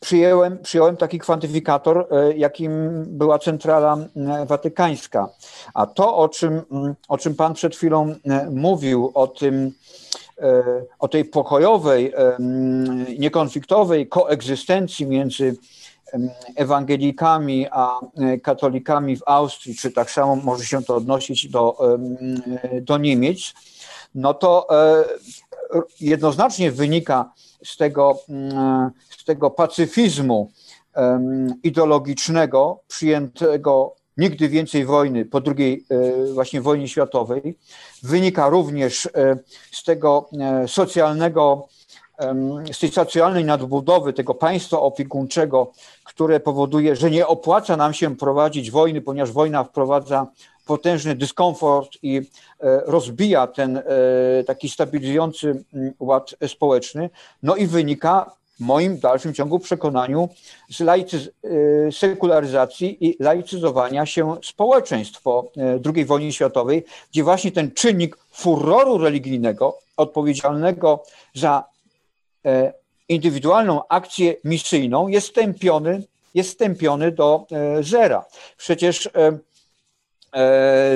Przyjąłem, 0.00 0.58
przyjąłem 0.62 0.96
taki 0.96 1.18
kwantyfikator, 1.18 2.06
e, 2.10 2.32
jakim 2.36 3.04
była 3.06 3.38
centrala 3.38 3.96
watykańska. 4.46 5.28
A 5.74 5.86
to, 5.86 6.16
o 6.16 6.28
czym, 6.28 6.62
o 7.08 7.18
czym 7.18 7.34
Pan 7.34 7.54
przed 7.54 7.76
chwilą 7.76 8.14
mówił, 8.50 9.10
o 9.14 9.26
tym, 9.26 9.72
o 10.98 11.08
tej 11.08 11.24
pokojowej, 11.24 12.12
niekonfliktowej 13.18 14.08
koegzystencji 14.08 15.06
między 15.06 15.56
ewangelikami 16.56 17.66
a 17.70 18.00
e, 18.00 18.38
katolikami 18.38 19.16
w 19.16 19.22
Austrii, 19.26 19.74
czy 19.74 19.90
tak 19.90 20.10
samo 20.10 20.36
może 20.36 20.64
się 20.64 20.82
to 20.82 20.96
odnosić 20.96 21.48
do, 21.48 21.78
do 22.82 22.98
Niemiec, 22.98 23.54
no 24.14 24.34
to 24.34 24.66
e, 24.70 25.04
jednoznacznie 26.00 26.72
wynika 26.72 27.32
z 27.64 27.76
tego, 27.76 28.18
z 29.18 29.24
tego 29.24 29.50
pacyfizmu 29.50 30.50
ideologicznego 31.62 32.80
przyjętego 32.88 33.94
nigdy 34.16 34.48
więcej 34.48 34.84
wojny 34.84 35.24
po 35.24 35.40
drugiej 35.40 35.84
e, 35.90 36.32
właśnie 36.32 36.60
wojnie 36.60 36.88
światowej. 36.88 37.58
Wynika 38.02 38.48
również 38.48 39.06
e, 39.06 39.36
z 39.72 39.84
tego 39.84 40.28
e, 40.40 40.68
socjalnego, 40.68 41.68
z 42.72 42.78
tej 42.78 42.90
socjalnej 42.90 43.44
nadbudowy 43.44 44.12
tego 44.12 44.34
państwa 44.34 44.80
opiekuńczego, 44.80 45.72
które 46.04 46.40
powoduje, 46.40 46.96
że 46.96 47.10
nie 47.10 47.26
opłaca 47.26 47.76
nam 47.76 47.94
się 47.94 48.16
prowadzić 48.16 48.70
wojny, 48.70 49.00
ponieważ 49.00 49.32
wojna 49.32 49.64
wprowadza 49.64 50.26
potężny 50.66 51.14
dyskomfort 51.14 51.98
i 52.02 52.22
rozbija 52.86 53.46
ten 53.46 53.82
taki 54.46 54.68
stabilizujący 54.68 55.64
ład 56.00 56.34
społeczny. 56.46 57.10
No 57.42 57.56
i 57.56 57.66
wynika 57.66 58.30
w 58.56 58.60
moim 58.60 58.98
dalszym 58.98 59.34
ciągu 59.34 59.58
przekonaniu 59.58 60.28
z 60.70 60.80
y, 61.44 61.88
sekularyzacji 61.92 63.06
i 63.06 63.16
laicyzowania 63.20 64.06
się 64.06 64.36
społeczeństw 64.42 65.22
po 65.22 65.52
y, 65.56 65.80
II 65.94 66.04
wojnie 66.04 66.32
światowej, 66.32 66.84
gdzie 67.12 67.24
właśnie 67.24 67.52
ten 67.52 67.70
czynnik 67.70 68.16
furoru 68.30 68.98
religijnego 68.98 69.78
odpowiedzialnego 69.96 71.04
za 71.34 71.64
e, 72.44 72.72
indywidualną 73.08 73.88
akcję 73.88 74.36
misyjną 74.44 75.08
jest 75.08 75.26
stępiony, 75.26 76.02
jest 76.34 76.50
stępiony 76.50 77.12
do 77.12 77.46
e, 77.50 77.82
zera. 77.82 78.24
Przecież 78.56 79.06
e, 79.06 79.10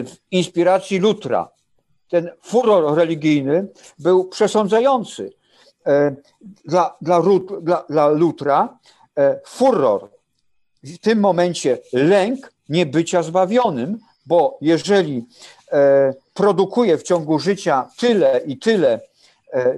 w 0.03 0.16
inspiracji 0.31 0.99
Lutra 0.99 1.49
ten 2.09 2.31
furor 2.43 2.97
religijny 2.97 3.66
był 3.99 4.24
przesądzający. 4.24 5.33
E, 5.87 6.17
dla, 6.65 6.97
dla, 7.01 7.23
dla, 7.61 7.85
dla 7.89 8.09
Lutra 8.09 8.79
e, 9.19 9.41
furor, 9.45 10.09
w 10.83 10.99
tym 10.99 11.21
momencie 11.21 11.79
lęk 11.93 12.53
niebycia 12.69 13.23
zbawionym, 13.23 13.99
bo 14.27 14.59
jeżeli 14.61 15.27
e, 15.73 16.15
produkuję 16.35 16.99
w 16.99 17.03
ciągu 17.03 17.39
życia 17.39 17.89
tyle 17.99 18.41
i 18.47 18.59
tyle 18.59 19.01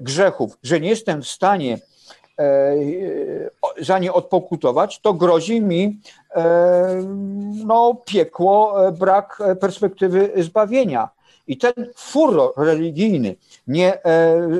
grzechów, 0.00 0.58
że 0.62 0.80
nie 0.80 0.88
jestem 0.88 1.22
w 1.22 1.28
stanie 1.28 1.78
za 3.78 3.98
nie 3.98 4.12
odpokutować, 4.12 5.00
to 5.00 5.14
grozi 5.14 5.60
mi 5.60 6.00
no, 7.64 7.96
piekło, 8.06 8.76
brak 8.92 9.42
perspektywy 9.60 10.32
zbawienia. 10.36 11.08
I 11.48 11.56
ten 11.56 11.72
furor 11.96 12.52
religijny, 12.56 13.36
nie 13.66 13.98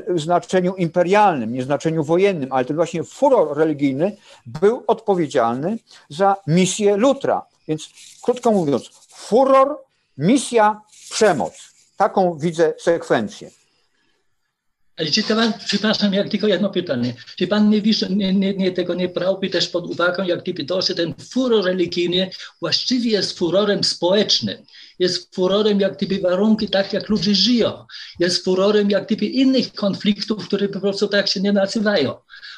w 0.08 0.20
znaczeniu 0.20 0.74
imperialnym, 0.74 1.52
nie 1.52 1.62
w 1.62 1.64
znaczeniu 1.64 2.04
wojennym, 2.04 2.52
ale 2.52 2.64
ten 2.64 2.76
właśnie 2.76 3.04
furor 3.04 3.58
religijny 3.58 4.16
był 4.46 4.84
odpowiedzialny 4.86 5.78
za 6.08 6.36
misję 6.46 6.96
Lutra. 6.96 7.42
Więc 7.68 7.90
krótko 8.22 8.52
mówiąc, 8.52 8.90
furor, 9.08 9.78
misja, 10.18 10.80
przemoc. 11.10 11.54
Taką 11.96 12.38
widzę 12.38 12.74
sekwencję. 12.78 13.50
Ale 14.98 15.10
czy 15.10 15.22
pan, 15.22 15.52
przepraszam, 15.66 16.14
jak 16.14 16.28
tylko 16.28 16.46
jedno 16.46 16.70
pytanie. 16.70 17.14
Czy 17.36 17.46
pan 17.46 17.70
nie, 17.70 17.82
nie, 18.10 18.34
nie, 18.34 18.54
nie 18.54 18.72
tego 18.72 18.94
nie 18.94 19.08
brałby 19.08 19.50
też 19.50 19.68
pod 19.68 19.90
uwagę, 19.90 20.26
jak 20.26 20.42
gdyby 20.42 20.64
to, 20.64 20.82
że 20.82 20.94
ten 20.94 21.14
furor 21.32 21.64
religijny 21.64 22.30
właściwie 22.60 23.10
jest 23.10 23.38
furorem 23.38 23.84
społecznym. 23.84 24.56
Jest 24.98 25.34
furorem 25.34 25.80
jak 25.80 25.96
gdyby 25.96 26.20
warunki 26.20 26.68
tak, 26.68 26.92
jak 26.92 27.08
ludzie 27.08 27.34
żyją. 27.34 27.86
Jest 28.18 28.44
furorem 28.44 28.90
jak 28.90 29.06
gdyby 29.06 29.26
innych 29.26 29.72
konfliktów, 29.72 30.46
które 30.46 30.68
po 30.68 30.80
prostu 30.80 31.08
tak 31.08 31.28
się 31.28 31.40
nie 31.40 31.52
nazywają. 31.52 32.14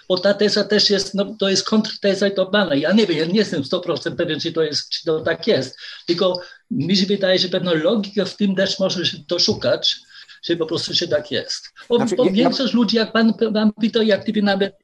Bo 0.08 0.18
ta 0.18 0.34
teza 0.34 0.64
też 0.64 0.90
jest, 0.90 1.14
no, 1.14 1.36
to 1.38 1.48
jest 1.48 1.64
kontrteza 1.64 2.28
i 2.28 2.34
to 2.34 2.46
bana. 2.46 2.74
Ja 2.74 2.92
nie 2.92 3.06
wiem, 3.06 3.18
ja 3.18 3.24
nie 3.24 3.38
jestem 3.38 3.62
100% 3.62 4.16
pewien, 4.16 4.40
czy 4.40 4.52
to, 4.52 4.62
jest, 4.62 4.88
czy 4.88 5.04
to 5.04 5.20
tak 5.20 5.46
jest. 5.46 5.78
Tylko 6.06 6.40
mi 6.70 6.96
się 6.96 7.06
wydaje, 7.06 7.38
że 7.38 7.48
pewna 7.48 7.72
logika 7.72 8.24
w 8.24 8.36
tym 8.36 8.54
też 8.54 8.78
może 8.78 9.06
się 9.06 9.18
doszukać, 9.28 9.96
że 10.42 10.56
po 10.56 10.66
prostu 10.66 10.94
się 10.94 11.08
tak 11.08 11.30
jest. 11.30 11.72
Bo, 11.88 11.96
znaczy, 11.96 12.16
bo 12.16 12.24
większość 12.24 12.72
ja... 12.72 12.76
ludzi, 12.76 12.96
jak 12.96 13.12
pan, 13.12 13.34
pan 13.34 13.72
pytał, 13.80 14.02
jak 14.02 14.22
gdyby 14.22 14.42
nawet 14.42 14.74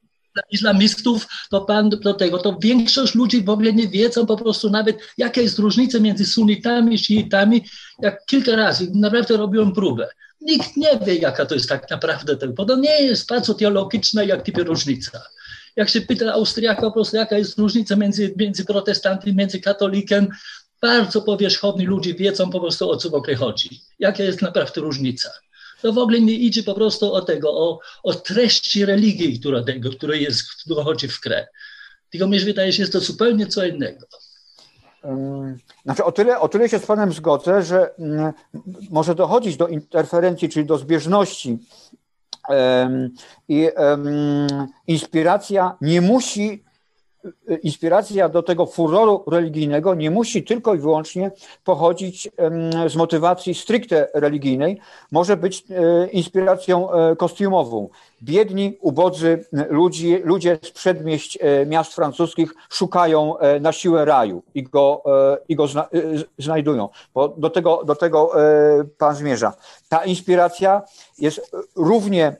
islamistów, 0.51 1.27
to 1.51 1.61
pan 1.61 1.91
do 1.91 2.15
tego, 2.15 2.39
to 2.39 2.57
większość 2.61 3.15
ludzi 3.15 3.45
w 3.45 3.51
ogóle 3.51 3.73
nie 3.73 3.89
wiedzą 3.89 4.27
po 4.27 4.37
prostu 4.37 4.71
nawet, 4.71 4.99
jaka 5.19 5.41
jest 5.41 5.59
różnica 5.59 6.01
między 6.01 6.27
sunitami 6.27 6.95
i 6.95 6.99
sziitami. 6.99 7.65
Jak 7.99 8.27
kilka 8.27 8.57
razy 8.57 8.91
naprawdę 8.95 9.37
robiłem 9.37 9.73
próbę. 9.73 10.09
Nikt 10.41 10.77
nie 10.77 10.99
wie, 11.07 11.15
jaka 11.15 11.47
to 11.47 11.55
jest 11.55 11.69
tak 11.69 11.91
naprawdę, 11.91 12.49
bo 12.49 12.65
to 12.65 12.77
nie 12.77 13.03
jest 13.03 13.29
bardzo 13.29 13.55
teologiczna 13.55 14.25
jak 14.25 14.43
typy 14.43 14.65
różnica. 14.65 15.23
Jak 15.77 15.89
się 15.89 16.01
pyta 16.01 16.33
Austriaka 16.33 16.83
po 16.83 16.93
prostu, 16.93 17.17
jaka 17.17 17.39
jest 17.39 17.59
różnica 17.59 17.97
między, 17.97 18.35
między 18.37 18.65
protestantem, 18.65 19.37
między 19.37 19.61
katolikiem, 19.61 20.29
bardzo 20.83 21.23
powierzchowni 21.23 21.87
ludzie 21.87 22.15
wiedzą 22.15 22.51
po 22.51 22.61
prostu, 22.61 22.91
o 22.91 22.97
co 22.97 23.11
w 23.11 23.15
ogóle 23.15 23.37
chodzi. 23.37 23.81
Jaka 23.99 24.23
jest 24.23 24.43
naprawdę 24.43 24.81
różnica. 24.81 25.31
To 25.83 25.93
w 25.93 25.99
ogóle 25.99 26.21
nie 26.21 26.35
idzie 26.35 26.63
po 26.63 26.75
prostu 26.75 27.13
o 27.13 27.21
tego, 27.21 27.51
o, 27.51 27.81
o 28.03 28.15
treści 28.15 28.85
religii, 28.85 29.41
która, 29.41 29.65
tego, 29.65 29.91
która, 29.91 30.17
jest, 30.17 30.43
która 30.65 30.85
chodzi 30.85 31.09
w 31.09 31.21
grę. 31.21 31.47
Tylko 32.11 32.29
mi 32.29 32.39
się 32.39 32.45
wydaje, 32.45 32.73
że 32.73 32.83
jest 32.83 32.93
to 32.93 33.01
zupełnie 33.01 33.47
co 33.47 33.67
innego. 33.67 34.07
Znaczy, 35.85 36.05
o 36.05 36.13
tyle, 36.13 36.41
o 36.41 36.49
tyle 36.49 36.69
się 36.69 36.79
z 36.79 36.87
Panem 36.87 37.13
zgodzę, 37.13 37.63
że 37.63 37.95
mm, 37.99 38.33
może 38.91 39.15
dochodzić 39.15 39.57
do 39.57 39.69
interferencji, 39.69 40.49
czyli 40.49 40.67
do 40.67 40.79
zbieżności. 40.79 41.59
I 43.49 43.69
inspiracja 44.87 45.77
nie 45.81 46.01
musi 46.01 46.65
inspiracja 47.63 48.29
do 48.29 48.43
tego 48.43 48.67
furoru 48.67 49.25
religijnego 49.27 49.95
nie 49.95 50.11
musi 50.11 50.45
tylko 50.45 50.75
i 50.75 50.79
wyłącznie 50.79 51.31
pochodzić 51.65 52.31
z 52.89 52.97
motywacji 52.97 53.55
stricte 53.55 54.09
religijnej, 54.15 54.81
może 55.11 55.37
być 55.37 55.65
e, 55.71 56.07
inspiracją 56.09 56.93
e, 56.93 57.17
kostiumową. 57.17 57.89
Biedni, 58.23 58.79
ubodzy 58.81 59.45
ludzie, 59.71 60.21
ludzie 60.25 60.59
z 60.63 60.71
przedmieść 60.71 61.39
e, 61.41 61.67
miast 61.67 61.95
francuskich 61.95 62.55
szukają 62.71 63.35
na 63.61 63.73
siłę 63.73 64.05
raju 64.05 64.43
i 64.55 64.63
go, 64.63 65.03
i 65.49 65.57
go 65.57 65.67
zna, 65.67 65.89
znajdują, 66.39 66.89
bo 67.15 67.29
do 67.29 67.51
tego, 67.51 67.85
do 67.85 67.95
tego 67.95 68.33
Pan 68.99 69.15
zmierza. 69.15 69.53
Ta 69.89 70.05
inspiracja 70.05 70.83
jest 71.19 71.57
równie 71.77 72.37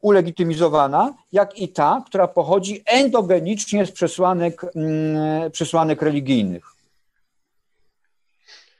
ulegitymizowana, 0.00 1.14
jak 1.32 1.58
i 1.58 1.68
ta, 1.68 2.02
która 2.06 2.28
pochodzi 2.28 2.82
endogenicznie 2.86 3.86
z 3.86 3.90
przesłanek, 3.90 4.64
mm, 4.76 5.50
przesłanek 5.50 6.02
religijnych. 6.02 6.64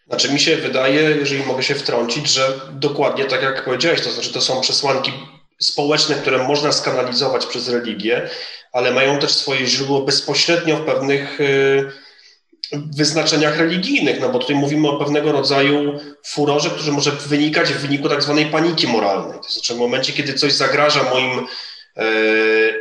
Znaczy 0.08 0.32
mi 0.32 0.40
się 0.40 0.56
wydaje, 0.56 1.00
jeżeli 1.00 1.46
mogę 1.46 1.62
się 1.62 1.74
wtrącić, 1.74 2.28
że 2.28 2.60
dokładnie 2.72 3.24
tak 3.24 3.42
jak 3.42 3.64
powiedziałeś, 3.64 4.00
to 4.00 4.10
znaczy 4.10 4.32
to 4.32 4.40
są 4.40 4.60
przesłanki 4.60 5.12
społeczne, 5.60 6.14
które 6.14 6.48
można 6.48 6.72
skanalizować 6.72 7.46
przez 7.46 7.68
religię, 7.68 8.28
ale 8.72 8.90
mają 8.90 9.18
też 9.18 9.30
swoje 9.30 9.66
źródło 9.66 10.00
bezpośrednio 10.02 10.76
w 10.76 10.84
pewnych 10.84 11.40
y, 11.40 11.92
wyznaczeniach 12.72 13.58
religijnych, 13.58 14.20
no 14.20 14.28
bo 14.28 14.38
tutaj 14.38 14.56
mówimy 14.56 14.88
o 14.88 14.98
pewnego 14.98 15.32
rodzaju 15.32 16.00
furorze, 16.26 16.70
który 16.70 16.92
może 16.92 17.10
wynikać 17.10 17.72
w 17.72 17.78
wyniku 17.78 18.08
tak 18.08 18.22
zwanej 18.22 18.46
paniki 18.46 18.86
moralnej. 18.86 19.40
To 19.40 19.48
znaczy 19.48 19.74
w 19.74 19.78
momencie, 19.78 20.12
kiedy 20.12 20.34
coś 20.34 20.52
zagraża 20.52 21.02
moim 21.10 21.46
e, 21.96 22.04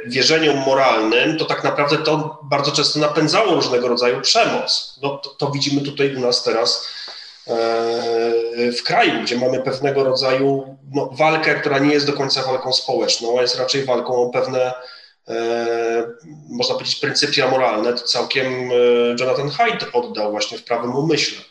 wierzeniom 0.07 0.57
moralnym, 0.57 1.37
to 1.37 1.45
tak 1.45 1.63
naprawdę 1.63 1.97
to 1.97 2.39
bardzo 2.43 2.71
często 2.71 2.99
napędzało 2.99 3.55
różnego 3.55 3.87
rodzaju 3.87 4.21
przemoc. 4.21 4.99
No, 5.01 5.17
to, 5.17 5.29
to 5.29 5.51
widzimy 5.51 5.81
tutaj 5.81 6.15
u 6.15 6.19
nas 6.19 6.43
teraz 6.43 6.87
e, 7.47 7.53
w 8.71 8.83
kraju, 8.83 9.23
gdzie 9.23 9.37
mamy 9.37 9.59
pewnego 9.59 10.03
rodzaju 10.03 10.77
no, 10.93 11.09
walkę, 11.11 11.55
która 11.55 11.79
nie 11.79 11.93
jest 11.93 12.07
do 12.07 12.13
końca 12.13 12.43
walką 12.43 12.73
społeczną, 12.73 13.39
a 13.39 13.41
jest 13.41 13.59
raczej 13.59 13.85
walką 13.85 14.15
o 14.15 14.29
pewne 14.29 14.73
można 16.49 16.75
powiedzieć, 16.75 16.95
pryncypia 16.95 17.51
moralne, 17.51 17.93
to 17.93 18.03
całkiem 18.03 18.71
e, 18.71 18.75
Jonathan 19.19 19.49
Haidt 19.49 19.85
oddał 19.93 20.31
właśnie 20.31 20.57
w 20.57 20.63
prawym 20.63 20.95
umyśle, 20.95 21.43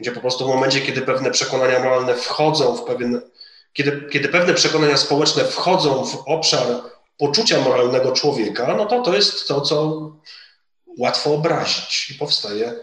gdzie 0.00 0.12
po 0.12 0.20
prostu 0.20 0.44
w 0.44 0.48
momencie, 0.48 0.80
kiedy 0.80 1.02
pewne 1.02 1.30
przekonania 1.30 1.78
moralne 1.78 2.14
wchodzą 2.14 2.76
w 2.76 2.84
pewien, 2.84 3.20
kiedy, 3.72 4.08
kiedy 4.12 4.28
pewne 4.28 4.54
przekonania 4.54 4.96
społeczne 4.96 5.44
wchodzą 5.44 6.04
w 6.04 6.22
obszar 6.26 6.66
poczucia 7.18 7.60
moralnego 7.60 8.12
człowieka, 8.12 8.74
no 8.76 8.86
to 8.86 9.02
to 9.02 9.14
jest 9.14 9.48
to, 9.48 9.60
co 9.60 10.10
łatwo 10.98 11.34
obrazić 11.34 12.10
i 12.10 12.14
powstaje, 12.14 12.74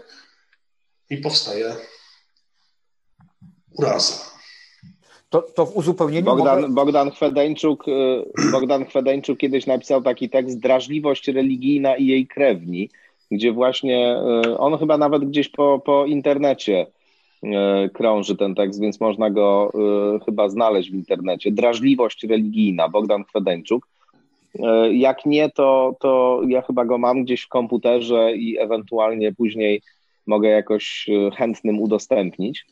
i 1.10 1.16
powstaje 1.16 1.76
uraza. 3.70 4.31
To, 5.32 5.42
to 5.42 5.66
w 5.66 5.76
uzupełnieniu. 5.76 6.24
Bogdan, 6.24 6.60
mogę... 6.60 6.74
Bogdan, 6.74 7.10
Chwedeńczuk, 7.10 7.88
y, 7.88 8.52
Bogdan 8.52 8.84
Chwedeńczuk 8.84 9.38
kiedyś 9.38 9.66
napisał 9.66 10.02
taki 10.02 10.30
tekst 10.30 10.60
Drażliwość 10.60 11.28
religijna 11.28 11.96
i 11.96 12.06
jej 12.06 12.26
krewni, 12.26 12.90
gdzie 13.30 13.52
właśnie 13.52 14.16
y, 14.46 14.58
on 14.58 14.78
chyba 14.78 14.98
nawet 14.98 15.24
gdzieś 15.24 15.48
po, 15.48 15.82
po 15.84 16.06
internecie 16.06 16.86
y, 17.44 17.48
krąży 17.90 18.36
ten 18.36 18.54
tekst, 18.54 18.80
więc 18.80 19.00
można 19.00 19.30
go 19.30 19.72
chyba 20.24 20.48
znaleźć 20.48 20.90
w 20.90 20.94
internecie. 20.94 21.52
Drażliwość 21.52 22.24
religijna, 22.24 22.88
Bogdan 22.88 23.24
Chwedeńczuk. 23.24 23.88
Jak 24.92 25.26
nie, 25.26 25.50
to, 25.50 25.96
to 26.00 26.40
ja 26.48 26.62
chyba 26.62 26.84
go 26.84 26.98
mam 26.98 27.24
gdzieś 27.24 27.42
w 27.42 27.48
komputerze 27.48 28.36
i 28.36 28.58
ewentualnie 28.58 29.32
później 29.32 29.82
mogę 30.26 30.48
jakoś 30.48 31.06
chętnym 31.36 31.80
udostępnić. 31.80 32.66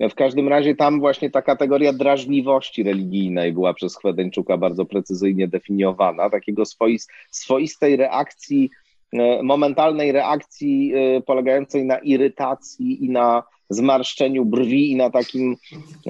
W 0.00 0.14
każdym 0.14 0.48
razie 0.48 0.74
tam 0.74 1.00
właśnie 1.00 1.30
ta 1.30 1.42
kategoria 1.42 1.92
drażliwości 1.92 2.82
religijnej 2.82 3.52
była 3.52 3.74
przez 3.74 3.96
Chwedeńczuka 3.96 4.56
bardzo 4.56 4.84
precyzyjnie 4.84 5.48
definiowana, 5.48 6.30
takiego 6.30 6.64
swois, 6.64 7.08
swoistej 7.30 7.96
reakcji, 7.96 8.70
e, 9.12 9.42
momentalnej 9.42 10.12
reakcji 10.12 10.92
e, 10.94 11.20
polegającej 11.20 11.84
na 11.84 11.98
irytacji 11.98 13.04
i 13.04 13.10
na 13.10 13.42
zmarszczeniu 13.70 14.44
brwi 14.44 14.90
i 14.90 14.96
na 14.96 15.10
takim 15.10 15.56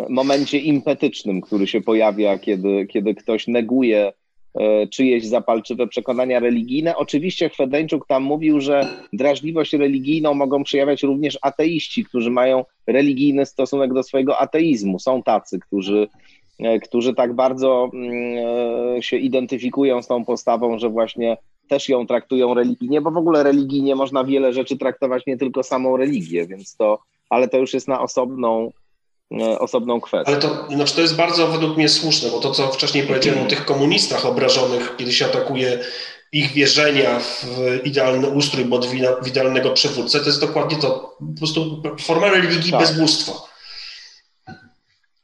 momencie 0.09 0.59
impetycznym, 0.59 1.41
który 1.41 1.67
się 1.67 1.81
pojawia, 1.81 2.39
kiedy, 2.39 2.87
kiedy 2.87 3.15
ktoś 3.15 3.49
neguje 3.49 4.13
E, 4.26 4.26
czyjeś 4.91 5.27
zapalczywe 5.27 5.87
przekonania 5.87 6.41
religijne. 6.41 6.97
Oczywiście 6.97 7.49
Chwedeńczuk 7.49 8.07
tam 8.07 8.23
mówił, 8.23 8.61
że 8.61 8.89
drażliwość 9.13 9.73
religijną 9.73 10.35
mogą 10.35 10.65
przejawiać 10.65 11.03
również 11.03 11.39
ateiści, 11.43 12.05
którzy 12.05 12.31
mają 12.31 12.65
religijny 12.87 13.47
stosunek 13.47 13.95
do 13.95 14.03
swojego 14.03 14.39
ateizmu. 14.39 14.99
Są 14.99 15.23
tacy, 15.23 15.59
którzy, 15.59 16.09
e, 16.59 16.81
którzy 16.81 17.15
tak 17.15 17.35
bardzo 17.35 17.91
mm, 17.95 18.97
e, 18.97 19.03
się 19.03 19.17
identyfikują 19.17 20.03
z 20.03 20.07
tą 20.07 20.25
postawą, 20.25 20.79
że 20.79 20.89
właśnie 20.89 21.37
też 21.69 21.89
ją 21.89 22.07
traktują 22.07 22.55
religijnie, 22.55 23.01
bo 23.01 23.11
w 23.11 23.17
ogóle 23.17 23.43
religijnie 23.43 23.95
można 23.95 24.25
wiele 24.25 24.53
rzeczy 24.53 24.79
traktować, 24.79 25.27
nie 25.27 25.37
tylko 25.37 25.63
samą 25.63 25.97
religię, 25.97 26.47
więc 26.47 26.77
to, 26.77 26.99
ale 27.31 27.49
to 27.49 27.59
już 27.59 27.75
jest 27.75 27.89
na 27.89 28.01
osobną, 28.01 28.71
E, 28.71 28.86
osobną 29.59 30.01
kwestię. 30.01 30.33
Ale 30.33 30.43
to, 30.43 30.67
znaczy 30.69 30.95
to 30.95 31.01
jest 31.01 31.17
bardzo 31.17 31.47
według 31.47 31.77
mnie 31.77 31.89
słuszne, 31.89 32.31
bo 32.31 32.41
to, 32.41 32.51
co 32.51 32.69
wcześniej 32.69 33.07
powiedziałem 33.07 33.43
o 33.43 33.49
tych 33.49 33.65
komunistach 33.65 34.27
obrażonych, 34.27 34.95
kiedy 34.97 35.13
się 35.13 35.25
atakuje 35.25 35.79
ich 36.33 36.53
wierzenia 36.53 37.19
w 37.21 37.81
idealny 37.85 38.29
ustrój, 38.29 38.65
bo 38.65 38.81
w 39.23 39.29
idealnego 39.29 39.71
przywódcę, 39.71 40.21
to 40.21 40.27
jest 40.27 40.41
dokładnie 40.41 40.77
to, 40.77 41.17
po 41.19 41.39
prostu 41.39 41.83
forma 42.01 42.29
religii 42.29 42.73
tak. 42.73 42.81
bez 42.81 42.99
bóstwa. 42.99 43.33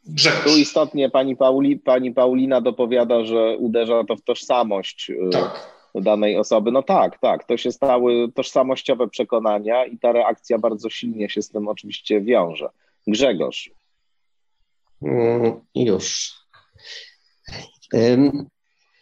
Grzegorz. 0.07 0.45
Tu 0.45 0.57
istotnie 0.57 1.11
pani, 1.11 1.37
Pauli, 1.37 1.77
pani 1.77 2.13
Paulina 2.13 2.61
dopowiada, 2.61 3.25
że 3.25 3.57
uderza 3.57 4.05
to 4.09 4.17
w 4.17 4.23
tożsamość 4.23 5.11
y, 5.11 5.31
tak. 5.33 5.77
danej 5.95 6.37
osoby. 6.37 6.73
No 6.73 6.83
tak, 6.83 7.19
tak, 7.19 7.45
to 7.45 7.57
się 7.57 7.73
stały 7.73 8.33
tożsamościowe 8.35 9.09
przekonania 9.09 9.87
i 9.87 9.99
ta 9.99 10.13
reakcja 10.13 10.59
bardzo 10.59 10.91
silnie 10.91 11.29
się 11.29 11.43
z 11.43 11.49
tym 11.49 11.69
oczywiście 11.69 12.21
wiąże. 12.21 12.69
Grzegorz. 13.07 13.71
Mm, 15.05 15.61
już. 15.75 16.33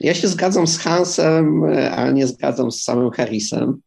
Ja 0.01 0.15
się 0.15 0.29
zgadzam 0.29 0.67
z 0.67 0.79
Hansem, 0.79 1.65
ale 1.93 2.13
nie 2.13 2.27
zgadzam 2.27 2.73
z 2.73 2.83
samym 2.83 3.11
Harrisem. 3.11 3.81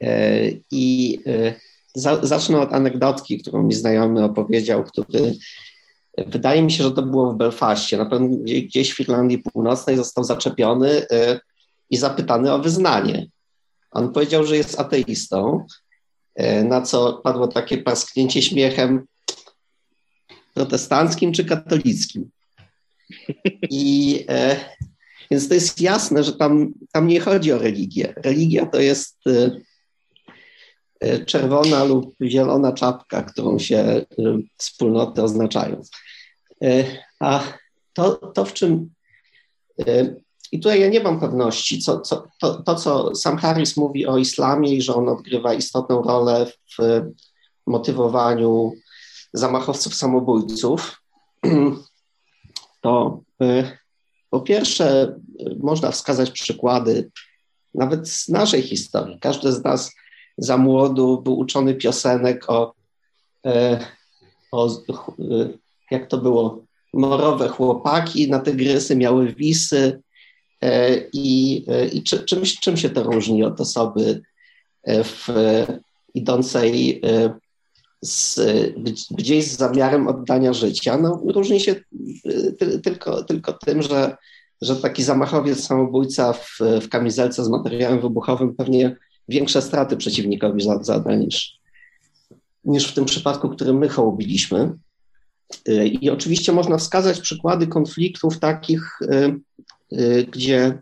E, 0.00 0.40
I 0.70 1.18
e, 1.26 1.54
zacznę 2.22 2.60
od 2.60 2.72
anegdotki, 2.72 3.38
którą 3.38 3.62
mi 3.62 3.74
znajomy 3.74 4.24
opowiedział, 4.24 4.84
który 4.84 5.34
wydaje 6.26 6.62
mi 6.62 6.72
się, 6.72 6.84
że 6.84 6.90
to 6.90 7.02
było 7.02 7.32
w 7.32 7.36
Belfaście. 7.36 7.96
Na 7.96 8.06
pewno 8.06 8.28
gdzieś 8.44 8.94
w 8.94 9.00
Irlandii 9.00 9.38
Północnej 9.38 9.96
został 9.96 10.24
zaczepiony 10.24 11.06
e, 11.10 11.40
i 11.90 11.96
zapytany 11.96 12.52
o 12.52 12.58
wyznanie. 12.58 13.26
On 13.90 14.12
powiedział, 14.12 14.44
że 14.44 14.56
jest 14.56 14.80
ateistą, 14.80 15.66
na 16.64 16.82
co 16.82 17.12
padło 17.12 17.48
takie 17.48 17.78
parsknięcie 17.78 18.42
śmiechem 18.42 19.06
protestanckim 20.58 21.32
czy 21.32 21.44
katolickim. 21.44 22.30
I 23.70 24.24
e, 24.28 24.56
więc 25.30 25.48
to 25.48 25.54
jest 25.54 25.80
jasne, 25.80 26.24
że 26.24 26.32
tam, 26.32 26.72
tam 26.92 27.06
nie 27.06 27.20
chodzi 27.20 27.52
o 27.52 27.58
religię. 27.58 28.14
Religia 28.16 28.66
to 28.66 28.80
jest 28.80 29.18
e, 29.26 29.50
e 31.00 31.24
czerwona 31.24 31.84
lub 31.84 32.14
zielona 32.22 32.72
czapka, 32.72 33.22
którą 33.22 33.58
się 33.58 33.76
e, 33.78 34.06
wspólnoty 34.56 35.22
oznaczają. 35.22 35.82
E, 36.64 36.84
a 37.20 37.42
to, 37.92 38.14
to 38.14 38.44
w 38.44 38.52
czym. 38.52 38.90
E, 39.86 40.14
I 40.52 40.60
tutaj 40.60 40.80
ja 40.80 40.88
nie 40.88 41.00
mam 41.00 41.20
pewności, 41.20 41.78
co, 41.78 42.00
co, 42.00 42.26
to, 42.40 42.62
to, 42.62 42.74
co 42.74 43.14
sam 43.14 43.38
Harris 43.38 43.76
mówi 43.76 44.06
o 44.06 44.18
islamie 44.18 44.74
i 44.74 44.82
że 44.82 44.94
on 44.94 45.08
odgrywa 45.08 45.54
istotną 45.54 46.02
rolę 46.02 46.46
w 46.78 47.02
motywowaniu 47.66 48.72
zamachowców 49.32 49.94
samobójców, 49.94 51.02
to 52.80 53.20
y, 53.42 53.78
po 54.30 54.40
pierwsze 54.40 55.16
można 55.58 55.90
wskazać 55.90 56.30
przykłady 56.30 57.10
nawet 57.74 58.08
z 58.08 58.28
naszej 58.28 58.62
historii. 58.62 59.18
Każdy 59.20 59.52
z 59.52 59.64
nas 59.64 59.94
za 60.38 60.56
młodu 60.56 61.22
był 61.22 61.38
uczony 61.38 61.74
piosenek 61.74 62.50
o, 62.50 62.74
e, 63.46 63.86
o 64.52 64.68
y, 64.68 65.58
jak 65.90 66.06
to 66.06 66.18
było, 66.18 66.64
morowe 66.94 67.48
chłopaki 67.48 68.30
na 68.30 68.38
tygrysy 68.38 68.96
miały 68.96 69.34
wisy 69.34 70.02
i, 71.12 71.64
i 71.92 72.02
czy, 72.02 72.24
czym, 72.24 72.42
czym 72.60 72.76
się 72.76 72.90
to 72.90 73.02
różni 73.02 73.44
od 73.44 73.60
osoby 73.60 74.22
w, 74.86 75.28
idącej 76.14 77.02
z, 78.02 78.40
gdzieś 79.10 79.44
z 79.44 79.56
zamiarem 79.56 80.08
oddania 80.08 80.52
życia. 80.52 80.98
No, 80.98 81.22
różni 81.24 81.60
się 81.60 81.74
y, 82.26 82.56
ty, 82.58 82.78
tylko, 82.78 83.24
tylko 83.24 83.52
tym, 83.52 83.82
że, 83.82 84.16
że 84.62 84.76
taki 84.76 85.02
zamachowiec, 85.02 85.66
samobójca 85.66 86.32
w, 86.32 86.58
w 86.82 86.88
kamizelce 86.88 87.44
z 87.44 87.48
materiałem 87.48 88.00
wybuchowym 88.00 88.54
pewnie 88.54 88.96
większe 89.28 89.62
straty 89.62 89.96
przeciwnikowi 89.96 90.62
zada 90.80 91.14
niż, 91.14 91.58
niż 92.64 92.86
w 92.86 92.94
tym 92.94 93.04
przypadku, 93.04 93.48
który 93.48 93.74
my 93.74 93.88
hołubiliśmy. 93.88 94.72
Y, 95.68 95.86
I 95.86 96.10
oczywiście 96.10 96.52
można 96.52 96.78
wskazać 96.78 97.20
przykłady 97.20 97.66
konfliktów 97.66 98.38
takich, 98.38 98.98
y, 99.92 100.26
gdzie 100.32 100.78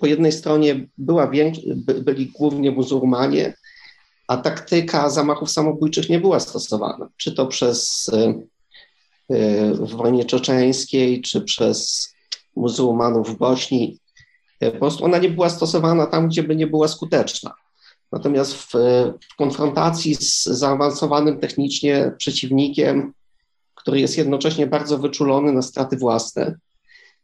po 0.00 0.06
jednej 0.06 0.32
stronie 0.32 0.86
była, 0.98 1.30
byli 2.04 2.26
głównie 2.26 2.70
muzułmanie, 2.70 3.54
a 4.30 4.36
taktyka 4.36 5.10
zamachów 5.10 5.50
samobójczych 5.50 6.08
nie 6.08 6.20
była 6.20 6.40
stosowana, 6.40 7.08
czy 7.16 7.32
to 7.32 7.46
przez 7.46 8.10
e, 8.12 8.34
e, 9.28 9.74
w 9.74 9.90
wojnie 9.90 10.24
czeczeńskiej, 10.24 11.22
czy 11.22 11.40
przez 11.40 12.08
muzułmanów 12.56 13.28
w 13.30 13.38
Bośni. 13.38 13.98
E, 14.60 14.70
po 14.70 14.78
prostu 14.78 15.04
ona 15.04 15.18
nie 15.18 15.28
była 15.28 15.48
stosowana 15.48 16.06
tam, 16.06 16.28
gdzie 16.28 16.42
by 16.42 16.56
nie 16.56 16.66
była 16.66 16.88
skuteczna. 16.88 17.54
Natomiast 18.12 18.54
w, 18.54 18.72
w 19.32 19.36
konfrontacji 19.38 20.14
z 20.14 20.44
zaawansowanym 20.44 21.40
technicznie 21.40 22.12
przeciwnikiem, 22.18 23.12
który 23.74 24.00
jest 24.00 24.18
jednocześnie 24.18 24.66
bardzo 24.66 24.98
wyczulony 24.98 25.52
na 25.52 25.62
straty 25.62 25.96
własne, 25.96 26.58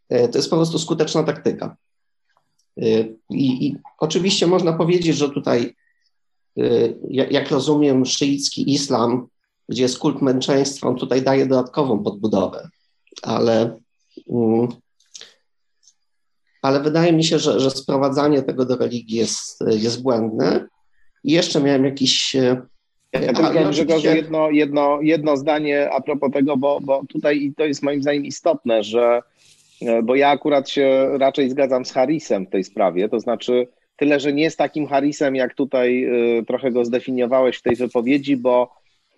to 0.08 0.38
jest 0.38 0.50
po 0.50 0.56
prostu 0.56 0.78
skuteczna 0.78 1.22
taktyka. 1.22 1.76
I, 3.30 3.66
i 3.66 3.76
oczywiście 3.98 4.46
można 4.46 4.72
powiedzieć, 4.72 5.16
że 5.16 5.30
tutaj 5.30 5.74
Y, 5.76 5.85
jak 7.08 7.50
rozumiem, 7.50 8.06
szyicki 8.06 8.72
islam, 8.72 9.26
gdzie 9.68 9.82
jest 9.82 9.98
kult 9.98 10.22
męczeństwa, 10.22 10.88
on 10.88 10.96
tutaj 10.96 11.22
daje 11.22 11.46
dodatkową 11.46 12.02
podbudowę, 12.02 12.68
ale, 13.22 13.78
mm, 14.30 14.68
ale 16.62 16.80
wydaje 16.80 17.12
mi 17.12 17.24
się, 17.24 17.38
że, 17.38 17.60
że 17.60 17.70
sprowadzanie 17.70 18.42
tego 18.42 18.64
do 18.64 18.76
religii 18.76 19.16
jest, 19.16 19.64
jest 19.66 20.02
błędne. 20.02 20.66
I 21.24 21.32
jeszcze 21.32 21.60
miałem 21.60 21.84
jakiś. 21.84 22.34
Y, 22.34 22.62
ja 23.12 23.32
tylko 23.32 23.68
Grzegorzu 23.70 24.06
jedno, 24.06 24.50
jedno, 24.50 24.98
jedno 25.02 25.36
zdanie 25.36 25.90
a 25.90 26.00
propos 26.00 26.32
tego, 26.32 26.56
bo, 26.56 26.80
bo 26.80 27.02
tutaj 27.08 27.52
to 27.56 27.64
jest 27.64 27.82
moim 27.82 28.02
zdaniem 28.02 28.24
istotne, 28.24 28.82
że 28.82 29.22
e, 29.82 30.02
bo 30.02 30.14
ja 30.14 30.28
akurat 30.28 30.70
się 30.70 31.08
raczej 31.18 31.50
zgadzam 31.50 31.84
z 31.84 31.92
Harrisem 31.92 32.46
w 32.46 32.50
tej 32.50 32.64
sprawie, 32.64 33.08
to 33.08 33.20
znaczy 33.20 33.68
Tyle, 33.97 34.20
że 34.20 34.32
nie 34.32 34.51
z 34.51 34.56
takim 34.56 34.86
Harrisem, 34.86 35.36
jak 35.36 35.55
tutaj 35.55 36.05
y, 36.39 36.44
trochę 36.44 36.70
go 36.70 36.85
zdefiniowałeś 36.85 37.56
w 37.56 37.62
tej 37.62 37.77
wypowiedzi, 37.77 38.36
bo, 38.36 38.74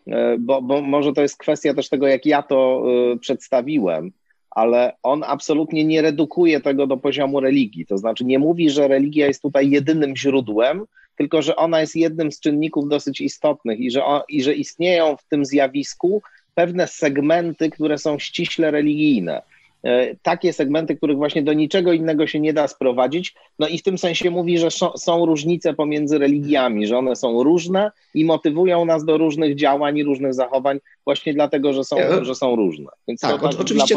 y, 0.08 0.12
bo, 0.38 0.62
bo 0.62 0.82
może 0.82 1.12
to 1.12 1.22
jest 1.22 1.38
kwestia 1.38 1.74
też 1.74 1.88
tego, 1.88 2.06
jak 2.06 2.26
ja 2.26 2.42
to 2.42 2.84
y, 3.14 3.18
przedstawiłem, 3.18 4.12
ale 4.50 4.92
on 5.02 5.24
absolutnie 5.26 5.84
nie 5.84 6.02
redukuje 6.02 6.60
tego 6.60 6.86
do 6.86 6.96
poziomu 6.96 7.40
religii. 7.40 7.86
To 7.86 7.98
znaczy 7.98 8.24
nie 8.24 8.38
mówi, 8.38 8.70
że 8.70 8.88
religia 8.88 9.26
jest 9.26 9.42
tutaj 9.42 9.70
jedynym 9.70 10.16
źródłem, 10.16 10.84
tylko 11.16 11.42
że 11.42 11.56
ona 11.56 11.80
jest 11.80 11.96
jednym 11.96 12.32
z 12.32 12.40
czynników 12.40 12.88
dosyć 12.88 13.20
istotnych 13.20 13.80
i 13.80 13.90
że, 13.90 14.02
i 14.28 14.42
że 14.42 14.54
istnieją 14.54 15.16
w 15.16 15.24
tym 15.24 15.44
zjawisku 15.44 16.22
pewne 16.54 16.86
segmenty, 16.86 17.70
które 17.70 17.98
są 17.98 18.18
ściśle 18.18 18.70
religijne. 18.70 19.42
E, 19.84 20.16
takie 20.22 20.52
segmenty, 20.52 20.96
których 20.96 21.16
właśnie 21.16 21.42
do 21.42 21.52
niczego 21.52 21.92
innego 21.92 22.26
się 22.26 22.40
nie 22.40 22.52
da 22.52 22.68
sprowadzić. 22.68 23.34
No 23.58 23.68
i 23.68 23.78
w 23.78 23.82
tym 23.82 23.98
sensie 23.98 24.30
mówi, 24.30 24.58
że 24.58 24.68
są 24.96 25.26
różnice 25.26 25.74
pomiędzy 25.74 26.18
religiami, 26.18 26.86
że 26.86 26.98
one 26.98 27.16
są 27.16 27.42
różne 27.42 27.90
i 28.14 28.24
motywują 28.24 28.84
nas 28.84 29.04
do 29.04 29.18
różnych 29.18 29.56
działań 29.56 29.98
i 29.98 30.04
różnych 30.04 30.34
zachowań 30.34 30.78
właśnie 31.04 31.34
dlatego, 31.34 31.72
że 31.72 31.84
są, 31.84 31.96
że 32.22 32.34
są 32.34 32.56
różne. 32.56 32.86
Więc 33.08 33.20
tak, 33.20 33.40
to 33.40 33.50
oczywiście 33.58 33.96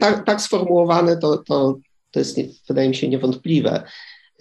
tak, 0.00 0.24
tak 0.24 0.40
sformułowane 0.40 1.16
to, 1.16 1.38
to, 1.38 1.78
to 2.10 2.18
jest, 2.18 2.38
wydaje 2.68 2.88
mi 2.88 2.94
się, 2.94 3.08
niewątpliwe. 3.08 3.82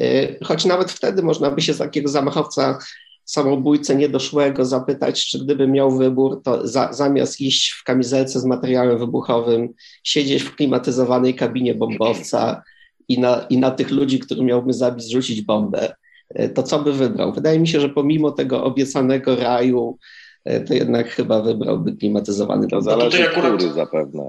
E, 0.01 0.05
choć 0.45 0.65
nawet 0.65 0.91
wtedy 0.91 1.23
można 1.23 1.51
by 1.51 1.61
się 1.61 1.73
z 1.73 1.77
takiego 1.77 2.09
zamachowca 2.09 2.79
samobójcę 3.27 3.95
niedoszłego 3.95 4.65
zapytać, 4.65 5.25
czy 5.25 5.39
gdyby 5.39 5.67
miał 5.67 5.91
wybór, 5.91 6.41
to 6.43 6.67
za, 6.67 6.93
zamiast 6.93 7.41
iść 7.41 7.71
w 7.71 7.83
kamizelce 7.83 8.39
z 8.39 8.45
materiałem 8.45 8.97
wybuchowym, 8.97 9.73
siedzieć 10.03 10.43
w 10.43 10.55
klimatyzowanej 10.55 11.35
kabinie 11.35 11.75
bombowca 11.75 12.63
i 13.07 13.19
na, 13.19 13.45
i 13.49 13.57
na 13.57 13.71
tych 13.71 13.91
ludzi, 13.91 14.19
których 14.19 14.43
miałby 14.43 14.73
zabić, 14.73 15.05
zrzucić 15.05 15.41
bombę, 15.41 15.95
e, 16.29 16.49
to 16.49 16.63
co 16.63 16.79
by 16.79 16.93
wybrał? 16.93 17.33
Wydaje 17.33 17.59
mi 17.59 17.67
się, 17.67 17.79
że 17.79 17.89
pomimo 17.89 18.31
tego 18.31 18.63
obiecanego 18.63 19.35
raju, 19.35 19.97
e, 20.45 20.59
to 20.59 20.73
jednak 20.73 21.09
chyba 21.09 21.41
wybrałby 21.41 21.95
klimatyzowany 21.95 22.67
To 22.67 22.81
zależy 22.81 23.19
no 23.19 23.29
akurat, 23.29 23.61
zapewne. 23.61 24.23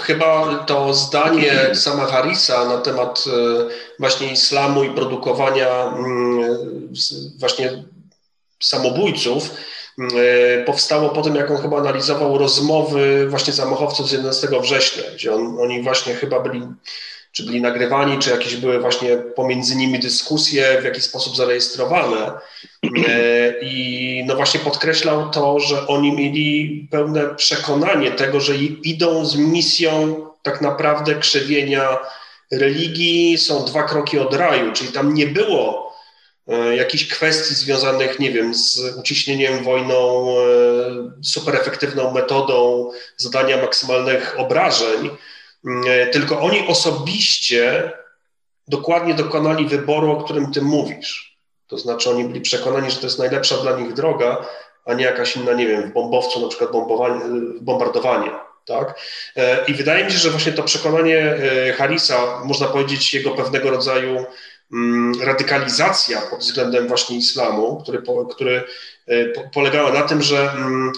Chyba 0.00 0.58
to 0.66 0.94
zdanie 0.94 1.52
sama 1.72 2.06
Harisa 2.06 2.68
na 2.68 2.78
temat 2.78 3.24
e, 3.26 3.66
właśnie 3.98 4.32
islamu 4.32 4.84
i 4.84 4.90
produkowania 4.90 5.94
mm, 5.98 6.58
właśnie 7.38 7.84
samobójców 8.60 9.50
mm, 9.98 10.10
e, 10.60 10.64
powstało 10.64 11.08
po 11.08 11.22
tym, 11.22 11.34
jak 11.34 11.50
on 11.50 11.62
chyba 11.62 11.78
analizował 11.78 12.38
rozmowy 12.38 13.26
właśnie 13.28 13.52
zamachowców 13.52 14.08
z 14.08 14.12
11 14.12 14.48
września, 14.62 15.02
gdzie 15.14 15.34
on, 15.34 15.56
oni 15.60 15.82
właśnie 15.82 16.14
chyba 16.14 16.40
byli, 16.40 16.62
czy 17.32 17.46
byli 17.46 17.60
nagrywani, 17.60 18.18
czy 18.18 18.30
jakieś 18.30 18.56
były 18.56 18.80
właśnie 18.80 19.16
pomiędzy 19.16 19.76
nimi 19.76 19.98
dyskusje 19.98 20.80
w 20.80 20.84
jakiś 20.84 21.04
sposób 21.04 21.36
zarejestrowane. 21.36 22.32
E, 23.08 23.54
I 23.62 24.24
no 24.26 24.36
właśnie 24.36 24.60
podkreślał 24.60 25.30
to, 25.30 25.60
że 25.60 25.86
oni 25.86 26.12
mieli 26.12 26.88
pełne 26.90 27.34
przekonanie 27.34 28.10
tego, 28.10 28.40
że 28.40 28.56
idą 28.84 29.24
z 29.26 29.36
misją 29.36 30.26
tak 30.42 30.60
naprawdę 30.60 31.14
krzewienia 31.14 31.98
religii 32.52 33.38
są 33.38 33.64
dwa 33.64 33.82
kroki 33.82 34.18
od 34.18 34.34
raju, 34.34 34.72
czyli 34.72 34.92
tam 34.92 35.14
nie 35.14 35.26
było 35.26 35.89
jakichś 36.76 37.08
kwestii 37.08 37.54
związanych, 37.54 38.18
nie 38.18 38.30
wiem, 38.32 38.54
z 38.54 38.96
uciśnieniem 38.98 39.64
wojną, 39.64 40.30
e, 40.30 40.42
super 41.22 41.56
efektywną 41.56 42.10
metodą 42.10 42.90
zadania 43.16 43.56
maksymalnych 43.56 44.34
obrażeń, 44.38 45.10
e, 45.88 46.06
tylko 46.06 46.40
oni 46.40 46.66
osobiście 46.68 47.92
dokładnie 48.68 49.14
dokonali 49.14 49.66
wyboru, 49.66 50.12
o 50.12 50.24
którym 50.24 50.52
ty 50.52 50.62
mówisz. 50.62 51.38
To 51.66 51.78
znaczy 51.78 52.10
oni 52.10 52.24
byli 52.24 52.40
przekonani, 52.40 52.90
że 52.90 52.96
to 52.96 53.06
jest 53.06 53.18
najlepsza 53.18 53.56
dla 53.56 53.76
nich 53.76 53.92
droga, 53.92 54.46
a 54.84 54.94
nie 54.94 55.04
jakaś 55.04 55.36
inna, 55.36 55.52
nie 55.52 55.66
wiem, 55.66 55.90
w 55.90 55.92
bombowcu 55.92 56.42
na 56.42 56.48
przykład 56.48 56.70
bombardowanie. 57.60 58.30
Tak? 58.64 59.00
E, 59.36 59.64
I 59.64 59.74
wydaje 59.74 60.04
mi 60.04 60.12
się, 60.12 60.18
że 60.18 60.30
właśnie 60.30 60.52
to 60.52 60.62
przekonanie 60.62 61.18
e, 61.18 61.72
Harisa, 61.72 62.40
można 62.44 62.66
powiedzieć, 62.66 63.14
jego 63.14 63.30
pewnego 63.30 63.70
rodzaju 63.70 64.26
radykalizacja 65.22 66.20
pod 66.20 66.40
względem 66.40 66.88
właśnie 66.88 67.16
islamu, 67.16 67.80
który, 67.82 68.02
który 68.30 68.62
e, 69.06 69.28
polegała 69.50 69.92
na 69.92 70.02
tym, 70.02 70.22
że 70.22 70.52
mm, 70.52 70.92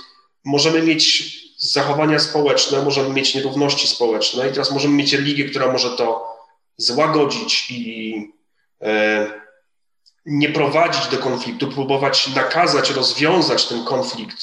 możemy 0.45 0.83
mieć 0.83 1.35
zachowania 1.59 2.19
społeczne, 2.19 2.83
możemy 2.83 3.11
mieć 3.11 3.35
nierówności 3.35 3.89
społeczne 3.89 4.49
i 4.49 4.53
teraz 4.53 4.71
możemy 4.71 4.95
mieć 4.95 5.13
religię, 5.13 5.45
która 5.45 5.73
może 5.73 5.97
to 5.97 6.37
złagodzić 6.77 7.71
i 7.71 8.33
nie 10.27 10.49
prowadzić 10.49 11.07
do 11.07 11.19
konfliktu, 11.19 11.69
próbować 11.69 12.35
nakazać, 12.35 12.91
rozwiązać 12.91 13.67
ten 13.67 13.85
konflikt 13.85 14.37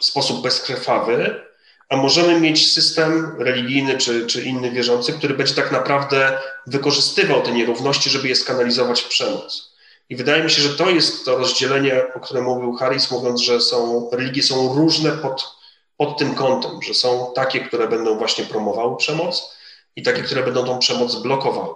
w 0.00 0.04
sposób 0.04 0.42
bezkrwawy, 0.42 1.47
a 1.88 1.96
możemy 1.96 2.40
mieć 2.40 2.72
system 2.72 3.36
religijny 3.38 3.98
czy, 3.98 4.26
czy 4.26 4.42
inny 4.42 4.70
wierzący, 4.70 5.12
który 5.12 5.34
będzie 5.34 5.54
tak 5.54 5.72
naprawdę 5.72 6.38
wykorzystywał 6.66 7.42
te 7.42 7.52
nierówności, 7.52 8.10
żeby 8.10 8.28
je 8.28 8.36
skanalizować 8.36 9.00
w 9.00 9.08
przemoc. 9.08 9.74
I 10.08 10.16
wydaje 10.16 10.44
mi 10.44 10.50
się, 10.50 10.62
że 10.62 10.68
to 10.68 10.90
jest 10.90 11.24
to 11.24 11.38
rozdzielenie, 11.38 12.14
o 12.14 12.20
którym 12.20 12.44
mówił 12.44 12.72
Harris, 12.72 13.10
mówiąc, 13.10 13.40
że 13.40 13.60
są, 13.60 14.10
religie 14.12 14.42
są 14.42 14.74
różne 14.74 15.12
pod, 15.12 15.56
pod 15.96 16.18
tym 16.18 16.34
kątem, 16.34 16.82
że 16.82 16.94
są 16.94 17.32
takie, 17.34 17.60
które 17.60 17.88
będą 17.88 18.18
właśnie 18.18 18.44
promowały 18.44 18.96
przemoc 18.96 19.56
i 19.96 20.02
takie, 20.02 20.22
które 20.22 20.42
będą 20.42 20.64
tą 20.64 20.78
przemoc 20.78 21.14
blokowały. 21.14 21.74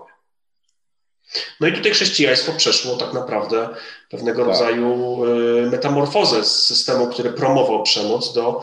No 1.61 1.67
i 1.67 1.73
tutaj 1.73 1.93
chrześcijaństwo 1.93 2.53
przeszło 2.57 2.97
tak 2.97 3.13
naprawdę 3.13 3.69
pewnego 4.11 4.39
tak. 4.39 4.49
rodzaju 4.49 5.21
y, 5.25 5.71
metamorfozę 5.71 6.45
z 6.45 6.65
systemu, 6.65 7.07
który 7.07 7.33
promował 7.33 7.83
przemoc 7.83 8.33
do 8.33 8.63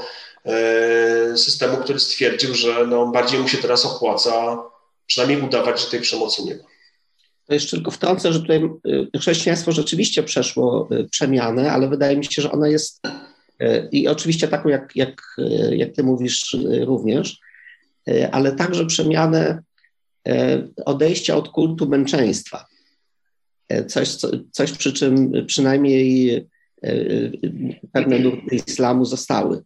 systemu, 1.36 1.78
który 1.78 2.00
stwierdził, 2.00 2.56
że 2.56 2.88
no, 2.88 3.08
bardziej 3.08 3.40
mu 3.40 3.48
się 3.48 3.58
teraz 3.58 3.86
opłaca 3.86 4.58
przynajmniej 5.06 5.42
udawać, 5.42 5.82
że 5.82 5.92
tej 5.92 6.02
przemocy 6.02 6.44
nie 6.44 6.56
ma. 6.56 6.64
To 7.46 7.54
jeszcze 7.54 7.78
tylko 7.78 7.92
wtrącę, 7.92 8.34
że 8.34 8.40
tutaj 8.40 8.64
e, 9.14 9.20
chrześcijaństwo 9.20 9.72
rzeczywiście 9.72 10.24
przeszło 10.24 10.90
e, 10.92 11.04
przemianę, 11.04 11.72
ale 11.72 11.90
wydaje 11.90 12.18
mi 12.18 12.26
się, 12.26 12.42
że 12.42 12.52
ona 12.52 12.68
jest 12.68 13.02
i 13.92 14.08
oczywiście 14.08 14.48
taką, 14.48 14.70
jak, 14.70 14.96
jak, 14.96 15.22
jak 15.72 15.94
ty 15.94 16.04
mówisz 16.04 16.58
również, 16.82 17.40
ale 18.32 18.52
także 18.52 18.86
przemianę 18.86 19.64
odejścia 20.86 21.36
od 21.36 21.50
kultu 21.50 21.90
męczeństwa. 21.90 22.66
Coś, 23.88 24.16
coś 24.52 24.72
przy 24.72 24.94
czym 24.94 25.32
przynajmniej 25.48 26.48
pewne 27.92 28.20
nurty 28.20 28.56
islamu 28.56 29.06
zostały 29.06 29.64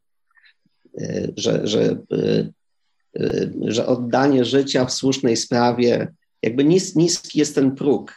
że, 1.38 1.68
że, 1.68 1.98
że 3.62 3.88
oddanie 3.88 4.46
życia 4.46 4.86
w 4.86 4.94
słusznej 4.94 5.38
sprawie, 5.38 6.14
jakby 6.42 6.64
nis, 6.64 6.96
niski 6.96 7.40
jest 7.40 7.56
ten 7.56 7.76
próg. 7.76 8.14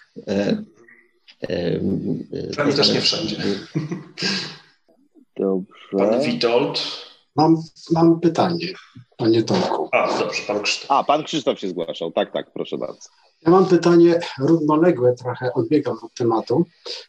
Prawie 2.54 2.72
też 2.72 2.94
nie 2.94 3.00
wszędzie. 3.00 3.36
Dobrze. 5.36 5.96
Pan 5.98 6.20
Witold. 6.20 6.82
Mam, 7.36 7.62
mam 7.90 8.20
pytanie, 8.20 8.66
panie 9.16 9.42
Tomku. 9.42 9.88
A, 9.92 10.18
dobrze, 10.18 10.42
pan 10.46 10.62
Krzysztof. 10.62 10.90
A, 10.90 11.04
pan 11.04 11.24
Krzysztof 11.24 11.60
się 11.60 11.68
zgłaszał. 11.68 12.12
Tak, 12.12 12.32
tak, 12.32 12.50
proszę 12.52 12.78
bardzo. 12.78 13.08
Ja 13.42 13.50
mam 13.50 13.66
pytanie 13.66 14.20
równoległe, 14.38 15.14
trochę 15.14 15.52
odbiegam 15.54 15.96
od 16.02 16.14
tematu. 16.14 16.64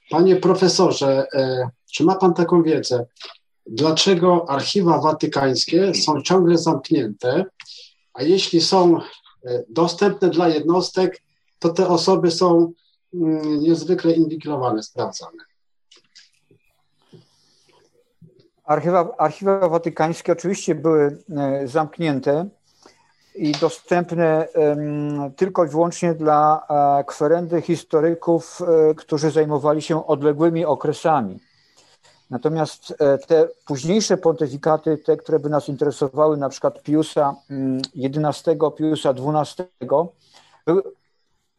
Panie 0.10 0.36
profesorze, 0.36 1.26
e, 1.34 1.70
czy 1.94 2.04
ma 2.04 2.16
pan 2.16 2.34
taką 2.34 2.64
wiedzę? 2.64 3.06
Dlaczego 3.70 4.50
archiwa 4.50 5.02
watykańskie 5.02 5.94
są 5.96 6.22
ciągle 6.22 6.58
zamknięte, 6.58 7.46
a 8.14 8.24
jeśli 8.24 8.62
są 8.62 8.98
e, 8.98 9.64
dostępne 9.70 10.30
dla 10.30 10.48
jednostek, 10.50 11.22
to 11.60 11.70
te 11.70 11.88
osoby 11.88 12.32
są 12.32 12.72
mm, 13.14 13.60
niezwykle 13.60 14.12
inwigilowane, 14.12 14.84
sprawdzane. 14.84 15.44
Archiwa, 18.64 19.16
archiwa 19.18 19.70
watykańskie 19.70 20.32
oczywiście 20.32 20.76
były 20.76 21.18
e, 21.38 21.68
zamknięte 21.68 22.50
i 23.36 23.52
dostępne 23.52 24.48
tylko 25.36 25.66
i 25.66 25.68
wyłącznie 25.68 26.14
dla 26.14 26.68
e, 26.70 27.04
kwerendy 27.04 27.62
historyków, 27.62 28.62
którzy 28.98 29.32
zajmowali 29.32 29.82
się 29.82 30.08
odległymi 30.08 30.66
okresami. 30.66 31.40
Natomiast 32.30 32.94
e, 33.00 33.18
te 33.18 33.48
późniejsze 33.66 34.18
pontyfikaty, 34.18 34.98
te, 34.98 35.18
które 35.18 35.40
by 35.40 35.50
nas 35.50 35.70
interesowały, 35.70 36.38
na 36.38 36.50
przykład 36.50 36.82
Piusa 36.82 37.36
XI, 37.96 38.50
mm, 38.50 38.72
Piusa 38.78 39.10
XII, 39.10 39.68
były 40.66 40.82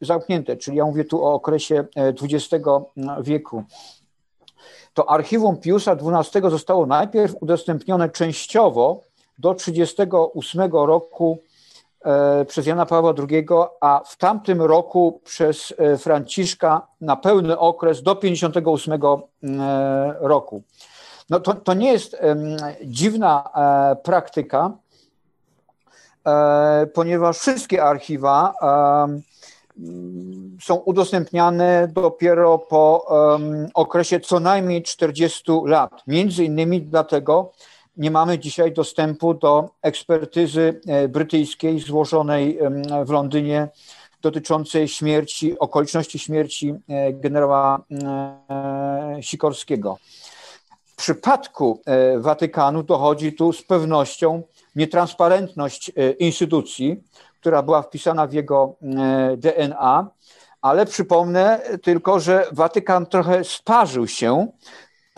zamknięte, 0.00 0.56
czyli 0.56 0.76
ja 0.76 0.84
mówię 0.84 1.04
tu 1.04 1.24
o 1.24 1.32
okresie 1.32 1.84
XX 1.96 2.66
e, 2.66 3.22
wieku. 3.22 3.64
To 4.94 5.10
archiwum 5.10 5.56
Piusa 5.56 5.92
XII 5.92 6.50
zostało 6.50 6.86
najpierw 6.86 7.34
udostępnione 7.40 8.08
częściowo 8.08 9.02
do 9.38 9.54
1938 9.54 10.72
roku 10.72 11.38
przez 12.48 12.66
Jana 12.66 12.86
Pawła 12.86 13.14
II, 13.30 13.46
a 13.80 14.02
w 14.06 14.16
tamtym 14.16 14.62
roku 14.62 15.20
przez 15.24 15.74
e, 15.78 15.98
Franciszka 15.98 16.86
na 17.00 17.16
pełny 17.16 17.58
okres 17.58 18.02
do 18.02 18.16
58 18.16 18.94
e, 18.94 18.98
roku. 20.20 20.62
No 21.30 21.40
to, 21.40 21.54
to 21.54 21.74
nie 21.74 21.92
jest 21.92 22.16
dziwna 22.84 23.50
praktyka, 24.02 24.72
ponieważ 26.94 27.38
wszystkie 27.38 27.84
archiwa 27.84 28.54
są 30.62 30.74
udostępniane 30.74 31.88
dopiero 31.92 32.58
po 32.58 33.06
okresie 33.74 34.20
co 34.20 34.40
najmniej 34.40 34.82
40 34.82 35.42
lat. 35.64 36.02
Między 36.06 36.44
innymi 36.44 36.82
dlatego, 36.82 37.52
nie 37.98 38.10
mamy 38.10 38.38
dzisiaj 38.38 38.72
dostępu 38.72 39.34
do 39.34 39.70
ekspertyzy 39.82 40.80
e, 40.86 41.08
brytyjskiej 41.08 41.80
złożonej 41.80 42.58
w 43.06 43.10
Londynie 43.10 43.68
dotyczącej 44.22 44.88
śmierci, 44.88 45.58
okoliczności 45.58 46.18
śmierci 46.18 46.74
e, 46.88 47.12
generała 47.12 47.82
e, 47.90 49.18
Sikorskiego. 49.20 49.98
W 50.86 50.96
przypadku 50.96 51.82
Watykanu 52.16 52.82
dochodzi 52.82 53.32
tu 53.32 53.52
z 53.52 53.62
pewnością 53.62 54.42
nietransparentność 54.76 55.92
instytucji, 56.18 57.02
która 57.40 57.62
była 57.62 57.82
wpisana 57.82 58.26
w 58.26 58.32
jego 58.32 58.74
DNA, 59.36 60.10
ale 60.62 60.86
przypomnę 60.86 61.60
tylko, 61.82 62.20
że 62.20 62.46
Watykan 62.52 63.06
trochę 63.06 63.44
sparzył 63.44 64.06
się 64.06 64.46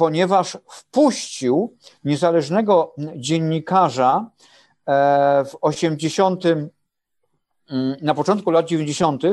ponieważ 0.01 0.59
wpuścił 0.69 1.77
niezależnego 2.05 2.95
dziennikarza 3.17 4.31
e, 4.87 5.45
w 5.45 5.57
80, 5.61 6.45
mm, 6.47 6.67
na 8.03 8.15
początku 8.15 8.51
lat 8.51 8.67
90. 8.67 9.25
E, 9.25 9.33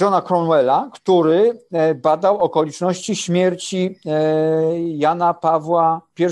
Johna 0.00 0.22
Cromwella, 0.22 0.90
który 0.92 1.58
e, 1.72 1.94
badał 1.94 2.38
okoliczności 2.38 3.16
śmierci 3.16 3.98
Jana 4.86 5.34
Pawła 5.34 6.00
I. 6.18 6.24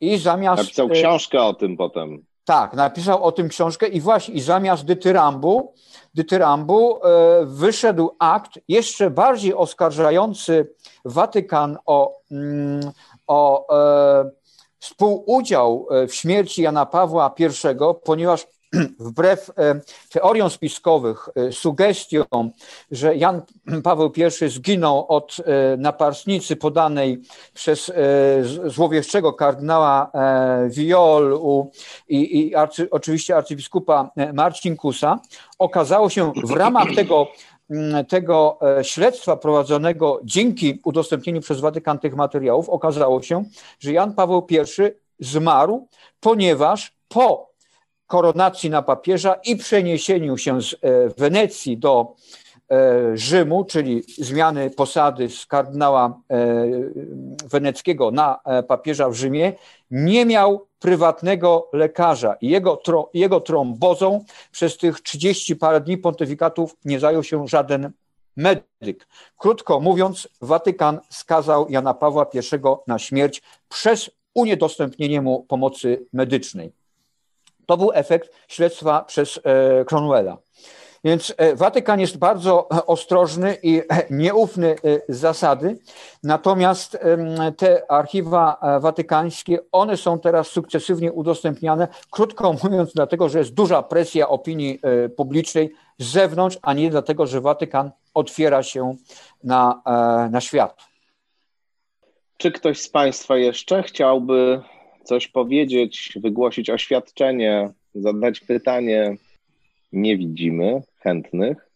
I 0.00 0.18
zamiast. 0.18 0.62
Napisał 0.62 0.88
książkę 0.88 1.42
o 1.42 1.54
tym 1.54 1.76
potem. 1.76 2.24
Tak, 2.44 2.74
napisał 2.74 3.24
o 3.24 3.32
tym 3.32 3.48
książkę 3.48 3.88
i 3.88 4.00
właśnie 4.00 4.34
i 4.34 4.40
zamiast 4.40 4.84
dytyrambu, 4.84 5.74
dytyrambu 6.14 6.98
wyszedł 7.44 8.10
akt 8.18 8.58
jeszcze 8.68 9.10
bardziej 9.10 9.54
oskarżający 9.54 10.74
Watykan 11.04 11.78
o, 11.86 12.20
mm, 12.30 12.92
o 13.26 13.66
e, 13.76 14.30
współudział 14.78 15.86
e, 15.90 16.06
w 16.06 16.14
śmierci 16.14 16.62
Jana 16.62 16.86
Pawła 16.86 17.34
I, 17.38 17.44
ponieważ 18.04 18.46
wbrew 18.98 19.50
teoriom 20.10 20.50
spiskowych, 20.50 21.28
sugestiom, 21.50 22.50
że 22.90 23.16
Jan 23.16 23.42
Paweł 23.82 24.12
I 24.16 24.48
zginął 24.48 25.06
od 25.08 25.36
naparznicy 25.78 26.56
podanej 26.56 27.22
przez 27.54 27.92
złowieszczego 28.64 29.32
kardynała 29.32 30.10
Viol 30.68 31.40
i, 32.08 32.38
i 32.38 32.54
arcy, 32.54 32.88
oczywiście 32.90 33.36
arcybiskupa 33.36 34.10
Marcinkusa, 34.32 35.20
okazało 35.58 36.10
się 36.10 36.32
w 36.44 36.50
ramach 36.50 36.94
tego 36.94 37.26
tego 38.08 38.58
e, 38.78 38.84
śledztwa 38.84 39.36
prowadzonego 39.36 40.20
dzięki 40.24 40.80
udostępnieniu 40.84 41.40
przez 41.40 41.60
Watykan 41.60 41.98
tych 41.98 42.14
materiałów 42.14 42.68
okazało 42.68 43.22
się, 43.22 43.44
że 43.78 43.92
Jan 43.92 44.14
Paweł 44.14 44.46
I 44.50 44.56
zmarł, 45.20 45.88
ponieważ 46.20 46.96
po 47.08 47.53
koronacji 48.06 48.70
na 48.70 48.82
papieża 48.82 49.34
i 49.44 49.56
przeniesieniu 49.56 50.36
się 50.36 50.62
z 50.62 50.74
e, 50.74 51.08
Wenecji 51.08 51.78
do 51.78 52.14
e, 52.70 53.16
Rzymu, 53.16 53.64
czyli 53.64 54.02
zmiany 54.18 54.70
posady 54.70 55.30
z 55.30 55.46
kardynała 55.46 56.20
weneckiego 57.50 58.10
na 58.10 58.38
papieża 58.68 59.08
w 59.08 59.14
Rzymie, 59.14 59.52
nie 59.90 60.26
miał 60.26 60.66
prywatnego 60.78 61.68
lekarza. 61.72 62.36
Jego, 62.42 62.82
jego 63.14 63.40
trombozą 63.40 64.24
przez 64.52 64.76
tych 64.76 65.00
30 65.00 65.56
parę 65.56 65.80
dni 65.80 65.98
pontyfikatów 65.98 66.76
nie 66.84 67.00
zajął 67.00 67.22
się 67.22 67.48
żaden 67.48 67.92
medyk. 68.36 69.06
Krótko 69.38 69.80
mówiąc, 69.80 70.28
Watykan 70.40 71.00
skazał 71.10 71.66
Jana 71.70 71.94
Pawła 71.94 72.26
I 72.34 72.38
na 72.86 72.98
śmierć 72.98 73.42
przez 73.68 74.10
uniedostępnienie 74.34 75.20
mu 75.20 75.42
pomocy 75.42 76.06
medycznej. 76.12 76.72
To 77.66 77.76
był 77.76 77.90
efekt 77.94 78.30
śledztwa 78.48 79.04
przez 79.04 79.40
e, 79.44 79.84
Cromwella. 79.84 80.38
Więc 81.04 81.34
e, 81.36 81.56
Watykan 81.56 82.00
jest 82.00 82.18
bardzo 82.18 82.68
ostrożny 82.68 83.56
i 83.62 83.78
e, 83.88 84.06
nieufny 84.10 84.76
zasady, 85.08 85.78
natomiast 86.22 86.98
te 87.56 87.90
archiwa 87.90 88.58
watykańskie, 88.80 89.58
one 89.72 89.96
są 89.96 90.18
teraz 90.18 90.46
sukcesywnie 90.46 91.12
udostępniane, 91.12 91.88
krótko 92.10 92.54
mówiąc, 92.62 92.92
dlatego, 92.94 93.28
że 93.28 93.38
jest 93.38 93.54
duża 93.54 93.82
presja 93.82 94.28
opinii 94.28 94.80
publicznej 95.16 95.72
z 95.98 96.06
zewnątrz, 96.06 96.58
a 96.62 96.72
nie 96.72 96.90
dlatego, 96.90 97.26
że 97.26 97.40
Watykan 97.40 97.90
otwiera 98.14 98.62
się 98.62 98.96
na, 99.44 99.82
na 100.30 100.40
świat. 100.40 100.76
Czy 102.36 102.52
ktoś 102.52 102.80
z 102.80 102.88
Państwa 102.88 103.36
jeszcze 103.36 103.82
chciałby 103.82 104.62
coś 105.04 105.28
powiedzieć, 105.28 106.12
wygłosić 106.16 106.70
oświadczenie, 106.70 107.70
zadać 107.94 108.40
pytanie? 108.40 109.16
Nie 109.92 110.16
widzimy 110.16 110.82
chętnych. 110.98 111.70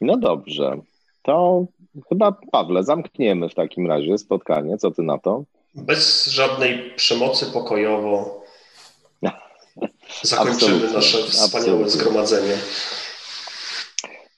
No 0.00 0.16
dobrze, 0.16 0.78
to 1.22 1.64
chyba 2.08 2.36
Pawle, 2.52 2.82
zamkniemy 2.82 3.48
w 3.48 3.54
takim 3.54 3.86
razie 3.86 4.18
spotkanie. 4.18 4.78
Co 4.78 4.90
ty 4.90 5.02
na 5.02 5.18
to? 5.18 5.44
Bez 5.74 6.26
żadnej 6.26 6.90
przemocy 6.96 7.46
pokojowo 7.46 8.42
zakończymy 10.22 10.74
absolutnie, 10.74 10.96
nasze 10.96 11.18
wspaniałe 11.18 11.82
absolutnie. 11.82 11.90
zgromadzenie. 11.90 12.56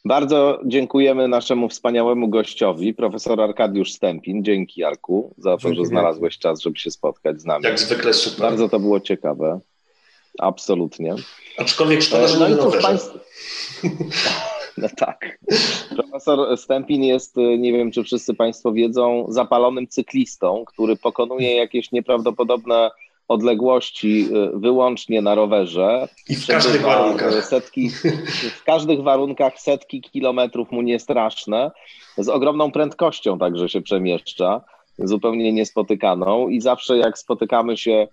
Bardzo 0.04 0.60
dziękujemy 0.64 1.28
naszemu 1.28 1.68
wspaniałemu 1.68 2.28
gościowi, 2.28 2.94
profesor 2.94 3.40
Arkadiusz 3.40 3.92
Stępin. 3.92 4.44
Dzięki 4.44 4.84
Arku 4.84 5.34
za 5.38 5.56
to, 5.56 5.62
Dzięki 5.62 5.78
że 5.78 5.84
znalazłeś 5.84 6.38
czas, 6.38 6.60
żeby 6.60 6.78
się 6.78 6.90
spotkać 6.90 7.40
z 7.40 7.44
nami. 7.44 7.64
Jak 7.64 7.78
zwykle 7.78 8.12
super. 8.12 8.40
Bardzo 8.40 8.68
to 8.68 8.80
było 8.80 9.00
ciekawe. 9.00 9.60
Absolutnie. 10.38 11.14
Aczkolwiek 11.58 12.02
szkoda, 12.02 12.28
że 12.28 12.38
no 12.38 12.48
nie 12.48 12.54
na 12.54 12.82
państw... 12.82 13.14
No 14.78 14.88
tak. 14.96 15.38
Profesor 15.96 16.58
Stępin 16.58 17.04
jest, 17.04 17.36
nie 17.36 17.72
wiem 17.72 17.90
czy 17.90 18.04
wszyscy 18.04 18.34
Państwo 18.34 18.72
wiedzą, 18.72 19.26
zapalonym 19.28 19.88
cyklistą, 19.88 20.64
który 20.66 20.96
pokonuje 20.96 21.56
jakieś 21.56 21.92
nieprawdopodobne 21.92 22.90
odległości 23.28 24.28
y, 24.54 24.58
wyłącznie 24.58 25.22
na 25.22 25.34
rowerze. 25.34 26.08
I 26.28 26.36
w 26.36 26.46
każdych 26.46 26.82
warunkach. 26.82 27.44
Setki, 27.44 27.90
w 28.60 28.64
każdych 28.64 29.02
warunkach 29.02 29.60
setki 29.60 30.00
kilometrów 30.00 30.70
mu 30.72 30.82
nie 30.82 30.98
straszne. 30.98 31.70
Z 32.18 32.28
ogromną 32.28 32.72
prędkością 32.72 33.38
także 33.38 33.68
się 33.68 33.82
przemieszcza, 33.82 34.60
zupełnie 34.98 35.52
niespotykaną 35.52 36.48
i 36.48 36.60
zawsze 36.60 36.98
jak 36.98 37.18
spotykamy 37.18 37.76
się 37.76 38.06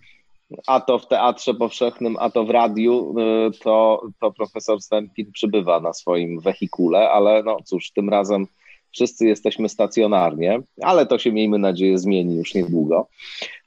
a 0.67 0.79
to 0.79 0.99
w 0.99 1.07
teatrze 1.07 1.53
powszechnym, 1.53 2.15
a 2.19 2.29
to 2.29 2.43
w 2.43 2.49
radiu, 2.49 3.15
y, 3.19 3.59
to, 3.59 4.01
to 4.19 4.31
profesor 4.31 4.81
Stępin 4.81 5.31
przybywa 5.31 5.79
na 5.79 5.93
swoim 5.93 6.39
wehikule, 6.39 7.09
ale 7.09 7.43
no 7.43 7.57
cóż, 7.65 7.91
tym 7.91 8.09
razem 8.09 8.47
wszyscy 8.91 9.27
jesteśmy 9.27 9.69
stacjonarnie, 9.69 10.59
ale 10.81 11.05
to 11.05 11.17
się 11.17 11.31
miejmy 11.31 11.57
nadzieję 11.57 11.97
zmieni 11.97 12.35
już 12.35 12.53
niedługo. 12.53 13.07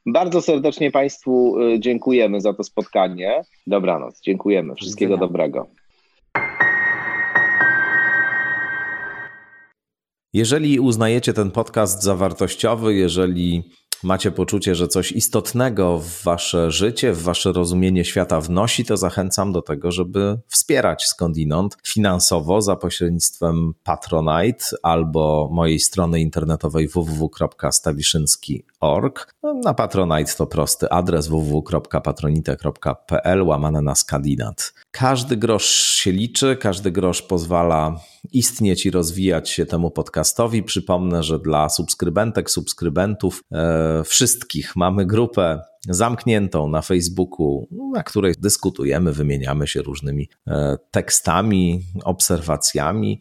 Bardzo 0.06 0.43
serdecznie 0.43 0.90
Państwu 0.90 1.60
y, 1.60 1.81
dziękujemy 1.81 2.40
za 2.40 2.55
to 2.55 2.64
spotkanie. 2.64 3.44
Dobranoc, 3.66 4.20
dziękujemy. 4.20 4.74
Wszystkiego 4.74 5.16
dobrego. 5.16 5.66
Jeżeli 10.32 10.81
uznajecie 10.81 11.32
ten 11.32 11.51
podcast 11.51 12.02
za 12.02 12.14
wartościowy, 12.14 12.94
jeżeli 12.94 13.62
macie 14.02 14.31
poczucie, 14.31 14.74
że 14.74 14.89
coś 14.89 15.12
istotnego 15.12 15.98
w 15.98 16.22
wasze 16.22 16.70
życie, 16.70 17.12
w 17.12 17.22
wasze 17.22 17.52
rozumienie 17.52 18.05
świata 18.05 18.40
wnosi, 18.40 18.85
to 18.85 18.97
zachęcam 18.97 19.52
do 19.52 19.62
tego, 19.62 19.93
żeby 19.93 20.39
wspierać 20.48 21.05
skądinąd 21.05 21.76
finansowo 21.86 22.62
za 22.62 22.76
pośrednictwem 22.76 23.74
Patronite 23.85 24.64
albo 24.82 25.48
mojej 25.52 25.78
strony 25.78 26.20
internetowej 26.20 26.89
www.stawiszynski.org. 26.89 28.73
No, 29.43 29.55
na 29.55 29.74
Patronite 29.74 30.32
to 30.36 30.47
prosty 30.47 30.90
adres 30.90 31.28
www.patronite.pl 31.28 33.43
łamane 33.43 33.82
na 33.82 33.94
skandinat. 33.94 34.74
Każdy 34.90 35.36
grosz 35.36 35.70
się 35.70 36.12
liczy, 36.12 36.56
każdy 36.56 36.90
grosz 36.90 37.23
pozwala 37.23 38.01
istnieć 38.32 38.86
i 38.86 38.90
rozwijać 38.90 39.51
się 39.51 39.66
temu 39.66 39.90
podcastowi. 39.90 40.62
Przypomnę, 40.62 41.23
że 41.23 41.39
dla 41.39 41.69
subskrybentek, 41.69 42.51
subskrybentów, 42.51 43.43
e, 43.52 44.02
wszystkich 44.05 44.77
mamy 44.77 45.06
grupę 45.06 45.61
zamkniętą 45.89 46.69
na 46.69 46.82
Facebooku, 46.82 47.69
na 47.93 48.02
której 48.02 48.35
dyskutujemy, 48.39 49.12
wymieniamy 49.12 49.66
się 49.66 49.82
różnymi 49.82 50.28
e, 50.47 50.77
tekstami, 50.90 51.82
obserwacjami. 52.05 53.20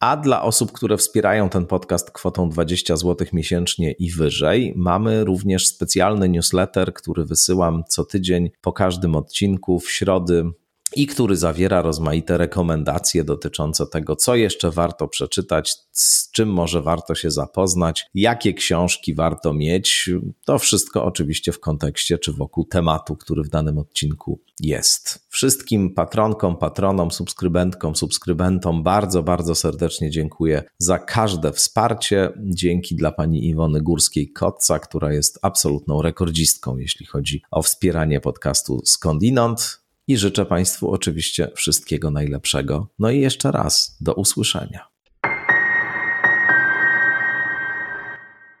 A 0.00 0.16
dla 0.16 0.42
osób, 0.42 0.72
które 0.72 0.96
wspierają 0.96 1.48
ten 1.48 1.66
podcast 1.66 2.10
kwotą 2.10 2.48
20 2.48 2.96
zł 2.96 3.26
miesięcznie 3.32 3.92
i 3.92 4.10
wyżej, 4.10 4.72
mamy 4.76 5.24
również 5.24 5.66
specjalny 5.66 6.28
newsletter, 6.28 6.94
który 6.94 7.24
wysyłam 7.24 7.82
co 7.88 8.04
tydzień 8.04 8.50
po 8.60 8.72
każdym 8.72 9.16
odcinku 9.16 9.80
w 9.80 9.90
środy 9.90 10.50
i 10.96 11.06
który 11.06 11.36
zawiera 11.36 11.82
rozmaite 11.82 12.38
rekomendacje 12.38 13.24
dotyczące 13.24 13.86
tego, 13.86 14.16
co 14.16 14.36
jeszcze 14.36 14.70
warto 14.70 15.08
przeczytać, 15.08 15.76
z 15.92 16.30
czym 16.30 16.48
może 16.48 16.82
warto 16.82 17.14
się 17.14 17.30
zapoznać, 17.30 18.06
jakie 18.14 18.54
książki 18.54 19.14
warto 19.14 19.54
mieć. 19.54 20.10
To 20.44 20.58
wszystko 20.58 21.04
oczywiście 21.04 21.52
w 21.52 21.60
kontekście 21.60 22.18
czy 22.18 22.32
wokół 22.32 22.64
tematu, 22.64 23.16
który 23.16 23.42
w 23.42 23.48
danym 23.48 23.78
odcinku 23.78 24.40
jest. 24.60 25.26
Wszystkim 25.28 25.94
patronkom, 25.94 26.56
patronom, 26.56 27.10
subskrybentkom, 27.10 27.96
subskrybentom 27.96 28.82
bardzo, 28.82 29.22
bardzo 29.22 29.54
serdecznie 29.54 30.10
dziękuję 30.10 30.62
za 30.78 30.98
każde 30.98 31.52
wsparcie. 31.52 32.32
Dzięki 32.36 32.96
dla 32.96 33.12
pani 33.12 33.48
Iwony 33.48 33.82
Górskiej-Kotca, 33.82 34.80
która 34.80 35.12
jest 35.12 35.38
absolutną 35.42 36.02
rekordzistką, 36.02 36.78
jeśli 36.78 37.06
chodzi 37.06 37.42
o 37.50 37.62
wspieranie 37.62 38.20
podcastu 38.20 38.80
Skądinąd 38.84 39.87
i 40.08 40.16
życzę 40.16 40.46
Państwu 40.46 40.90
oczywiście 40.90 41.50
wszystkiego 41.54 42.10
najlepszego. 42.10 42.88
No 42.98 43.10
i 43.10 43.20
jeszcze 43.20 43.52
raz 43.52 43.96
do 44.00 44.14
usłyszenia. 44.14 44.97